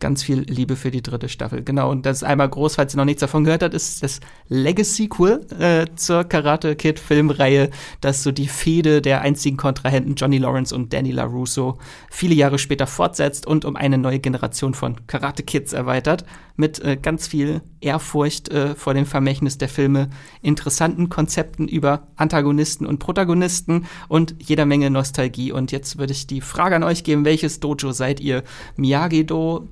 ganz 0.00 0.22
viel 0.22 0.40
Liebe 0.40 0.76
für 0.76 0.90
die 0.90 1.02
dritte 1.02 1.28
Staffel. 1.28 1.62
Genau, 1.62 1.90
und 1.90 2.06
das 2.06 2.18
ist 2.18 2.22
einmal 2.24 2.48
groß, 2.48 2.76
falls 2.76 2.94
ihr 2.94 2.98
noch 2.98 3.04
nichts 3.04 3.20
davon 3.20 3.44
gehört 3.44 3.62
habt, 3.62 3.74
ist 3.74 4.02
das 4.02 4.20
Legacy-Sequel 4.48 5.46
äh, 5.58 5.86
zur 5.96 6.24
Karate 6.24 6.76
Kid-Filmreihe, 6.76 7.70
das 8.00 8.22
so 8.22 8.32
die 8.32 8.48
Fehde 8.48 9.02
der 9.02 9.22
einzigen 9.22 9.56
Kontrahenten 9.56 10.14
Johnny 10.14 10.38
Lawrence 10.38 10.74
und 10.74 10.92
Danny 10.92 11.12
LaRusso 11.12 11.78
viele 12.10 12.34
Jahre 12.34 12.58
später 12.58 12.86
fortsetzt 12.86 13.46
und 13.46 13.64
um 13.64 13.76
eine 13.76 13.98
neue 13.98 14.18
Generation 14.18 14.74
von 14.74 15.06
Karate 15.06 15.42
Kids 15.42 15.72
erweitert, 15.72 16.24
mit 16.56 16.80
äh, 16.80 16.96
ganz 16.96 17.28
viel 17.28 17.62
Ehrfurcht 17.80 18.50
äh, 18.50 18.74
vor 18.74 18.94
dem 18.94 19.06
Vermächtnis 19.06 19.58
der 19.58 19.68
Filme, 19.68 20.10
interessanten 20.42 21.08
Konzepten 21.08 21.68
über 21.68 22.08
Antagonisten 22.16 22.84
und 22.84 22.98
Protagonisten 22.98 23.86
und 24.08 24.34
jeder 24.40 24.66
Menge 24.66 24.90
Nostalgie. 24.90 25.52
Und 25.52 25.72
jetzt 25.72 25.98
würde 25.98 26.12
ich 26.12 26.26
die 26.26 26.40
Frage 26.40 26.76
an 26.76 26.82
euch 26.82 27.04
geben, 27.04 27.24
welches 27.24 27.60
Dojo 27.60 27.92
seid 27.92 28.20
ihr? 28.20 28.42
Miyagi-Do, 28.76 29.68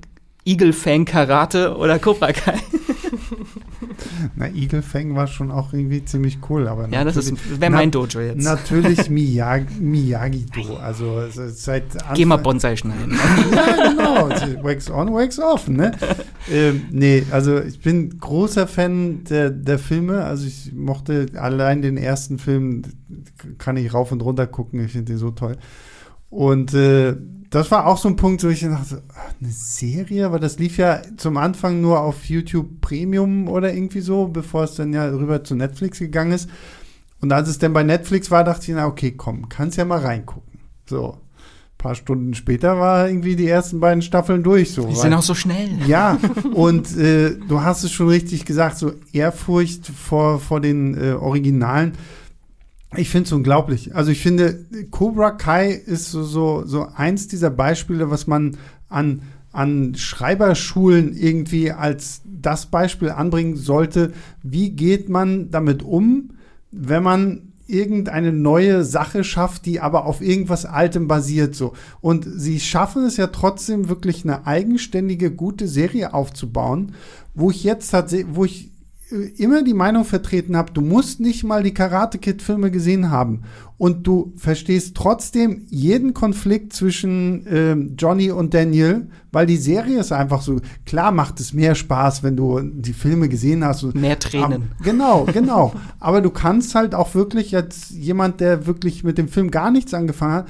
Eagle 0.47 0.71
Fang 0.71 1.03
Karate 1.03 1.75
oder 1.75 1.99
Cobra 1.99 2.31
Kai. 2.31 2.57
Na, 4.35 4.47
Eagle 4.47 4.81
Fang 4.81 5.15
war 5.15 5.27
schon 5.27 5.51
auch 5.51 5.73
irgendwie 5.73 6.05
ziemlich 6.05 6.37
cool, 6.49 6.67
aber 6.67 6.87
Ja, 6.89 7.03
das 7.03 7.33
wäre 7.59 7.71
mein 7.71 7.91
Dojo 7.91 8.21
jetzt. 8.21 8.43
Natürlich 8.43 9.09
Miyagi-Do, 9.09 10.77
also 10.77 11.23
seit 11.29 11.93
Anfang 11.95 12.15
Geh 12.15 12.25
mal 12.25 12.37
Bonsai 12.37 12.77
schneiden. 12.77 13.17
ja, 13.53 13.89
genau, 13.89 14.29
wax 14.63 14.89
on, 14.89 15.13
wax 15.13 15.39
off, 15.39 15.67
ne? 15.67 15.91
ähm, 16.49 16.83
nee, 16.91 17.23
also 17.31 17.59
ich 17.61 17.81
bin 17.81 18.17
großer 18.19 18.67
Fan 18.67 19.23
der, 19.25 19.49
der 19.49 19.79
Filme, 19.79 20.23
also 20.23 20.47
ich 20.47 20.71
mochte 20.73 21.25
allein 21.35 21.81
den 21.81 21.97
ersten 21.97 22.39
Film, 22.39 22.83
kann 23.57 23.75
ich 23.77 23.93
rauf 23.93 24.11
und 24.11 24.21
runter 24.21 24.47
gucken, 24.47 24.83
ich 24.85 24.91
finde 24.91 25.13
den 25.13 25.17
so 25.17 25.31
toll. 25.31 25.57
Und 26.29 26.73
äh, 26.73 27.15
das 27.49 27.71
war 27.71 27.87
auch 27.87 27.97
so 27.97 28.09
ein 28.09 28.15
Punkt, 28.15 28.43
wo 28.43 28.49
ich 28.49 28.61
dachte, 28.61 29.03
eine 29.41 29.51
Serie, 29.51 30.25
aber 30.25 30.39
das 30.39 30.59
lief 30.59 30.77
ja 30.77 31.01
zum 31.15 31.37
Anfang 31.37 31.81
nur 31.81 32.01
auf 32.01 32.25
YouTube 32.25 32.81
Premium 32.81 33.47
oder 33.47 33.73
irgendwie 33.73 34.01
so, 34.01 34.27
bevor 34.27 34.63
es 34.63 34.75
dann 34.75 34.93
ja 34.93 35.05
rüber 35.07 35.43
zu 35.43 35.55
Netflix 35.55 35.99
gegangen 35.99 36.33
ist. 36.33 36.49
Und 37.21 37.31
als 37.31 37.49
es 37.49 37.57
dann 37.57 37.73
bei 37.73 37.83
Netflix 37.83 38.29
war, 38.31 38.43
dachte 38.43 38.69
ich, 38.69 38.75
na 38.75 38.85
okay, 38.85 39.11
komm, 39.11 39.49
kannst 39.49 39.77
ja 39.77 39.85
mal 39.85 39.99
reingucken. 39.99 40.59
So. 40.87 41.13
Ein 41.13 41.77
paar 41.77 41.95
Stunden 41.95 42.33
später 42.33 42.79
war 42.79 43.07
irgendwie 43.07 43.35
die 43.35 43.47
ersten 43.47 43.79
beiden 43.79 44.01
Staffeln 44.01 44.43
durch. 44.43 44.71
So, 44.71 44.87
die 44.87 44.95
sind 44.95 45.13
auch 45.13 45.21
so 45.21 45.35
schnell. 45.35 45.69
Ja, 45.85 46.17
und 46.53 46.97
äh, 46.97 47.35
du 47.47 47.61
hast 47.61 47.83
es 47.83 47.91
schon 47.91 48.09
richtig 48.09 48.45
gesagt, 48.45 48.77
so 48.77 48.93
Ehrfurcht 49.13 49.85
vor, 49.87 50.39
vor 50.39 50.59
den 50.59 50.99
äh, 50.99 51.13
Originalen 51.13 51.93
ich 52.95 53.09
finde 53.09 53.27
es 53.27 53.33
unglaublich. 53.33 53.95
Also 53.95 54.11
ich 54.11 54.21
finde, 54.21 54.65
Cobra 54.91 55.31
Kai 55.31 55.71
ist 55.71 56.11
so, 56.11 56.23
so, 56.23 56.65
so 56.65 56.87
eins 56.95 57.27
dieser 57.27 57.49
Beispiele, 57.49 58.09
was 58.09 58.27
man 58.27 58.57
an, 58.87 59.23
an 59.51 59.95
Schreiberschulen 59.95 61.13
irgendwie 61.13 61.71
als 61.71 62.21
das 62.25 62.67
Beispiel 62.67 63.09
anbringen 63.09 63.57
sollte. 63.57 64.13
Wie 64.41 64.69
geht 64.69 65.09
man 65.09 65.51
damit 65.51 65.83
um, 65.83 66.31
wenn 66.71 67.03
man 67.03 67.41
irgendeine 67.67 68.31
neue 68.31 68.83
Sache 68.85 69.25
schafft, 69.25 69.65
die 69.65 69.81
aber 69.81 70.05
auf 70.05 70.21
irgendwas 70.21 70.65
Altem 70.65 71.07
basiert 71.07 71.53
so. 71.53 71.73
Und 71.99 72.25
sie 72.25 72.59
schaffen 72.61 73.03
es 73.03 73.17
ja 73.17 73.27
trotzdem 73.27 73.89
wirklich 73.89 74.23
eine 74.23 74.47
eigenständige, 74.47 75.31
gute 75.31 75.67
Serie 75.67 76.13
aufzubauen, 76.13 76.93
wo 77.35 77.51
ich 77.51 77.65
jetzt 77.65 77.89
tatsächlich, 77.89 78.35
wo 78.35 78.45
ich 78.45 78.71
immer 79.37 79.63
die 79.63 79.73
Meinung 79.73 80.03
vertreten 80.03 80.57
habe, 80.57 80.73
du 80.73 80.81
musst 80.81 81.19
nicht 81.19 81.43
mal 81.43 81.63
die 81.63 81.73
Karate 81.73 82.17
Kid 82.17 82.41
Filme 82.41 82.71
gesehen 82.71 83.09
haben 83.09 83.43
und 83.77 84.05
du 84.05 84.33
verstehst 84.35 84.95
trotzdem 84.95 85.65
jeden 85.69 86.13
Konflikt 86.13 86.73
zwischen 86.73 87.45
äh, 87.47 87.73
Johnny 87.97 88.31
und 88.31 88.53
Daniel, 88.53 89.07
weil 89.31 89.45
die 89.45 89.57
Serie 89.57 89.99
ist 89.99 90.11
einfach 90.11 90.41
so, 90.41 90.59
klar 90.85 91.11
macht 91.11 91.39
es 91.39 91.53
mehr 91.53 91.75
Spaß, 91.75 92.23
wenn 92.23 92.35
du 92.35 92.59
die 92.59 92.93
Filme 92.93 93.29
gesehen 93.29 93.63
hast. 93.63 93.83
Mehr 93.95 94.19
Tränen. 94.19 94.43
Aber, 94.43 94.83
genau, 94.83 95.25
genau. 95.31 95.73
Aber 95.99 96.21
du 96.21 96.29
kannst 96.29 96.75
halt 96.75 96.93
auch 96.93 97.15
wirklich 97.15 97.55
als 97.55 97.89
jemand, 97.91 98.41
der 98.41 98.65
wirklich 98.65 99.03
mit 99.03 99.17
dem 99.17 99.29
Film 99.29 99.51
gar 99.51 99.71
nichts 99.71 99.93
angefangen 99.93 100.33
hat, 100.33 100.47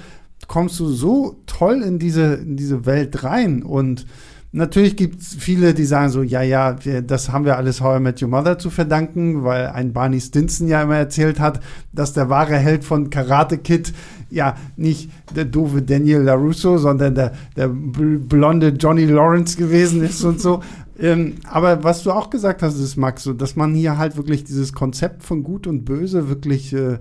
kommst 0.48 0.80
du 0.80 0.88
so 0.88 1.42
toll 1.46 1.82
in 1.82 2.00
diese, 2.00 2.36
in 2.36 2.58
diese 2.58 2.86
Welt 2.86 3.24
rein 3.24 3.62
und 3.62 4.06
Natürlich 4.54 4.96
gibt 4.96 5.22
es 5.22 5.36
viele, 5.36 5.74
die 5.74 5.84
sagen 5.84 6.10
so, 6.10 6.24
ja, 6.24 6.42
ja, 6.42 6.74
das 6.74 7.32
haben 7.32 7.44
wir 7.44 7.58
alles 7.58 7.82
How 7.82 8.00
I 8.00 8.02
Met 8.02 8.22
Your 8.22 8.30
Mother 8.30 8.58
zu 8.58 8.70
verdanken, 8.70 9.44
weil 9.44 9.68
ein 9.68 9.92
Barney 9.92 10.22
Stinson 10.22 10.70
ja 10.70 10.82
immer 10.82 10.96
erzählt 10.96 11.40
hat, 11.40 11.60
dass 11.92 12.14
der 12.14 12.30
wahre 12.30 12.56
Held 12.56 12.86
von 12.86 13.10
Karate 13.10 13.58
Kid 13.58 13.94
ja 14.30 14.56
nicht 14.78 15.12
der 15.36 15.46
doofe 15.46 15.82
Daniel 15.82 16.22
LaRusso, 16.22 16.78
sondern 16.78 17.16
der, 17.16 17.34
der 17.58 17.68
blonde 17.68 18.70
Johnny 18.70 19.06
Lawrence 19.06 19.58
gewesen 19.58 20.02
ist 20.02 20.24
und 20.24 20.40
so. 20.40 20.62
ähm, 21.00 21.36
aber 21.50 21.84
was 21.84 22.04
du 22.04 22.12
auch 22.12 22.30
gesagt 22.30 22.64
hast, 22.64 22.80
ist, 22.80 22.96
Max, 22.96 23.24
so, 23.24 23.34
dass 23.34 23.58
man 23.58 23.74
hier 23.74 23.98
halt 23.98 24.16
wirklich 24.16 24.46
dieses 24.46 24.72
Konzept 24.72 25.24
von 25.24 25.44
Gut 25.44 25.68
und 25.68 25.84
Böse 25.84 26.30
wirklich 26.30 26.74
äh, 26.74 27.00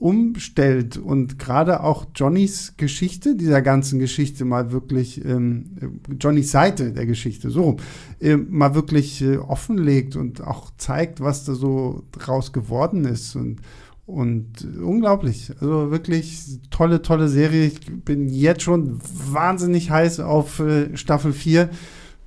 umstellt 0.00 0.96
und 0.96 1.38
gerade 1.38 1.82
auch 1.82 2.06
Johnnys 2.14 2.74
Geschichte, 2.78 3.36
dieser 3.36 3.60
ganzen 3.60 3.98
Geschichte 3.98 4.46
mal 4.46 4.72
wirklich, 4.72 5.22
ähm, 5.22 6.00
Johnnys 6.18 6.50
Seite 6.50 6.92
der 6.92 7.04
Geschichte, 7.04 7.50
so, 7.50 7.76
äh, 8.18 8.36
mal 8.36 8.74
wirklich 8.74 9.20
äh, 9.20 9.36
offenlegt 9.36 10.16
und 10.16 10.40
auch 10.40 10.70
zeigt, 10.78 11.20
was 11.20 11.44
da 11.44 11.54
so 11.54 12.02
draus 12.12 12.52
geworden 12.52 13.04
ist 13.04 13.36
und 13.36 13.60
und 14.06 14.66
unglaublich. 14.82 15.52
Also 15.60 15.92
wirklich 15.92 16.58
tolle, 16.70 17.00
tolle 17.00 17.28
Serie. 17.28 17.66
Ich 17.66 17.80
bin 18.04 18.28
jetzt 18.28 18.62
schon 18.62 18.98
wahnsinnig 19.28 19.92
heiß 19.92 20.18
auf 20.18 20.58
äh, 20.58 20.96
Staffel 20.96 21.32
4. 21.32 21.70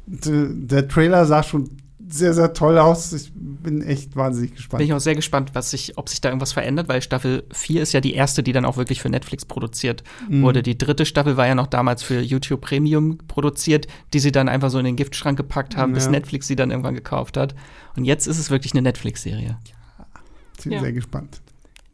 Der 0.05 0.87
Trailer 0.87 1.25
sah 1.25 1.43
schon 1.43 1.69
sehr, 2.13 2.33
sehr 2.33 2.53
toll 2.53 2.77
aus. 2.77 3.11
Ich 3.11 3.31
bin 3.33 3.81
echt 3.81 4.15
wahnsinnig 4.15 4.55
gespannt. 4.55 4.79
Bin 4.79 4.87
ich 4.87 4.93
auch 4.93 4.99
sehr 4.99 5.15
gespannt, 5.15 5.51
was 5.53 5.71
sich, 5.71 5.97
ob 5.97 6.09
sich 6.09 6.21
da 6.21 6.29
irgendwas 6.29 6.53
verändert, 6.53 6.87
weil 6.87 7.01
Staffel 7.01 7.43
4 7.51 7.81
ist 7.81 7.93
ja 7.93 8.01
die 8.01 8.13
erste, 8.13 8.43
die 8.43 8.51
dann 8.51 8.65
auch 8.65 8.77
wirklich 8.77 9.01
für 9.01 9.09
Netflix 9.09 9.45
produziert 9.45 10.03
mhm. 10.29 10.43
wurde. 10.43 10.61
Die 10.61 10.77
dritte 10.77 11.05
Staffel 11.05 11.37
war 11.37 11.47
ja 11.47 11.55
noch 11.55 11.67
damals 11.67 12.03
für 12.03 12.21
YouTube 12.21 12.61
Premium 12.61 13.17
produziert, 13.27 13.87
die 14.13 14.19
sie 14.19 14.31
dann 14.31 14.47
einfach 14.47 14.69
so 14.69 14.77
in 14.77 14.85
den 14.85 14.95
Giftschrank 14.95 15.37
gepackt 15.37 15.75
haben, 15.75 15.91
ja. 15.91 15.95
bis 15.95 16.09
Netflix 16.09 16.47
sie 16.47 16.55
dann 16.55 16.69
irgendwann 16.69 16.95
gekauft 16.95 17.35
hat. 17.35 17.55
Und 17.95 18.05
jetzt 18.05 18.27
ist 18.27 18.37
es 18.37 18.51
wirklich 18.51 18.73
eine 18.73 18.83
Netflix-Serie. 18.83 19.57
Ja, 19.67 20.05
bin 20.63 20.71
ja. 20.73 20.79
sehr 20.81 20.93
gespannt. 20.93 21.41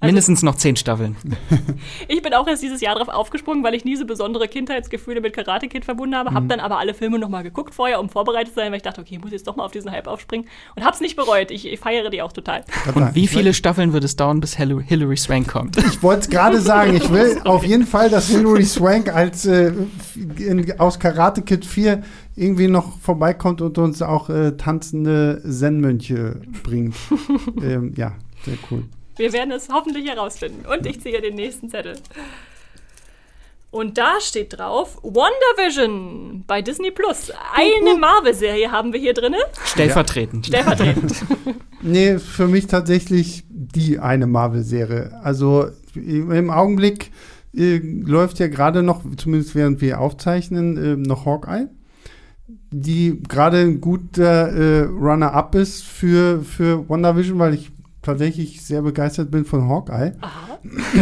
Also, 0.02 0.12
Mindestens 0.12 0.44
noch 0.44 0.56
zehn 0.56 0.78
Staffeln. 0.78 1.18
ich 2.08 2.22
bin 2.22 2.34
auch 2.34 2.48
erst 2.48 2.64
dieses 2.64 2.80
Jahr 2.80 2.96
drauf 2.96 3.10
aufgesprungen, 3.10 3.66
weil 3.66 3.76
ich 3.76 3.84
nie 3.84 3.98
so 3.98 4.06
besondere 4.06 4.48
Kindheitsgefühle 4.48 5.20
mit 5.20 5.34
Karate 5.34 5.68
Kid 5.68 5.84
verbunden 5.84 6.16
habe. 6.16 6.32
Mhm. 6.32 6.36
Hab 6.36 6.48
dann 6.48 6.62
aber 6.62 6.80
alle 6.80 6.94
Filme 6.94 7.20
nochmal 7.20 7.44
geguckt 7.44 7.76
vorher, 7.76 8.00
um 8.00 8.08
vorbereitet 8.08 8.54
zu 8.54 8.62
sein, 8.62 8.72
weil 8.72 8.78
ich 8.78 8.84
dachte, 8.84 9.02
okay, 9.02 9.16
ich 9.16 9.22
muss 9.22 9.32
jetzt 9.34 9.46
doch 9.46 9.58
mal 9.58 9.66
auf 9.66 9.74
diesen 9.74 9.92
Hype 9.92 10.08
aufspringen. 10.08 10.48
Und 10.78 10.86
hab's 10.86 11.02
nicht 11.02 11.18
bereut. 11.18 11.52
Ich, 11.52 11.68
ich 11.68 11.80
feiere 11.82 12.10
die 12.10 12.22
auch 12.22 12.32
total. 12.32 12.64
Und 12.96 13.14
wie 13.14 13.28
viele 13.28 13.54
Staffeln 13.54 13.92
wird 13.92 14.06
es 14.06 14.16
dauern, 14.16 14.40
bis 14.40 14.56
Hilary 14.56 15.18
Swank 15.18 15.50
kommt? 15.50 15.76
Ich 15.76 16.02
wollte 16.02 16.22
es 16.22 16.30
gerade 16.30 16.62
sagen. 16.62 16.96
Ich 16.96 17.12
will 17.12 17.42
auf 17.44 17.66
jeden 17.66 17.86
Fall, 17.86 18.10
dass 18.10 18.30
Hilary 18.30 18.64
Swank 18.64 19.14
als 19.14 19.46
äh, 19.46 19.74
in, 20.38 20.80
aus 20.80 20.98
Karate 20.98 21.42
Kid 21.42 21.66
4 21.66 22.04
irgendwie 22.38 22.70
noch 22.70 22.98
vorbeikommt 23.00 23.62
und 23.62 23.78
uns 23.78 24.02
auch 24.02 24.30
äh, 24.30 24.54
tanzende 24.56 25.44
Zen-Mönche 25.46 26.40
bringt. 26.64 26.96
ähm, 27.62 27.92
ja, 27.98 28.14
sehr 28.46 28.58
cool. 28.72 28.86
Wir 29.20 29.34
werden 29.34 29.52
es 29.52 29.68
hoffentlich 29.70 30.08
herausfinden. 30.08 30.66
Und 30.66 30.86
ich 30.86 31.02
ziehe 31.02 31.20
den 31.20 31.36
nächsten 31.36 31.70
Zettel. 31.70 31.98
Und 33.70 33.98
da 33.98 34.22
steht 34.22 34.58
drauf 34.58 34.98
WandaVision 35.04 36.46
bei 36.48 36.62
Disney 36.62 36.90
Plus. 36.90 37.30
Eine 37.54 38.00
Marvel-Serie 38.00 38.72
haben 38.72 38.94
wir 38.94 39.00
hier 39.00 39.14
drin. 39.14 39.36
Stellvertretend. 39.66 40.48
Ja. 40.48 40.62
Stellvertretend. 40.62 41.14
nee, 41.82 42.18
für 42.18 42.48
mich 42.48 42.68
tatsächlich 42.68 43.44
die 43.50 44.00
eine 44.00 44.26
Marvel-Serie. 44.26 45.20
Also 45.22 45.68
im 45.94 46.50
Augenblick 46.50 47.12
äh, 47.54 47.78
läuft 47.78 48.40
ja 48.40 48.48
gerade 48.48 48.84
noch, 48.84 49.02
zumindest 49.18 49.54
während 49.54 49.82
wir 49.82 50.00
aufzeichnen, 50.00 50.78
äh, 50.78 50.96
noch 50.96 51.26
Hawkeye. 51.26 51.68
Die 52.72 53.22
gerade 53.28 53.58
ein 53.58 53.82
guter 53.82 54.48
äh, 54.48 54.84
Runner-up 54.86 55.56
ist 55.56 55.84
für, 55.84 56.42
für 56.42 56.88
WandaVision, 56.88 57.38
weil 57.38 57.54
ich 57.54 57.72
tatsächlich 58.02 58.64
sehr 58.64 58.82
begeistert 58.82 59.32
bin 59.32 59.46
von 59.46 59.68
Hawkeye. 59.68 60.14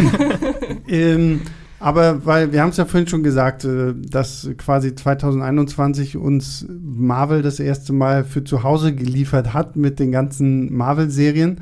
ähm, 0.88 1.40
aber 1.80 2.26
weil 2.26 2.52
wir 2.52 2.60
haben 2.60 2.70
es 2.70 2.76
ja 2.76 2.86
vorhin 2.86 3.06
schon 3.08 3.22
gesagt, 3.22 3.64
äh, 3.64 3.94
dass 3.96 4.50
quasi 4.58 4.94
2021 4.94 6.16
uns 6.16 6.66
Marvel 6.68 7.42
das 7.42 7.60
erste 7.60 7.92
Mal 7.92 8.24
für 8.24 8.42
zu 8.42 8.62
Hause 8.64 8.94
geliefert 8.94 9.54
hat 9.54 9.76
mit 9.76 9.98
den 10.00 10.10
ganzen 10.10 10.74
Marvel-Serien. 10.76 11.60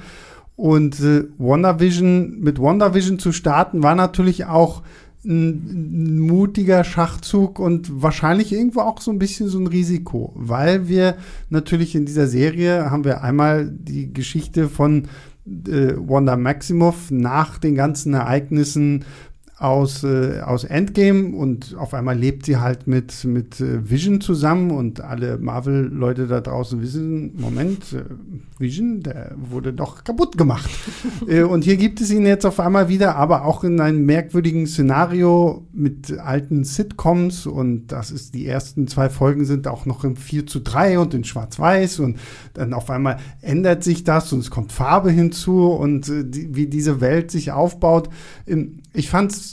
Und 0.57 1.01
äh, 1.01 1.25
WandaVision, 1.37 2.41
mit 2.41 2.59
WandaVision 2.59 3.19
zu 3.19 3.33
starten, 3.33 3.83
war 3.83 3.95
natürlich 3.95 4.47
auch 4.47 4.83
ein 5.27 6.21
mutiger 6.21 6.85
Schachzug 6.85 7.59
und 7.59 8.03
wahrscheinlich 8.03 8.53
irgendwo 8.53 8.81
auch 8.81 9.01
so 9.01 9.11
ein 9.11 9.19
bisschen 9.19 9.49
so 9.49 9.59
ein 9.59 9.67
Risiko, 9.67 10.33
weil 10.37 10.89
wir 10.89 11.17
natürlich 11.51 11.95
in 11.95 12.07
dieser 12.07 12.27
Serie 12.27 12.91
haben 12.91 13.05
wir 13.05 13.23
einmal 13.23 13.71
die 13.71 14.13
Geschichte 14.13 14.69
von 14.69 15.09
äh, 15.47 15.95
Wanda 15.97 16.37
Maximoff 16.37 17.11
nach 17.11 17.59
den 17.59 17.75
ganzen 17.75 18.15
Ereignissen 18.15 19.05
aus, 19.59 20.05
äh, 20.05 20.41
aus 20.45 20.65
Endgame 20.65 21.35
und 21.35 21.77
auf 21.79 21.95
einmal 21.95 22.19
lebt 22.19 22.45
sie 22.45 22.59
halt 22.59 22.87
mit, 22.87 23.25
mit 23.25 23.59
äh, 23.59 23.89
Vision 23.89 24.21
zusammen 24.21 24.71
und 24.71 25.01
alle 25.01 25.39
Marvel-Leute 25.39 26.27
da 26.27 26.43
draußen 26.43 26.83
wissen, 26.83 27.33
Moment, 27.41 27.95
äh, 27.95 28.05
Vision, 28.59 29.03
der 29.03 29.35
wurde 29.35 29.73
doch 29.73 30.05
kaputt 30.05 30.37
gemacht. 30.37 30.69
äh, 31.27 31.43
und 31.43 31.65
hier 31.65 31.79
gibt 31.79 32.03
es 32.03 32.11
ihn 32.11 32.27
jetzt 32.27 32.45
auf 32.45 32.61
einmal 32.61 32.91
wieder, 32.91 33.17
aber 33.17 33.47
auch 33.47 33.65
in 33.65 33.81
einem 33.81 34.05
merkwürdigen 34.05 34.67
Szenario 34.67 35.67
mit 35.73 36.13
alten 36.19 36.65
Sitcoms 36.65 37.47
und 37.47 37.87
das 37.89 38.11
ist, 38.11 38.35
die 38.35 38.47
ersten 38.47 38.89
zwei 38.89 39.09
Folgen 39.09 39.47
sind 39.47 39.69
auch 39.69 39.87
noch 39.87 40.05
im 40.05 40.17
4 40.17 40.47
zu 40.47 40.61
3 40.61 40.99
und 40.99 41.15
in 41.15 41.25
Schwarz-Weiß 41.25 42.01
und 42.01 42.19
dann 42.53 42.75
auf 42.75 42.91
einmal 42.91 43.17
ändert 43.41 43.85
sich 43.85 44.05
das 44.05 44.35
und 44.35 44.41
es 44.41 44.51
kommt 44.51 44.73
Farbe 44.73 45.11
hinzu 45.11 45.71
und 45.71 46.11
äh, 46.11 46.25
die, 46.27 46.55
wie 46.55 46.67
diese 46.67 47.01
Welt 47.01 47.31
sich 47.31 47.53
aufbaut. 47.53 48.11
Ähm, 48.47 48.83
ich 48.93 49.09
fand's 49.09 49.46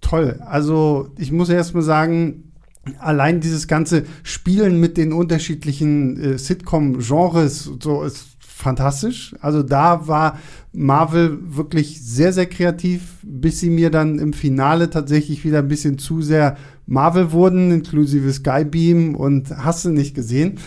toll. 0.00 0.40
Also 0.44 1.08
ich 1.18 1.32
muss 1.32 1.48
erst 1.48 1.74
mal 1.74 1.82
sagen, 1.82 2.52
allein 2.98 3.40
dieses 3.40 3.68
ganze 3.68 4.04
Spielen 4.22 4.80
mit 4.80 4.96
den 4.96 5.12
unterschiedlichen 5.12 6.18
äh, 6.20 6.38
Sitcom-Genres 6.38 7.70
so 7.80 8.02
ist 8.02 8.26
fantastisch. 8.40 9.34
Also 9.40 9.62
da 9.62 10.06
war 10.06 10.38
Marvel 10.72 11.38
wirklich 11.56 12.02
sehr, 12.02 12.32
sehr 12.32 12.46
kreativ, 12.46 13.18
bis 13.22 13.60
sie 13.60 13.70
mir 13.70 13.90
dann 13.90 14.18
im 14.18 14.32
Finale 14.32 14.90
tatsächlich 14.90 15.44
wieder 15.44 15.58
ein 15.60 15.68
bisschen 15.68 15.98
zu 15.98 16.22
sehr 16.22 16.56
Marvel 16.86 17.32
wurden, 17.32 17.70
inklusive 17.70 18.32
Skybeam 18.32 19.14
und 19.14 19.50
hast 19.56 19.84
du 19.84 19.90
nicht 19.90 20.14
gesehen. 20.14 20.58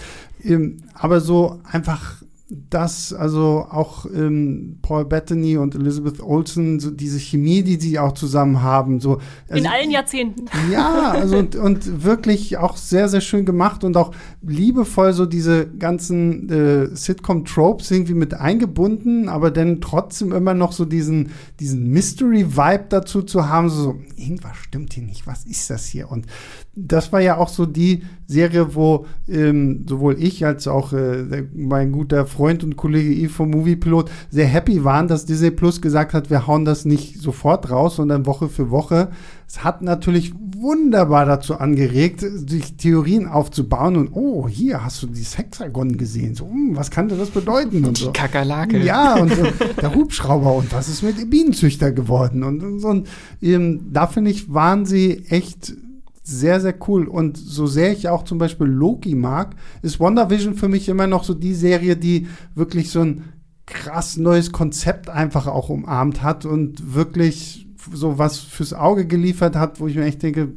Ähm, 0.44 0.84
aber 0.94 1.22
so 1.22 1.60
einfach 1.64 2.24
dass 2.70 3.14
also 3.14 3.66
auch 3.70 4.06
ähm, 4.06 4.78
Paul 4.82 5.06
Bettany 5.06 5.58
und 5.58 5.76
Elizabeth 5.76 6.22
Olsen, 6.22 6.80
so 6.80 6.92
diese 6.92 7.20
Chemie, 7.20 7.64
die 7.64 7.80
sie 7.80 7.98
auch 8.00 8.14
zusammen 8.14 8.62
haben, 8.62 9.00
so 9.00 9.20
also, 9.50 9.64
in 9.64 9.68
allen 9.68 9.92
Jahrzehnten. 9.92 10.46
Ja, 10.72 11.12
also 11.12 11.38
und, 11.38 11.56
und, 11.56 12.04
wirklich 12.04 12.58
auch 12.58 12.78
sehr, 12.78 13.10
sehr 13.10 13.22
schön 13.22 13.46
gemacht 13.46 13.84
und 13.84 13.98
auch 13.98 14.12
liebevoll 14.42 15.14
so 15.14 15.26
diese 15.26 15.68
ganzen 15.68 16.50
äh, 16.50 16.96
Sitcom-Tropes 16.96 17.90
irgendwie 17.92 18.14
mit 18.14 18.34
eingebunden, 18.34 19.30
aber 19.30 19.52
dann 19.52 19.82
trotzdem 19.82 20.32
immer 20.32 20.54
noch 20.54 20.72
so 20.72 20.86
diesen, 20.86 21.32
diesen 21.60 21.90
Mystery-Vibe 21.90 22.86
dazu 22.90 23.24
zu 23.24 23.50
haben, 23.50 23.70
so, 23.70 23.96
irgendwas 24.16 24.58
stimmt 24.58 24.94
hier 24.94 25.04
nicht, 25.04 25.26
was 25.28 25.46
ist 25.46 25.70
das 25.70 25.86
hier? 25.86 26.12
Und 26.12 26.28
das 26.76 27.14
war 27.14 27.22
ja 27.22 27.38
auch 27.38 27.50
so 27.50 27.68
die 27.68 28.04
Serie, 28.26 28.74
wo 28.74 29.06
ähm, 29.28 29.86
sowohl 29.88 30.16
ich 30.20 30.44
als 30.44 30.68
auch 30.68 30.92
äh, 30.92 31.46
mein 31.54 31.92
guter 31.92 32.26
Freund 32.26 32.64
und 32.64 32.78
Kollege 32.78 33.14
Yves 33.14 33.36
vom 33.36 33.52
Moviepilot 33.52 34.10
sehr 34.32 34.48
happy 34.48 34.84
waren, 34.84 35.08
dass 35.08 35.26
Disney 35.26 35.52
Plus 35.52 35.82
gesagt 35.82 36.16
hat, 36.16 36.32
wir 36.32 36.48
hauen 36.48 36.66
das 36.66 36.86
nicht 36.86 37.20
sofort 37.20 37.70
raus, 37.70 37.98
sondern 37.98 38.26
Woche 38.26 38.50
für 38.50 38.72
Woche. 38.72 39.10
Es 39.48 39.64
hat 39.64 39.84
natürlich 39.84 40.34
wunderbar 40.36 41.28
dazu 41.28 41.60
angeregt, 41.60 42.22
sich 42.22 42.76
Theorien 42.78 43.28
aufzubauen 43.28 43.96
und 43.96 44.10
oh, 44.14 44.48
hier 44.48 44.84
hast 44.84 45.04
du 45.04 45.08
dieses 45.08 45.38
Hexagon 45.38 45.98
gesehen. 45.98 46.34
So, 46.34 46.50
hm, 46.50 46.76
was 46.76 46.90
könnte 46.90 47.18
das 47.18 47.30
bedeuten? 47.30 47.86
Und 47.86 48.00
Die 48.00 48.06
so. 48.06 48.12
Kakerlake. 48.14 48.80
Ja, 48.80 49.16
und 49.18 49.32
so, 49.32 49.44
der 49.80 49.94
Hubschrauber 49.96 50.56
und 50.56 50.74
was 50.74 50.90
ist 50.90 51.04
mit 51.04 51.20
dem 51.20 51.30
Bienenzüchter 51.30 51.92
geworden? 51.92 52.42
Und, 52.42 52.64
und 52.64 52.80
so. 52.80 52.88
Und, 52.88 53.08
ähm, 53.44 53.92
da 53.92 54.08
finde 54.08 54.32
ich, 54.32 54.52
waren 54.52 54.88
sie 54.88 55.24
echt 55.30 55.76
sehr, 56.24 56.62
sehr 56.62 56.76
cool. 56.88 57.08
Und 57.08 57.38
so 57.38 57.68
sehr 57.68 57.92
ich 57.92 58.08
auch 58.08 58.24
zum 58.24 58.38
Beispiel 58.38 58.68
Loki 58.68 59.14
mag, 59.14 59.56
ist 59.82 60.00
WandaVision 60.00 60.56
für 60.56 60.70
mich 60.70 60.90
immer 60.90 61.08
noch 61.08 61.24
so 61.24 61.34
die 61.34 61.54
Serie, 61.54 61.98
die 61.98 62.28
wirklich 62.56 62.90
so 62.90 63.02
ein 63.02 63.26
krass 63.66 64.18
neues 64.18 64.52
Konzept 64.52 65.10
einfach 65.10 65.48
auch 65.48 65.70
umarmt 65.70 66.22
hat 66.24 66.46
und 66.46 66.94
wirklich 66.96 67.68
so 67.92 68.18
was 68.18 68.40
fürs 68.40 68.74
Auge 68.74 69.06
geliefert 69.06 69.56
hat, 69.56 69.80
wo 69.80 69.88
ich 69.88 69.96
mir 69.96 70.06
echt 70.06 70.24
denke, 70.24 70.50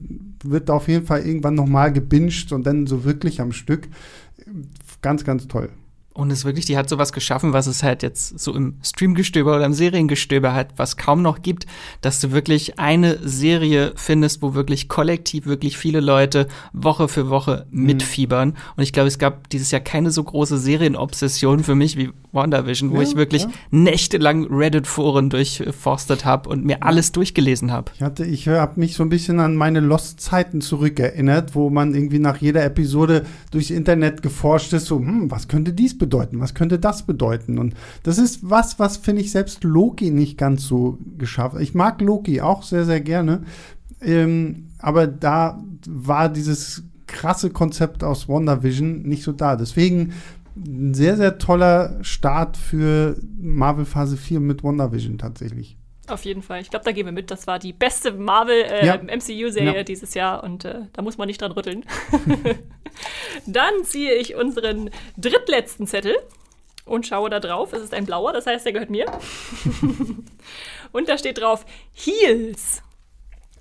wird 0.45 0.71
auf 0.71 0.89
jeden 0.89 1.07
Fall 1.07 1.27
irgendwann 1.27 1.55
nochmal 1.55 1.93
gebinged 1.93 2.53
und 2.53 2.67
dann 2.67 2.87
so 2.87 3.05
wirklich 3.05 3.41
am 3.41 3.53
Stück. 3.53 3.89
Ganz, 5.03 5.25
ganz 5.25 5.49
toll. 5.49 5.71
Und 6.17 6.31
es 6.31 6.47
wirklich, 6.47 6.65
die 6.65 6.79
hat 6.79 6.89
sowas 6.89 7.13
geschaffen, 7.13 7.53
was 7.53 7.67
es 7.67 7.83
halt 7.83 8.03
jetzt 8.03 8.39
so 8.39 8.55
im 8.55 8.77
Streamgestöber 8.83 9.57
oder 9.57 9.67
im 9.67 9.75
Seriengestöber 9.75 10.55
hat, 10.55 10.71
was 10.77 10.97
kaum 10.97 11.21
noch 11.21 11.43
gibt, 11.43 11.67
dass 12.01 12.21
du 12.21 12.33
wirklich 12.33 12.79
eine 12.79 13.19
Serie 13.23 13.93
findest, 13.97 14.41
wo 14.41 14.55
wirklich 14.55 14.89
kollektiv 14.89 15.45
wirklich 15.45 15.77
viele 15.77 16.01
Leute 16.01 16.49
Woche 16.73 17.09
für 17.09 17.29
Woche 17.29 17.67
mhm. 17.71 17.85
mitfiebern. 17.85 18.57
Und 18.77 18.83
ich 18.83 18.95
glaube, 18.95 19.09
es 19.09 19.19
gab 19.19 19.51
dieses 19.51 19.71
Jahr 19.71 19.83
keine 19.83 20.11
so 20.11 20.25
große 20.25 20.57
Serienobsession 20.57 21.63
für 21.63 21.75
mich 21.75 21.99
wie 21.99 22.11
WandaVision, 22.33 22.93
wo 22.93 22.97
ja, 22.97 23.03
ich 23.03 23.17
wirklich 23.17 23.43
ja. 23.43 23.51
nächtelang 23.71 24.47
Reddit-Foren 24.51 25.29
durchforstet 25.29 26.25
habe 26.25 26.49
und 26.49 26.65
mir 26.65 26.83
alles 26.83 27.13
durchgelesen 27.13 27.73
habe. 27.73 27.93
Ich 27.95 28.03
hatte, 28.03 28.25
ich 28.25 28.49
habe 28.49 28.81
mich 28.81 28.95
so 28.95 29.03
ein 29.03 29.11
bisschen 29.11 29.39
an 29.39 29.55
meine 29.55 29.81
Lost-Zeiten 29.81 30.63
zurückerinnert, 30.63 31.55
wo 31.55 31.69
man 31.69 31.95
irgendwie 31.95 32.19
nach 32.19 32.39
jeder 32.39 32.65
Episode 32.65 33.27
durchs 33.51 33.71
Internet 33.71 34.23
geforscht 34.23 34.73
ist, 34.73 34.87
so, 34.87 34.99
hm, 34.99 35.31
was 35.31 35.49
könnte 35.49 35.75
dies 35.75 35.93
bedeuten? 35.93 36.06
Bedeuten? 36.07 36.41
Was 36.41 36.55
könnte 36.55 36.79
das 36.79 37.05
bedeuten? 37.05 37.59
Und 37.59 37.75
das 38.05 38.19
ist 38.19 38.49
was, 38.49 38.79
was 38.79 38.97
finde 38.97 39.23
ich 39.23 39.33
selbst 39.33 39.65
Loki 39.65 40.11
nicht 40.11 40.39
ganz 40.39 40.65
so 40.65 40.99
geschafft. 41.19 41.57
Ich 41.61 41.75
mag 41.75 42.01
Loki 42.01 42.41
auch 42.41 42.63
sehr, 42.63 42.85
sehr 42.85 43.01
gerne. 43.01 43.43
Ähm, 44.01 44.69
aber 44.79 45.07
da 45.07 45.63
war 45.89 46.29
dieses 46.29 46.85
krasse 47.07 47.51
Konzept 47.51 48.05
aus 48.05 48.29
WandaVision 48.29 49.03
nicht 49.03 49.23
so 49.23 49.33
da. 49.33 49.57
Deswegen 49.57 50.13
ein 50.57 50.95
sehr, 50.95 51.17
sehr 51.17 51.39
toller 51.39 51.99
Start 52.03 52.57
für 52.57 53.17
Marvel 53.39 53.85
Phase 53.85 54.17
4 54.17 54.41
mit 54.41 54.63
WandaVision 54.63 55.19
tatsächlich. 55.19 55.77
Auf 56.09 56.25
jeden 56.25 56.43
Fall. 56.43 56.61
Ich 56.61 56.71
glaube, 56.71 56.85
da 56.85 56.93
gehen 56.93 57.07
wir 57.07 57.13
mit. 57.13 57.31
Das 57.31 57.47
war 57.47 57.59
die 57.59 57.73
beste 57.73 58.13
Marvel-MCU-Serie 58.13 59.73
äh, 59.73 59.77
ja. 59.79 59.83
dieses 59.83 60.15
Jahr 60.15 60.45
und 60.45 60.65
äh, 60.65 60.83
da 60.93 61.03
muss 61.03 61.19
man 61.19 61.27
nicht 61.27 61.41
dran 61.41 61.53
rütteln. 61.53 61.85
Dann 63.47 63.85
ziehe 63.85 64.15
ich 64.15 64.37
unseren 64.37 64.91
drittletzten 65.17 65.87
Zettel 65.87 66.17
und 66.85 67.07
schaue 67.07 67.29
da 67.29 67.41
drauf. 67.41 67.73
Es 67.73 67.83
ist 67.83 67.93
ein 67.93 68.07
blauer, 68.07 68.33
das 68.33 68.47
heißt, 68.47 68.65
der 68.65 68.73
gehört 68.73 68.91
mir. 68.91 69.07
und 70.93 71.09
da 71.09 71.19
steht 71.19 71.39
drauf 71.39 71.67
Heels. 71.93 72.83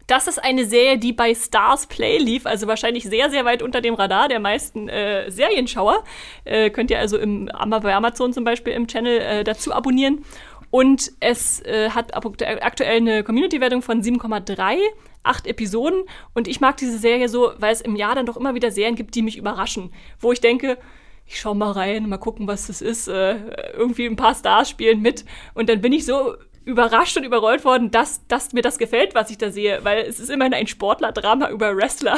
Das 0.07 0.27
ist 0.27 0.37
eine 0.37 0.65
Serie, 0.65 0.99
die 0.99 1.13
bei 1.13 1.33
Stars 1.33 1.87
Play 1.87 2.19
lief, 2.19 2.45
also 2.45 2.67
wahrscheinlich 2.67 3.05
sehr, 3.05 3.31
sehr 3.31 3.43
weit 3.43 3.63
unter 3.63 3.81
dem 3.81 3.95
Radar 3.95 4.27
der 4.27 4.39
meisten 4.39 4.87
äh, 4.87 5.31
Serienschauer. 5.31 6.03
Äh, 6.43 6.69
könnt 6.69 6.91
ihr 6.91 6.99
also 6.99 7.17
im, 7.17 7.49
bei 7.81 7.95
Amazon 7.95 8.31
zum 8.31 8.43
Beispiel 8.43 8.73
im 8.73 8.87
Channel 8.87 9.19
äh, 9.19 9.43
dazu 9.43 9.73
abonnieren. 9.73 10.23
Und 10.71 11.11
es 11.19 11.61
äh, 11.61 11.89
hat 11.91 12.15
aktuell 12.15 12.97
eine 12.97 13.23
Community-Wertung 13.23 13.81
von 13.81 14.01
7,3, 14.01 14.77
acht 15.23 15.47
Episoden. 15.47 16.03
Und 16.33 16.47
ich 16.47 16.61
mag 16.61 16.77
diese 16.77 16.97
Serie 16.97 17.29
so, 17.29 17.51
weil 17.57 17.73
es 17.73 17.81
im 17.81 17.95
Jahr 17.95 18.15
dann 18.15 18.25
doch 18.25 18.37
immer 18.37 18.55
wieder 18.55 18.71
Serien 18.71 18.95
gibt, 18.95 19.15
die 19.15 19.21
mich 19.21 19.37
überraschen. 19.37 19.93
Wo 20.19 20.31
ich 20.31 20.41
denke, 20.41 20.77
ich 21.25 21.39
schau 21.39 21.53
mal 21.53 21.71
rein, 21.71 22.07
mal 22.07 22.17
gucken, 22.17 22.47
was 22.47 22.67
das 22.67 22.81
ist. 22.81 23.07
Äh, 23.07 23.37
irgendwie 23.73 24.05
ein 24.05 24.15
paar 24.15 24.35
Stars 24.35 24.69
spielen 24.69 25.01
mit. 25.01 25.25
Und 25.53 25.69
dann 25.69 25.81
bin 25.81 25.93
ich 25.93 26.05
so 26.05 26.35
überrascht 26.65 27.15
und 27.17 27.23
überrollt 27.23 27.63
worden, 27.63 27.91
dass, 27.91 28.25
dass 28.27 28.53
mir 28.53 28.61
das 28.61 28.77
gefällt, 28.77 29.15
was 29.15 29.29
ich 29.29 29.37
da 29.37 29.51
sehe. 29.51 29.79
Weil 29.83 30.03
es 30.03 30.19
ist 30.19 30.29
immerhin 30.29 30.53
ein 30.53 30.67
Sportler-Drama 30.67 31.49
über 31.49 31.75
Wrestler. 31.75 32.17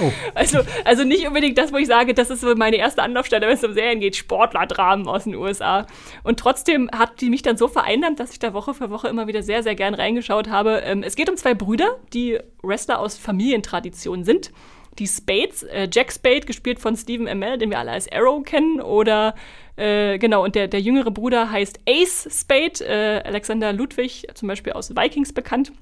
Oh. 0.00 0.10
Also, 0.34 0.60
also 0.84 1.04
nicht 1.04 1.26
unbedingt 1.26 1.58
das, 1.58 1.72
wo 1.72 1.76
ich 1.76 1.86
sage, 1.86 2.14
das 2.14 2.30
ist 2.30 2.40
so 2.40 2.54
meine 2.54 2.76
erste 2.76 3.02
Anlaufstelle, 3.02 3.46
wenn 3.46 3.54
es 3.54 3.64
um 3.64 3.72
Serien 3.74 4.00
geht, 4.00 4.16
Sportlerdramen 4.16 5.06
aus 5.06 5.24
den 5.24 5.34
USA. 5.34 5.86
Und 6.22 6.38
trotzdem 6.40 6.90
hat 6.90 7.20
die 7.20 7.30
mich 7.30 7.42
dann 7.42 7.56
so 7.56 7.68
vereinnahmt, 7.68 8.18
dass 8.20 8.32
ich 8.32 8.38
da 8.38 8.54
Woche 8.54 8.74
für 8.74 8.90
Woche 8.90 9.08
immer 9.08 9.26
wieder 9.26 9.42
sehr, 9.42 9.62
sehr 9.62 9.74
gern 9.74 9.94
reingeschaut 9.94 10.48
habe. 10.48 10.82
Ähm, 10.84 11.02
es 11.02 11.16
geht 11.16 11.28
um 11.28 11.36
zwei 11.36 11.54
Brüder, 11.54 11.98
die 12.12 12.38
Wrestler 12.62 12.98
aus 12.98 13.18
Familientradition 13.18 14.24
sind. 14.24 14.50
Die 14.98 15.06
Spades, 15.06 15.62
äh, 15.62 15.88
Jack 15.90 16.12
Spade, 16.12 16.40
gespielt 16.40 16.78
von 16.78 16.96
Stephen 16.96 17.26
Amell, 17.26 17.56
den 17.56 17.70
wir 17.70 17.78
alle 17.78 17.92
als 17.92 18.10
Arrow 18.12 18.44
kennen, 18.44 18.80
oder 18.80 19.34
äh, 19.76 20.18
genau, 20.18 20.44
und 20.44 20.54
der, 20.54 20.68
der 20.68 20.80
jüngere 20.80 21.10
Bruder 21.10 21.50
heißt 21.50 21.80
Ace 21.88 22.28
Spade, 22.30 22.84
äh, 22.84 23.22
Alexander 23.26 23.72
Ludwig, 23.72 24.26
zum 24.34 24.48
Beispiel 24.48 24.74
aus 24.74 24.94
Vikings 24.94 25.32
bekannt. 25.32 25.72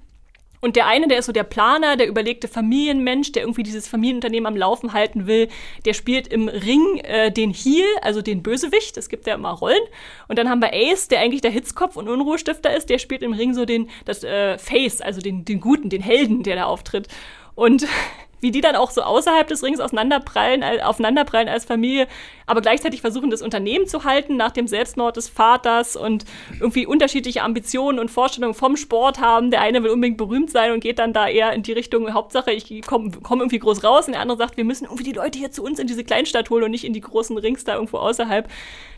Und 0.60 0.76
der 0.76 0.86
eine, 0.86 1.08
der 1.08 1.18
ist 1.18 1.26
so 1.26 1.32
der 1.32 1.44
Planer, 1.44 1.96
der 1.96 2.06
überlegte 2.06 2.46
Familienmensch, 2.46 3.32
der 3.32 3.42
irgendwie 3.42 3.62
dieses 3.62 3.88
Familienunternehmen 3.88 4.46
am 4.46 4.56
Laufen 4.56 4.92
halten 4.92 5.26
will, 5.26 5.48
der 5.84 5.94
spielt 5.94 6.28
im 6.28 6.48
Ring 6.48 6.98
äh, 6.98 7.32
den 7.32 7.52
Heel, 7.52 7.86
also 8.02 8.20
den 8.20 8.42
Bösewicht. 8.42 8.96
Es 8.96 9.08
gibt 9.08 9.26
ja 9.26 9.34
immer 9.34 9.50
Rollen. 9.50 9.82
Und 10.28 10.38
dann 10.38 10.50
haben 10.50 10.60
wir 10.60 10.72
Ace, 10.72 11.08
der 11.08 11.20
eigentlich 11.20 11.40
der 11.40 11.50
Hitzkopf 11.50 11.96
und 11.96 12.08
Unruhestifter 12.08 12.74
ist, 12.74 12.90
der 12.90 12.98
spielt 12.98 13.22
im 13.22 13.32
Ring 13.32 13.54
so 13.54 13.64
den 13.64 13.88
das 14.04 14.22
äh, 14.22 14.58
Face, 14.58 15.00
also 15.00 15.20
den, 15.20 15.44
den 15.44 15.60
Guten, 15.60 15.88
den 15.88 16.02
Helden, 16.02 16.42
der 16.42 16.56
da 16.56 16.64
auftritt. 16.64 17.08
Und 17.54 17.86
wie 18.40 18.50
die 18.50 18.60
dann 18.60 18.76
auch 18.76 18.90
so 18.90 19.02
außerhalb 19.02 19.46
des 19.48 19.62
Rings 19.62 19.80
auseinanderprallen, 19.80 20.62
aufeinanderprallen 20.82 21.48
als 21.48 21.64
Familie, 21.64 22.06
aber 22.46 22.62
gleichzeitig 22.62 23.00
versuchen, 23.00 23.30
das 23.30 23.42
Unternehmen 23.42 23.86
zu 23.86 24.04
halten 24.04 24.36
nach 24.36 24.50
dem 24.50 24.66
Selbstmord 24.66 25.16
des 25.16 25.28
Vaters 25.28 25.94
und 25.94 26.24
irgendwie 26.58 26.84
unterschiedliche 26.84 27.42
Ambitionen 27.42 28.00
und 28.00 28.10
Vorstellungen 28.10 28.54
vom 28.54 28.76
Sport 28.76 29.20
haben. 29.20 29.52
Der 29.52 29.60
eine 29.60 29.82
will 29.84 29.90
unbedingt 29.90 30.18
berühmt 30.18 30.50
sein 30.50 30.72
und 30.72 30.80
geht 30.80 30.98
dann 30.98 31.12
da 31.12 31.28
eher 31.28 31.52
in 31.52 31.62
die 31.62 31.72
Richtung, 31.72 32.12
Hauptsache, 32.12 32.50
ich 32.50 32.82
komme 32.86 33.12
komm 33.22 33.38
irgendwie 33.38 33.60
groß 33.60 33.84
raus. 33.84 34.06
Und 34.06 34.14
der 34.14 34.20
andere 34.20 34.36
sagt, 34.36 34.56
wir 34.56 34.64
müssen 34.64 34.86
irgendwie 34.86 35.04
die 35.04 35.12
Leute 35.12 35.38
hier 35.38 35.52
zu 35.52 35.62
uns 35.62 35.78
in 35.78 35.86
diese 35.86 36.02
Kleinstadt 36.02 36.50
holen 36.50 36.64
und 36.64 36.72
nicht 36.72 36.84
in 36.84 36.92
die 36.92 37.00
großen 37.00 37.38
Rings 37.38 37.64
da 37.64 37.74
irgendwo 37.74 37.98
außerhalb. 37.98 38.48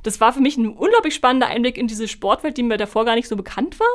Das 0.03 0.21
war 0.21 0.33
für 0.33 0.41
mich 0.41 0.57
ein 0.57 0.69
unglaublich 0.69 1.15
spannender 1.15 1.49
Einblick 1.49 1.77
in 1.77 1.89
diese 1.89 2.09
Sportwelt, 2.09 2.57
die 2.57 2.63
mir 2.63 2.79
davor 2.79 3.05
gar 3.05 3.17
nicht 3.17 3.29
so 3.29 3.37
bekannt 3.37 3.79
war 3.79 3.87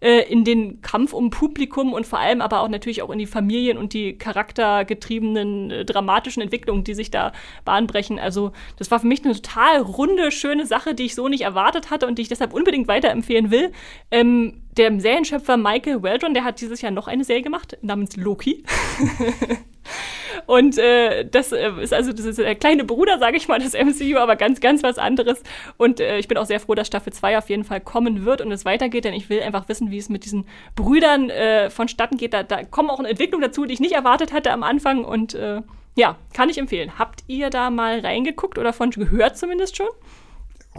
äh, 0.00 0.20
in 0.30 0.44
den 0.44 0.80
Kampf 0.82 1.12
um 1.12 1.30
Publikum 1.30 1.92
und 1.92 2.06
vor 2.06 2.18
allem 2.18 2.40
aber 2.40 2.60
auch 2.60 2.68
natürlich 2.68 3.02
auch 3.02 3.10
in 3.10 3.18
die 3.18 3.26
Familien 3.26 3.78
und 3.78 3.92
die 3.92 4.16
charaktergetriebenen 4.16 5.70
äh, 5.70 5.84
dramatischen 5.84 6.42
Entwicklungen, 6.42 6.84
die 6.84 6.94
sich 6.94 7.10
da 7.10 7.32
bahnbrechen. 7.64 8.18
Also 8.18 8.52
das 8.76 8.90
war 8.90 9.00
für 9.00 9.06
mich 9.06 9.24
eine 9.24 9.34
total 9.34 9.80
runde, 9.80 10.30
schöne 10.30 10.66
Sache, 10.66 10.94
die 10.94 11.04
ich 11.04 11.14
so 11.14 11.28
nicht 11.28 11.42
erwartet 11.42 11.90
hatte 11.90 12.06
und 12.06 12.18
die 12.18 12.22
ich 12.22 12.28
deshalb 12.28 12.52
unbedingt 12.52 12.88
weiterempfehlen 12.88 13.50
will. 13.50 13.72
Ähm, 14.10 14.62
der 14.76 14.98
Serienschöpfer 15.00 15.56
Michael 15.56 16.02
Weldron, 16.02 16.34
der 16.34 16.44
hat 16.44 16.60
dieses 16.60 16.80
Jahr 16.80 16.92
noch 16.92 17.06
eine 17.06 17.24
Serie 17.24 17.42
gemacht 17.42 17.78
namens 17.82 18.16
Loki. 18.16 18.64
Und 20.46 20.78
äh, 20.78 21.24
das 21.24 21.52
äh, 21.52 21.70
ist 21.80 21.92
also 21.92 22.12
das 22.12 22.24
ist 22.24 22.38
der 22.38 22.54
kleine 22.54 22.84
Bruder, 22.84 23.18
sage 23.18 23.36
ich 23.36 23.48
mal, 23.48 23.58
des 23.58 23.74
MCU, 23.74 24.18
aber 24.18 24.36
ganz, 24.36 24.60
ganz 24.60 24.82
was 24.82 24.98
anderes. 24.98 25.42
Und 25.76 26.00
äh, 26.00 26.18
ich 26.18 26.28
bin 26.28 26.38
auch 26.38 26.46
sehr 26.46 26.60
froh, 26.60 26.74
dass 26.74 26.86
Staffel 26.86 27.12
2 27.12 27.38
auf 27.38 27.48
jeden 27.50 27.64
Fall 27.64 27.80
kommen 27.80 28.24
wird 28.24 28.40
und 28.40 28.52
es 28.52 28.64
weitergeht, 28.64 29.04
denn 29.04 29.14
ich 29.14 29.28
will 29.30 29.42
einfach 29.42 29.68
wissen, 29.68 29.90
wie 29.90 29.98
es 29.98 30.08
mit 30.08 30.24
diesen 30.24 30.46
Brüdern 30.76 31.30
äh, 31.30 31.70
vonstatten 31.70 32.16
geht. 32.16 32.32
Da, 32.32 32.42
da 32.42 32.64
kommen 32.64 32.90
auch 32.90 32.98
eine 32.98 33.08
Entwicklung 33.08 33.40
dazu, 33.40 33.64
die 33.64 33.74
ich 33.74 33.80
nicht 33.80 33.94
erwartet 33.94 34.32
hatte 34.32 34.52
am 34.52 34.62
Anfang. 34.62 35.04
Und 35.04 35.34
äh, 35.34 35.62
ja, 35.96 36.16
kann 36.32 36.48
ich 36.48 36.58
empfehlen. 36.58 36.98
Habt 36.98 37.24
ihr 37.26 37.50
da 37.50 37.70
mal 37.70 38.00
reingeguckt 38.00 38.58
oder 38.58 38.72
von 38.72 38.90
gehört 38.90 39.36
zumindest 39.36 39.76
schon? 39.76 39.88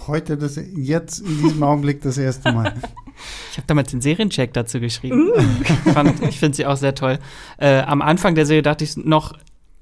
Heute, 0.08 0.38
das, 0.38 0.60
jetzt 0.76 1.20
in 1.20 1.38
diesem 1.42 1.64
Augenblick 1.64 2.02
das 2.02 2.18
erste 2.18 2.52
Mal. 2.52 2.74
Ich 3.52 3.58
habe 3.58 3.68
damals 3.68 3.92
den 3.92 4.02
Seriencheck 4.02 4.52
dazu 4.52 4.82
geschrieben. 4.82 5.30
Uh. 5.30 6.26
ich 6.28 6.38
finde 6.38 6.54
sie 6.58 6.66
auch 6.66 6.76
sehr 6.76 6.96
toll. 6.96 7.18
Äh, 7.58 7.78
am 7.80 8.02
Anfang 8.02 8.36
der 8.36 8.46
Serie 8.46 8.62
dachte 8.62 8.84
ich 8.84 8.98
noch, 8.98 9.32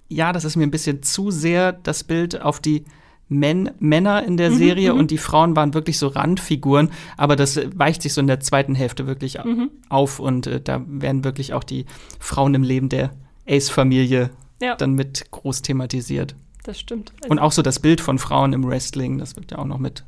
ja, 0.08 0.32
das 0.32 0.46
ist 0.46 0.56
mir 0.56 0.62
ein 0.68 0.70
bisschen 0.70 1.02
zu 1.02 1.32
sehr 1.32 1.72
das 1.72 2.04
Bild 2.04 2.40
auf 2.44 2.60
die 2.60 2.84
Men 3.30 3.72
Männer 3.80 4.24
in 4.24 4.38
der 4.38 4.52
Mhm, 4.52 4.58
Serie 4.58 4.94
mhm. 4.94 5.00
und 5.00 5.10
die 5.10 5.18
Frauen 5.18 5.56
waren 5.56 5.74
wirklich 5.74 5.98
so 5.98 6.10
Randfiguren, 6.10 6.92
aber 7.18 7.36
das 7.36 7.60
weicht 7.76 8.04
sich 8.04 8.14
so 8.14 8.22
in 8.22 8.28
der 8.28 8.40
zweiten 8.40 8.76
Hälfte 8.76 9.08
wirklich 9.08 9.40
Mhm. 9.44 9.72
auf 9.90 10.20
und 10.20 10.46
äh, 10.46 10.62
da 10.62 10.84
werden 10.88 11.24
wirklich 11.24 11.54
auch 11.56 11.64
die 11.64 11.88
Frauen 12.20 12.54
im 12.54 12.62
Leben 12.62 12.90
der 12.90 13.14
Ace-Familie 13.50 14.30
Ja, 14.62 14.76
dann 14.76 14.94
mit 14.94 15.32
groß 15.32 15.64
thematisiert. 15.64 16.36
Das 16.64 16.80
stimmt. 16.80 17.14
Und 17.28 17.40
auch 17.40 17.52
so 17.52 17.62
das 17.62 17.80
Bild 17.80 18.02
von 18.02 18.18
Frauen 18.20 18.54
im 18.54 18.68
Wrestling, 18.68 19.18
das 19.18 19.36
wird 19.36 19.52
ja 19.52 19.60
auch 19.60 19.66
noch 19.66 19.80
mit. 19.80 20.04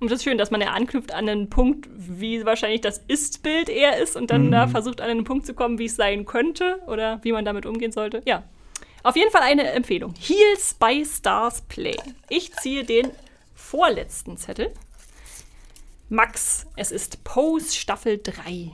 Und 0.00 0.10
das 0.10 0.18
ist 0.18 0.24
schön, 0.24 0.36
dass 0.36 0.50
man 0.50 0.60
ja 0.60 0.72
anknüpft 0.72 1.14
an 1.14 1.28
einen 1.28 1.48
Punkt, 1.48 1.88
wie 1.94 2.44
wahrscheinlich 2.44 2.80
das 2.80 2.98
Ist-Bild 3.06 3.68
eher 3.68 3.98
ist 3.98 4.16
und 4.16 4.32
dann 4.32 4.50
da 4.50 4.66
versucht, 4.66 5.00
an 5.00 5.08
einen 5.08 5.22
Punkt 5.22 5.46
zu 5.46 5.54
kommen, 5.54 5.78
wie 5.78 5.84
es 5.84 5.94
sein 5.94 6.24
könnte 6.24 6.80
oder 6.88 7.20
wie 7.22 7.30
man 7.30 7.44
damit 7.44 7.66
umgehen 7.66 7.92
sollte. 7.92 8.20
Ja. 8.26 8.42
Auf 9.04 9.14
jeden 9.14 9.30
Fall 9.30 9.42
eine 9.42 9.70
Empfehlung. 9.70 10.14
Heels 10.18 10.74
by 10.74 11.04
Stars 11.04 11.62
Play. 11.62 11.96
Ich 12.28 12.52
ziehe 12.54 12.82
den 12.82 13.10
vorletzten 13.54 14.36
Zettel. 14.36 14.72
Max, 16.08 16.66
es 16.74 16.90
ist 16.90 17.22
Pose 17.22 17.72
Staffel 17.72 18.20
3. 18.22 18.72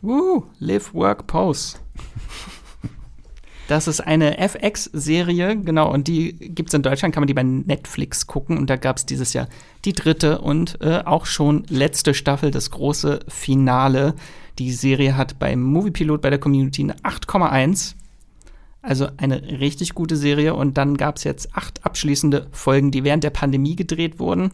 Woo, 0.00 0.46
Live, 0.60 0.94
Work, 0.94 1.26
Pose. 1.26 1.78
Das 3.68 3.86
ist 3.86 4.00
eine 4.00 4.38
FX-Serie, 4.38 5.58
genau, 5.58 5.92
und 5.92 6.08
die 6.08 6.32
gibt 6.32 6.70
es 6.70 6.74
in 6.74 6.80
Deutschland, 6.80 7.12
kann 7.12 7.20
man 7.20 7.26
die 7.26 7.34
bei 7.34 7.42
Netflix 7.42 8.26
gucken. 8.26 8.56
Und 8.56 8.70
da 8.70 8.76
gab 8.76 8.96
es 8.96 9.04
dieses 9.04 9.34
Jahr 9.34 9.46
die 9.84 9.92
dritte 9.92 10.40
und 10.40 10.80
äh, 10.80 11.02
auch 11.04 11.26
schon 11.26 11.64
letzte 11.68 12.14
Staffel, 12.14 12.50
das 12.50 12.70
große 12.70 13.20
Finale. 13.28 14.14
Die 14.58 14.72
Serie 14.72 15.18
hat 15.18 15.38
beim 15.38 15.62
Moviepilot 15.62 16.22
bei 16.22 16.30
der 16.30 16.38
Community 16.38 16.82
eine 16.82 16.96
8,1. 17.00 17.94
Also 18.80 19.08
eine 19.18 19.42
richtig 19.60 19.92
gute 19.94 20.16
Serie. 20.16 20.54
Und 20.54 20.78
dann 20.78 20.96
gab 20.96 21.18
es 21.18 21.24
jetzt 21.24 21.54
acht 21.54 21.84
abschließende 21.84 22.46
Folgen, 22.50 22.90
die 22.90 23.04
während 23.04 23.22
der 23.22 23.30
Pandemie 23.30 23.76
gedreht 23.76 24.18
wurden. 24.18 24.50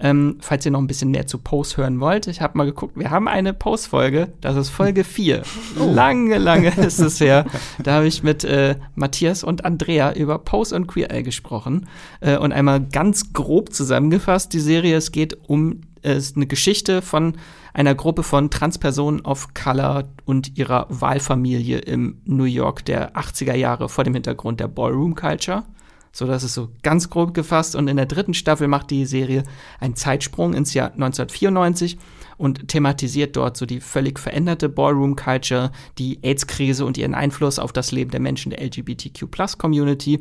Ähm, 0.00 0.38
falls 0.40 0.64
ihr 0.64 0.72
noch 0.72 0.80
ein 0.80 0.86
bisschen 0.86 1.10
mehr 1.10 1.26
zu 1.26 1.38
Pose 1.38 1.76
hören 1.76 2.00
wollt, 2.00 2.26
ich 2.26 2.40
habe 2.40 2.56
mal 2.56 2.64
geguckt, 2.64 2.96
wir 2.96 3.10
haben 3.10 3.28
eine 3.28 3.52
Pose-Folge, 3.52 4.32
das 4.40 4.56
ist 4.56 4.70
Folge 4.70 5.04
4. 5.04 5.42
Lange, 5.76 6.38
lange 6.38 6.68
ist 6.78 6.98
es 6.98 7.20
her. 7.20 7.44
Da 7.82 7.94
habe 7.94 8.06
ich 8.06 8.22
mit 8.22 8.44
äh, 8.44 8.76
Matthias 8.94 9.44
und 9.44 9.64
Andrea 9.64 10.12
über 10.12 10.38
Pose 10.38 10.74
und 10.74 10.86
Queer 10.86 11.10
Eye 11.10 11.22
gesprochen. 11.22 11.86
Äh, 12.20 12.36
und 12.36 12.52
einmal 12.52 12.80
ganz 12.80 13.32
grob 13.32 13.72
zusammengefasst, 13.72 14.52
die 14.52 14.60
Serie, 14.60 14.96
es 14.96 15.12
geht 15.12 15.38
um, 15.48 15.82
äh, 16.02 16.16
ist 16.16 16.36
eine 16.36 16.46
Geschichte 16.46 17.02
von 17.02 17.34
einer 17.72 17.94
Gruppe 17.94 18.22
von 18.22 18.50
Transpersonen 18.50 19.20
of 19.22 19.54
Color 19.54 20.04
und 20.24 20.58
ihrer 20.58 20.86
Wahlfamilie 20.88 21.78
im 21.78 22.20
New 22.24 22.44
York 22.44 22.84
der 22.84 23.16
80er 23.16 23.54
Jahre 23.54 23.88
vor 23.88 24.04
dem 24.04 24.14
Hintergrund 24.14 24.60
der 24.60 24.68
Ballroom 24.68 25.14
Culture. 25.14 25.64
So, 26.12 26.26
das 26.26 26.42
ist 26.42 26.54
so 26.54 26.70
ganz 26.82 27.08
grob 27.08 27.34
gefasst. 27.34 27.76
Und 27.76 27.88
in 27.88 27.96
der 27.96 28.06
dritten 28.06 28.34
Staffel 28.34 28.68
macht 28.68 28.90
die 28.90 29.06
Serie 29.06 29.44
einen 29.78 29.96
Zeitsprung 29.96 30.54
ins 30.54 30.74
Jahr 30.74 30.92
1994 30.92 31.98
und 32.36 32.68
thematisiert 32.68 33.36
dort 33.36 33.56
so 33.56 33.66
die 33.66 33.80
völlig 33.80 34.18
veränderte 34.18 34.68
Ballroom-Culture, 34.68 35.70
die 35.98 36.18
AIDS-Krise 36.22 36.84
und 36.84 36.98
ihren 36.98 37.14
Einfluss 37.14 37.58
auf 37.58 37.72
das 37.72 37.92
Leben 37.92 38.10
der 38.10 38.20
Menschen 38.20 38.50
der 38.50 38.62
LGBTQ-Plus-Community 38.64 40.20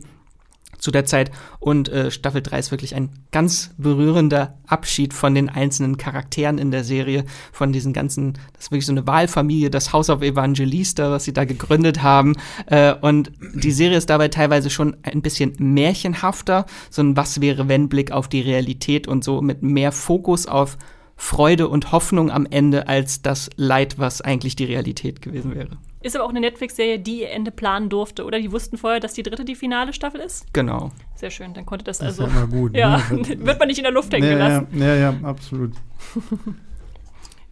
zu 0.79 0.91
der 0.91 1.05
Zeit. 1.05 1.31
Und 1.59 1.89
äh, 1.89 2.09
Staffel 2.09 2.41
3 2.41 2.59
ist 2.59 2.71
wirklich 2.71 2.95
ein 2.95 3.09
ganz 3.31 3.71
berührender 3.77 4.57
Abschied 4.65 5.13
von 5.13 5.35
den 5.35 5.49
einzelnen 5.49 5.97
Charakteren 5.97 6.57
in 6.57 6.71
der 6.71 6.83
Serie, 6.83 7.25
von 7.51 7.71
diesen 7.71 7.93
ganzen, 7.93 8.33
das 8.53 8.65
ist 8.65 8.71
wirklich 8.71 8.85
so 8.85 8.93
eine 8.93 9.05
Wahlfamilie, 9.05 9.69
das 9.69 9.93
House 9.93 10.09
of 10.09 10.21
Evangelista, 10.21 11.11
was 11.11 11.25
sie 11.25 11.33
da 11.33 11.45
gegründet 11.45 12.01
haben. 12.01 12.35
Äh, 12.65 12.95
und 12.95 13.31
die 13.53 13.71
Serie 13.71 13.97
ist 13.97 14.09
dabei 14.09 14.29
teilweise 14.29 14.69
schon 14.69 14.97
ein 15.03 15.21
bisschen 15.21 15.53
märchenhafter, 15.59 16.65
so 16.89 17.01
ein 17.01 17.15
Was 17.15 17.41
wäre 17.41 17.67
wenn 17.67 17.89
Blick 17.89 18.11
auf 18.11 18.27
die 18.27 18.41
Realität 18.41 19.07
und 19.07 19.23
so 19.23 19.41
mit 19.41 19.61
mehr 19.61 19.91
Fokus 19.91 20.45
auf 20.45 20.77
Freude 21.15 21.67
und 21.67 21.91
Hoffnung 21.91 22.31
am 22.31 22.45
Ende 22.45 22.87
als 22.87 23.21
das 23.21 23.49
Leid, 23.57 23.99
was 23.99 24.21
eigentlich 24.21 24.55
die 24.55 24.63
Realität 24.63 25.21
gewesen 25.21 25.53
wäre. 25.53 25.77
Ist 26.01 26.15
aber 26.15 26.25
auch 26.25 26.29
eine 26.29 26.39
Netflix-Serie, 26.39 26.99
die 26.99 27.21
ihr 27.21 27.31
Ende 27.31 27.51
planen 27.51 27.89
durfte, 27.89 28.23
oder? 28.23 28.39
Die 28.39 28.51
wussten 28.51 28.77
vorher, 28.77 29.01
dass 29.01 29.13
die 29.13 29.23
dritte 29.23 29.43
die 29.43 29.55
finale 29.55 29.91
Staffel 29.91 30.21
ist? 30.21 30.45
Genau. 30.53 30.91
Sehr 31.15 31.29
schön, 31.29 31.53
dann 31.53 31.65
konnte 31.65 31.83
das 31.83 31.97
Das 31.97 32.13
ist 32.13 32.19
also. 32.21 32.33
ja 32.33 32.43
immer 32.43 32.47
gut. 32.47 32.73
Ja, 32.75 32.97
ne? 33.11 33.27
wird 33.45 33.59
man 33.59 33.67
nicht 33.67 33.77
in 33.79 33.83
der 33.83 33.91
Luft 33.91 34.13
hängen 34.13 34.25
ja, 34.25 34.33
gelassen. 34.33 34.67
ja, 34.73 34.85
ja, 34.85 34.95
ja, 34.95 35.13
absolut. 35.23 35.73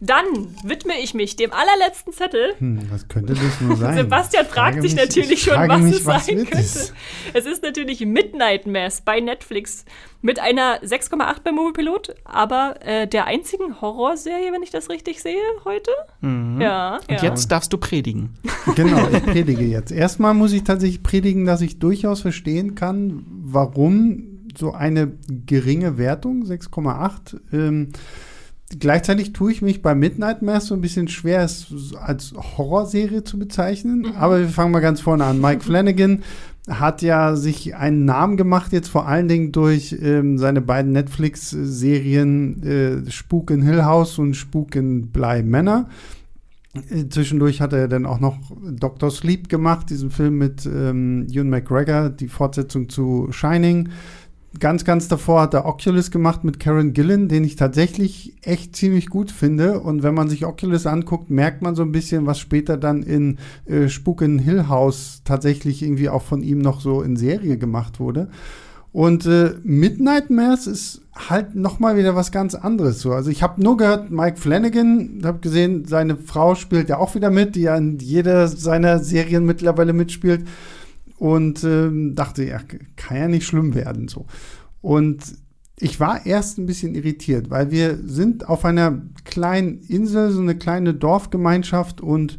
Dann 0.00 0.24
widme 0.62 0.92
ich 1.02 1.12
mich 1.14 1.34
dem 1.34 1.50
allerletzten 1.52 2.12
Zettel. 2.12 2.54
Hm, 2.58 2.82
was 2.90 3.08
könnte 3.08 3.34
das 3.34 3.60
nur 3.60 3.76
sein? 3.76 3.96
Sebastian 3.96 4.46
fragt 4.46 4.74
frage 4.76 4.82
sich 4.82 4.94
mich- 4.94 5.00
natürlich 5.04 5.30
ich 5.32 5.42
schon, 5.42 5.68
was 5.68 5.80
mich, 5.82 5.96
es 5.96 6.06
was 6.06 6.26
sein 6.26 6.36
könnte. 6.36 6.58
es? 6.58 6.92
Es 7.34 7.46
ist 7.46 7.62
natürlich 7.64 8.00
Midnight 8.06 8.66
Mass 8.68 9.00
bei 9.00 9.18
Netflix 9.18 9.84
mit 10.22 10.38
einer 10.38 10.80
6,8 10.82 11.42
bei 11.42 11.50
Moviepilot, 11.52 12.14
aber 12.24 12.76
äh, 12.80 13.08
der 13.08 13.26
einzigen 13.26 13.80
Horrorserie, 13.80 14.52
wenn 14.52 14.62
ich 14.62 14.70
das 14.70 14.88
richtig 14.88 15.20
sehe, 15.20 15.42
heute. 15.64 15.90
Mhm. 16.20 16.60
Ja, 16.60 16.98
Und 17.08 17.20
ja. 17.20 17.22
jetzt 17.30 17.50
darfst 17.50 17.72
du 17.72 17.78
predigen. 17.78 18.34
Genau, 18.76 19.08
ich 19.08 19.22
predige 19.24 19.64
jetzt. 19.64 19.90
Erstmal 19.90 20.34
muss 20.34 20.52
ich 20.52 20.62
tatsächlich 20.62 21.02
predigen, 21.02 21.44
dass 21.46 21.60
ich 21.62 21.78
durchaus 21.78 22.20
verstehen 22.20 22.74
kann, 22.74 23.24
warum 23.28 24.24
so 24.56 24.72
eine 24.72 25.12
geringe 25.46 25.98
Wertung, 25.98 26.44
6,8, 26.44 27.38
ähm, 27.52 27.88
Gleichzeitig 28.76 29.32
tue 29.32 29.50
ich 29.50 29.62
mich 29.62 29.80
bei 29.80 29.94
Midnight 29.94 30.42
Mass 30.42 30.66
so 30.66 30.74
ein 30.74 30.82
bisschen 30.82 31.08
schwer, 31.08 31.42
es 31.42 31.72
als 31.98 32.34
Horrorserie 32.34 33.24
zu 33.24 33.38
bezeichnen. 33.38 34.00
Mhm. 34.00 34.12
Aber 34.16 34.40
wir 34.40 34.48
fangen 34.48 34.72
mal 34.72 34.80
ganz 34.80 35.00
vorne 35.00 35.24
an. 35.24 35.40
Mike 35.40 35.62
Flanagan 35.64 36.22
hat 36.68 37.00
ja 37.00 37.34
sich 37.34 37.76
einen 37.76 38.04
Namen 38.04 38.36
gemacht, 38.36 38.72
jetzt 38.72 38.88
vor 38.88 39.08
allen 39.08 39.26
Dingen 39.26 39.52
durch 39.52 39.96
ähm, 40.02 40.36
seine 40.36 40.60
beiden 40.60 40.92
Netflix-Serien 40.92 42.62
äh, 43.06 43.10
Spuk 43.10 43.50
in 43.50 43.62
Hill 43.62 43.84
House 43.84 44.18
und 44.18 44.34
Spuk 44.34 44.76
in 44.76 45.08
Bly 45.08 45.42
Manor. 45.42 45.88
Äh, 46.90 47.08
Zwischendurch 47.08 47.62
hat 47.62 47.72
er 47.72 47.88
dann 47.88 48.04
auch 48.04 48.20
noch 48.20 48.38
Dr. 48.62 49.10
Sleep 49.10 49.48
gemacht, 49.48 49.88
diesen 49.88 50.10
Film 50.10 50.36
mit 50.36 50.66
ähm, 50.66 51.26
Ewan 51.30 51.48
McGregor, 51.48 52.10
die 52.10 52.28
Fortsetzung 52.28 52.90
zu 52.90 53.28
Shining. 53.30 53.88
Ganz, 54.58 54.84
ganz 54.84 55.08
davor 55.08 55.42
hat 55.42 55.54
er 55.54 55.66
Oculus 55.66 56.10
gemacht 56.10 56.42
mit 56.42 56.58
Karen 56.58 56.94
Gillan, 56.94 57.28
den 57.28 57.44
ich 57.44 57.56
tatsächlich 57.56 58.34
echt 58.42 58.74
ziemlich 58.74 59.08
gut 59.08 59.30
finde. 59.30 59.80
Und 59.80 60.02
wenn 60.02 60.14
man 60.14 60.30
sich 60.30 60.46
Oculus 60.46 60.86
anguckt, 60.86 61.28
merkt 61.28 61.60
man 61.60 61.74
so 61.74 61.82
ein 61.82 61.92
bisschen, 61.92 62.26
was 62.26 62.38
später 62.38 62.78
dann 62.78 63.02
in 63.02 63.38
äh, 63.66 63.88
Spuk 63.88 64.22
in 64.22 64.38
Hill 64.38 64.68
House 64.68 65.20
tatsächlich 65.24 65.82
irgendwie 65.82 66.08
auch 66.08 66.22
von 66.22 66.42
ihm 66.42 66.58
noch 66.58 66.80
so 66.80 67.02
in 67.02 67.16
Serie 67.16 67.58
gemacht 67.58 68.00
wurde. 68.00 68.28
Und 68.90 69.26
äh, 69.26 69.54
Midnight 69.64 70.30
Mass 70.30 70.66
ist 70.66 71.02
halt 71.14 71.54
noch 71.54 71.78
mal 71.78 71.96
wieder 71.96 72.16
was 72.16 72.32
ganz 72.32 72.54
anderes. 72.54 73.00
So. 73.00 73.12
Also 73.12 73.30
ich 73.30 73.42
habe 73.42 73.62
nur 73.62 73.76
gehört, 73.76 74.10
Mike 74.10 74.38
Flanagan, 74.38 75.20
habe 75.24 75.40
gesehen, 75.40 75.84
seine 75.86 76.16
Frau 76.16 76.54
spielt 76.54 76.88
ja 76.88 76.96
auch 76.96 77.14
wieder 77.14 77.30
mit, 77.30 77.54
die 77.54 77.62
ja 77.62 77.76
in 77.76 77.98
jeder 77.98 78.48
seiner 78.48 78.98
Serien 79.00 79.44
mittlerweile 79.44 79.92
mitspielt. 79.92 80.46
Und 81.18 81.64
ähm, 81.64 82.14
dachte, 82.14 82.44
ja, 82.44 82.60
kann 82.96 83.16
ja 83.16 83.28
nicht 83.28 83.46
schlimm 83.46 83.74
werden. 83.74 84.08
So. 84.08 84.26
Und 84.80 85.22
ich 85.80 86.00
war 86.00 86.26
erst 86.26 86.58
ein 86.58 86.66
bisschen 86.66 86.94
irritiert, 86.94 87.50
weil 87.50 87.70
wir 87.70 87.98
sind 88.04 88.48
auf 88.48 88.64
einer 88.64 89.02
kleinen 89.24 89.78
Insel, 89.80 90.30
so 90.30 90.40
eine 90.40 90.56
kleine 90.56 90.94
Dorfgemeinschaft 90.94 92.00
und 92.00 92.38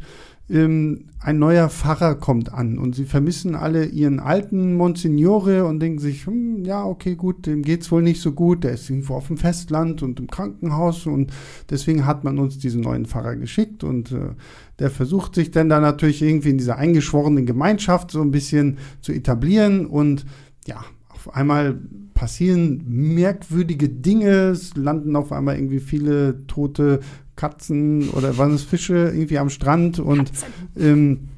ähm, 0.50 1.04
ein 1.22 1.38
neuer 1.38 1.68
Pfarrer 1.68 2.14
kommt 2.14 2.52
an 2.52 2.78
und 2.78 2.94
sie 2.94 3.04
vermissen 3.04 3.54
alle 3.54 3.84
ihren 3.84 4.20
alten 4.20 4.74
Monsignore 4.74 5.66
und 5.66 5.80
denken 5.80 5.98
sich, 5.98 6.26
hm, 6.26 6.64
ja, 6.64 6.84
okay, 6.84 7.14
gut, 7.14 7.46
dem 7.46 7.62
geht's 7.62 7.92
wohl 7.92 8.02
nicht 8.02 8.22
so 8.22 8.32
gut, 8.32 8.64
der 8.64 8.72
ist 8.72 8.88
irgendwo 8.88 9.14
auf 9.14 9.26
dem 9.26 9.36
Festland 9.36 10.02
und 10.02 10.18
im 10.18 10.28
Krankenhaus 10.28 11.06
und 11.06 11.30
deswegen 11.68 12.06
hat 12.06 12.24
man 12.24 12.38
uns 12.38 12.58
diesen 12.58 12.80
neuen 12.80 13.04
Pfarrer 13.04 13.36
geschickt 13.36 13.84
und 13.84 14.12
äh, 14.12 14.30
der 14.78 14.90
versucht 14.90 15.34
sich 15.34 15.50
dann 15.50 15.68
da 15.68 15.78
natürlich 15.78 16.22
irgendwie 16.22 16.50
in 16.50 16.58
dieser 16.58 16.78
eingeschworenen 16.78 17.44
Gemeinschaft 17.44 18.10
so 18.10 18.22
ein 18.22 18.30
bisschen 18.30 18.78
zu 19.02 19.12
etablieren 19.12 19.86
und 19.86 20.24
ja, 20.66 20.82
auf 21.10 21.34
einmal 21.34 21.78
passieren 22.14 22.82
merkwürdige 22.86 23.88
Dinge, 23.88 24.48
es 24.50 24.74
landen 24.74 25.16
auf 25.16 25.32
einmal 25.32 25.56
irgendwie 25.56 25.80
viele 25.80 26.46
tote 26.46 27.00
Katzen 27.40 28.10
oder 28.10 28.36
waren 28.36 28.52
es 28.52 28.64
Fische 28.64 29.12
irgendwie 29.14 29.38
am 29.38 29.48
Strand 29.48 29.98
und 29.98 30.30
ähm, 30.78 31.30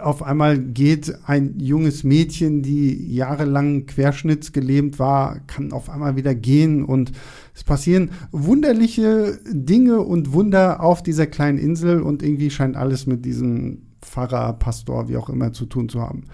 auf 0.00 0.22
einmal 0.22 0.58
geht 0.58 1.14
ein 1.24 1.58
junges 1.58 2.04
Mädchen, 2.04 2.62
die 2.62 3.14
jahrelang 3.14 3.86
querschnittsgelähmt 3.86 4.98
war, 4.98 5.40
kann 5.46 5.72
auf 5.72 5.88
einmal 5.88 6.16
wieder 6.16 6.34
gehen 6.34 6.84
und 6.84 7.12
es 7.54 7.64
passieren 7.64 8.10
wunderliche 8.30 9.38
Dinge 9.50 10.02
und 10.02 10.34
Wunder 10.34 10.82
auf 10.82 11.02
dieser 11.02 11.26
kleinen 11.26 11.58
Insel 11.58 12.02
und 12.02 12.22
irgendwie 12.22 12.50
scheint 12.50 12.76
alles 12.76 13.06
mit 13.06 13.24
diesem 13.24 13.86
Pfarrer, 14.02 14.52
Pastor, 14.54 15.08
wie 15.08 15.16
auch 15.16 15.30
immer 15.30 15.54
zu 15.54 15.64
tun 15.64 15.88
zu 15.88 16.00
haben. 16.00 16.24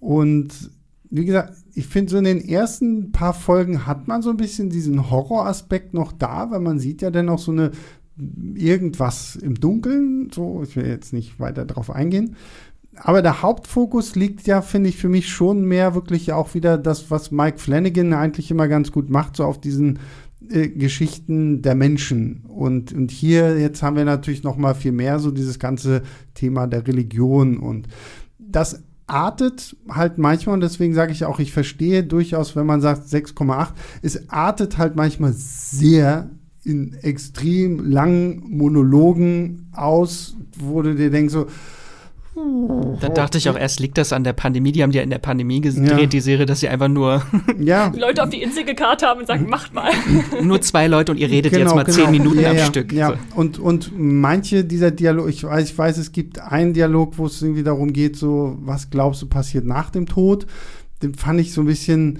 Und 0.00 0.70
wie 1.08 1.24
gesagt, 1.24 1.54
ich 1.74 1.86
finde, 1.86 2.10
so 2.10 2.18
in 2.18 2.24
den 2.24 2.46
ersten 2.46 3.12
paar 3.12 3.32
Folgen 3.34 3.86
hat 3.86 4.06
man 4.06 4.20
so 4.20 4.30
ein 4.30 4.36
bisschen 4.36 4.68
diesen 4.68 5.10
Horroraspekt 5.10 5.94
noch 5.94 6.12
da, 6.12 6.50
weil 6.50 6.60
man 6.60 6.78
sieht 6.78 7.00
ja 7.00 7.10
dann 7.10 7.28
auch 7.28 7.38
so 7.38 7.52
eine 7.52 7.70
irgendwas 8.16 9.36
im 9.36 9.54
Dunkeln, 9.56 10.30
so, 10.32 10.62
ich 10.62 10.76
will 10.76 10.86
jetzt 10.86 11.12
nicht 11.12 11.40
weiter 11.40 11.64
drauf 11.64 11.90
eingehen. 11.90 12.36
aber 12.96 13.22
der 13.22 13.42
Hauptfokus 13.42 14.14
liegt 14.14 14.46
ja, 14.46 14.62
finde 14.62 14.88
ich, 14.88 14.96
für 14.96 15.08
mich 15.08 15.28
schon 15.28 15.64
mehr 15.64 15.94
wirklich 15.94 16.32
auch 16.32 16.54
wieder 16.54 16.78
das, 16.78 17.10
was 17.10 17.32
Mike 17.32 17.58
Flanagan 17.58 18.12
eigentlich 18.12 18.50
immer 18.50 18.68
ganz 18.68 18.92
gut 18.92 19.10
macht, 19.10 19.36
so 19.36 19.44
auf 19.44 19.60
diesen 19.60 19.98
äh, 20.48 20.68
Geschichten 20.68 21.62
der 21.62 21.74
Menschen. 21.74 22.44
Und, 22.46 22.92
und 22.92 23.10
hier 23.10 23.58
jetzt 23.58 23.82
haben 23.82 23.96
wir 23.96 24.04
natürlich 24.04 24.44
noch 24.44 24.56
mal 24.56 24.74
viel 24.74 24.92
mehr 24.92 25.18
so 25.18 25.32
dieses 25.32 25.58
ganze 25.58 26.02
Thema 26.34 26.66
der 26.68 26.86
Religion 26.86 27.58
und 27.58 27.88
das 28.38 28.82
artet 29.06 29.76
halt 29.88 30.18
manchmal, 30.18 30.54
und 30.54 30.60
deswegen 30.60 30.94
sage 30.94 31.12
ich 31.12 31.24
auch, 31.24 31.38
ich 31.38 31.52
verstehe 31.52 32.04
durchaus, 32.04 32.56
wenn 32.56 32.66
man 32.66 32.80
sagt 32.80 33.06
6,8, 33.08 33.72
es 34.02 34.28
artet 34.30 34.78
halt 34.78 34.96
manchmal 34.96 35.32
sehr 35.34 36.30
in 36.64 36.94
extrem 37.02 37.90
langen 37.90 38.42
Monologen 38.48 39.68
aus, 39.72 40.36
wo 40.58 40.82
du 40.82 40.94
dir 40.94 41.10
denkst 41.10 41.32
so, 41.32 41.46
da 43.00 43.08
dachte 43.10 43.38
ich 43.38 43.48
auch 43.48 43.56
erst, 43.56 43.78
liegt 43.78 43.96
das 43.96 44.12
an 44.12 44.24
der 44.24 44.32
Pandemie? 44.32 44.72
Die 44.72 44.82
haben 44.82 44.90
ja 44.90 45.02
in 45.02 45.10
der 45.10 45.18
Pandemie 45.18 45.60
gedreht, 45.60 46.00
ja. 46.00 46.06
die 46.06 46.20
Serie, 46.20 46.46
dass 46.46 46.60
sie 46.60 46.68
einfach 46.68 46.88
nur 46.88 47.22
ja. 47.60 47.92
Leute 47.96 48.24
auf 48.24 48.30
die 48.30 48.42
Insel 48.42 48.64
gekarrt 48.64 49.04
haben 49.04 49.20
und 49.20 49.26
sagen, 49.26 49.48
macht 49.48 49.72
mal. 49.72 49.92
nur 50.42 50.60
zwei 50.60 50.88
Leute 50.88 51.12
und 51.12 51.18
ihr 51.18 51.30
redet 51.30 51.52
genau, 51.52 51.64
jetzt 51.66 51.74
mal 51.76 51.84
genau. 51.84 51.96
zehn 51.96 52.10
Minuten 52.10 52.40
ja, 52.40 52.50
am 52.50 52.56
ja, 52.56 52.66
Stück. 52.66 52.92
Ja, 52.92 53.10
so. 53.10 53.40
und, 53.40 53.58
und 53.60 53.92
manche 53.96 54.64
dieser 54.64 54.90
Dialoge, 54.90 55.30
ich 55.30 55.44
weiß, 55.44 55.70
ich 55.70 55.78
weiß, 55.78 55.96
es 55.98 56.10
gibt 56.10 56.40
einen 56.40 56.72
Dialog, 56.72 57.18
wo 57.18 57.26
es 57.26 57.40
irgendwie 57.40 57.62
darum 57.62 57.92
geht, 57.92 58.16
so, 58.16 58.58
was 58.60 58.90
glaubst 58.90 59.22
du 59.22 59.26
passiert 59.26 59.64
nach 59.64 59.90
dem 59.90 60.06
Tod? 60.06 60.46
Den 61.04 61.14
fand 61.14 61.40
ich 61.40 61.52
so 61.52 61.60
ein 61.60 61.66
bisschen, 61.66 62.18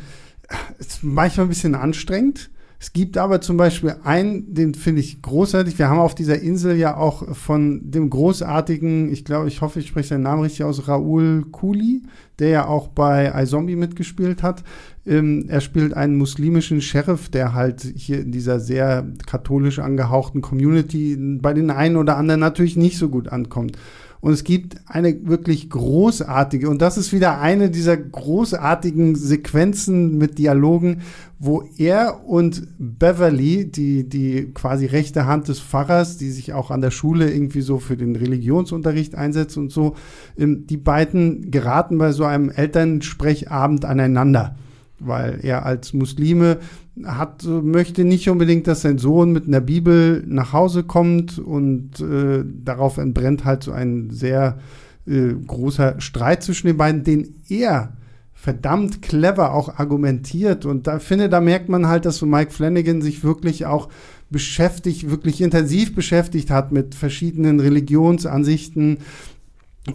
manchmal 1.02 1.46
ein 1.46 1.50
bisschen 1.50 1.74
anstrengend 1.74 2.50
es 2.84 2.92
gibt 2.92 3.16
aber 3.16 3.40
zum 3.40 3.56
Beispiel 3.56 3.96
einen, 4.04 4.52
den 4.52 4.74
finde 4.74 5.00
ich 5.00 5.22
großartig. 5.22 5.78
Wir 5.78 5.88
haben 5.88 6.00
auf 6.00 6.14
dieser 6.14 6.42
Insel 6.42 6.76
ja 6.76 6.98
auch 6.98 7.34
von 7.34 7.90
dem 7.90 8.10
großartigen, 8.10 9.10
ich 9.10 9.24
glaube, 9.24 9.48
ich 9.48 9.62
hoffe, 9.62 9.80
ich 9.80 9.86
spreche 9.86 10.08
seinen 10.08 10.24
Namen 10.24 10.42
richtig 10.42 10.64
aus, 10.64 10.86
Raoul 10.86 11.46
Kuli, 11.50 12.02
der 12.38 12.48
ja 12.50 12.66
auch 12.66 12.88
bei 12.88 13.32
iZombie 13.34 13.76
mitgespielt 13.76 14.42
hat. 14.42 14.64
Ähm, 15.06 15.46
er 15.48 15.62
spielt 15.62 15.94
einen 15.94 16.18
muslimischen 16.18 16.82
Sheriff, 16.82 17.30
der 17.30 17.54
halt 17.54 17.80
hier 17.80 18.20
in 18.20 18.32
dieser 18.32 18.60
sehr 18.60 19.08
katholisch 19.26 19.78
angehauchten 19.78 20.42
Community 20.42 21.16
bei 21.40 21.54
den 21.54 21.70
einen 21.70 21.96
oder 21.96 22.18
anderen 22.18 22.40
natürlich 22.40 22.76
nicht 22.76 22.98
so 22.98 23.08
gut 23.08 23.28
ankommt. 23.28 23.78
Und 24.24 24.32
es 24.32 24.42
gibt 24.42 24.76
eine 24.86 25.28
wirklich 25.28 25.68
großartige, 25.68 26.70
und 26.70 26.80
das 26.80 26.96
ist 26.96 27.12
wieder 27.12 27.42
eine 27.42 27.68
dieser 27.68 27.98
großartigen 27.98 29.16
Sequenzen 29.16 30.16
mit 30.16 30.38
Dialogen, 30.38 31.02
wo 31.38 31.68
er 31.76 32.26
und 32.26 32.66
Beverly, 32.78 33.70
die, 33.70 34.08
die 34.08 34.50
quasi 34.54 34.86
rechte 34.86 35.26
Hand 35.26 35.48
des 35.48 35.60
Pfarrers, 35.60 36.16
die 36.16 36.30
sich 36.30 36.54
auch 36.54 36.70
an 36.70 36.80
der 36.80 36.90
Schule 36.90 37.30
irgendwie 37.30 37.60
so 37.60 37.78
für 37.78 37.98
den 37.98 38.16
Religionsunterricht 38.16 39.14
einsetzt 39.14 39.58
und 39.58 39.70
so, 39.70 39.94
ähm, 40.38 40.66
die 40.68 40.78
beiden 40.78 41.50
geraten 41.50 41.98
bei 41.98 42.12
so 42.12 42.24
einem 42.24 42.48
Elternsprechabend 42.48 43.84
aneinander 43.84 44.56
weil 45.00 45.40
er 45.42 45.66
als 45.66 45.92
Muslime 45.92 46.58
hat, 47.02 47.44
möchte 47.44 48.04
nicht 48.04 48.28
unbedingt, 48.28 48.66
dass 48.66 48.82
sein 48.82 48.98
Sohn 48.98 49.32
mit 49.32 49.46
einer 49.46 49.60
Bibel 49.60 50.22
nach 50.26 50.52
Hause 50.52 50.84
kommt 50.84 51.38
und 51.38 52.00
äh, 52.00 52.44
darauf 52.64 52.98
entbrennt 52.98 53.44
halt 53.44 53.64
so 53.64 53.72
ein 53.72 54.10
sehr 54.10 54.58
äh, 55.06 55.32
großer 55.46 56.00
Streit 56.00 56.42
zwischen 56.42 56.68
den 56.68 56.76
beiden, 56.76 57.02
den 57.02 57.34
er 57.48 57.94
verdammt 58.32 59.02
clever 59.02 59.54
auch 59.54 59.78
argumentiert. 59.78 60.66
Und 60.66 60.86
da 60.86 60.98
finde, 60.98 61.28
da 61.28 61.40
merkt 61.40 61.68
man 61.68 61.88
halt, 61.88 62.04
dass 62.04 62.18
so 62.18 62.26
Mike 62.26 62.52
Flanagan 62.52 63.02
sich 63.02 63.24
wirklich 63.24 63.66
auch 63.66 63.88
beschäftigt, 64.30 65.10
wirklich 65.10 65.40
intensiv 65.40 65.94
beschäftigt 65.94 66.50
hat 66.50 66.70
mit 66.70 66.94
verschiedenen 66.94 67.60
Religionsansichten, 67.60 68.98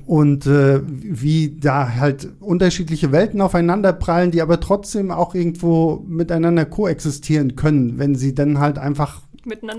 und 0.05 0.45
äh, 0.45 0.81
wie 0.85 1.57
da 1.59 1.95
halt 1.95 2.29
unterschiedliche 2.39 3.11
Welten 3.11 3.41
aufeinander 3.41 3.91
prallen, 3.91 4.29
die 4.31 4.41
aber 4.41 4.59
trotzdem 4.59 5.09
auch 5.09 5.33
irgendwo 5.33 6.03
miteinander 6.07 6.65
koexistieren 6.65 7.55
können, 7.55 7.97
wenn 7.97 8.13
sie 8.13 8.35
dann 8.35 8.59
halt 8.59 8.77
einfach 8.77 9.21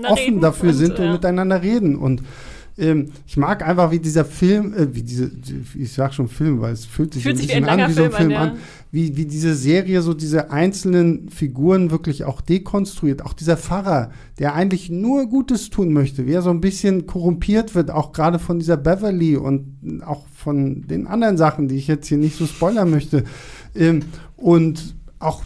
offen 0.09 0.41
dafür 0.41 0.69
und, 0.69 0.75
sind 0.75 0.99
und 0.99 1.05
ja. 1.05 1.11
miteinander 1.13 1.61
reden. 1.61 1.95
Und 1.95 2.23
ähm, 2.77 3.11
ich 3.27 3.37
mag 3.37 3.67
einfach, 3.67 3.91
wie 3.91 3.99
dieser 3.99 4.25
Film, 4.25 4.73
äh, 4.73 4.95
wie 4.95 5.03
diese, 5.03 5.31
ich 5.75 5.91
sag 5.91 6.13
schon 6.13 6.27
Film, 6.27 6.61
weil 6.61 6.73
es 6.73 6.85
fühlt 6.85 7.13
sich, 7.13 7.23
fühlt 7.23 7.37
ein 7.37 7.41
bisschen 7.41 7.65
an 7.65 7.89
wie 7.89 7.93
so 7.93 8.03
ein 8.03 8.11
Film, 8.11 8.33
an, 8.33 8.47
ja. 8.49 8.55
wie, 8.91 9.17
wie 9.17 9.25
diese 9.25 9.55
Serie 9.55 10.01
so 10.01 10.13
diese 10.13 10.51
einzelnen 10.51 11.29
Figuren 11.29 11.91
wirklich 11.91 12.23
auch 12.23 12.41
dekonstruiert. 12.41 13.23
Auch 13.23 13.33
dieser 13.33 13.57
Pfarrer, 13.57 14.11
der 14.39 14.55
eigentlich 14.55 14.89
nur 14.89 15.27
Gutes 15.27 15.69
tun 15.69 15.93
möchte, 15.93 16.27
wie 16.27 16.33
er 16.33 16.41
so 16.41 16.49
ein 16.49 16.61
bisschen 16.61 17.05
korrumpiert 17.07 17.75
wird, 17.75 17.91
auch 17.91 18.13
gerade 18.13 18.39
von 18.39 18.59
dieser 18.59 18.77
Beverly 18.77 19.35
und 19.35 20.01
auch 20.05 20.25
von 20.33 20.87
den 20.87 21.07
anderen 21.07 21.37
Sachen, 21.37 21.67
die 21.67 21.75
ich 21.75 21.87
jetzt 21.87 22.07
hier 22.07 22.17
nicht 22.17 22.37
so 22.37 22.45
spoilern 22.45 22.89
möchte. 22.89 23.23
Ähm, 23.75 24.01
und 24.37 24.95
auch 25.19 25.43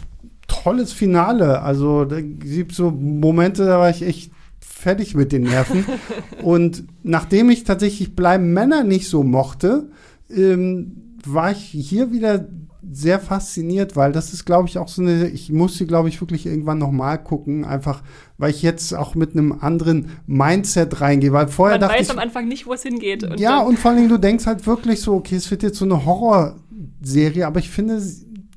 tolles 0.48 0.92
Finale. 0.92 1.60
Also 1.62 2.04
da 2.04 2.20
gibt 2.20 2.72
es 2.72 2.78
so 2.78 2.90
Momente, 2.90 3.66
da 3.66 3.78
war 3.78 3.90
ich 3.90 4.02
echt 4.02 4.30
fertig 4.66 5.14
mit 5.14 5.32
den 5.32 5.42
Nerven. 5.42 5.84
und 6.42 6.84
nachdem 7.02 7.50
ich 7.50 7.64
tatsächlich 7.64 8.16
Bleiben 8.16 8.52
Männer 8.52 8.84
nicht 8.84 9.08
so 9.08 9.22
mochte, 9.22 9.90
ähm, 10.30 11.18
war 11.24 11.50
ich 11.52 11.58
hier 11.58 12.12
wieder 12.12 12.46
sehr 12.88 13.18
fasziniert, 13.18 13.96
weil 13.96 14.12
das 14.12 14.32
ist, 14.32 14.44
glaube 14.44 14.68
ich, 14.68 14.78
auch 14.78 14.88
so 14.88 15.02
eine, 15.02 15.28
ich 15.28 15.50
muss 15.50 15.76
sie, 15.76 15.86
glaube 15.86 16.08
ich, 16.08 16.20
wirklich 16.20 16.46
irgendwann 16.46 16.78
nochmal 16.78 17.22
gucken, 17.22 17.64
einfach, 17.64 18.02
weil 18.38 18.50
ich 18.50 18.62
jetzt 18.62 18.94
auch 18.94 19.14
mit 19.14 19.32
einem 19.32 19.52
anderen 19.52 20.10
Mindset 20.26 21.00
reingehe, 21.00 21.32
weil 21.32 21.48
vorher 21.48 21.78
Man 21.78 21.88
dachte 21.88 21.98
weiß 21.98 22.06
ich, 22.06 22.12
am 22.12 22.18
Anfang 22.18 22.46
nicht, 22.46 22.66
wo 22.66 22.74
es 22.74 22.82
hingeht. 22.82 23.24
Und 23.24 23.40
ja, 23.40 23.60
und 23.60 23.78
vor 23.78 23.90
allen 23.90 23.98
Dingen, 23.98 24.08
du 24.08 24.18
denkst 24.18 24.46
halt 24.46 24.66
wirklich 24.66 25.00
so, 25.00 25.14
okay, 25.14 25.34
es 25.34 25.50
wird 25.50 25.62
jetzt 25.62 25.78
so 25.78 25.84
eine 25.84 26.04
Horrorserie, 26.04 27.46
aber 27.46 27.58
ich 27.58 27.70
finde, 27.70 28.00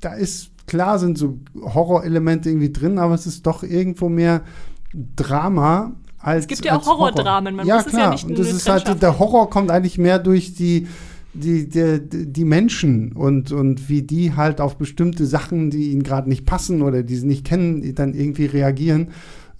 da 0.00 0.14
ist, 0.14 0.50
klar 0.66 0.98
sind 0.98 1.18
so 1.18 1.40
Horrorelemente 1.60 2.50
irgendwie 2.50 2.72
drin, 2.72 2.98
aber 2.98 3.14
es 3.14 3.26
ist 3.26 3.46
doch 3.46 3.64
irgendwo 3.64 4.08
mehr 4.08 4.42
Drama 5.16 5.96
als, 6.20 6.44
es 6.44 6.48
gibt 6.48 6.64
ja 6.64 6.76
auch 6.76 6.86
Horrordramen, 6.86 7.56
man 7.56 7.66
ja, 7.66 7.76
muss 7.76 7.86
klar. 7.86 8.14
es 8.14 8.22
ja 8.22 8.28
nicht 8.28 8.38
Und 8.38 8.38
das 8.38 8.52
ist 8.52 8.68
halt, 8.68 9.02
der 9.02 9.18
Horror 9.18 9.48
kommt 9.48 9.70
eigentlich 9.70 9.98
mehr 9.98 10.18
durch 10.18 10.54
die, 10.54 10.86
die, 11.32 11.68
die, 11.68 12.00
die 12.32 12.44
Menschen 12.44 13.12
und, 13.12 13.52
und 13.52 13.88
wie 13.88 14.02
die 14.02 14.34
halt 14.34 14.60
auf 14.60 14.76
bestimmte 14.76 15.26
Sachen, 15.26 15.70
die 15.70 15.92
ihnen 15.92 16.02
gerade 16.02 16.28
nicht 16.28 16.44
passen 16.44 16.82
oder 16.82 17.02
die 17.02 17.16
sie 17.16 17.26
nicht 17.26 17.46
kennen, 17.46 17.94
dann 17.94 18.14
irgendwie 18.14 18.46
reagieren. 18.46 19.08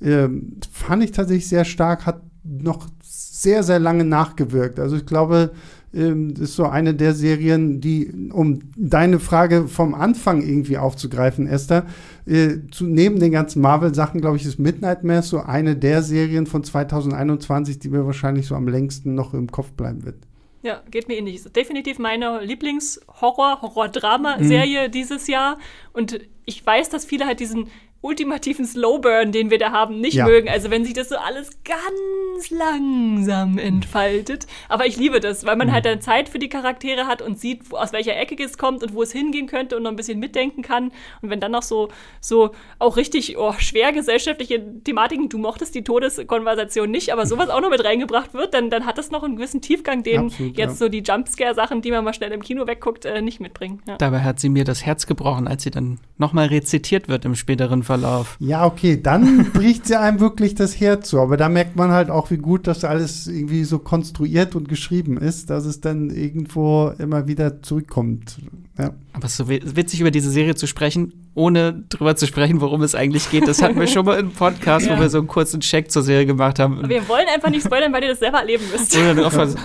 Ähm, 0.03 0.57
fand 0.71 1.03
ich 1.03 1.13
tatsächlich 1.13 1.49
sehr 1.49 1.65
stark, 1.65 2.07
hat 2.07 2.21
noch 2.43 2.89
sehr, 3.03 3.63
sehr 3.63 3.79
lange 3.79 4.05
nachgewirkt. 4.05 4.79
Also 4.79 4.97
ich 4.97 5.07
glaube, 5.07 5.53
ähm, 5.93 6.35
ist 6.39 6.55
so 6.55 6.65
eine 6.67 6.95
der 6.95 7.15
Serien, 7.15 7.81
die, 7.81 8.31
um 8.33 8.61
deine 8.77 9.19
Frage 9.19 9.69
vom 9.69 9.95
Anfang 9.95 10.43
irgendwie 10.43 10.79
aufzugreifen, 10.79 11.47
Esther, 11.47 11.87
äh, 12.27 12.59
zu, 12.71 12.87
neben 12.87 13.19
den 13.19 13.33
ganzen 13.33 13.61
Marvel-Sachen, 13.61 14.21
glaube 14.21 14.37
ich, 14.37 14.45
ist 14.45 14.59
Midnight 14.59 15.05
Mass 15.05 15.29
so 15.29 15.41
eine 15.41 15.77
der 15.77 16.03
Serien 16.03 16.47
von 16.47 16.63
2021, 16.63 17.79
die 17.79 17.89
mir 17.89 18.07
wahrscheinlich 18.07 18.47
so 18.47 18.55
am 18.55 18.69
längsten 18.69 19.15
noch 19.15 19.35
im 19.35 19.51
Kopf 19.51 19.73
bleiben 19.73 20.05
wird. 20.05 20.17
Ja, 20.63 20.83
geht 20.91 21.09
mir 21.09 21.17
ähnlich. 21.17 21.37
Ist 21.37 21.57
definitiv 21.57 21.99
meine 21.99 22.45
Lieblings-Horror, 22.45 23.63
Horror-Drama-Serie 23.63 24.89
mhm. 24.89 24.93
dieses 24.93 25.27
Jahr. 25.27 25.59
Und 25.95 26.21
ich 26.45 26.65
weiß, 26.65 26.91
dass 26.91 27.07
viele 27.07 27.27
halt 27.27 27.41
diesen 27.41 27.69
ultimativen 28.03 28.65
Slowburn, 28.65 29.31
den 29.31 29.51
wir 29.51 29.59
da 29.59 29.73
haben, 29.73 30.01
nicht 30.01 30.15
ja. 30.15 30.27
mögen. 30.27 30.49
Also 30.49 30.71
wenn 30.71 30.85
sich 30.85 30.95
das 30.95 31.11
so 31.11 31.17
alles 31.17 31.51
ganz 31.65 32.51
langsam 32.51 33.59
entfaltet. 33.59 34.47
Aber 34.69 34.87
ich 34.87 34.97
liebe 34.97 35.21
das, 35.21 35.45
weil 35.45 35.57
man 35.57 35.69
mhm. 35.69 35.73
halt 35.73 35.85
dann 35.85 36.01
Zeit 36.01 36.31
für 36.31 36.39
die 36.39 36.49
Charaktere 36.49 37.07
hat 37.07 37.21
und 37.21 37.39
sieht, 37.39 37.73
aus 37.73 37.93
welcher 37.93 38.17
Ecke 38.17 38.43
es 38.43 38.57
kommt 38.57 38.83
und 38.83 38.95
wo 38.95 39.03
es 39.03 39.13
hingehen 39.13 39.47
könnte 39.47 39.77
und 39.77 39.83
noch 39.83 39.91
ein 39.91 39.97
bisschen 39.97 40.19
mitdenken 40.19 40.63
kann. 40.63 40.93
Und 41.21 41.29
wenn 41.29 41.41
dann 41.41 41.53
noch 41.53 41.63
so, 41.63 41.89
so 42.21 42.53
auch 42.79 42.97
richtig 42.97 43.37
oh, 43.37 43.53
schwer 43.59 43.93
gesellschaftliche 43.93 44.83
Thematiken, 44.83 45.29
du 45.29 45.37
mochtest 45.37 45.75
die 45.75 45.85
Todeskonversation 45.85 46.91
nicht, 46.91 47.13
aber 47.13 47.27
sowas 47.27 47.51
auch 47.51 47.61
noch 47.61 47.71
mit 47.71 47.85
reingebracht 47.85 48.33
wird, 48.33 48.55
dann, 48.55 48.71
dann 48.71 48.87
hat 48.87 48.97
das 48.97 49.11
noch 49.11 49.23
einen 49.25 49.37
gewissen 49.37 49.61
Tiefgang, 49.61 50.03
den 50.03 50.27
Absolut, 50.27 50.57
jetzt 50.57 50.71
ja. 50.71 50.77
so 50.77 50.89
die 50.89 51.03
Jumpscare-Sachen, 51.03 51.83
die 51.83 51.91
man 51.91 52.03
mal 52.03 52.15
schnell 52.15 52.33
im 52.33 52.43
Kino 52.43 52.67
wegguckt, 52.67 53.05
äh, 53.05 53.21
nicht 53.21 53.41
mitbringen. 53.41 53.83
Ja. 53.87 53.99
Dabei 53.99 54.21
hat 54.21 54.41
sie 54.41 54.49
mir 54.49 54.65
das 54.65 54.87
Herz 54.87 55.07
gebrochen, 55.07 55.47
als 55.47 55.65
sie 55.65 55.71
dann 55.71 55.99
nochmal 56.17 56.47
rezitiert 56.47 57.09
wird 57.09 57.27
im 57.27 57.35
späteren 57.35 57.83
Verlauf. 57.91 58.37
Ja, 58.39 58.67
okay, 58.67 59.01
dann 59.03 59.51
bricht 59.53 59.87
sie 59.87 59.99
einem 59.99 60.21
wirklich 60.21 60.55
das 60.55 60.79
Herz 60.79 61.09
zu. 61.09 61.21
Aber 61.21 61.37
da 61.37 61.49
merkt 61.49 61.75
man 61.75 61.91
halt 61.91 62.09
auch, 62.09 62.31
wie 62.31 62.37
gut 62.37 62.69
das 62.69 62.85
alles 62.85 63.27
irgendwie 63.27 63.65
so 63.65 63.81
konstruiert 63.81 64.55
und 64.55 64.69
geschrieben 64.69 65.17
ist, 65.19 65.51
dass 65.51 65.65
es 65.65 65.81
dann 65.81 66.11
irgendwo 66.11 66.93
immer 66.99 67.27
wieder 67.27 67.63
zurückkommt. 67.63 68.37
Ja. 68.79 68.93
Aber 69.13 69.25
es 69.25 69.33
ist 69.33 69.39
so 69.39 69.49
witzig, 69.49 70.01
über 70.01 70.13
diese 70.13 70.31
Serie 70.31 70.55
zu 70.55 70.69
sprechen, 70.69 71.13
ohne 71.35 71.83
drüber 71.89 72.15
zu 72.15 72.29
sprechen, 72.29 72.61
worum 72.61 72.83
es 72.83 72.95
eigentlich 72.95 73.29
geht. 73.29 73.49
Das 73.49 73.61
hatten 73.61 73.79
wir 73.79 73.89
schon 73.89 74.07
mal 74.07 74.21
im 74.21 74.31
Podcast, 74.31 74.87
ja. 74.87 74.97
wo 74.97 75.01
wir 75.01 75.11
so 75.11 75.19
einen 75.19 75.27
kurzen 75.27 75.61
Check 75.61 75.91
zur 75.91 76.05
Serie 76.05 76.27
gemacht 76.27 76.61
haben. 76.61 76.79
Aber 76.79 76.89
wir 76.89 77.09
wollen 77.09 77.27
einfach 77.35 77.51
nicht 77.51 77.67
spoilern, 77.67 77.93
weil 77.93 78.05
ihr 78.05 78.11
das 78.11 78.21
selber 78.21 78.39
erleben 78.39 78.65
müsst. 78.71 78.97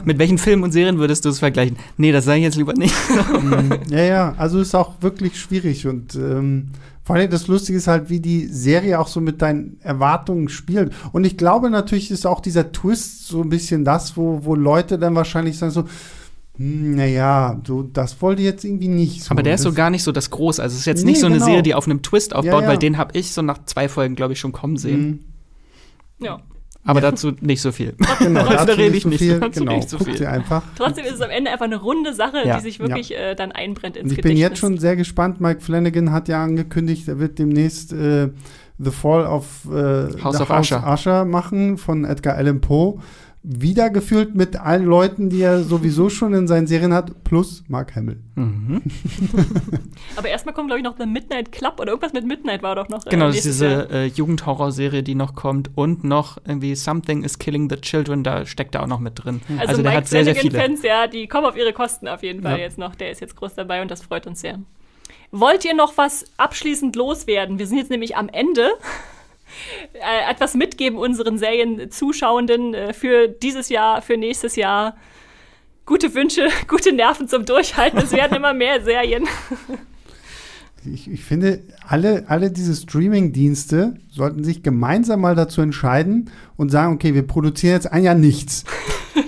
mit 0.04 0.18
welchen 0.18 0.40
Filmen 0.40 0.64
und 0.64 0.72
Serien 0.72 0.98
würdest 0.98 1.26
du 1.26 1.30
es 1.30 1.38
vergleichen? 1.38 1.78
Nee, 1.98 2.12
das 2.12 2.26
sage 2.26 2.40
ich 2.40 2.44
jetzt 2.44 2.58
lieber 2.58 2.74
nicht. 2.74 2.96
ja, 3.92 4.02
ja, 4.02 4.36
also 4.38 4.60
ist 4.60 4.74
auch 4.74 4.94
wirklich 5.02 5.40
schwierig 5.40 5.86
und 5.86 6.16
ähm, 6.16 6.72
vor 7.06 7.16
allem 7.16 7.30
das 7.30 7.48
Lustige 7.48 7.78
ist 7.78 7.88
halt, 7.88 8.10
wie 8.10 8.20
die 8.20 8.48
Serie 8.48 9.00
auch 9.00 9.08
so 9.08 9.22
mit 9.22 9.42
deinen 9.42 9.80
Erwartungen 9.82 10.50
spielt. 10.50 10.92
Und 11.14 11.24
ich 11.24 11.38
glaube 11.38 11.70
natürlich 11.70 12.10
ist 12.12 12.26
auch 12.26 12.42
dieser 12.42 12.72
Twist 12.72 13.28
so 13.28 13.42
ein 13.42 13.50
bisschen 13.50 13.86
das, 13.86 14.18
wo, 14.18 14.44
wo 14.44 14.56
Leute 14.56 14.98
dann 14.98 15.16
wahrscheinlich 15.16 15.58
sagen 15.58 15.72
so, 15.72 15.86
Hm, 16.58 16.96
Naja, 16.96 17.62
so, 17.68 17.84
das 17.84 18.22
wollte 18.22 18.42
ich 18.42 18.48
jetzt 18.48 18.64
irgendwie 18.64 18.88
nicht 18.88 19.24
so. 19.24 19.32
Aber 19.32 19.44
der 19.44 19.56
ist 19.56 19.62
so 19.62 19.74
gar 19.74 19.90
nicht 19.90 20.04
so 20.04 20.12
das 20.12 20.30
Große. 20.32 20.62
Also 20.64 20.74
es 20.74 20.80
ist 20.80 20.86
jetzt 20.86 21.04
Nee, 21.04 21.12
nicht 21.12 21.20
so 21.20 21.28
eine 21.28 21.36
genau. 21.36 21.46
Serie, 21.46 21.64
die 21.64 21.76
auf 21.76 21.86
einem 21.86 22.02
Twist 22.02 22.34
aufbaut, 22.36 22.64
ja. 22.64 22.68
weil 22.68 22.78
den 22.78 22.98
habe 22.98 23.18
ich 23.18 23.32
so 23.34 23.42
nach 23.42 23.66
zwei 23.66 23.88
Folgen, 23.88 24.16
glaube 24.16 24.34
ich, 24.34 24.40
schon 24.40 24.52
kommen 24.52 24.78
sehen. 24.78 25.24
Hm, 26.20 26.26
Ja. 26.26 26.42
Aber 26.86 27.02
dazu 27.02 27.34
nicht 27.42 27.62
so 27.62 27.72
viel. 27.72 27.96
Genau, 28.20 28.42
Dazu 28.50 28.66
dazu 28.68 28.72
rede 28.80 28.84
nicht 28.92 28.98
ich 28.98 29.04
so 29.04 29.10
nicht, 29.10 29.18
viel. 29.20 29.40
dazu 29.40 29.60
Genau, 29.60 29.76
nicht 29.76 29.90
so 29.90 29.98
guckt 29.98 30.12
viel. 30.12 30.22
ihr 30.22 30.32
einfach. 30.32 30.62
Trotzdem 30.78 31.06
ist 31.06 31.14
es 31.16 31.22
am 31.22 31.32
Ende 31.32 31.52
einfach 31.52 31.66
eine 31.66 31.78
runde 31.78 32.14
Sache, 32.14 32.38
Ja. 32.46 32.58
die 32.58 32.62
sich 32.64 32.80
wirklich 32.80 33.16
äh, 33.16 33.34
dann 33.36 33.52
einbrennt 33.52 33.98
ins 33.98 34.06
Und 34.06 34.12
ich 34.12 34.18
bin 34.24 34.32
Gedächtnis. 34.36 34.40
jetzt 34.52 34.60
schon 34.60 34.78
sehr 34.78 34.96
gespannt. 34.96 35.42
Mike 35.42 35.62
Flanagan 35.62 36.12
hat 36.12 36.28
ja 36.28 36.44
angekündigt, 36.44 37.08
er 37.08 37.20
wird 37.20 37.40
demnächst 37.40 37.92
äh, 37.92 38.30
The 38.78 38.92
Fall 38.92 39.26
of 39.26 39.46
äh, 39.72 40.22
House 40.24 40.40
of 40.40 40.50
Usher. 40.50 40.84
Usher 40.94 41.26
machen 41.26 41.78
von 41.78 42.06
Edgar 42.06 42.36
Allan 42.36 42.62
Poe. 42.62 43.00
Wieder 43.48 43.92
gefüllt 43.92 44.34
mit 44.34 44.56
allen 44.56 44.86
Leuten, 44.86 45.30
die 45.30 45.42
er 45.42 45.62
sowieso 45.64 46.10
schon 46.10 46.34
in 46.34 46.48
seinen 46.48 46.66
Serien 46.66 46.94
hat, 46.94 47.24
plus 47.24 47.64
Mark 47.68 47.96
Hamill. 47.96 48.20
Mhm. 48.34 48.82
Aber 50.16 50.30
erstmal 50.30 50.56
kommt, 50.56 50.68
glaube 50.70 50.80
ich, 50.80 50.84
noch 50.84 50.96
The 50.98 51.06
Midnight 51.06 51.52
Club 51.52 51.80
oder 51.80 51.90
irgendwas 51.92 52.14
mit 52.14 52.26
Midnight 52.26 52.64
war 52.64 52.76
doch 52.76 52.90
noch. 52.90 53.06
äh, 53.06 53.10
Genau, 53.10 53.28
das 53.28 53.36
ist 53.38 53.46
diese 53.46 53.90
äh, 53.92 54.06
Jugendhorrorserie, 54.08 55.04
die 55.04 55.14
noch 55.16 55.36
kommt. 55.36 55.70
Und 55.76 56.04
noch 56.04 56.38
irgendwie 56.48 56.74
Something 56.76 57.24
is 57.24 57.38
Killing 57.38 57.70
the 57.70 57.76
Children, 57.78 58.24
da 58.24 58.46
steckt 58.46 58.74
er 58.76 58.82
auch 58.84 58.88
noch 58.88 59.00
mit 59.00 59.24
drin. 59.24 59.42
Also, 59.50 59.62
Also, 59.62 59.82
der 59.84 59.92
Mike 59.92 59.98
hat 59.98 60.08
sehr, 60.08 60.24
sehr 60.24 60.36
viele. 60.36 60.52
Flanagan-Fans, 60.52 60.84
ja, 60.84 61.08
die 61.08 61.28
kommen 61.28 61.46
auf 61.46 61.56
ihre 61.56 61.74
Kosten 61.74 62.08
auf 62.08 62.24
jeden 62.24 62.42
Fall 62.42 62.58
Ja. 62.58 62.64
jetzt 62.66 62.78
noch. 62.80 62.96
Der 62.96 63.12
ist 63.12 63.22
jetzt 63.22 63.36
groß 63.36 63.54
dabei 63.54 63.82
und 63.84 63.92
das 63.92 64.02
freut 64.02 64.26
uns 64.26 64.42
sehr. 64.42 64.60
Wollt 65.32 65.66
ihr 65.66 65.76
noch 65.76 65.98
was 65.98 66.26
abschließend 66.38 66.96
loswerden? 66.96 67.60
Wir 67.60 67.68
sind 67.68 67.78
jetzt 67.78 67.92
nämlich 67.92 68.16
am 68.18 68.28
Ende. 68.30 68.70
Äh, 69.94 70.32
etwas 70.32 70.56
mitgeben 70.56 70.98
unseren 70.98 71.38
Serienzuschauenden 71.38 72.74
äh, 72.74 72.94
für 72.94 73.28
dieses 73.28 73.70
Jahr, 73.70 74.02
für 74.02 74.18
nächstes 74.18 74.56
Jahr. 74.56 74.98
Gute 75.86 76.14
Wünsche, 76.14 76.50
gute 76.68 76.92
Nerven 76.92 77.28
zum 77.28 77.46
Durchhalten. 77.46 78.00
Es 78.00 78.12
werden 78.12 78.36
immer 78.38 78.54
mehr 78.54 78.82
Serien. 78.82 79.28
Ich, 80.86 81.10
ich 81.10 81.24
finde, 81.24 81.62
alle, 81.88 82.26
alle 82.28 82.52
diese 82.52 82.76
Streaming-Dienste 82.76 83.96
sollten 84.10 84.44
sich 84.44 84.64
gemeinsam 84.64 85.22
mal 85.22 85.36
dazu 85.36 85.62
entscheiden 85.62 86.30
und 86.58 86.72
sagen, 86.72 86.94
okay, 86.94 87.14
wir 87.14 87.28
produzieren 87.28 87.74
jetzt 87.74 87.92
ein 87.92 88.04
Jahr 88.04 88.16
nichts. 88.16 88.64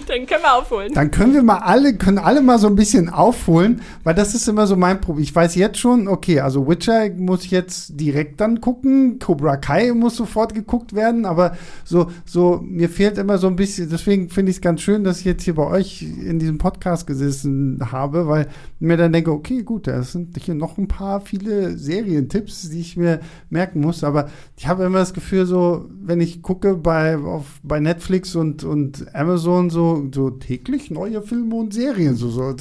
Dann 0.08 0.26
können 0.26 0.42
wir 0.42 0.54
aufholen. 0.54 0.94
Dann 0.94 1.12
können 1.12 1.34
wir 1.34 1.44
mal 1.44 1.60
alle, 1.60 1.96
können 1.96 2.18
alle 2.18 2.42
mal 2.42 2.60
so 2.60 2.68
ein 2.68 2.76
bisschen 2.76 3.10
aufholen, 3.10 3.82
weil 4.04 4.16
das 4.16 4.34
ist 4.36 4.48
immer 4.48 4.68
so 4.68 4.76
mein 4.76 5.02
Problem. 5.02 5.24
Ich 5.24 5.36
weiß 5.36 5.56
jetzt 5.56 5.78
schon, 5.80 6.08
okay, 6.08 6.40
also 6.40 6.68
Witcher 6.68 7.10
muss 7.12 7.44
ich 7.44 7.52
jetzt 7.52 8.00
direkt 8.00 8.40
dann 8.40 8.62
gucken, 8.62 9.20
Cobra 9.20 9.58
Kai 9.58 9.92
muss 9.94 10.16
sofort 10.16 10.54
geguckt 10.54 10.94
werden, 10.94 11.26
aber 11.26 11.58
so, 11.84 12.10
so, 12.26 12.62
mir 12.64 12.90
fehlt 12.90 13.18
immer 13.18 13.38
so 13.38 13.48
ein 13.48 13.56
bisschen, 13.56 13.90
deswegen 13.90 14.30
finde 14.30 14.52
ich 14.52 14.58
es 14.58 14.62
ganz 14.62 14.82
schön, 14.82 15.04
dass 15.04 15.20
ich 15.20 15.26
jetzt 15.26 15.44
hier 15.44 15.56
bei 15.56 15.68
euch 15.68 16.02
in 16.02 16.40
diesem 16.40 16.58
Podcast 16.58 17.06
gesessen 17.08 17.80
habe, 17.92 18.28
weil 18.28 18.48
mir 18.80 18.98
dann 18.98 19.14
denke, 19.14 19.32
okay, 19.32 19.64
gut, 19.64 19.88
da 19.88 20.02
sind 20.04 20.38
hier 20.38 20.56
noch 20.56 20.78
ein 20.78 20.88
paar 20.88 21.22
viele 21.22 21.78
Serientipps, 21.78 22.47
die 22.48 22.80
ich 22.80 22.98
mir 22.98 23.20
merken 23.50 23.82
muss, 23.82 24.04
aber 24.04 24.30
ich 24.56 24.68
habe 24.68 24.84
immer 24.84 25.00
das 25.00 25.14
Gefühl, 25.14 25.46
so, 25.46 25.86
wenn 26.02 26.22
ich 26.22 26.42
gucke 26.42 26.76
bei, 26.76 27.18
auf, 27.18 27.60
bei 27.64 27.80
Netflix 27.80 28.36
und, 28.36 28.64
und 28.64 29.14
Amazon 29.16 29.70
so, 29.70 30.08
so 30.14 30.30
täglich 30.30 30.92
neue 30.92 31.22
Filme 31.22 31.56
und 31.56 31.74
Serien, 31.74 32.16
so, 32.16 32.30
so. 32.30 32.56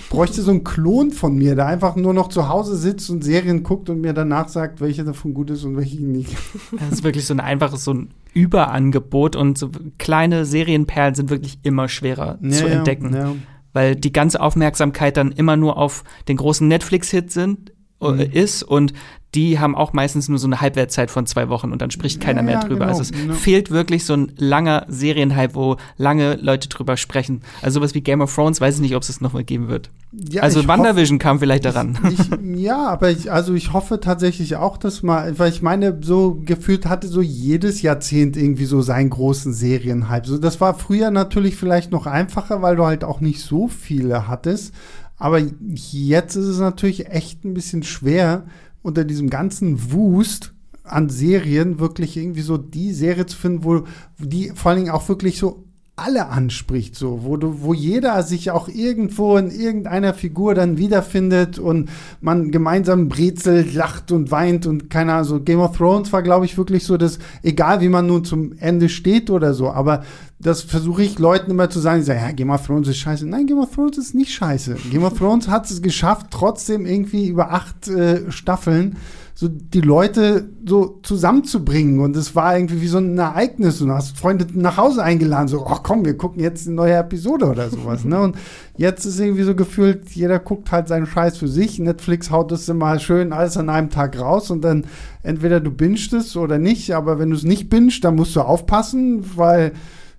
Ich 0.00 0.10
bräuchte 0.10 0.40
so 0.42 0.52
einen 0.52 0.62
Klon 0.62 1.10
von 1.10 1.36
mir, 1.36 1.56
der 1.56 1.66
einfach 1.66 1.96
nur 1.96 2.14
noch 2.14 2.28
zu 2.28 2.48
Hause 2.48 2.76
sitzt 2.76 3.10
und 3.10 3.24
Serien 3.24 3.62
guckt 3.64 3.90
und 3.90 4.00
mir 4.00 4.12
danach 4.12 4.48
sagt, 4.48 4.80
welche 4.80 5.02
davon 5.02 5.34
gut 5.34 5.50
ist 5.50 5.64
und 5.64 5.76
welche 5.76 6.04
nicht. 6.04 6.36
Das 6.78 6.92
ist 6.92 7.04
wirklich 7.04 7.26
so 7.26 7.34
ein 7.34 7.40
einfaches, 7.40 7.84
so 7.84 7.92
ein 7.92 8.10
Überangebot 8.32 9.34
und 9.34 9.58
so 9.58 9.70
kleine 9.98 10.44
Serienperlen 10.44 11.14
sind 11.14 11.30
wirklich 11.30 11.58
immer 11.62 11.88
schwerer 11.88 12.38
zu 12.50 12.66
entdecken. 12.66 13.14
Ja, 13.14 13.32
weil 13.76 13.94
die 13.94 14.10
ganze 14.10 14.40
Aufmerksamkeit 14.40 15.18
dann 15.18 15.32
immer 15.32 15.54
nur 15.58 15.76
auf 15.76 16.02
den 16.28 16.38
großen 16.38 16.66
Netflix-Hit 16.66 17.30
sind 17.30 17.72
Mhm. 18.00 18.20
ist 18.20 18.62
und 18.62 18.92
die 19.34 19.58
haben 19.58 19.74
auch 19.74 19.92
meistens 19.92 20.28
nur 20.28 20.38
so 20.38 20.46
eine 20.46 20.60
Halbwertszeit 20.62 21.10
von 21.10 21.26
zwei 21.26 21.48
Wochen 21.50 21.70
und 21.70 21.82
dann 21.82 21.90
spricht 21.90 22.20
keiner 22.22 22.40
Ja, 22.40 22.44
mehr 22.46 22.60
drüber. 22.60 22.86
genau, 22.86 22.88
also 22.88 23.02
es 23.02 23.10
ja. 23.10 23.34
fehlt 23.34 23.70
wirklich 23.70 24.04
so 24.06 24.14
ein 24.14 24.32
langer 24.38 24.86
Serienhype, 24.88 25.54
wo 25.54 25.76
lange 25.98 26.36
Leute 26.36 26.68
drüber 26.68 26.96
sprechen. 26.96 27.42
Also 27.60 27.80
sowas 27.80 27.94
wie 27.94 28.00
Game 28.00 28.22
of 28.22 28.34
Thrones, 28.34 28.60
weiß 28.62 28.76
ich 28.76 28.80
nicht, 28.80 28.94
ob 28.96 29.02
es 29.02 29.08
das 29.08 29.20
nochmal 29.20 29.44
geben 29.44 29.68
wird. 29.68 29.90
Ja, 30.30 30.42
also 30.42 30.60
ich 30.60 30.68
WandaVision 30.68 31.18
kam 31.18 31.38
vielleicht 31.38 31.66
daran. 31.66 31.98
Ich, 32.10 32.60
ja, 32.62 32.86
aber 32.86 33.10
ich, 33.10 33.30
also 33.30 33.52
ich 33.52 33.74
hoffe 33.74 34.00
tatsächlich 34.00 34.56
auch, 34.56 34.78
dass 34.78 35.02
mal, 35.02 35.38
weil 35.38 35.50
ich 35.50 35.60
meine, 35.60 35.98
so 36.00 36.40
gefühlt 36.42 36.86
hatte 36.86 37.06
so 37.06 37.20
jedes 37.20 37.82
Jahrzehnt 37.82 38.36
irgendwie 38.38 38.64
so 38.64 38.80
seinen 38.80 39.10
großen 39.10 39.52
Serienhype. 39.52 40.26
So, 40.26 40.38
das 40.38 40.60
war 40.62 40.72
früher 40.74 41.10
natürlich 41.10 41.56
vielleicht 41.56 41.90
noch 41.92 42.06
einfacher, 42.06 42.62
weil 42.62 42.76
du 42.76 42.86
halt 42.86 43.04
auch 43.04 43.20
nicht 43.20 43.42
so 43.42 43.68
viele 43.68 44.28
hattest. 44.28 44.72
Aber 45.18 45.38
jetzt 45.38 46.36
ist 46.36 46.46
es 46.46 46.58
natürlich 46.58 47.06
echt 47.06 47.44
ein 47.44 47.54
bisschen 47.54 47.82
schwer, 47.82 48.46
unter 48.82 49.04
diesem 49.04 49.30
ganzen 49.30 49.92
Wust 49.92 50.52
an 50.84 51.08
Serien 51.08 51.80
wirklich 51.80 52.16
irgendwie 52.16 52.42
so 52.42 52.56
die 52.56 52.92
Serie 52.92 53.26
zu 53.26 53.36
finden, 53.36 53.64
wo 53.64 53.84
die 54.18 54.52
vor 54.54 54.70
allen 54.70 54.84
Dingen 54.84 54.94
auch 54.94 55.08
wirklich 55.08 55.38
so 55.38 55.65
alle 55.98 56.28
anspricht, 56.28 56.94
so, 56.94 57.24
wo 57.24 57.38
du, 57.38 57.62
wo 57.62 57.72
jeder 57.72 58.22
sich 58.22 58.50
auch 58.50 58.68
irgendwo 58.68 59.38
in 59.38 59.50
irgendeiner 59.50 60.12
Figur 60.12 60.54
dann 60.54 60.76
wiederfindet 60.76 61.58
und 61.58 61.88
man 62.20 62.50
gemeinsam 62.50 63.08
brezelt, 63.08 63.72
lacht 63.72 64.12
und 64.12 64.30
weint 64.30 64.66
und 64.66 64.90
keine 64.90 65.14
Ahnung, 65.14 65.24
so 65.24 65.40
Game 65.40 65.58
of 65.58 65.74
Thrones 65.74 66.12
war, 66.12 66.22
glaube 66.22 66.44
ich, 66.44 66.58
wirklich 66.58 66.84
so, 66.84 66.98
dass, 66.98 67.18
egal 67.42 67.80
wie 67.80 67.88
man 67.88 68.06
nun 68.06 68.26
zum 68.26 68.52
Ende 68.58 68.90
steht 68.90 69.30
oder 69.30 69.54
so, 69.54 69.70
aber 69.70 70.04
das 70.38 70.60
versuche 70.60 71.02
ich 71.02 71.18
Leuten 71.18 71.50
immer 71.50 71.70
zu 71.70 71.80
sagen, 71.80 72.02
sagen, 72.02 72.20
ja, 72.20 72.32
Game 72.32 72.50
of 72.50 72.66
Thrones 72.66 72.88
ist 72.88 72.98
scheiße. 72.98 73.26
Nein, 73.26 73.46
Game 73.46 73.58
of 73.58 73.74
Thrones 73.74 73.96
ist 73.96 74.14
nicht 74.14 74.32
scheiße. 74.32 74.76
Game 74.90 75.02
of 75.02 75.16
Thrones 75.16 75.48
hat 75.48 75.70
es 75.70 75.80
geschafft, 75.80 76.26
trotzdem 76.30 76.84
irgendwie 76.84 77.28
über 77.28 77.52
acht 77.52 77.88
äh, 77.88 78.30
Staffeln 78.30 78.96
so 79.38 79.48
die 79.48 79.82
Leute 79.82 80.48
so 80.66 80.98
zusammenzubringen. 81.02 82.00
Und 82.00 82.16
es 82.16 82.34
war 82.34 82.56
irgendwie 82.56 82.80
wie 82.80 82.86
so 82.86 82.96
ein 82.96 83.18
Ereignis. 83.18 83.82
Und 83.82 83.88
du 83.88 83.94
hast 83.94 84.16
Freunde 84.16 84.46
nach 84.54 84.78
Hause 84.78 85.02
eingeladen, 85.02 85.46
so, 85.46 85.66
ach 85.66 85.82
komm, 85.82 86.06
wir 86.06 86.16
gucken 86.16 86.40
jetzt 86.40 86.66
eine 86.66 86.74
neue 86.74 86.94
Episode 86.94 87.44
oder 87.50 87.68
sowas. 87.68 88.06
ne? 88.06 88.18
Und 88.18 88.36
jetzt 88.78 89.04
ist 89.04 89.20
irgendwie 89.20 89.42
so 89.42 89.54
gefühlt, 89.54 90.08
jeder 90.12 90.38
guckt 90.38 90.72
halt 90.72 90.88
seinen 90.88 91.04
Scheiß 91.04 91.36
für 91.36 91.48
sich. 91.48 91.78
Netflix 91.78 92.30
haut 92.30 92.50
das 92.50 92.66
immer 92.70 92.98
schön 92.98 93.34
alles 93.34 93.58
an 93.58 93.68
einem 93.68 93.90
Tag 93.90 94.18
raus 94.18 94.50
und 94.50 94.62
dann 94.62 94.86
entweder 95.22 95.60
du 95.60 95.70
bingst 95.70 96.14
es 96.14 96.34
oder 96.34 96.56
nicht. 96.56 96.94
Aber 96.94 97.18
wenn 97.18 97.28
du 97.28 97.36
es 97.36 97.44
nicht 97.44 97.68
bingst, 97.68 98.02
dann 98.04 98.16
musst 98.16 98.34
du 98.36 98.40
aufpassen, 98.40 99.22
weil 99.36 99.72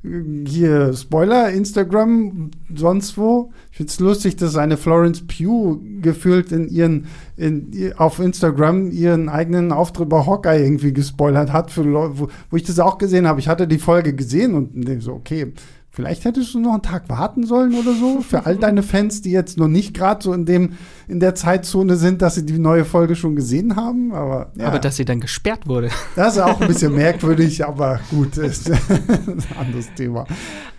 hier 0.04 0.94
Spoiler, 0.94 1.50
Instagram, 1.50 2.52
sonst 2.74 3.18
wo. 3.18 3.52
Ich 3.72 3.78
finde 3.78 3.92
es 3.92 4.00
lustig, 4.00 4.36
dass 4.38 4.56
eine 4.56 4.78
Florence 4.78 5.26
Pugh 5.26 5.80
gefühlt 6.02 6.52
in 6.52 6.70
ihren, 6.70 7.08
in, 7.36 7.94
auf 7.98 8.20
Instagram 8.20 8.92
ihren 8.92 9.28
eigenen 9.28 9.72
Auftritt 9.72 10.10
bei 10.10 10.26
Hawkeye 10.26 10.64
irgendwie 10.64 10.94
gespoilert 10.94 11.52
hat, 11.52 11.72
für 11.72 11.84
Leu- 11.84 12.12
wo, 12.14 12.28
wo 12.50 12.58
ich 12.58 12.64
das 12.64 12.80
auch 12.80 12.98
gesehen 12.98 13.28
habe. 13.28 13.40
Ich 13.40 13.48
hatte 13.48 13.68
die 13.68 13.80
Folge 13.80 14.14
gesehen 14.14 14.54
und 14.54 15.02
so, 15.02 15.14
okay, 15.14 15.52
vielleicht 15.90 16.26
hättest 16.26 16.54
du 16.54 16.60
noch 16.60 16.74
einen 16.74 16.84
Tag 16.84 17.10
warten 17.10 17.46
sollen 17.46 17.74
oder 17.74 17.94
so. 17.94 18.22
Für 18.22 18.46
all 18.46 18.58
deine 18.58 18.84
Fans, 18.84 19.24
die 19.24 19.32
jetzt 19.32 19.58
noch 19.58 19.68
nicht 19.68 19.96
gerade 19.96 20.24
so 20.24 20.32
in 20.32 20.46
dem, 20.46 20.74
in 21.08 21.22
der 21.22 21.36
Zeitzone 21.36 21.96
sind, 21.96 22.22
dass 22.22 22.36
sie 22.36 22.46
die 22.46 22.60
neue 22.60 22.84
Folge 22.84 23.16
schon 23.16 23.36
gesehen 23.36 23.76
haben. 23.76 24.14
Aber, 24.14 24.52
ja, 24.56 24.68
Aber 24.68 24.80
dass 24.80 24.98
sie 24.98 25.06
dann 25.06 25.22
gesperrt 25.22 25.68
wurde. 25.68 25.90
das 26.16 26.36
ist 26.36 26.42
auch 26.42 26.60
ein 26.60 26.68
bisschen 26.68 26.94
merkwürdig, 26.96 27.66
aber 27.66 28.00
gut, 28.10 28.38
ist 28.38 28.70
ein 28.70 29.44
anderes 29.58 29.94
Thema. 29.96 30.26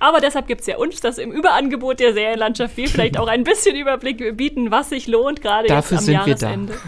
Aber 0.00 0.20
deshalb 0.20 0.46
gibt 0.46 0.60
es 0.60 0.66
ja 0.66 0.76
uns, 0.76 1.00
das 1.00 1.18
im 1.18 1.32
Überangebot 1.32 1.98
der 1.98 2.12
Serienlandschaft 2.12 2.76
wir 2.76 2.88
vielleicht 2.88 3.18
auch 3.18 3.26
ein 3.26 3.42
bisschen 3.42 3.74
Überblick 3.74 4.36
bieten, 4.36 4.70
was 4.70 4.90
sich 4.90 5.06
lohnt, 5.06 5.40
gerade 5.40 5.68
jetzt 5.68 5.70
Dafür 5.70 5.98
am 5.98 6.04
sind 6.04 6.26
wir 6.26 6.34
da. 6.34 6.50
Jahresende. 6.50 6.74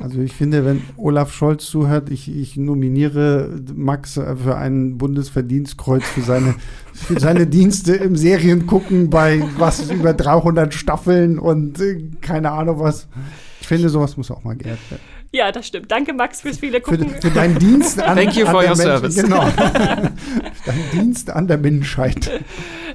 Also 0.00 0.20
ich 0.20 0.32
finde, 0.32 0.64
wenn 0.64 0.82
Olaf 0.96 1.32
Scholz 1.32 1.66
zuhört, 1.66 2.10
ich, 2.10 2.34
ich 2.34 2.56
nominiere 2.56 3.60
Max 3.74 4.14
für 4.14 4.56
ein 4.56 4.96
Bundesverdienstkreuz 4.96 6.04
für 6.04 6.22
seine, 6.22 6.54
für 6.92 7.18
seine 7.18 7.46
Dienste 7.46 7.94
im 7.94 8.16
Seriengucken 8.16 9.10
bei 9.10 9.42
was 9.58 9.90
über 9.90 10.14
300 10.14 10.72
Staffeln 10.72 11.38
und 11.38 11.80
äh, 11.80 12.10
keine 12.20 12.37
Ahnung 12.46 12.78
was. 12.80 13.08
Ich 13.60 13.66
finde, 13.66 13.88
sowas 13.88 14.16
muss 14.16 14.30
auch 14.30 14.44
mal 14.44 14.56
geehrt 14.56 14.78
werden. 14.90 15.02
ja, 15.32 15.50
das 15.52 15.66
stimmt. 15.66 15.90
Danke, 15.90 16.12
Max, 16.14 16.40
fürs 16.40 16.58
viele 16.58 16.78
Für, 16.80 16.96
Gucken. 16.96 17.10
für 17.20 17.30
deinen 17.30 17.58
Dienst 17.58 18.00
an, 18.00 18.16
Thank 18.18 18.36
you 18.36 18.46
an 18.46 18.52
for 18.52 18.62
der 18.62 18.70
your 18.70 18.76
Mensch- 18.76 18.88
service. 18.88 19.16
Genau. 19.16 19.46
für 19.46 20.70
deinen 20.70 20.90
Dienst 20.92 21.30
an 21.30 21.46
der 21.48 21.58
Menschheit. 21.58 22.30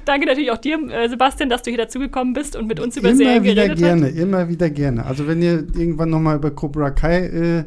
Danke 0.04 0.26
natürlich 0.26 0.50
auch 0.50 0.58
dir, 0.58 0.78
äh, 0.90 1.08
Sebastian, 1.08 1.48
dass 1.48 1.62
du 1.62 1.70
hier 1.70 1.78
dazugekommen 1.78 2.34
bist 2.34 2.56
und 2.56 2.66
mit 2.66 2.80
uns 2.80 2.96
über 2.96 3.08
Immer 3.10 3.16
Serien 3.18 3.44
wieder 3.44 3.54
geredet 3.68 3.78
gerne, 3.78 4.06
hast. 4.06 4.16
immer 4.16 4.48
wieder 4.48 4.70
gerne. 4.70 5.06
Also 5.06 5.26
wenn 5.26 5.40
ihr 5.42 5.52
irgendwann 5.76 6.10
noch 6.10 6.20
mal 6.20 6.36
über 6.36 6.50
Cobra 6.50 6.90
Kai 6.90 7.64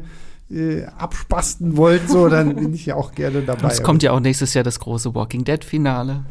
äh, 0.50 0.54
äh, 0.54 0.84
abspasten 0.98 1.76
wollt, 1.76 2.08
so, 2.08 2.28
dann 2.28 2.54
bin 2.54 2.72
ich 2.74 2.86
ja 2.86 2.94
auch 2.94 3.12
gerne 3.12 3.42
dabei. 3.42 3.68
Es 3.68 3.82
kommt 3.82 4.02
ja 4.02 4.12
auch 4.12 4.20
nächstes 4.20 4.54
Jahr 4.54 4.64
das 4.64 4.78
große 4.80 5.14
Walking 5.14 5.44
Dead-Finale. 5.44 6.24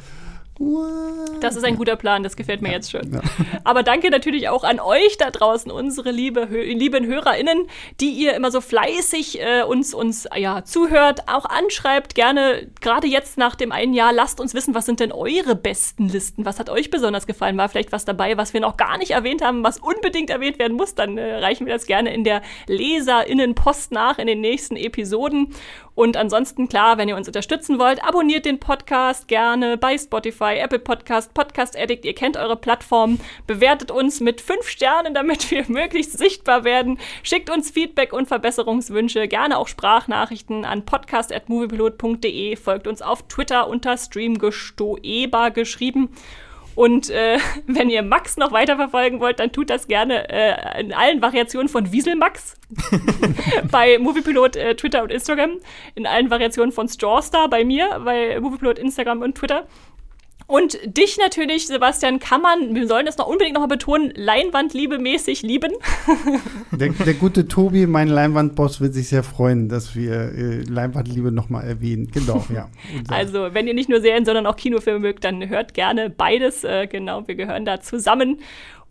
What? 0.60 1.44
Das 1.44 1.56
ist 1.56 1.64
ein 1.64 1.76
guter 1.76 1.96
Plan, 1.96 2.24
das 2.24 2.36
gefällt 2.36 2.62
mir 2.62 2.70
ja, 2.70 2.76
jetzt 2.76 2.90
schon. 2.92 3.14
Ja. 3.14 3.22
Aber 3.64 3.84
danke 3.84 4.10
natürlich 4.10 4.50
auch 4.50 4.64
an 4.64 4.80
euch 4.80 5.18
da 5.18 5.30
draußen, 5.30 5.72
unsere 5.72 6.12
liebe, 6.12 6.46
lieben 6.46 7.06
HörerInnen, 7.06 7.68
die 8.00 8.12
ihr 8.12 8.34
immer 8.34 8.50
so 8.50 8.60
fleißig 8.60 9.40
äh, 9.40 9.62
uns, 9.64 9.94
uns 9.94 10.28
ja, 10.36 10.64
zuhört, 10.64 11.28
auch 11.28 11.46
anschreibt. 11.46 12.16
Gerne, 12.16 12.68
gerade 12.82 13.08
jetzt 13.08 13.38
nach 13.38 13.56
dem 13.56 13.72
einen 13.72 13.94
Jahr, 13.94 14.12
lasst 14.12 14.40
uns 14.40 14.56
wissen, 14.56 14.74
was 14.74 14.86
sind 14.86 15.00
denn 15.00 15.12
eure 15.12 15.56
besten 15.56 16.10
Listen? 16.10 16.46
Was 16.46 16.60
hat 16.60 16.70
euch 16.70 16.90
besonders 16.90 17.28
gefallen? 17.28 17.58
War 17.58 17.70
vielleicht 17.70 17.92
was 17.92 18.06
dabei, 18.06 18.38
was 18.38 18.54
wir 18.54 18.62
noch 18.62 18.78
gar 18.78 18.98
nicht 18.98 19.12
erwähnt 19.12 19.44
haben, 19.44 19.64
was 19.64 19.78
unbedingt 19.78 20.32
erwähnt 20.32 20.58
werden 20.58 20.76
muss? 20.76 20.96
Dann 20.96 21.18
äh, 21.18 21.36
reichen 21.36 21.68
wir 21.68 21.74
das 21.74 21.86
gerne 21.86 22.14
in 22.14 22.24
der 22.24 22.42
LeserInnen-Post 22.68 23.92
nach 23.92 24.18
in 24.18 24.26
den 24.26 24.42
nächsten 24.42 24.76
Episoden. 24.76 25.54
Und 25.98 26.16
ansonsten, 26.16 26.70
klar, 26.70 27.00
wenn 27.00 27.10
ihr 27.10 27.16
uns 27.16 27.28
unterstützen 27.28 27.80
wollt, 27.80 28.04
abonniert 28.04 28.46
den 28.46 28.60
Podcast 28.60 29.28
gerne 29.28 29.78
bei 29.78 29.98
Spotify, 29.98 30.47
Apple 30.56 30.80
Podcast, 30.80 31.34
Podcast 31.34 31.78
Addict. 31.78 32.06
Ihr 32.06 32.15
kennt 32.15 32.38
eure 32.38 32.56
Plattform. 32.56 33.19
Bewertet 33.48 33.91
uns 33.91 34.19
mit 34.19 34.40
fünf 34.40 34.68
Sternen, 34.69 35.14
damit 35.14 35.52
wir 35.52 35.65
möglichst 35.68 36.18
sichtbar 36.18 36.64
werden. 36.64 36.99
Schickt 37.24 37.49
uns 37.49 37.72
Feedback 37.72 38.14
und 38.14 38.28
Verbesserungswünsche, 38.28 39.28
gerne 39.28 39.57
auch 39.57 39.68
Sprachnachrichten 39.68 40.64
an 40.65 40.86
podcast.moviepilot.de. 40.86 42.56
Folgt 42.56 42.88
uns 42.88 43.02
auf 43.02 43.28
Twitter 43.28 43.68
unter 43.68 43.98
Streamgestoeber 43.98 45.52
geschrieben. 45.52 46.10
Und 46.78 47.10
äh, 47.10 47.40
wenn 47.65 47.90
ihr 47.90 48.03
Max 48.03 48.38
noch 48.38 48.52
weiter 48.52 48.76
verfolgen 48.76 49.19
wollt, 49.19 49.40
dann 49.40 49.52
tut 49.52 49.72
das 49.72 49.88
gerne 49.88 50.30
äh, 50.30 50.80
in 50.80 50.94
allen 50.94 51.22
Variationen 51.24 51.69
von 51.69 51.91
Wieselmax 51.91 52.56
bei 53.72 53.98
Moviepilot 53.98 54.56
äh, 54.56 54.76
Twitter 54.76 55.02
und 55.02 55.11
Instagram, 55.11 55.57
in 55.95 56.06
allen 56.06 56.30
Variationen 56.30 56.72
von 56.72 56.88
Strawstar 56.88 57.49
bei 57.49 57.65
mir, 57.65 57.99
bei 58.06 58.40
Moviepilot 58.40 58.78
Instagram 58.78 59.24
und 59.24 59.36
Twitter. 59.36 59.65
Und 60.48 60.80
dich 60.86 61.18
natürlich, 61.18 61.68
Sebastian, 61.68 62.19
kann 62.19 62.41
man, 62.41 62.74
wir 62.74 62.88
sollen 62.88 63.06
das 63.06 63.18
noch 63.18 63.28
unbedingt 63.28 63.53
nochmal 63.53 63.68
betonen, 63.68 64.14
Leinwandliebe-mäßig 64.14 65.45
lieben. 65.45 65.74
Der, 66.72 66.90
der, 66.90 67.14
gute 67.15 67.48
Tobi, 67.48 67.88
mein 67.88 68.07
Leinwandboss, 68.07 68.80
wird 68.80 68.94
sich 68.94 69.10
sehr 69.10 69.24
freuen, 69.24 69.68
dass 69.68 69.95
wir 69.95 70.14
äh, 70.14 70.61
Leinwandliebe 70.61 71.32
nochmal 71.32 71.65
erwähnen. 71.65 72.11
Genau, 72.11 72.45
ja. 72.53 72.69
Also, 73.10 73.53
wenn 73.53 73.68
ihr 73.68 73.74
nicht 73.74 73.90
nur 73.90 73.99
Serien, 73.99 74.26
sondern 74.26 74.45
auch 74.45 74.56
Kinofilme 74.56 74.99
mögt, 74.99 75.24
dann 75.24 75.49
hört 75.49 75.74
gerne 75.74 76.10
beides. 76.10 76.64
Äh, 76.64 76.88
genau, 76.88 77.28
wir 77.28 77.36
gehören 77.36 77.65
da 77.65 77.82
zusammen. 77.82 78.41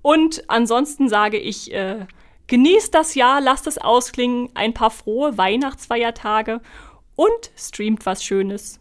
Und 0.02 0.42
ansonsten 0.48 1.08
sage 1.08 1.38
ich, 1.38 1.72
äh, 1.72 2.06
genießt 2.48 2.94
das 2.94 3.14
Jahr, 3.14 3.40
lasst 3.40 3.66
es 3.66 3.78
ausklingen, 3.78 4.48
ein 4.54 4.74
paar 4.74 4.90
frohe 4.90 5.38
Weihnachtsfeiertage 5.38 6.60
und 7.14 7.50
streamt 7.56 8.04
was 8.04 8.24
Schönes. 8.24 8.80